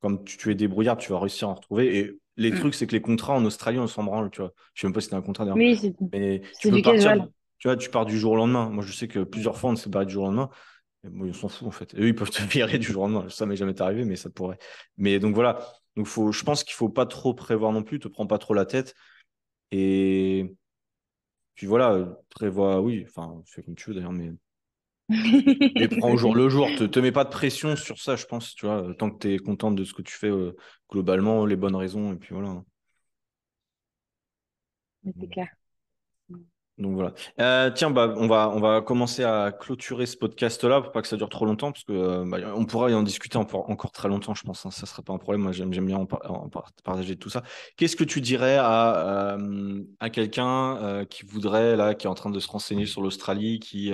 comme 0.02 0.24
tu, 0.24 0.50
es 0.50 0.56
débrouillard, 0.56 0.98
tu 0.98 1.12
vas 1.12 1.20
réussir 1.20 1.50
à 1.50 1.52
en 1.52 1.56
retrouver. 1.56 1.98
Et 1.98 2.20
les 2.38 2.52
mm. 2.52 2.60
trucs, 2.60 2.76
c'est 2.76 2.88
que 2.88 2.94
les 2.94 3.02
contrats 3.02 3.34
en 3.34 3.44
Australie, 3.46 3.80
on 3.80 3.88
s'en 3.88 4.04
branle, 4.04 4.30
tu 4.32 4.42
vois. 4.42 4.54
Je 4.74 4.82
sais 4.82 4.88
même 4.88 4.94
pas 4.94 5.02
si 5.02 5.06
c'était 5.06 5.18
un 5.18 5.22
contrat 5.22 5.44
d'ailleurs. 5.44 5.58
Oui, 5.58 5.78
c'est 5.78 5.94
Mais 6.14 6.42
tu 6.60 6.70
peux 6.70 6.82
partir, 6.82 7.28
Tu 7.58 7.68
vois, 7.68 7.76
tu 7.76 7.90
pars 7.90 8.06
du 8.06 8.18
jour 8.18 8.34
au 8.34 8.36
lendemain. 8.36 8.70
Moi, 8.70 8.84
je 8.84 8.94
sais 8.94 9.08
que 9.08 9.20
plusieurs 9.20 9.58
fois, 9.58 9.72
on 9.72 9.76
s'est 9.76 9.90
barré 9.90 10.06
du 10.06 10.14
jour 10.14 10.24
au 10.24 10.28
lendemain. 10.28 10.50
Et 11.04 11.10
bon, 11.10 11.26
ils 11.26 11.36
s'en 11.36 11.50
foutent, 11.50 11.68
en 11.68 11.72
fait. 11.72 11.94
eux, 11.96 12.08
ils 12.08 12.16
peuvent 12.16 12.30
te 12.30 12.42
virer 12.50 12.78
du 12.78 12.88
jour 12.88 13.04
au 13.04 13.08
lendemain. 13.08 13.30
Ça 13.30 13.46
m'est 13.46 13.58
jamais 13.58 13.80
arrivé, 13.82 14.06
mais 14.06 14.16
ça 14.16 14.30
pourrait. 14.30 14.58
Mais 14.98 15.20
donc 15.20 15.36
voilà. 15.36 15.60
Donc, 15.96 16.08
faut, 16.08 16.32
je 16.32 16.44
pense 16.44 16.64
qu'il 16.64 16.74
faut 16.74 16.90
pas 16.90 17.06
trop 17.06 17.34
prévoir 17.34 17.72
non 17.72 17.84
plus, 17.84 18.00
te 18.00 18.08
prends 18.08 18.28
pas 18.28 18.38
trop 18.38 18.54
la 18.54 18.66
tête. 18.66 18.96
Et 19.72 20.54
puis 21.56 21.68
voilà, 21.68 22.18
prévois, 22.30 22.82
oui, 22.82 23.06
enfin, 23.08 23.42
fais 23.46 23.62
comme 23.64 23.76
tu 23.76 23.90
veux 23.90 23.96
d'ailleurs, 23.96 24.14
mais. 24.14 24.32
et 25.76 25.88
prends 25.88 26.12
au 26.14 26.18
jour 26.18 26.36
le 26.36 26.50
jour, 26.50 26.68
te, 26.78 26.84
te 26.86 27.00
mets 27.00 27.12
pas 27.12 27.24
de 27.26 27.30
pression 27.30 27.76
sur 27.76 28.00
ça, 28.00 28.16
je 28.16 28.26
pense, 28.26 28.56
tu 28.56 28.66
vois, 28.66 28.94
tant 28.98 29.10
que 29.12 29.20
tu 29.20 29.34
es 29.34 29.38
contente 29.40 29.76
de 29.76 29.84
ce 29.84 29.94
que 29.94 30.02
tu 30.02 30.14
fais 30.14 30.30
euh, 30.30 30.56
globalement, 30.90 31.46
les 31.46 31.56
bonnes 31.56 31.76
raisons, 31.76 32.14
et 32.14 32.16
puis 32.16 32.34
voilà. 32.34 32.64
C'est 35.04 35.28
clair. 35.28 35.50
Donc 36.80 36.96
voilà. 36.96 37.14
Euh, 37.42 37.72
tiens, 37.72 37.92
bah, 37.92 38.14
on, 38.16 38.28
va, 38.28 38.82
commencer 38.82 39.24
à 39.24 39.52
clôturer 39.52 40.06
ce 40.06 40.16
podcast-là 40.16 40.80
pour 40.80 40.94
pas 40.94 41.02
que 41.02 41.10
ça 41.10 41.18
dure 41.18 41.28
trop 41.28 41.46
longtemps, 41.46 41.74
parce 41.74 41.84
que 41.84 41.92
euh, 41.92 42.26
bah, 42.26 42.38
on 42.56 42.66
pourra 42.66 42.90
y 42.90 42.94
en 42.94 43.04
discuter 43.04 43.38
encore, 43.38 43.92
très 43.92 44.08
longtemps, 44.08 44.34
je 44.34 44.44
pense. 44.44 44.66
Hein, 44.66 44.72
ça 44.72 44.84
ne 44.84 44.88
sera 44.88 45.04
pas 45.04 45.12
un 45.12 45.18
problème. 45.18 45.42
Moi, 45.42 45.52
j'aime 45.52 45.70
bien 45.70 45.98
en, 45.98 46.06
partager 46.06 47.18
tout 47.18 47.30
ça. 47.30 47.44
Qu'est-ce 47.76 47.98
que 47.98 48.06
tu 48.06 48.22
dirais 48.22 48.58
à, 48.58 49.38
euh, 49.38 49.84
quelqu'un 50.12 51.06
qui 51.10 51.26
voudrait, 51.26 51.76
là, 51.76 51.96
qui 51.96 52.08
est 52.08 52.10
en 52.10 52.16
train 52.16 52.30
de 52.30 52.40
se 52.40 52.48
renseigner 52.48 52.86
sur 52.86 53.02
l'Australie, 53.02 53.60
qui, 53.60 53.92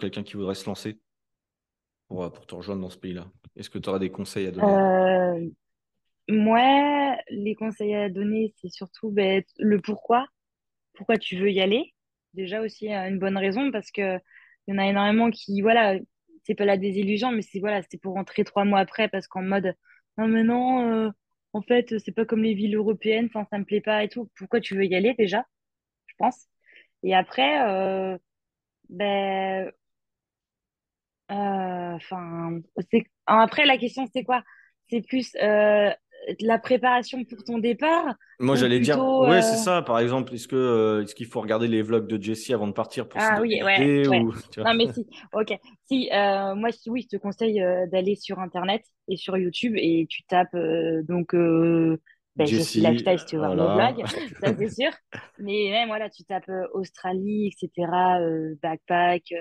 quelqu'un 0.00 0.24
qui 0.24 0.36
voudrait 0.36 0.56
se 0.56 0.66
lancer 0.66 0.98
pour, 2.08 2.30
pour 2.32 2.44
te 2.46 2.56
rejoindre 2.56 2.82
dans 2.82 2.90
ce 2.90 2.98
pays-là? 2.98 3.26
Est-ce 3.54 3.70
que 3.70 3.78
tu 3.78 3.88
auras 3.88 4.00
des 4.00 4.10
conseils 4.10 4.48
à 4.48 4.50
donner? 4.50 5.52
Moi, 6.30 7.16
les 7.30 7.54
conseils 7.54 7.94
à 7.94 8.10
donner, 8.10 8.52
c'est 8.60 8.68
surtout 8.68 9.10
ben, 9.10 9.42
le 9.58 9.80
pourquoi 9.80 10.26
pourquoi 10.98 11.18
tu 11.18 11.38
veux 11.38 11.52
y 11.52 11.62
aller. 11.62 11.94
Déjà 12.34 12.62
aussi 12.62 12.92
euh, 12.94 13.08
une 13.08 13.20
bonne 13.20 13.38
raison 13.38 13.72
parce 13.72 13.92
que 13.92 14.18
il 14.68 14.74
y 14.74 14.74
en 14.74 14.78
a 14.78 14.88
énormément 14.88 15.30
qui, 15.30 15.62
voilà, 15.62 15.96
c'est 16.44 16.54
pas 16.56 16.66
la 16.66 16.78
désillusion, 16.78 17.32
mais 17.32 17.42
c'est 17.42 17.60
voilà, 17.60 17.82
pour 18.02 18.14
rentrer 18.14 18.44
trois 18.44 18.64
mois 18.66 18.80
après 18.80 19.08
parce 19.08 19.28
qu'en 19.28 19.42
mode 19.42 19.74
non 20.18 20.28
mais 20.28 20.44
non, 20.44 21.06
euh, 21.08 21.10
en 21.54 21.62
fait 21.62 21.98
c'est 22.00 22.12
pas 22.12 22.26
comme 22.26 22.42
les 22.44 22.54
villes 22.54 22.76
européennes, 22.76 23.26
enfin 23.32 23.46
ça 23.50 23.58
me 23.58 23.64
plaît 23.64 23.80
pas 23.82 24.04
et 24.04 24.10
tout. 24.10 24.30
Pourquoi 24.36 24.60
tu 24.60 24.76
veux 24.76 24.84
y 24.86 24.94
aller 24.96 25.14
déjà, 25.14 25.44
je 26.08 26.14
pense. 26.18 26.48
Et 27.04 27.14
après, 27.16 27.62
euh, 27.68 28.18
ben 28.90 29.72
Enfin, 31.28 32.60
après 33.26 33.66
la 33.66 33.76
question 33.78 34.06
c'est 34.12 34.24
quoi? 34.24 34.42
C'est 34.88 35.02
plus 35.02 35.34
la 36.40 36.58
préparation 36.58 37.24
pour 37.24 37.44
ton 37.44 37.58
départ 37.58 38.14
Moi, 38.40 38.54
j'allais 38.56 38.78
dire, 38.80 39.04
plutôt 39.04 39.26
ouais, 39.26 39.42
euh, 39.42 39.42
c'est 39.42 39.56
ça. 39.56 39.82
Par 39.82 39.98
exemple, 39.98 40.32
est-ce 40.34 40.46
que 40.48 40.54
euh, 40.56 41.02
est-ce 41.02 41.14
qu'il 41.14 41.26
faut 41.26 41.40
regarder 41.40 41.66
les 41.66 41.82
vlogs 41.82 42.06
de 42.06 42.22
Jessie 42.22 42.54
avant 42.54 42.68
de 42.68 42.72
partir 42.72 43.08
pour 43.08 43.20
Ah 43.20 43.38
oui, 43.40 43.60
ouais, 43.62 43.90
ou 44.08 44.30
vois 44.56 44.66
Non, 44.66 44.74
mais 44.74 44.88
si, 44.88 45.06
ok. 45.32 45.52
Si, 45.86 46.10
euh, 46.12 46.54
moi, 46.54 46.70
si- 46.72 46.90
oui, 46.90 47.02
je 47.10 47.16
te 47.16 47.20
conseille 47.20 47.60
euh, 47.62 47.86
d'aller 47.88 48.16
sur 48.16 48.38
Internet 48.40 48.82
et 49.08 49.16
sur 49.16 49.36
YouTube 49.36 49.74
et 49.76 50.06
tu 50.08 50.22
tapes 50.24 50.54
euh, 50.54 51.02
donc 51.04 51.34
euh, 51.34 52.00
ben, 52.36 52.50
Jessie 52.50 52.80
Lifestyle 52.80 53.18
si 53.18 53.26
tu 53.26 53.36
mes 53.36 53.68
voilà. 53.68 53.68
vlogs, 53.68 54.04
ça 54.40 54.52
c'est 54.56 54.68
sûr. 54.70 54.90
Mais 55.38 55.70
même, 55.70 55.88
voilà, 55.88 56.10
tu 56.10 56.24
tapes 56.24 56.48
euh, 56.48 56.66
Australie, 56.74 57.48
etc., 57.52 58.20
euh, 58.20 58.54
backpack, 58.62 59.32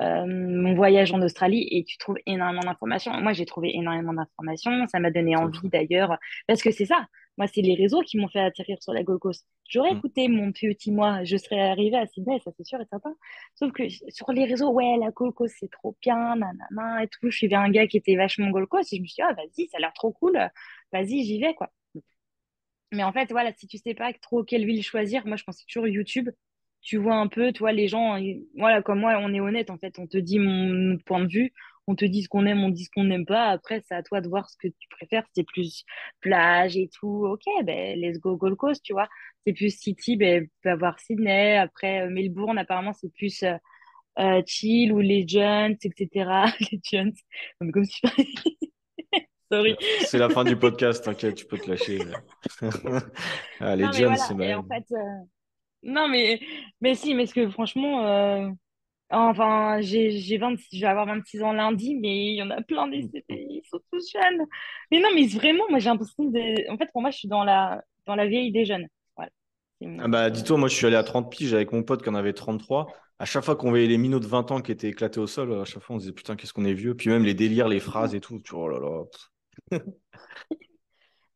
euh, 0.00 0.24
mon 0.26 0.74
voyage 0.74 1.12
en 1.12 1.22
Australie 1.22 1.66
et 1.70 1.84
tu 1.84 1.98
trouves 1.98 2.16
énormément 2.26 2.62
d'informations. 2.62 3.12
Moi, 3.20 3.32
j'ai 3.32 3.46
trouvé 3.46 3.74
énormément 3.76 4.12
d'informations. 4.12 4.86
Ça 4.88 4.98
m'a 5.00 5.10
donné 5.10 5.36
envie 5.36 5.68
d'ailleurs, 5.68 6.18
parce 6.46 6.62
que 6.62 6.70
c'est 6.70 6.86
ça. 6.86 7.06
Moi, 7.36 7.46
c'est 7.48 7.62
les 7.62 7.74
réseaux 7.74 8.00
qui 8.02 8.16
m'ont 8.18 8.28
fait 8.28 8.40
atterrir 8.40 8.80
sur 8.82 8.92
la 8.92 9.02
Gold 9.02 9.18
Coast. 9.20 9.46
J'aurais 9.68 9.92
Mm. 9.92 9.98
écouté 9.98 10.28
mon 10.28 10.52
petit 10.52 10.92
moi, 10.92 11.24
je 11.24 11.36
serais 11.36 11.60
arrivée 11.60 11.96
à 11.96 12.06
Sydney, 12.06 12.38
ça 12.44 12.50
c'est 12.56 12.64
sûr 12.66 12.80
et 12.80 12.86
certain. 12.90 13.14
Sauf 13.56 13.72
que 13.72 13.84
sur 14.08 14.30
les 14.32 14.44
réseaux, 14.44 14.70
ouais, 14.70 14.96
la 15.00 15.10
Gold 15.10 15.34
Coast, 15.34 15.56
c'est 15.58 15.70
trop 15.70 15.96
bien, 16.02 16.36
nanana 16.36 17.02
et 17.04 17.08
tout. 17.08 17.30
Je 17.30 17.36
suivais 17.36 17.56
un 17.56 17.70
gars 17.70 17.86
qui 17.88 17.96
était 17.96 18.16
vachement 18.16 18.50
Gold 18.50 18.68
Coast 18.68 18.92
et 18.92 18.96
je 18.96 19.02
me 19.02 19.06
suis 19.06 19.16
dit, 19.16 19.22
ah, 19.22 19.32
vas-y, 19.34 19.66
ça 19.68 19.78
a 19.78 19.80
l'air 19.80 19.92
trop 19.94 20.12
cool. 20.12 20.38
Vas-y, 20.92 21.24
j'y 21.24 21.40
vais, 21.40 21.54
quoi. 21.54 21.70
Mais 22.92 23.02
en 23.02 23.12
fait, 23.12 23.30
voilà, 23.30 23.52
si 23.56 23.66
tu 23.66 23.78
sais 23.78 23.94
pas 23.94 24.12
trop 24.14 24.44
quelle 24.44 24.66
ville 24.66 24.82
choisir, 24.82 25.26
moi 25.26 25.36
je 25.36 25.44
pense 25.44 25.64
toujours 25.66 25.88
YouTube. 25.88 26.30
Tu 26.84 26.98
vois 26.98 27.16
un 27.16 27.28
peu, 27.28 27.52
tu 27.52 27.60
vois, 27.60 27.72
les 27.72 27.88
gens, 27.88 28.16
ils- 28.16 28.44
voilà, 28.56 28.82
comme 28.82 29.00
moi, 29.00 29.16
on 29.20 29.32
est 29.34 29.40
honnête, 29.40 29.70
en 29.70 29.78
fait, 29.78 29.98
on 29.98 30.06
te 30.06 30.18
dit 30.18 30.38
mon 30.38 30.98
point 30.98 31.20
de 31.24 31.28
vue, 31.28 31.52
on 31.86 31.94
te 31.96 32.04
dit 32.04 32.22
ce 32.22 32.28
qu'on 32.28 32.46
aime, 32.46 32.62
on 32.62 32.68
dit 32.70 32.84
ce 32.84 32.90
qu'on 32.94 33.04
n'aime 33.04 33.26
pas. 33.26 33.46
Après, 33.48 33.82
c'est 33.86 33.94
à 33.94 34.02
toi 34.02 34.20
de 34.20 34.28
voir 34.28 34.48
ce 34.50 34.56
que 34.58 34.68
tu 34.68 34.88
préfères. 34.90 35.24
C'est 35.34 35.44
plus 35.46 35.84
plage 36.20 36.76
et 36.76 36.88
tout. 36.88 37.26
Ok, 37.26 37.42
ben, 37.64 37.98
let's 37.98 38.18
go 38.18 38.36
Gold 38.36 38.56
Coast, 38.56 38.82
tu 38.84 38.92
vois. 38.92 39.08
C'est 39.46 39.52
plus 39.54 39.70
City, 39.78 40.16
ben, 40.16 40.44
tu 40.44 40.50
peux 40.62 40.70
avoir 40.70 40.98
Sydney. 41.00 41.56
Après, 41.56 42.02
euh, 42.02 42.10
Melbourne, 42.10 42.58
apparemment, 42.58 42.92
c'est 42.94 43.12
plus 43.12 43.42
euh, 43.42 43.54
euh, 44.18 44.42
chill 44.46 44.92
ou 44.92 45.00
les 45.00 45.22
Legends, 45.22 45.74
etc. 45.82 46.46
Legends. 46.72 47.12
Comme, 47.58 47.72
comme 47.72 47.84
si... 47.84 48.00
C'est 49.50 49.56
Sorry. 49.56 49.70
la, 49.70 49.76
c'est 50.06 50.18
la 50.18 50.30
fin 50.30 50.42
du 50.42 50.56
podcast, 50.56 51.04
t'inquiète, 51.04 51.34
tu 51.36 51.46
peux 51.46 51.58
te 51.58 51.70
lâcher. 51.70 51.98
Ah, 53.60 53.76
Non, 53.76 53.90
mais 53.92 54.04
voilà. 54.06 54.16
c'est 54.16 54.32
Et 54.32 54.36
ma... 54.36 54.58
en 54.58 54.64
fait, 54.64 54.84
euh, 54.92 55.24
Non, 55.84 56.08
mais, 56.08 56.40
mais 56.80 56.94
si, 56.94 57.14
mais 57.14 57.26
ce 57.26 57.34
que 57.34 57.48
franchement, 57.50 58.06
euh, 58.06 58.48
enfin, 59.10 59.80
j'ai, 59.80 60.10
j'ai 60.12 60.38
20 60.38 60.56
je 60.72 60.80
vais 60.80 60.86
avoir 60.86 61.06
26 61.06 61.42
ans 61.42 61.52
lundi, 61.52 61.94
mais 61.96 62.26
il 62.26 62.36
y 62.36 62.42
en 62.42 62.50
a 62.50 62.62
plein 62.62 62.88
des 62.88 63.02
CP, 63.02 63.24
ils 63.50 63.62
sont 63.70 63.80
tous 63.92 64.10
jeunes. 64.12 64.46
Mais 64.90 65.00
non, 65.00 65.08
mais 65.14 65.26
vraiment, 65.26 65.64
moi, 65.70 65.78
j'ai 65.78 65.90
l'impression 65.90 66.24
de, 66.24 66.70
en 66.70 66.78
fait, 66.78 66.88
pour 66.92 67.02
moi, 67.02 67.10
je 67.10 67.18
suis 67.18 67.28
dans 67.28 67.44
la, 67.44 67.82
dans 68.06 68.16
la 68.16 68.26
vieille 68.26 68.52
des 68.52 68.64
jeunes. 68.64 68.86
Voilà. 69.16 69.30
Ah 70.00 70.08
bah, 70.08 70.30
dis-toi, 70.30 70.56
moi, 70.58 70.68
je 70.68 70.74
suis 70.74 70.86
allé 70.86 70.96
à 70.96 71.04
30 71.04 71.30
piges 71.30 71.54
avec 71.54 71.72
mon 71.72 71.82
pote 71.82 72.02
qui 72.02 72.08
en 72.08 72.14
avait 72.14 72.32
33. 72.32 72.92
À 73.18 73.26
chaque 73.26 73.44
fois 73.44 73.56
qu'on 73.56 73.70
voyait 73.70 73.86
les 73.86 73.98
minots 73.98 74.20
de 74.20 74.26
20 74.26 74.50
ans 74.50 74.60
qui 74.60 74.72
étaient 74.72 74.88
éclatés 74.88 75.20
au 75.20 75.26
sol, 75.26 75.52
à 75.60 75.64
chaque 75.64 75.82
fois, 75.82 75.96
on 75.96 75.98
se 75.98 76.04
disait, 76.04 76.14
putain, 76.14 76.34
qu'est-ce 76.36 76.52
qu'on 76.52 76.64
est 76.64 76.74
vieux. 76.74 76.94
Puis 76.96 77.10
même 77.10 77.24
les 77.24 77.34
délires, 77.34 77.68
les 77.68 77.80
phrases 77.80 78.14
et 78.14 78.20
tout. 78.20 78.40
Tu 78.40 78.54
vois, 78.54 78.64
oh 78.64 78.68
là 78.68 78.78
là. 78.80 79.04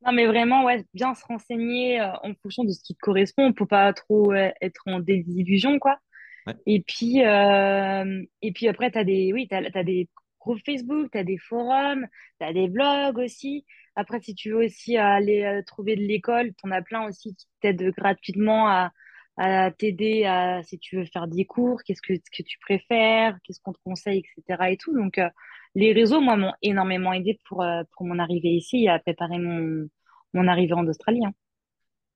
Non, 0.09 0.14
mais 0.14 0.24
vraiment, 0.24 0.64
ouais, 0.64 0.86
bien 0.94 1.14
se 1.14 1.22
renseigner 1.26 2.00
euh, 2.00 2.11
en 2.22 2.32
fonction 2.42 2.64
de 2.64 2.70
ce 2.70 2.82
qui 2.82 2.94
te 2.94 2.98
correspond 3.00 3.52
pour 3.52 3.68
pas 3.68 3.92
trop 3.92 4.32
euh, 4.32 4.50
être 4.62 4.80
en 4.86 5.00
désillusion, 5.00 5.78
quoi. 5.78 5.98
Ouais. 6.46 6.54
Et 6.64 6.80
puis, 6.80 7.22
euh, 7.26 8.24
et 8.40 8.52
puis 8.52 8.68
après, 8.68 8.90
tu 8.90 8.96
as 8.96 9.04
des, 9.04 9.34
oui, 9.34 9.48
t'as 9.50 9.82
des 9.84 10.09
groupes 10.40 10.61
Facebook, 10.64 11.11
tu 11.12 11.18
as 11.18 11.24
des 11.24 11.36
forums, 11.36 12.06
tu 12.40 12.46
as 12.46 12.54
des 12.54 12.68
blogs 12.68 13.18
aussi. 13.18 13.66
Après, 13.96 14.18
si 14.22 14.34
tu 14.34 14.52
veux 14.52 14.64
aussi 14.64 14.96
aller 14.96 15.42
euh, 15.42 15.61
trouver 15.66 15.94
de 15.94 16.00
l'école, 16.00 16.54
tu 16.54 16.66
en 16.66 16.70
as 16.70 16.80
plein 16.80 17.06
aussi 17.06 17.34
qui 17.34 17.46
t'aident 17.61 17.92
gratuitement 17.94 18.66
à, 18.66 18.92
à 19.36 19.70
t'aider 19.72 20.24
à, 20.24 20.62
si 20.62 20.78
tu 20.78 20.96
veux 20.96 21.04
faire 21.04 21.26
des 21.28 21.44
cours, 21.44 21.82
qu'est-ce 21.84 22.00
que, 22.00 22.14
que 22.14 22.42
tu 22.42 22.59
préfères, 22.61 23.36
qu'est-ce 23.44 23.61
qu'on 23.61 23.74
te 23.74 23.80
conseille, 23.84 24.22
etc. 24.38 24.70
et 24.70 24.78
tout. 24.78 24.94
Donc, 24.94 25.18
euh, 25.18 25.28
les 25.74 25.92
réseaux, 25.92 26.22
moi, 26.22 26.36
m'ont 26.36 26.54
énormément 26.62 27.12
aidé 27.12 27.38
pour, 27.46 27.62
euh, 27.62 27.82
pour 27.92 28.06
mon 28.06 28.18
arrivée 28.18 28.52
ici 28.52 28.84
et 28.84 28.88
à 28.88 28.98
préparer 28.98 29.38
mon, 29.38 29.86
mon 30.33 30.49
arrivée 30.49 30.74
en 30.74 30.87
Australie. 30.87 31.24
hein. 31.24 31.33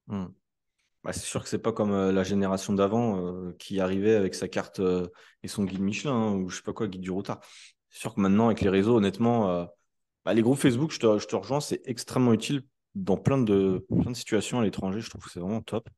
Hmm. 0.09 0.27
Bah, 1.05 1.13
c'est 1.13 1.21
sûr 1.21 1.43
que 1.43 1.49
c'est 1.49 1.59
pas 1.59 1.73
comme 1.73 1.93
euh, 1.93 2.13
la 2.13 2.23
génération 2.23 2.73
d'avant 2.73 3.27
euh, 3.27 3.57
qui 3.59 3.81
arrivait 3.81 4.15
avec 4.15 4.35
sa 4.35 4.47
carte 4.47 4.79
euh, 4.79 5.09
et 5.43 5.49
son 5.49 5.65
guide 5.65 5.81
Michelin 5.81 6.13
hein, 6.13 6.35
ou 6.35 6.49
je 6.49 6.57
sais 6.57 6.63
pas 6.63 6.73
quoi, 6.73 6.87
guide 6.87 7.01
du 7.01 7.11
routard. 7.11 7.41
C'est 7.91 8.01
sûr 8.01 8.15
que 8.15 8.21
maintenant, 8.21 8.47
avec 8.47 8.61
les 8.61 8.69
réseaux, 8.69 8.97
honnêtement, 8.97 9.69
bah, 10.25 10.33
les 10.33 10.41
groupes 10.41 10.59
Facebook, 10.59 10.93
je 10.93 10.99
te, 10.99 11.19
je 11.19 11.27
te 11.27 11.37
rejoins, 11.37 11.61
c'est 11.61 11.83
extrêmement 11.85 12.33
utile 12.33 12.63
dans 12.95 13.19
plein 13.19 13.37
de, 13.37 13.85
plein 14.01 14.11
de 14.11 14.17
situations 14.17 14.61
à 14.61 14.63
l'étranger. 14.63 15.03
Je 15.03 15.11
trouve 15.11 15.23
que 15.23 15.31
c'est 15.31 15.41
vraiment 15.41 15.61
top. 15.61 15.91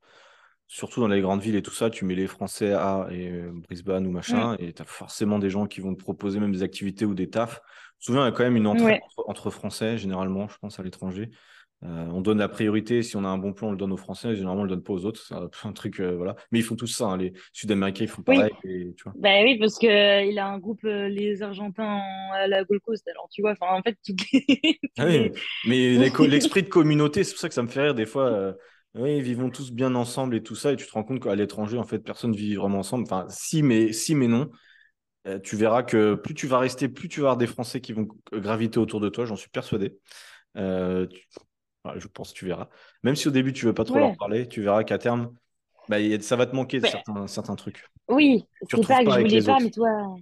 Surtout 0.66 1.00
dans 1.00 1.06
les 1.06 1.20
grandes 1.20 1.40
villes 1.40 1.54
et 1.54 1.62
tout 1.62 1.74
ça, 1.74 1.88
tu 1.90 2.04
mets 2.04 2.16
les 2.16 2.26
Français 2.26 2.72
à 2.72 3.06
et, 3.12 3.42
Brisbane 3.68 4.08
ou 4.08 4.10
machin, 4.10 4.56
et 4.58 4.72
tu 4.72 4.82
as 4.82 4.86
forcément 4.86 5.38
des 5.38 5.50
gens 5.50 5.66
qui 5.66 5.80
vont 5.80 5.94
te 5.94 6.00
proposer 6.00 6.40
même 6.40 6.50
des 6.50 6.64
activités 6.64 7.04
ou 7.04 7.14
des 7.14 7.30
tafs. 7.30 7.60
Souvent, 8.00 8.22
il 8.22 8.24
y 8.24 8.28
a 8.28 8.32
quand 8.32 8.42
même 8.42 8.56
une 8.56 8.66
Ouais. 8.66 9.00
entre, 9.00 9.24
entre 9.28 9.50
Français, 9.50 9.96
généralement, 9.96 10.48
je 10.48 10.58
pense, 10.58 10.80
à 10.80 10.82
l'étranger. 10.82 11.30
Euh, 11.84 12.06
on 12.12 12.20
donne 12.20 12.38
la 12.38 12.48
priorité, 12.48 13.02
si 13.02 13.16
on 13.16 13.24
a 13.24 13.28
un 13.28 13.36
bon 13.38 13.52
plan, 13.52 13.68
on 13.68 13.70
le 13.72 13.76
donne 13.76 13.92
aux 13.92 13.96
Français, 13.98 14.30
et 14.30 14.34
généralement, 14.36 14.62
on 14.62 14.64
le 14.64 14.70
donne 14.70 14.82
pas 14.82 14.92
aux 14.94 15.04
autres. 15.04 15.20
C'est 15.26 15.34
un, 15.34 15.50
un 15.64 15.72
truc, 15.72 16.00
euh, 16.00 16.16
voilà. 16.16 16.34
Mais 16.50 16.60
ils 16.60 16.62
font 16.62 16.76
tous 16.76 16.86
ça, 16.86 17.06
hein. 17.06 17.16
Les 17.18 17.32
Sud-Américains, 17.52 18.04
ils 18.04 18.08
font 18.08 18.22
Oui, 18.26 18.36
pareil, 18.36 18.52
et, 18.64 18.94
tu 18.96 19.04
vois. 19.04 19.14
Ben 19.16 19.44
oui, 19.44 19.58
parce 19.58 19.78
que 19.78 19.86
euh, 19.86 20.40
a 20.40 20.46
un 20.46 20.58
groupe, 20.58 20.82
les 20.82 21.42
Argentins 21.42 21.84
en- 21.84 22.32
à 22.32 22.46
la 22.46 22.64
Gold 22.64 22.80
Coast. 22.82 23.06
Alors, 23.08 23.28
tu 23.30 23.42
vois, 23.42 23.54
en 23.60 23.82
fait, 23.82 23.96
toutes 24.04 24.20
les, 24.32 24.78
tous 24.82 24.90
Ah 24.96 25.06
oui, 25.06 25.30
mais 25.66 25.96
l'esprit 26.28 26.62
de 26.62 26.68
communauté, 26.68 27.24
c'est 27.24 27.32
pour 27.32 27.40
ça 27.40 27.48
que 27.48 27.54
ça 27.54 27.62
me 27.62 27.68
fait 27.68 27.82
rire 27.82 27.94
des 27.94 28.06
fois. 28.06 28.54
oui, 28.94 29.20
vivons 29.20 29.50
tous 29.50 29.72
bien 29.72 29.94
ensemble 29.94 30.36
et 30.36 30.42
tout 30.42 30.54
ça, 30.54 30.72
et 30.72 30.76
tu 30.76 30.86
te 30.86 30.92
rends 30.92 31.04
compte 31.04 31.22
qu'à 31.22 31.34
l'étranger, 31.34 31.76
en 31.78 31.84
fait, 31.84 31.98
personne 31.98 32.30
ne 32.30 32.36
vit 32.36 32.54
vraiment 32.54 32.78
ensemble. 32.78 33.04
Enfin, 33.04 33.26
si, 33.28 33.62
mais, 33.62 33.92
si, 33.92 34.14
mais 34.14 34.28
non. 34.28 34.50
Tu 35.42 35.56
verras 35.56 35.82
que 35.82 36.14
plus 36.16 36.34
tu 36.34 36.46
vas 36.46 36.58
rester, 36.58 36.88
plus 36.88 37.08
tu 37.08 37.20
vas 37.20 37.28
avoir 37.28 37.36
des 37.38 37.46
Français 37.46 37.80
qui 37.80 37.92
vont 37.94 38.08
graviter 38.32 38.78
autour 38.78 39.00
de 39.00 39.08
toi, 39.08 39.24
j'en 39.24 39.36
suis 39.36 39.48
persuadé. 39.48 39.96
Euh, 40.56 41.06
voilà, 41.84 41.98
je 42.00 42.08
pense 42.08 42.32
que 42.32 42.38
tu 42.38 42.46
verras. 42.46 42.68
Même 43.02 43.16
si 43.16 43.28
au 43.28 43.30
début, 43.30 43.52
tu 43.52 43.66
veux 43.66 43.74
pas 43.74 43.84
trop 43.84 43.98
leur 43.98 44.16
parler, 44.16 44.48
tu 44.48 44.62
verras 44.62 44.84
qu'à 44.84 44.98
terme, 44.98 45.34
bah, 45.88 45.96
a- 45.96 46.20
ça 46.20 46.36
va 46.36 46.46
te 46.46 46.56
manquer 46.56 46.78
de 46.78 46.82
Ben, 46.82 46.90
certains, 46.90 47.26
certains 47.26 47.56
trucs. 47.56 47.84
oui, 48.08 48.44
c'est 48.70 48.76
pas 48.86 49.00
que 49.00 49.04
pas 49.04 49.16
je 49.18 49.20
voulais 49.20 49.42
pas, 49.42 49.52
autres. 49.54 49.62
mais 49.64 49.70
toi... 49.70 50.16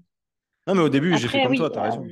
Non, 0.66 0.74
mais 0.74 0.82
au 0.82 0.88
début, 0.88 1.16
j'ai 1.18 1.28
fait 1.28 1.42
comme 1.42 1.52
oui, 1.52 1.56
toi, 1.58 1.70
t'as 1.70 1.80
euh, 1.80 1.84
raison. 1.84 2.06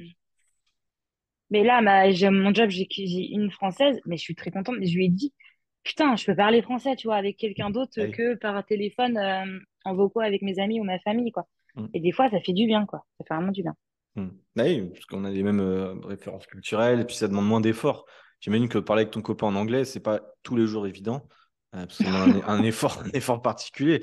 mais 1.50 1.64
là, 1.64 1.80
ma, 1.82 2.06
mon 2.30 2.54
job, 2.54 2.70
j'ai 2.70 2.86
une 3.32 3.50
Française, 3.50 3.98
mais 4.06 4.16
je 4.16 4.22
suis 4.22 4.34
très 4.34 4.50
contente. 4.50 4.76
Je 4.80 4.94
lui 4.94 5.06
ai 5.06 5.08
dit, 5.08 5.32
putain, 5.82 6.14
je 6.16 6.24
peux 6.24 6.34
parler 6.36 6.62
français, 6.62 6.94
tu 6.96 7.08
vois, 7.08 7.16
avec 7.16 7.36
quelqu'un 7.36 7.70
d'autre 7.70 7.98
Hey. 7.98 8.12
que 8.12 8.34
par 8.34 8.64
téléphone, 8.64 9.16
euh, 9.18 9.58
en 9.84 9.94
vocaux 9.94 10.20
avec 10.20 10.42
mes 10.42 10.58
amis 10.60 10.80
ou 10.80 10.84
ma 10.84 10.98
famille, 11.00 11.32
quoi. 11.32 11.46
Mm. 11.74 11.86
Et 11.94 12.00
des 12.00 12.12
fois, 12.12 12.28
ça 12.30 12.40
fait 12.40 12.52
du 12.52 12.66
bien, 12.66 12.86
quoi. 12.86 13.04
Ça 13.18 13.24
fait 13.26 13.34
vraiment 13.34 13.52
du 13.52 13.62
bien. 13.62 13.74
Hmm. 14.16 14.28
Bah 14.56 14.64
oui, 14.64 14.88
parce 14.92 15.06
qu'on 15.06 15.24
a 15.24 15.30
les 15.30 15.44
mêmes 15.44 15.60
euh, 15.60 15.94
références 16.04 16.46
culturelles, 16.46 17.00
et 17.00 17.04
puis 17.04 17.14
ça 17.14 17.28
demande 17.28 17.46
moins 17.46 17.60
d'efforts. 17.60 18.06
J'imagine 18.40 18.68
que 18.68 18.78
parler 18.78 19.02
avec 19.02 19.12
ton 19.12 19.22
copain 19.22 19.46
en 19.48 19.54
anglais, 19.54 19.84
c'est 19.84 20.00
pas 20.00 20.20
tous 20.42 20.56
les 20.56 20.66
jours 20.66 20.86
évident, 20.86 21.28
euh, 21.74 21.86
parce 21.86 22.00
un, 22.00 22.40
un 22.46 22.62
effort, 22.62 23.02
un 23.04 23.10
effort 23.10 23.42
particulier. 23.42 24.00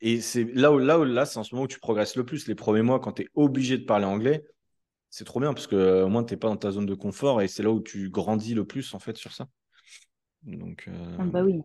Et 0.00 0.20
c'est 0.20 0.44
là 0.54 0.72
où, 0.72 0.78
là 0.78 0.98
où, 0.98 1.04
là, 1.04 1.26
c'est 1.26 1.38
en 1.38 1.44
ce 1.44 1.54
moment 1.54 1.64
où 1.64 1.68
tu 1.68 1.80
progresses 1.80 2.16
le 2.16 2.24
plus. 2.24 2.46
Les 2.46 2.54
premiers 2.54 2.82
mois, 2.82 3.00
quand 3.00 3.12
tu 3.12 3.22
es 3.22 3.28
obligé 3.34 3.78
de 3.78 3.84
parler 3.84 4.04
anglais, 4.04 4.44
c'est 5.10 5.24
trop 5.24 5.40
bien, 5.40 5.54
parce 5.54 5.66
que 5.66 5.76
euh, 5.76 6.06
au 6.06 6.08
moins, 6.08 6.24
tu 6.24 6.34
n'es 6.34 6.38
pas 6.38 6.48
dans 6.48 6.56
ta 6.56 6.70
zone 6.70 6.86
de 6.86 6.94
confort, 6.94 7.42
et 7.42 7.48
c'est 7.48 7.62
là 7.62 7.70
où 7.70 7.80
tu 7.82 8.10
grandis 8.10 8.54
le 8.54 8.64
plus, 8.64 8.94
en 8.94 8.98
fait, 8.98 9.16
sur 9.16 9.32
ça. 9.32 9.48
Donc, 10.42 10.88
Ah, 11.18 11.22
euh, 11.22 11.24
bah 11.24 11.42
oui. 11.42 11.62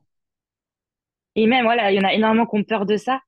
Et 1.35 1.47
même, 1.47 1.65
voilà, 1.65 1.91
il 1.91 1.95
y 1.95 1.99
en 1.99 2.07
a 2.07 2.13
énormément 2.13 2.45
qui 2.45 2.57
ont 2.57 2.63
peur 2.63 2.85
de 2.85 2.97
ça. 2.97 3.19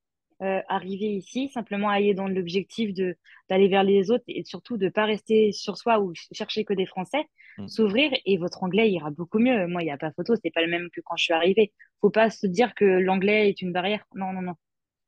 Euh, 0.42 0.60
arriver 0.68 1.14
ici, 1.14 1.48
simplement 1.48 1.88
aller 1.88 2.14
dans 2.14 2.28
l'objectif 2.28 2.94
de 2.94 3.16
d'aller 3.50 3.70
vers 3.70 3.84
les 3.84 4.12
autres 4.12 4.26
et 4.28 4.44
surtout 4.44 4.76
de 4.76 4.90
pas 4.90 5.06
rester 5.06 5.54
sur 5.54 5.78
soi 5.78 6.00
ou 6.00 6.14
ch- 6.14 6.28
chercher 6.34 6.66
que 6.66 6.74
des 6.74 6.86
Français, 6.86 7.24
hmm. 7.58 7.68
s'ouvrir 7.70 8.12
et 8.26 8.38
votre 8.38 8.62
anglais 8.62 8.92
ira 8.92 9.12
beaucoup 9.12 9.40
mieux. 9.40 9.66
Moi, 9.68 9.82
il 9.84 9.86
n'y 9.86 9.92
a 9.92 9.98
pas 9.98 10.12
photo, 10.12 10.34
c'est 10.36 10.52
pas 10.52 10.62
le 10.62 10.68
même 10.68 10.90
que 10.92 11.00
quand 11.06 11.16
je 11.16 11.24
suis 11.24 11.34
arrivée. 11.34 11.72
Faut 12.02 12.10
pas 12.10 12.30
se 12.30 12.48
dire 12.48 12.76
que 12.76 12.84
l'anglais 12.84 13.48
est 13.48 13.62
une 13.62 13.72
barrière. 13.72 14.04
Non, 14.14 14.34
non, 14.34 14.42
non. 14.42 14.56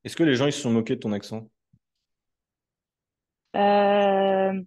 Est-ce 0.04 0.16
que 0.16 0.22
les 0.22 0.34
gens, 0.34 0.46
ils 0.46 0.52
se 0.52 0.62
sont 0.62 0.70
moqués 0.70 0.94
de 0.94 1.00
ton 1.00 1.12
accent? 1.12 1.46
Euh, 3.54 4.62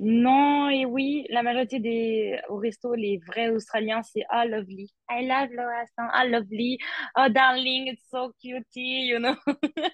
non 0.00 0.68
et 0.68 0.84
oui, 0.84 1.26
la 1.30 1.42
majorité 1.42 1.80
des 1.80 2.38
au 2.48 2.56
resto, 2.58 2.94
les 2.94 3.18
vrais 3.26 3.48
Australiens, 3.50 4.02
c'est 4.02 4.24
ah 4.28 4.44
lovely, 4.46 4.92
I 5.10 5.26
love 5.26 5.50
your 5.52 5.68
accent, 5.70 6.08
ah 6.12 6.26
lovely, 6.26 6.78
oh 7.16 7.28
darling, 7.30 7.88
it's 7.88 8.04
so 8.10 8.32
cutie, 8.42 9.06
you 9.06 9.18
know. 9.18 9.34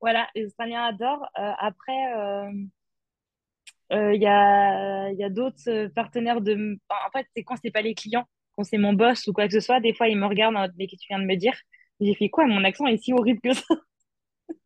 Voilà, 0.00 0.28
les 0.34 0.46
Australiens 0.46 0.84
adorent. 0.84 1.26
Euh, 1.38 1.52
après, 1.58 2.14
euh, 2.16 2.50
euh, 3.92 4.14
il 4.14 4.20
y 4.22 4.26
a, 4.26 5.10
il 5.10 5.18
y 5.18 5.24
a 5.24 5.30
d'autres 5.30 5.86
partenaires 5.94 6.40
de... 6.40 6.78
enfin, 6.88 7.00
en 7.06 7.10
fait, 7.12 7.26
c'est 7.34 7.44
quand 7.44 7.56
c'est 7.62 7.70
pas 7.70 7.82
les 7.82 7.94
clients, 7.94 8.24
quand 8.56 8.64
c'est 8.64 8.78
mon 8.78 8.92
boss 8.92 9.26
ou 9.28 9.32
quoi 9.32 9.46
que 9.46 9.54
ce 9.54 9.60
soit, 9.60 9.80
des 9.80 9.94
fois, 9.94 10.08
ils 10.08 10.18
me 10.18 10.26
regardent 10.26 10.56
en 10.56 10.60
mode, 10.62 10.74
mais 10.78 10.86
qu'est-ce 10.86 11.02
que 11.02 11.06
tu 11.06 11.12
viens 11.14 11.20
de 11.20 11.26
me 11.26 11.36
dire? 11.36 11.54
J'ai 12.00 12.14
fait 12.14 12.28
quoi? 12.28 12.46
Mon 12.46 12.64
accent 12.64 12.86
est 12.86 12.98
si 12.98 13.12
horrible 13.12 13.40
que 13.42 13.54
ça. 13.54 13.74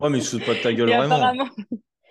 Ouais, 0.00 0.10
mais 0.10 0.18
ils 0.18 0.24
se 0.24 0.36
foutent 0.36 0.46
pas 0.46 0.54
de 0.54 0.62
ta 0.62 0.72
gueule 0.74 0.90
Et 0.90 0.96
vraiment. 0.96 1.16
apparemment, 1.16 1.48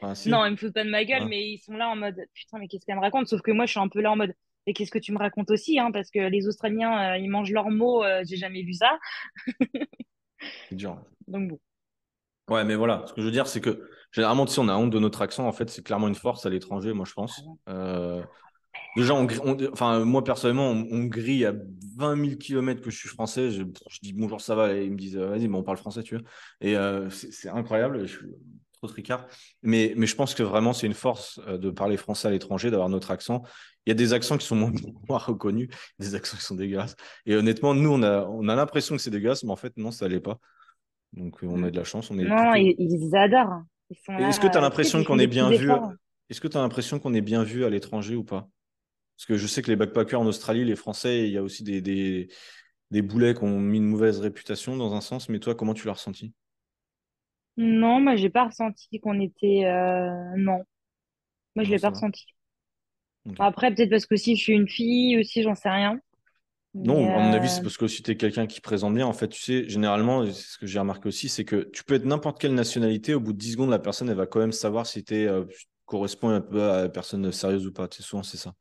Non, 0.01 0.45
ils 0.45 0.51
me 0.51 0.55
foutent 0.55 0.73
pas 0.73 0.83
de 0.83 0.89
ma 0.89 1.03
gueule, 1.03 1.25
mais 1.27 1.51
ils 1.51 1.57
sont 1.57 1.73
là 1.73 1.89
en 1.89 1.95
mode 1.95 2.25
putain, 2.33 2.57
mais 2.59 2.67
qu'est-ce 2.67 2.85
qu'elle 2.85 2.95
me 2.95 3.01
raconte? 3.01 3.27
Sauf 3.27 3.41
que 3.41 3.51
moi, 3.51 3.65
je 3.65 3.71
suis 3.71 3.79
un 3.79 3.87
peu 3.87 4.01
là 4.01 4.11
en 4.11 4.15
mode 4.15 4.33
et 4.65 4.73
qu'est-ce 4.73 4.91
que 4.91 4.99
tu 4.99 5.11
me 5.11 5.17
racontes 5.17 5.49
aussi 5.49 5.79
hein, 5.79 5.91
Parce 5.91 6.11
que 6.11 6.19
les 6.19 6.47
Australiens, 6.47 7.13
euh, 7.13 7.17
ils 7.17 7.29
mangent 7.29 7.51
leurs 7.51 7.69
mots, 7.69 8.03
euh, 8.03 8.23
j'ai 8.27 8.37
jamais 8.37 8.61
vu 8.61 8.73
ça. 8.73 8.99
c'est 10.69 10.75
dur. 10.75 11.01
Donc 11.27 11.49
bon. 11.49 11.59
Ouais, 12.49 12.63
mais 12.63 12.75
voilà, 12.75 13.03
ce 13.07 13.13
que 13.13 13.21
je 13.21 13.25
veux 13.25 13.31
dire, 13.31 13.47
c'est 13.47 13.61
que 13.61 13.89
généralement, 14.11 14.47
si 14.47 14.59
on 14.59 14.67
a 14.67 14.75
honte 14.75 14.89
de 14.89 14.99
notre 14.99 15.21
accent, 15.21 15.47
en 15.47 15.51
fait, 15.51 15.69
c'est 15.69 15.83
clairement 15.83 16.07
une 16.07 16.15
force 16.15 16.45
à 16.45 16.49
l'étranger, 16.49 16.93
moi, 16.93 17.05
je 17.07 17.13
pense. 17.13 17.43
Ah 17.67 17.71
euh, 17.71 18.23
déjà, 18.95 19.13
on, 19.13 19.27
enfin, 19.71 20.03
moi, 20.03 20.23
personnellement, 20.23 20.69
on, 20.69 21.05
grille 21.05 21.45
à 21.45 21.53
20 21.97 22.25
000 22.25 22.37
km 22.37 22.81
que 22.81 22.89
je 22.89 22.97
suis 22.97 23.09
français. 23.09 23.51
Je, 23.51 23.63
dis 24.01 24.13
bonjour, 24.13 24.41
ça 24.41 24.55
va, 24.55 24.73
et 24.73 24.85
ils 24.85 24.91
me 24.91 24.97
disent, 24.97 25.17
vas-y, 25.17 25.47
mais 25.47 25.57
on 25.57 25.63
parle 25.63 25.77
français, 25.77 26.01
tu 26.01 26.15
vois. 26.15 26.25
Et 26.61 26.75
c'est 27.09 27.49
incroyable. 27.49 28.07
Je 28.07 28.19
trop 28.79 28.87
tricard. 28.87 29.27
Mais, 29.61 29.93
mais 29.95 30.07
je 30.07 30.15
pense 30.15 30.33
que 30.33 30.43
vraiment, 30.43 30.73
c'est 30.73 30.87
une 30.87 30.93
force 30.93 31.39
de 31.39 31.69
parler 31.69 31.97
français 31.97 32.27
à 32.27 32.31
l'étranger, 32.31 32.71
d'avoir 32.71 32.89
notre 32.89 33.11
accent. 33.11 33.43
Il 33.85 33.89
y 33.89 33.91
a 33.91 33.95
des 33.95 34.13
accents 34.13 34.37
qui 34.37 34.45
sont 34.45 34.55
moins, 35.09 35.17
reconnus, 35.17 35.69
des 35.99 36.15
accents 36.15 36.37
qui 36.37 36.43
sont 36.43 36.55
dégueulasses. 36.55 36.95
Et 37.25 37.35
honnêtement, 37.35 37.73
nous, 37.73 37.91
on 37.91 38.03
a, 38.03 38.25
on 38.25 38.47
a 38.47 38.55
l'impression 38.55 38.95
que 38.95 39.01
c'est 39.01 39.11
dégueulasse, 39.11 39.43
mais 39.43 39.51
en 39.51 39.55
fait, 39.55 39.73
non, 39.77 39.91
ça 39.91 40.07
l'est 40.07 40.19
pas. 40.19 40.39
Donc, 41.13 41.39
on 41.41 41.63
a 41.63 41.71
de 41.71 41.75
la 41.75 41.83
chance. 41.83 42.11
On 42.11 42.19
est 42.19 42.23
non, 42.23 42.53
ils, 42.55 43.15
adorent. 43.15 43.63
Est-ce 43.89 44.39
que 44.39 44.47
tu 44.47 44.57
as 44.57 44.61
l'impression 44.61 45.03
qu'on 45.03 45.19
est 45.19 45.27
bien 45.27 45.49
vu 45.49 45.71
Est-ce 46.29 46.41
que 46.41 46.47
tu 46.47 46.57
as 46.57 46.61
l'impression 46.61 46.99
qu'on 46.99 47.13
est 47.13 47.21
bien 47.21 47.43
vu 47.43 47.65
à 47.65 47.69
l'étranger 47.69 48.15
ou 48.15 48.23
pas? 48.23 48.47
Parce 49.17 49.25
que 49.25 49.35
je 49.35 49.47
sais 49.47 49.61
que 49.61 49.69
les 49.69 49.75
backpackers 49.75 50.21
en 50.21 50.25
Australie, 50.27 50.63
les 50.63 50.77
Français, 50.77 51.27
il 51.27 51.33
y 51.33 51.37
a 51.37 51.43
aussi 51.43 51.63
des, 51.63 51.81
des, 51.81 52.29
des 52.91 53.01
boulets 53.01 53.33
qui 53.33 53.43
ont 53.43 53.59
mis 53.59 53.77
une 53.77 53.87
mauvaise 53.87 54.19
réputation 54.19 54.77
dans 54.77 54.93
un 54.93 55.01
sens. 55.01 55.27
Mais 55.27 55.39
toi, 55.39 55.55
comment 55.55 55.73
tu 55.73 55.87
l'as 55.87 55.93
ressenti? 55.93 56.33
Non, 57.61 57.99
moi, 57.99 58.15
j'ai 58.15 58.29
pas 58.29 58.45
ressenti 58.45 59.01
qu'on 59.01 59.19
était. 59.19 59.65
Euh, 59.65 60.33
non. 60.37 60.63
Moi, 61.57 61.65
je 61.65 61.71
l'ai 61.71 61.79
pas 61.79 61.89
ressenti. 61.89 62.25
Après, 63.37 63.75
peut-être 63.75 63.89
parce 63.89 64.05
que 64.05 64.15
si 64.15 64.37
je 64.37 64.41
suis 64.41 64.53
une 64.53 64.69
fille 64.69 65.19
aussi, 65.19 65.43
j'en 65.43 65.55
sais 65.55 65.69
rien. 65.69 65.99
Non, 66.73 67.13
à 67.13 67.19
mon 67.19 67.33
avis, 67.33 67.49
c'est 67.49 67.59
euh, 67.59 67.63
parce 67.63 67.75
que 67.75 67.87
si 67.87 68.01
tu 68.01 68.11
es 68.11 68.15
quelqu'un 68.15 68.47
qui 68.47 68.61
présente 68.61 68.93
bien, 68.93 69.05
en 69.05 69.11
fait, 69.11 69.27
tu 69.27 69.41
sais, 69.41 69.67
généralement, 69.67 70.25
c'est 70.25 70.31
ce 70.31 70.57
que 70.57 70.67
j'ai 70.67 70.79
remarqué 70.79 71.09
aussi, 71.09 71.27
c'est 71.27 71.43
que 71.43 71.69
tu 71.73 71.83
peux 71.83 71.95
être 71.95 72.05
n'importe 72.05 72.39
quelle 72.39 72.53
nationalité, 72.53 73.13
au 73.13 73.19
bout 73.19 73.33
de 73.33 73.37
10 73.37 73.53
secondes, 73.53 73.71
la 73.71 73.79
personne, 73.79 74.07
elle 74.07 74.15
va 74.15 74.25
quand 74.25 74.39
même 74.39 74.53
savoir 74.53 74.87
si 74.87 75.03
tu 75.03 75.27
euh, 75.27 75.43
corresponds 75.85 76.29
un 76.29 76.39
peu 76.39 76.61
à 76.63 76.83
la 76.83 76.89
personne 76.89 77.29
sérieuse 77.33 77.67
ou 77.67 77.73
pas. 77.73 77.89
Tu 77.89 77.97
sais, 77.97 78.07
souvent, 78.07 78.23
c'est 78.23 78.37
ça. 78.37 78.53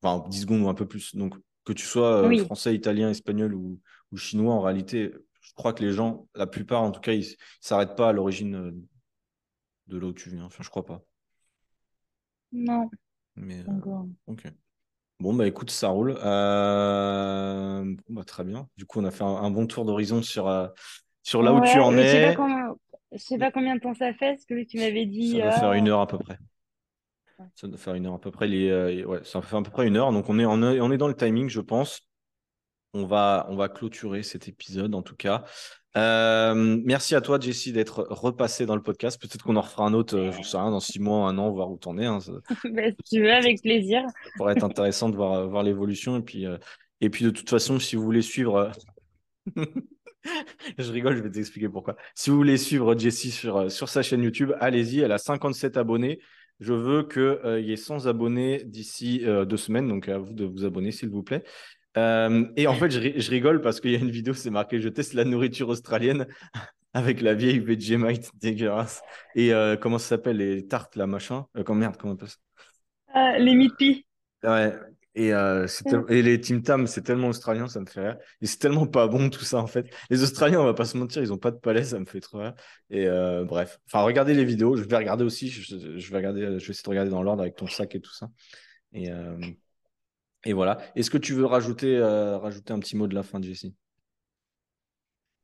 Enfin, 0.00 0.26
10 0.30 0.40
secondes 0.40 0.62
ou 0.62 0.68
un 0.70 0.74
peu 0.74 0.86
plus. 0.86 1.14
Donc, 1.14 1.34
que 1.64 1.74
tu 1.74 1.84
sois 1.84 2.24
euh, 2.24 2.44
français, 2.44 2.74
italien, 2.74 3.10
espagnol 3.10 3.54
ou, 3.54 3.78
chinois, 4.16 4.54
en 4.54 4.62
réalité, 4.62 5.12
je 5.48 5.54
crois 5.54 5.72
que 5.72 5.82
les 5.82 5.92
gens, 5.92 6.28
la 6.34 6.46
plupart, 6.46 6.82
en 6.82 6.90
tout 6.90 7.00
cas, 7.00 7.12
ils 7.12 7.20
ne 7.20 7.34
s'arrêtent 7.60 7.96
pas 7.96 8.10
à 8.10 8.12
l'origine 8.12 8.86
de 9.86 9.98
là 9.98 10.06
où 10.06 10.12
tu 10.12 10.30
viens. 10.30 10.44
Enfin, 10.44 10.62
je 10.62 10.68
crois 10.68 10.84
pas. 10.84 11.02
Non. 12.52 12.90
Mais, 13.36 13.64
ok. 14.26 14.44
Bon, 15.20 15.34
bah 15.34 15.46
écoute, 15.46 15.70
ça 15.70 15.88
roule. 15.88 16.16
Euh, 16.22 17.96
bah, 18.08 18.24
très 18.24 18.44
bien. 18.44 18.68
Du 18.76 18.86
coup, 18.86 19.00
on 19.00 19.04
a 19.04 19.10
fait 19.10 19.24
un, 19.24 19.50
bon 19.50 19.66
tour 19.66 19.84
d'horizon 19.84 20.22
sur, 20.22 20.46
euh, 20.48 20.68
sur 21.22 21.42
là 21.42 21.52
où 21.52 21.60
tu 21.60 21.78
en 21.80 21.96
es. 21.96 22.36
Je 23.10 23.16
sais 23.16 23.38
pas 23.38 23.50
combien 23.50 23.74
de 23.74 23.80
temps 23.80 23.94
ça 23.94 24.12
fait, 24.12 24.36
ce 24.36 24.46
que 24.46 24.62
tu 24.64 24.78
m'avais 24.78 25.06
dit. 25.06 25.32
Ça 25.32 25.42
doit 25.42 25.52
faire 25.52 25.72
une 25.72 25.88
heure 25.88 26.00
à 26.00 26.06
peu 26.06 26.18
près. 26.18 26.38
Ça 27.54 27.66
doit 27.66 27.78
faire 27.78 27.94
une 27.94 28.06
heure 28.06 28.14
à 28.14 28.20
peu 28.20 28.30
près. 28.30 28.46
Les, 28.46 28.68
euh, 28.68 29.04
ouais, 29.04 29.24
ça 29.24 29.40
fait 29.40 29.56
à 29.56 29.62
peu 29.62 29.70
près 29.70 29.86
une 29.86 29.96
heure. 29.96 30.12
Donc, 30.12 30.28
on 30.28 30.38
est, 30.38 30.42
est, 30.42 30.80
on 30.80 30.92
est 30.92 30.98
dans 30.98 31.08
le 31.08 31.16
timing, 31.16 31.48
je 31.48 31.60
pense. 31.60 32.07
On 32.94 33.04
va, 33.04 33.46
on 33.50 33.56
va 33.56 33.68
clôturer 33.68 34.22
cet 34.22 34.48
épisode, 34.48 34.94
en 34.94 35.02
tout 35.02 35.16
cas. 35.16 35.44
merci 35.94 37.14
à 37.14 37.20
toi, 37.20 37.38
Jessie, 37.38 37.72
d'être 37.72 38.06
repassé 38.08 38.66
dans 38.66 38.76
le 38.76 38.82
podcast. 38.82 39.20
Peut-être 39.20 39.42
qu'on 39.42 39.56
en 39.56 39.60
refera 39.60 39.84
un 39.84 39.92
autre, 39.92 40.30
je 40.36 40.42
sais 40.42 40.56
rien, 40.56 40.70
dans 40.70 40.80
six 40.80 40.98
mois, 40.98 41.28
un 41.28 41.36
an, 41.38 41.50
voir 41.50 41.70
où 41.70 41.76
t'en 41.76 41.98
es. 41.98 42.06
Hein. 42.06 42.18
Bah, 42.72 42.82
si 42.90 43.16
tu 43.16 43.22
veux, 43.22 43.32
avec 43.32 43.60
plaisir. 43.62 44.02
Ça 44.08 44.30
pourrait 44.36 44.54
être 44.54 44.64
intéressant 44.64 45.10
de 45.10 45.16
voir, 45.16 45.48
voir 45.48 45.62
l'évolution. 45.62 46.18
Et 46.18 46.22
puis, 46.22 46.46
et 47.00 47.10
puis, 47.10 47.24
de 47.24 47.30
toute 47.30 47.50
façon, 47.50 47.78
si 47.78 47.96
vous 47.96 48.02
voulez 48.02 48.22
suivre. 48.22 48.72
je 50.78 50.92
rigole, 50.92 51.16
je 51.16 51.22
vais 51.22 51.30
t'expliquer 51.30 51.68
pourquoi. 51.68 51.96
Si 52.14 52.30
vous 52.30 52.36
voulez 52.36 52.56
suivre 52.56 52.98
Jessie 52.98 53.30
sur, 53.30 53.70
sur 53.70 53.88
sa 53.88 54.02
chaîne 54.02 54.22
YouTube, 54.22 54.52
allez-y. 54.60 55.00
Elle 55.00 55.12
a 55.12 55.18
57 55.18 55.76
abonnés. 55.76 56.20
Je 56.60 56.72
veux 56.72 57.04
qu'il 57.04 57.64
y 57.64 57.72
ait 57.72 57.76
100 57.76 58.06
abonnés 58.06 58.62
d'ici 58.64 59.24
deux 59.46 59.56
semaines. 59.56 59.88
Donc, 59.88 60.08
à 60.08 60.18
vous 60.18 60.32
de 60.32 60.44
vous 60.44 60.64
abonner, 60.64 60.90
s'il 60.90 61.10
vous 61.10 61.22
plaît. 61.22 61.44
Euh, 61.98 62.44
et 62.56 62.66
en 62.66 62.74
fait, 62.74 62.90
je, 62.90 63.30
rigole 63.30 63.60
parce 63.60 63.80
qu'il 63.80 63.90
y 63.90 63.96
a 63.96 63.98
une 63.98 64.10
vidéo, 64.10 64.32
c'est 64.32 64.50
marqué 64.50 64.80
Je 64.80 64.88
teste 64.88 65.14
la 65.14 65.24
nourriture 65.24 65.68
australienne 65.68 66.26
avec 66.94 67.20
la 67.20 67.34
vieille 67.34 67.58
Vegemite 67.58 68.30
dégueulasse. 68.40 69.02
Et 69.34 69.52
euh, 69.52 69.76
comment 69.76 69.98
ça 69.98 70.08
s'appelle 70.08 70.36
Les 70.36 70.66
tartes, 70.66 70.96
là, 70.96 71.06
machin? 71.06 71.46
Euh, 71.56 71.64
Comment 71.64 71.80
merde, 71.80 71.96
comment 71.98 72.12
on 72.12 72.16
appelle 72.16 72.28
ça? 72.28 73.38
Les 73.38 73.54
Mipi. 73.54 74.06
Ouais. 74.44 74.72
Et, 75.14 75.30
et, 75.30 76.22
les 76.22 76.40
Tim 76.40 76.60
Tam, 76.60 76.86
c'est 76.86 77.02
tellement 77.02 77.28
australien, 77.28 77.66
ça 77.66 77.80
me 77.80 77.86
fait 77.86 78.00
rire. 78.00 78.18
Et 78.40 78.46
c'est 78.46 78.58
tellement 78.58 78.86
pas 78.86 79.08
bon 79.08 79.30
tout 79.30 79.42
ça 79.42 79.58
en 79.58 79.66
fait. 79.66 79.92
Les 80.10 80.22
Australiens, 80.22 80.60
on 80.60 80.64
va 80.64 80.74
pas 80.74 80.84
se 80.84 80.96
mentir, 80.96 81.20
ils 81.20 81.32
ont 81.32 81.38
pas 81.38 81.50
de 81.50 81.56
palais, 81.56 81.82
ça 81.82 81.98
me 81.98 82.04
fait 82.04 82.20
trop 82.20 82.38
rire. 82.38 82.54
Et 82.90 83.08
bref, 83.44 83.80
enfin, 83.88 84.04
regardez 84.04 84.32
les 84.32 84.44
vidéos. 84.44 84.76
Je 84.76 84.84
vais 84.84 84.96
regarder 84.96 85.24
aussi. 85.24 85.48
Je, 85.48 85.74
vais 86.10 86.16
regarder. 86.16 86.42
Je 86.42 86.46
vais 86.48 86.56
essayer 86.56 86.84
de 86.84 86.88
regarder 86.90 87.10
dans 87.10 87.24
l'ordre 87.24 87.42
avec 87.42 87.56
ton 87.56 87.66
sac 87.66 87.96
et 87.96 88.00
tout 88.00 88.14
ça. 88.14 88.28
Et 88.92 89.10
et 90.44 90.52
voilà. 90.52 90.78
Est-ce 90.94 91.10
que 91.10 91.18
tu 91.18 91.34
veux 91.34 91.44
rajouter, 91.44 91.96
euh, 91.96 92.38
rajouter 92.38 92.72
un 92.72 92.78
petit 92.78 92.96
mot 92.96 93.06
de 93.06 93.14
la 93.14 93.22
fin, 93.22 93.40
Jessie? 93.42 93.74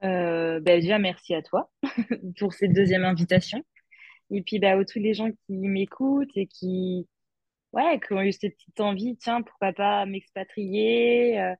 Euh, 0.04 0.60
ben 0.60 0.80
déjà, 0.80 0.98
merci 0.98 1.34
à 1.34 1.42
toi 1.42 1.70
pour 2.38 2.52
cette 2.52 2.72
deuxième 2.72 3.04
invitation. 3.04 3.62
Et 4.30 4.42
puis, 4.42 4.58
bah, 4.58 4.78
à 4.78 4.84
tous 4.84 4.98
les 4.98 5.14
gens 5.14 5.30
qui 5.30 5.52
m'écoutent 5.52 6.36
et 6.36 6.46
qui, 6.46 7.08
ouais, 7.72 8.00
qui 8.00 8.12
ont 8.12 8.22
eu 8.22 8.32
cette 8.32 8.54
petite 8.56 8.80
envie, 8.80 9.16
tiens, 9.16 9.42
pourquoi 9.42 9.72
pas 9.72 10.06
m'expatrier, 10.06 11.40
euh, 11.40 11.54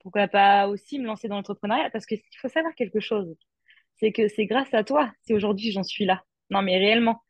pourquoi 0.00 0.28
pas 0.28 0.68
aussi 0.68 0.98
me 0.98 1.06
lancer 1.06 1.28
dans 1.28 1.36
l'entrepreneuriat, 1.36 1.90
parce 1.90 2.06
qu'il 2.06 2.20
faut 2.40 2.48
savoir 2.48 2.74
quelque 2.74 3.00
chose, 3.00 3.36
c'est 3.98 4.12
que 4.12 4.28
c'est 4.28 4.46
grâce 4.46 4.72
à 4.74 4.84
toi 4.84 5.12
si 5.22 5.34
aujourd'hui 5.34 5.72
j'en 5.72 5.82
suis 5.82 6.04
là. 6.04 6.24
Non, 6.50 6.62
mais 6.62 6.78
réellement. 6.78 7.22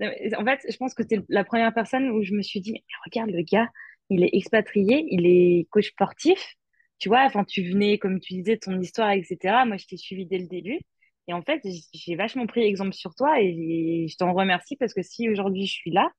En 0.00 0.44
fait, 0.44 0.60
je 0.70 0.76
pense 0.76 0.94
que 0.94 1.02
tu 1.02 1.16
es 1.16 1.20
la 1.28 1.44
première 1.44 1.74
personne 1.74 2.10
où 2.10 2.22
je 2.22 2.32
me 2.34 2.42
suis 2.42 2.60
dit, 2.60 2.84
regarde 3.06 3.30
le 3.30 3.42
gars, 3.42 3.68
il 4.10 4.24
est 4.24 4.30
expatrié, 4.32 5.06
il 5.10 5.26
est 5.26 5.68
coach 5.70 5.90
sportif. 5.90 6.56
Tu 6.98 7.08
vois, 7.08 7.24
enfin, 7.24 7.44
tu 7.44 7.62
venais, 7.62 7.98
comme 7.98 8.20
tu 8.20 8.34
disais, 8.34 8.56
ton 8.58 8.80
histoire, 8.80 9.12
etc. 9.12 9.64
Moi, 9.66 9.76
je 9.76 9.86
t'ai 9.86 9.96
suivi 9.96 10.26
dès 10.26 10.38
le 10.38 10.48
début. 10.48 10.80
Et 11.28 11.32
en 11.34 11.42
fait, 11.42 11.62
j'ai 11.92 12.16
vachement 12.16 12.46
pris 12.46 12.62
exemple 12.62 12.94
sur 12.94 13.14
toi 13.14 13.40
et 13.40 14.06
je 14.08 14.16
t'en 14.16 14.32
remercie 14.32 14.76
parce 14.76 14.94
que 14.94 15.02
si 15.02 15.28
aujourd'hui 15.28 15.66
je 15.66 15.72
suis 15.74 15.90
là, 15.90 16.10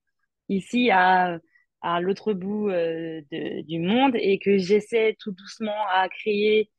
ici 0.49 0.91
à, 0.91 1.39
à 1.81 1.99
l'autre 2.01 2.33
bout 2.33 2.69
euh, 2.69 3.21
du 3.31 3.79
monde 3.79 4.15
et 4.15 4.39
que 4.39 4.57
j'essaie 4.59 5.15
tout 5.19 5.31
doucement 5.31 5.87
à 5.91 6.07
créer 6.09 6.69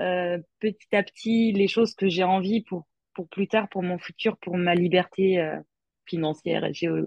euh, 0.00 0.38
petit 0.60 0.94
à 0.96 1.02
petit 1.02 1.52
les 1.52 1.68
choses 1.68 1.94
que 1.94 2.08
j'ai 2.08 2.24
envie 2.24 2.62
pour, 2.62 2.86
pour 3.14 3.28
plus 3.28 3.48
tard, 3.48 3.68
pour 3.68 3.82
mon 3.82 3.98
futur, 3.98 4.36
pour 4.38 4.56
ma 4.56 4.74
liberté 4.74 5.40
euh, 5.40 5.58
financière, 6.06 6.72
géo 6.72 7.06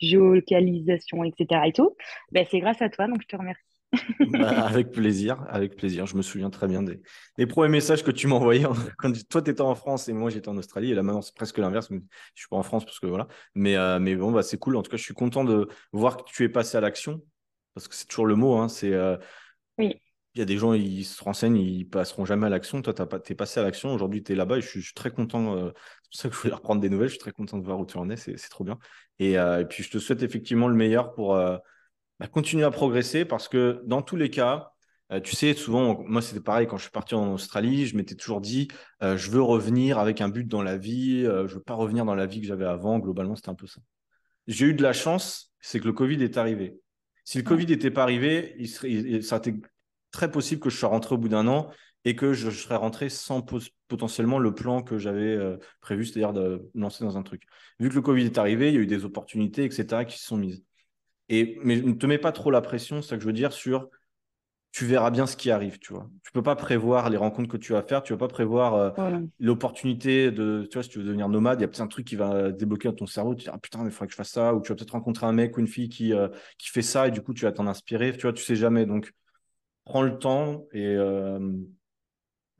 géolocalisation, 0.00 1.24
etc. 1.24 1.66
et 1.66 1.72
tout, 1.72 1.96
ben, 2.32 2.46
c'est 2.50 2.60
grâce 2.60 2.82
à 2.82 2.88
toi, 2.88 3.06
donc 3.06 3.22
je 3.22 3.26
te 3.26 3.36
remercie. 3.36 3.62
Bah, 4.20 4.66
avec 4.66 4.92
plaisir, 4.92 5.46
avec 5.48 5.76
plaisir. 5.76 6.06
Je 6.06 6.16
me 6.16 6.22
souviens 6.22 6.50
très 6.50 6.66
bien 6.68 6.82
des, 6.82 7.00
des 7.38 7.46
premiers 7.46 7.70
messages 7.70 8.02
que 8.04 8.10
tu 8.10 8.26
m'envoyais 8.26 8.64
quand 8.98 9.12
toi 9.28 9.40
tu 9.40 9.50
étais 9.50 9.60
en 9.62 9.74
France 9.74 10.08
et 10.08 10.12
moi 10.12 10.28
j'étais 10.28 10.48
en 10.48 10.56
Australie. 10.58 10.90
Et 10.90 10.94
là 10.94 11.02
maintenant 11.02 11.22
c'est 11.22 11.34
presque 11.34 11.56
l'inverse. 11.58 11.88
Je 11.90 11.96
suis 12.34 12.48
pas 12.48 12.56
en 12.56 12.62
France 12.62 12.84
parce 12.84 13.00
que 13.00 13.06
voilà. 13.06 13.28
Mais, 13.54 13.76
euh, 13.76 13.98
mais 13.98 14.14
bon, 14.16 14.30
bah, 14.32 14.42
c'est 14.42 14.58
cool. 14.58 14.76
En 14.76 14.82
tout 14.82 14.90
cas, 14.90 14.96
je 14.96 15.04
suis 15.04 15.14
content 15.14 15.44
de 15.44 15.68
voir 15.92 16.18
que 16.18 16.24
tu 16.30 16.44
es 16.44 16.48
passé 16.48 16.76
à 16.76 16.80
l'action 16.80 17.22
parce 17.74 17.88
que 17.88 17.94
c'est 17.94 18.06
toujours 18.06 18.26
le 18.26 18.34
mot. 18.34 18.56
Hein, 18.56 18.68
c'est 18.68 18.92
euh, 18.92 19.16
oui. 19.78 20.00
Il 20.38 20.42
y 20.42 20.42
a 20.42 20.44
des 20.44 20.56
gens, 20.56 20.72
ils 20.72 21.04
se 21.04 21.20
renseignent, 21.24 21.56
ils 21.56 21.84
passeront 21.84 22.24
jamais 22.24 22.46
à 22.46 22.48
l'action. 22.48 22.80
Toi, 22.80 22.94
tu 22.94 23.32
es 23.32 23.34
passé 23.34 23.58
à 23.58 23.64
l'action. 23.64 23.92
Aujourd'hui, 23.92 24.22
tu 24.22 24.30
es 24.30 24.34
là-bas 24.36 24.58
et 24.58 24.60
je 24.60 24.68
suis, 24.68 24.94
très 24.94 25.10
content. 25.10 25.56
Euh, 25.56 25.72
c'est 26.02 26.10
pour 26.10 26.20
ça 26.20 26.28
que 26.28 26.34
je 26.36 26.40
voulais 26.40 26.54
reprendre 26.54 26.80
des 26.80 26.88
nouvelles. 26.88 27.08
Je 27.08 27.14
suis 27.14 27.18
très 27.18 27.32
content 27.32 27.58
de 27.58 27.64
voir 27.64 27.80
où 27.80 27.84
tu 27.84 27.98
en 27.98 28.08
es. 28.08 28.14
C'est 28.16 28.36
trop 28.48 28.62
bien. 28.62 28.78
Euh, 29.20 29.58
et, 29.58 29.64
puis, 29.64 29.82
je 29.82 29.90
te 29.90 29.98
souhaite 29.98 30.22
effectivement 30.22 30.68
le 30.68 30.76
meilleur 30.76 31.12
pour 31.12 31.34
euh, 31.34 31.58
bah, 32.20 32.28
continuer 32.28 32.62
à 32.62 32.70
progresser 32.70 33.24
parce 33.24 33.48
que 33.48 33.82
dans 33.84 34.00
tous 34.00 34.14
les 34.14 34.30
cas, 34.30 34.70
tu 35.24 35.34
sais, 35.34 35.54
souvent, 35.54 36.04
moi, 36.06 36.22
c'était 36.22 36.38
pareil 36.38 36.68
quand 36.68 36.76
je 36.76 36.82
suis 36.82 36.92
parti 36.92 37.16
en 37.16 37.32
Australie. 37.32 37.86
Je 37.86 37.96
m'étais 37.96 38.14
toujours 38.14 38.40
dit, 38.40 38.68
je 39.00 39.30
veux 39.32 39.42
revenir 39.42 39.98
avec 39.98 40.20
un 40.20 40.28
but 40.28 40.46
dans 40.46 40.62
la 40.62 40.76
vie. 40.76 41.22
je 41.22 41.52
veux 41.52 41.62
pas 41.62 41.74
revenir 41.74 42.04
dans 42.04 42.14
la 42.14 42.26
vie 42.26 42.40
que 42.40 42.46
j'avais 42.46 42.66
avant. 42.66 43.00
Globalement, 43.00 43.34
c'était 43.34 43.48
un 43.48 43.56
peu 43.56 43.66
ça. 43.66 43.80
J'ai 44.46 44.66
eu 44.66 44.74
de 44.74 44.84
la 44.84 44.92
chance, 44.92 45.52
c'est 45.58 45.80
que 45.80 45.86
le 45.86 45.94
Covid 45.94 46.22
est 46.22 46.36
arrivé. 46.36 46.78
Si 47.24 47.38
le 47.38 47.44
Covid 47.44 47.66
n'était 47.66 47.90
pas 47.90 48.04
arrivé, 48.04 48.54
il 48.58 48.68
serait, 48.68 49.20
ça 49.22 49.38
aurait 49.38 49.54
très 50.10 50.30
possible 50.30 50.60
que 50.60 50.70
je 50.70 50.76
sois 50.76 50.88
rentré 50.88 51.14
au 51.14 51.18
bout 51.18 51.28
d'un 51.28 51.48
an 51.48 51.70
et 52.04 52.16
que 52.16 52.32
je, 52.32 52.50
serais 52.50 52.76
rentré 52.76 53.08
sans 53.08 53.44
potentiellement 53.88 54.38
le 54.38 54.54
plan 54.54 54.82
que 54.82 54.98
j'avais 54.98 55.34
euh, 55.34 55.56
prévu, 55.80 56.06
c'est-à-dire 56.06 56.32
de 56.32 56.70
lancer 56.74 57.04
dans 57.04 57.18
un 57.18 57.22
truc. 57.22 57.42
Vu 57.80 57.88
que 57.88 57.94
le 57.94 58.02
Covid 58.02 58.24
est 58.24 58.38
arrivé, 58.38 58.68
il 58.68 58.74
y 58.74 58.78
a 58.78 58.80
eu 58.80 58.86
des 58.86 59.04
opportunités, 59.04 59.64
etc., 59.64 60.04
qui 60.04 60.18
se 60.18 60.24
sont 60.24 60.36
mises. 60.36 60.64
Et, 61.28 61.58
mais 61.62 61.80
ne 61.80 61.92
te 61.92 62.06
mets 62.06 62.18
pas 62.18 62.32
trop 62.32 62.50
la 62.50 62.60
pression, 62.60 63.02
c'est 63.02 63.10
ça 63.10 63.16
que 63.16 63.22
je 63.22 63.26
veux 63.26 63.32
dire, 63.32 63.52
sur 63.52 63.88
tu 64.70 64.84
verras 64.84 65.10
bien 65.10 65.26
ce 65.26 65.36
qui 65.36 65.50
arrive, 65.50 65.78
tu 65.78 65.92
vois. 65.92 66.08
Tu 66.22 66.30
peux 66.30 66.42
pas 66.42 66.54
prévoir 66.54 67.10
les 67.10 67.16
rencontres 67.16 67.48
que 67.48 67.56
tu 67.56 67.72
vas 67.72 67.82
faire, 67.82 68.02
tu 68.02 68.12
peux 68.12 68.18
pas 68.18 68.28
prévoir 68.28 68.74
euh, 68.74 69.20
l'opportunité 69.40 70.30
de, 70.30 70.68
tu 70.70 70.74
vois, 70.74 70.82
si 70.82 70.90
tu 70.90 70.98
veux 70.98 71.04
devenir 71.04 71.28
nomade, 71.28 71.58
il 71.58 71.62
y 71.62 71.64
a 71.64 71.68
peut-être 71.68 71.80
un 71.80 71.88
truc 71.88 72.06
qui 72.06 72.16
va 72.16 72.52
débloquer 72.52 72.88
dans 72.88 72.94
ton 72.94 73.06
cerveau, 73.06 73.34
tu 73.34 73.44
te 73.44 73.50
dis, 73.50 73.50
ah 73.52 73.58
putain, 73.58 73.80
mais 73.80 73.86
il 73.86 73.90
faudrait 73.90 74.06
que 74.06 74.12
je 74.12 74.16
fasse 74.16 74.30
ça, 74.30 74.54
ou 74.54 74.60
tu 74.60 74.68
vas 74.68 74.76
peut-être 74.76 74.90
rencontrer 74.92 75.26
un 75.26 75.32
mec 75.32 75.56
ou 75.56 75.60
une 75.60 75.66
fille 75.66 75.88
qui, 75.88 76.12
euh, 76.12 76.28
qui 76.58 76.68
fait 76.68 76.82
ça, 76.82 77.08
et 77.08 77.10
du 77.10 77.22
coup, 77.22 77.34
tu 77.34 77.44
vas 77.44 77.52
t'en 77.52 77.66
inspirer, 77.66 78.12
tu 78.12 78.22
vois, 78.22 78.32
tu 78.32 78.44
sais 78.44 78.56
jamais. 78.56 78.84
Donc, 78.86 79.12
prends 79.88 80.02
le 80.02 80.18
temps, 80.18 80.66
et, 80.72 80.86
euh, 80.86 81.38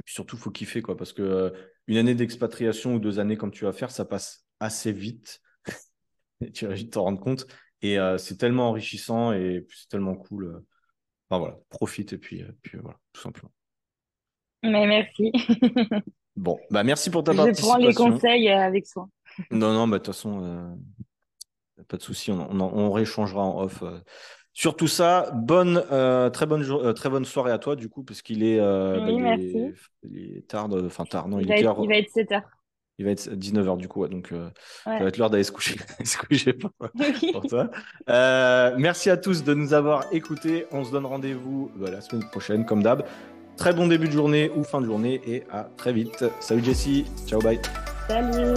puis 0.04 0.14
surtout, 0.14 0.36
il 0.36 0.40
faut 0.40 0.50
kiffer, 0.50 0.82
quoi, 0.82 0.96
parce 0.96 1.12
que 1.12 1.52
une 1.86 1.96
année 1.96 2.14
d'expatriation 2.14 2.94
ou 2.94 2.98
deux 2.98 3.18
années 3.18 3.36
comme 3.36 3.50
tu 3.50 3.64
vas 3.64 3.72
faire, 3.72 3.90
ça 3.90 4.04
passe 4.04 4.46
assez 4.60 4.92
vite. 4.92 5.40
et 6.40 6.50
tu 6.50 6.66
vas 6.66 6.74
vite 6.74 6.92
t'en 6.92 7.04
rendre 7.04 7.20
compte. 7.20 7.46
Et 7.80 7.96
c'est 8.18 8.36
tellement 8.38 8.70
enrichissant 8.70 9.32
et 9.32 9.64
c'est 9.70 9.88
tellement 9.88 10.16
cool. 10.16 10.64
Enfin 11.30 11.40
voilà, 11.40 11.58
profite 11.68 12.14
et 12.14 12.18
puis, 12.18 12.42
euh, 12.42 12.50
puis 12.62 12.78
euh, 12.78 12.80
voilà, 12.82 12.98
tout 13.12 13.20
simplement. 13.20 13.52
Mais 14.62 14.86
merci. 14.86 15.30
bon, 16.36 16.58
bah 16.70 16.82
merci 16.84 17.10
pour 17.10 17.22
ta 17.22 17.34
participation. 17.34 17.74
Je 17.74 17.94
prends 17.94 18.06
les 18.08 18.12
conseils 18.12 18.48
euh, 18.48 18.58
avec 18.58 18.86
soin. 18.86 19.10
non, 19.50 19.72
non, 19.72 19.86
bah 19.86 19.98
de 19.98 20.02
toute 20.02 20.14
façon, 20.14 20.78
pas 21.86 21.98
de 21.98 22.02
souci, 22.02 22.30
on, 22.30 22.50
on, 22.50 22.60
on, 22.60 22.90
réchangera 22.90 23.42
en 23.42 23.62
off. 23.62 23.84
Sur 24.58 24.74
tout 24.74 24.88
ça, 24.88 25.30
bonne, 25.34 25.84
très, 26.32 26.46
bonne 26.46 26.92
très 26.94 27.08
bonne 27.08 27.24
soirée 27.24 27.52
à 27.52 27.58
toi, 27.58 27.76
du 27.76 27.88
coup, 27.88 28.02
parce 28.02 28.22
qu'il 28.22 28.42
est, 28.42 28.58
bah, 28.58 28.98
oui, 29.06 29.76
il 30.02 30.36
est 30.38 30.48
tard, 30.48 30.68
enfin 30.84 31.04
tard, 31.04 31.28
non, 31.28 31.38
il, 31.38 31.48
est 31.48 31.60
être, 31.60 31.78
il 31.80 31.88
va 31.88 31.96
être 31.96 32.10
7 32.10 32.30
h 32.30 32.42
il 32.98 33.04
va 33.04 33.12
être 33.12 33.30
19h 33.30 33.76
du 33.76 33.88
coup, 33.88 34.06
donc 34.08 34.32
euh, 34.32 34.50
ça 34.84 34.98
va 34.98 35.06
être 35.06 35.18
l'heure 35.18 35.30
d'aller 35.30 35.44
se 35.44 35.52
coucher, 35.52 35.76
se 36.04 36.18
coucher 36.18 36.52
pour, 37.32 37.46
toi. 37.48 37.70
Euh, 38.08 38.74
merci 38.76 39.08
à 39.08 39.16
tous 39.16 39.44
de 39.44 39.54
nous 39.54 39.72
avoir 39.72 40.12
écoutés. 40.12 40.66
On 40.72 40.84
se 40.84 40.90
donne 40.90 41.06
rendez-vous 41.06 41.70
bah, 41.76 41.90
la 41.90 42.00
semaine 42.00 42.28
prochaine, 42.28 42.66
comme 42.66 42.82
d'hab. 42.82 43.04
Très 43.56 43.72
bon 43.72 43.86
début 43.86 44.06
de 44.06 44.12
journée 44.12 44.50
ou 44.54 44.64
fin 44.64 44.80
de 44.80 44.86
journée 44.86 45.20
et 45.26 45.44
à 45.50 45.64
très 45.76 45.92
vite. 45.92 46.24
Salut 46.40 46.64
Jessie, 46.64 47.06
ciao, 47.26 47.40
bye. 47.40 47.60
Salut. 48.08 48.54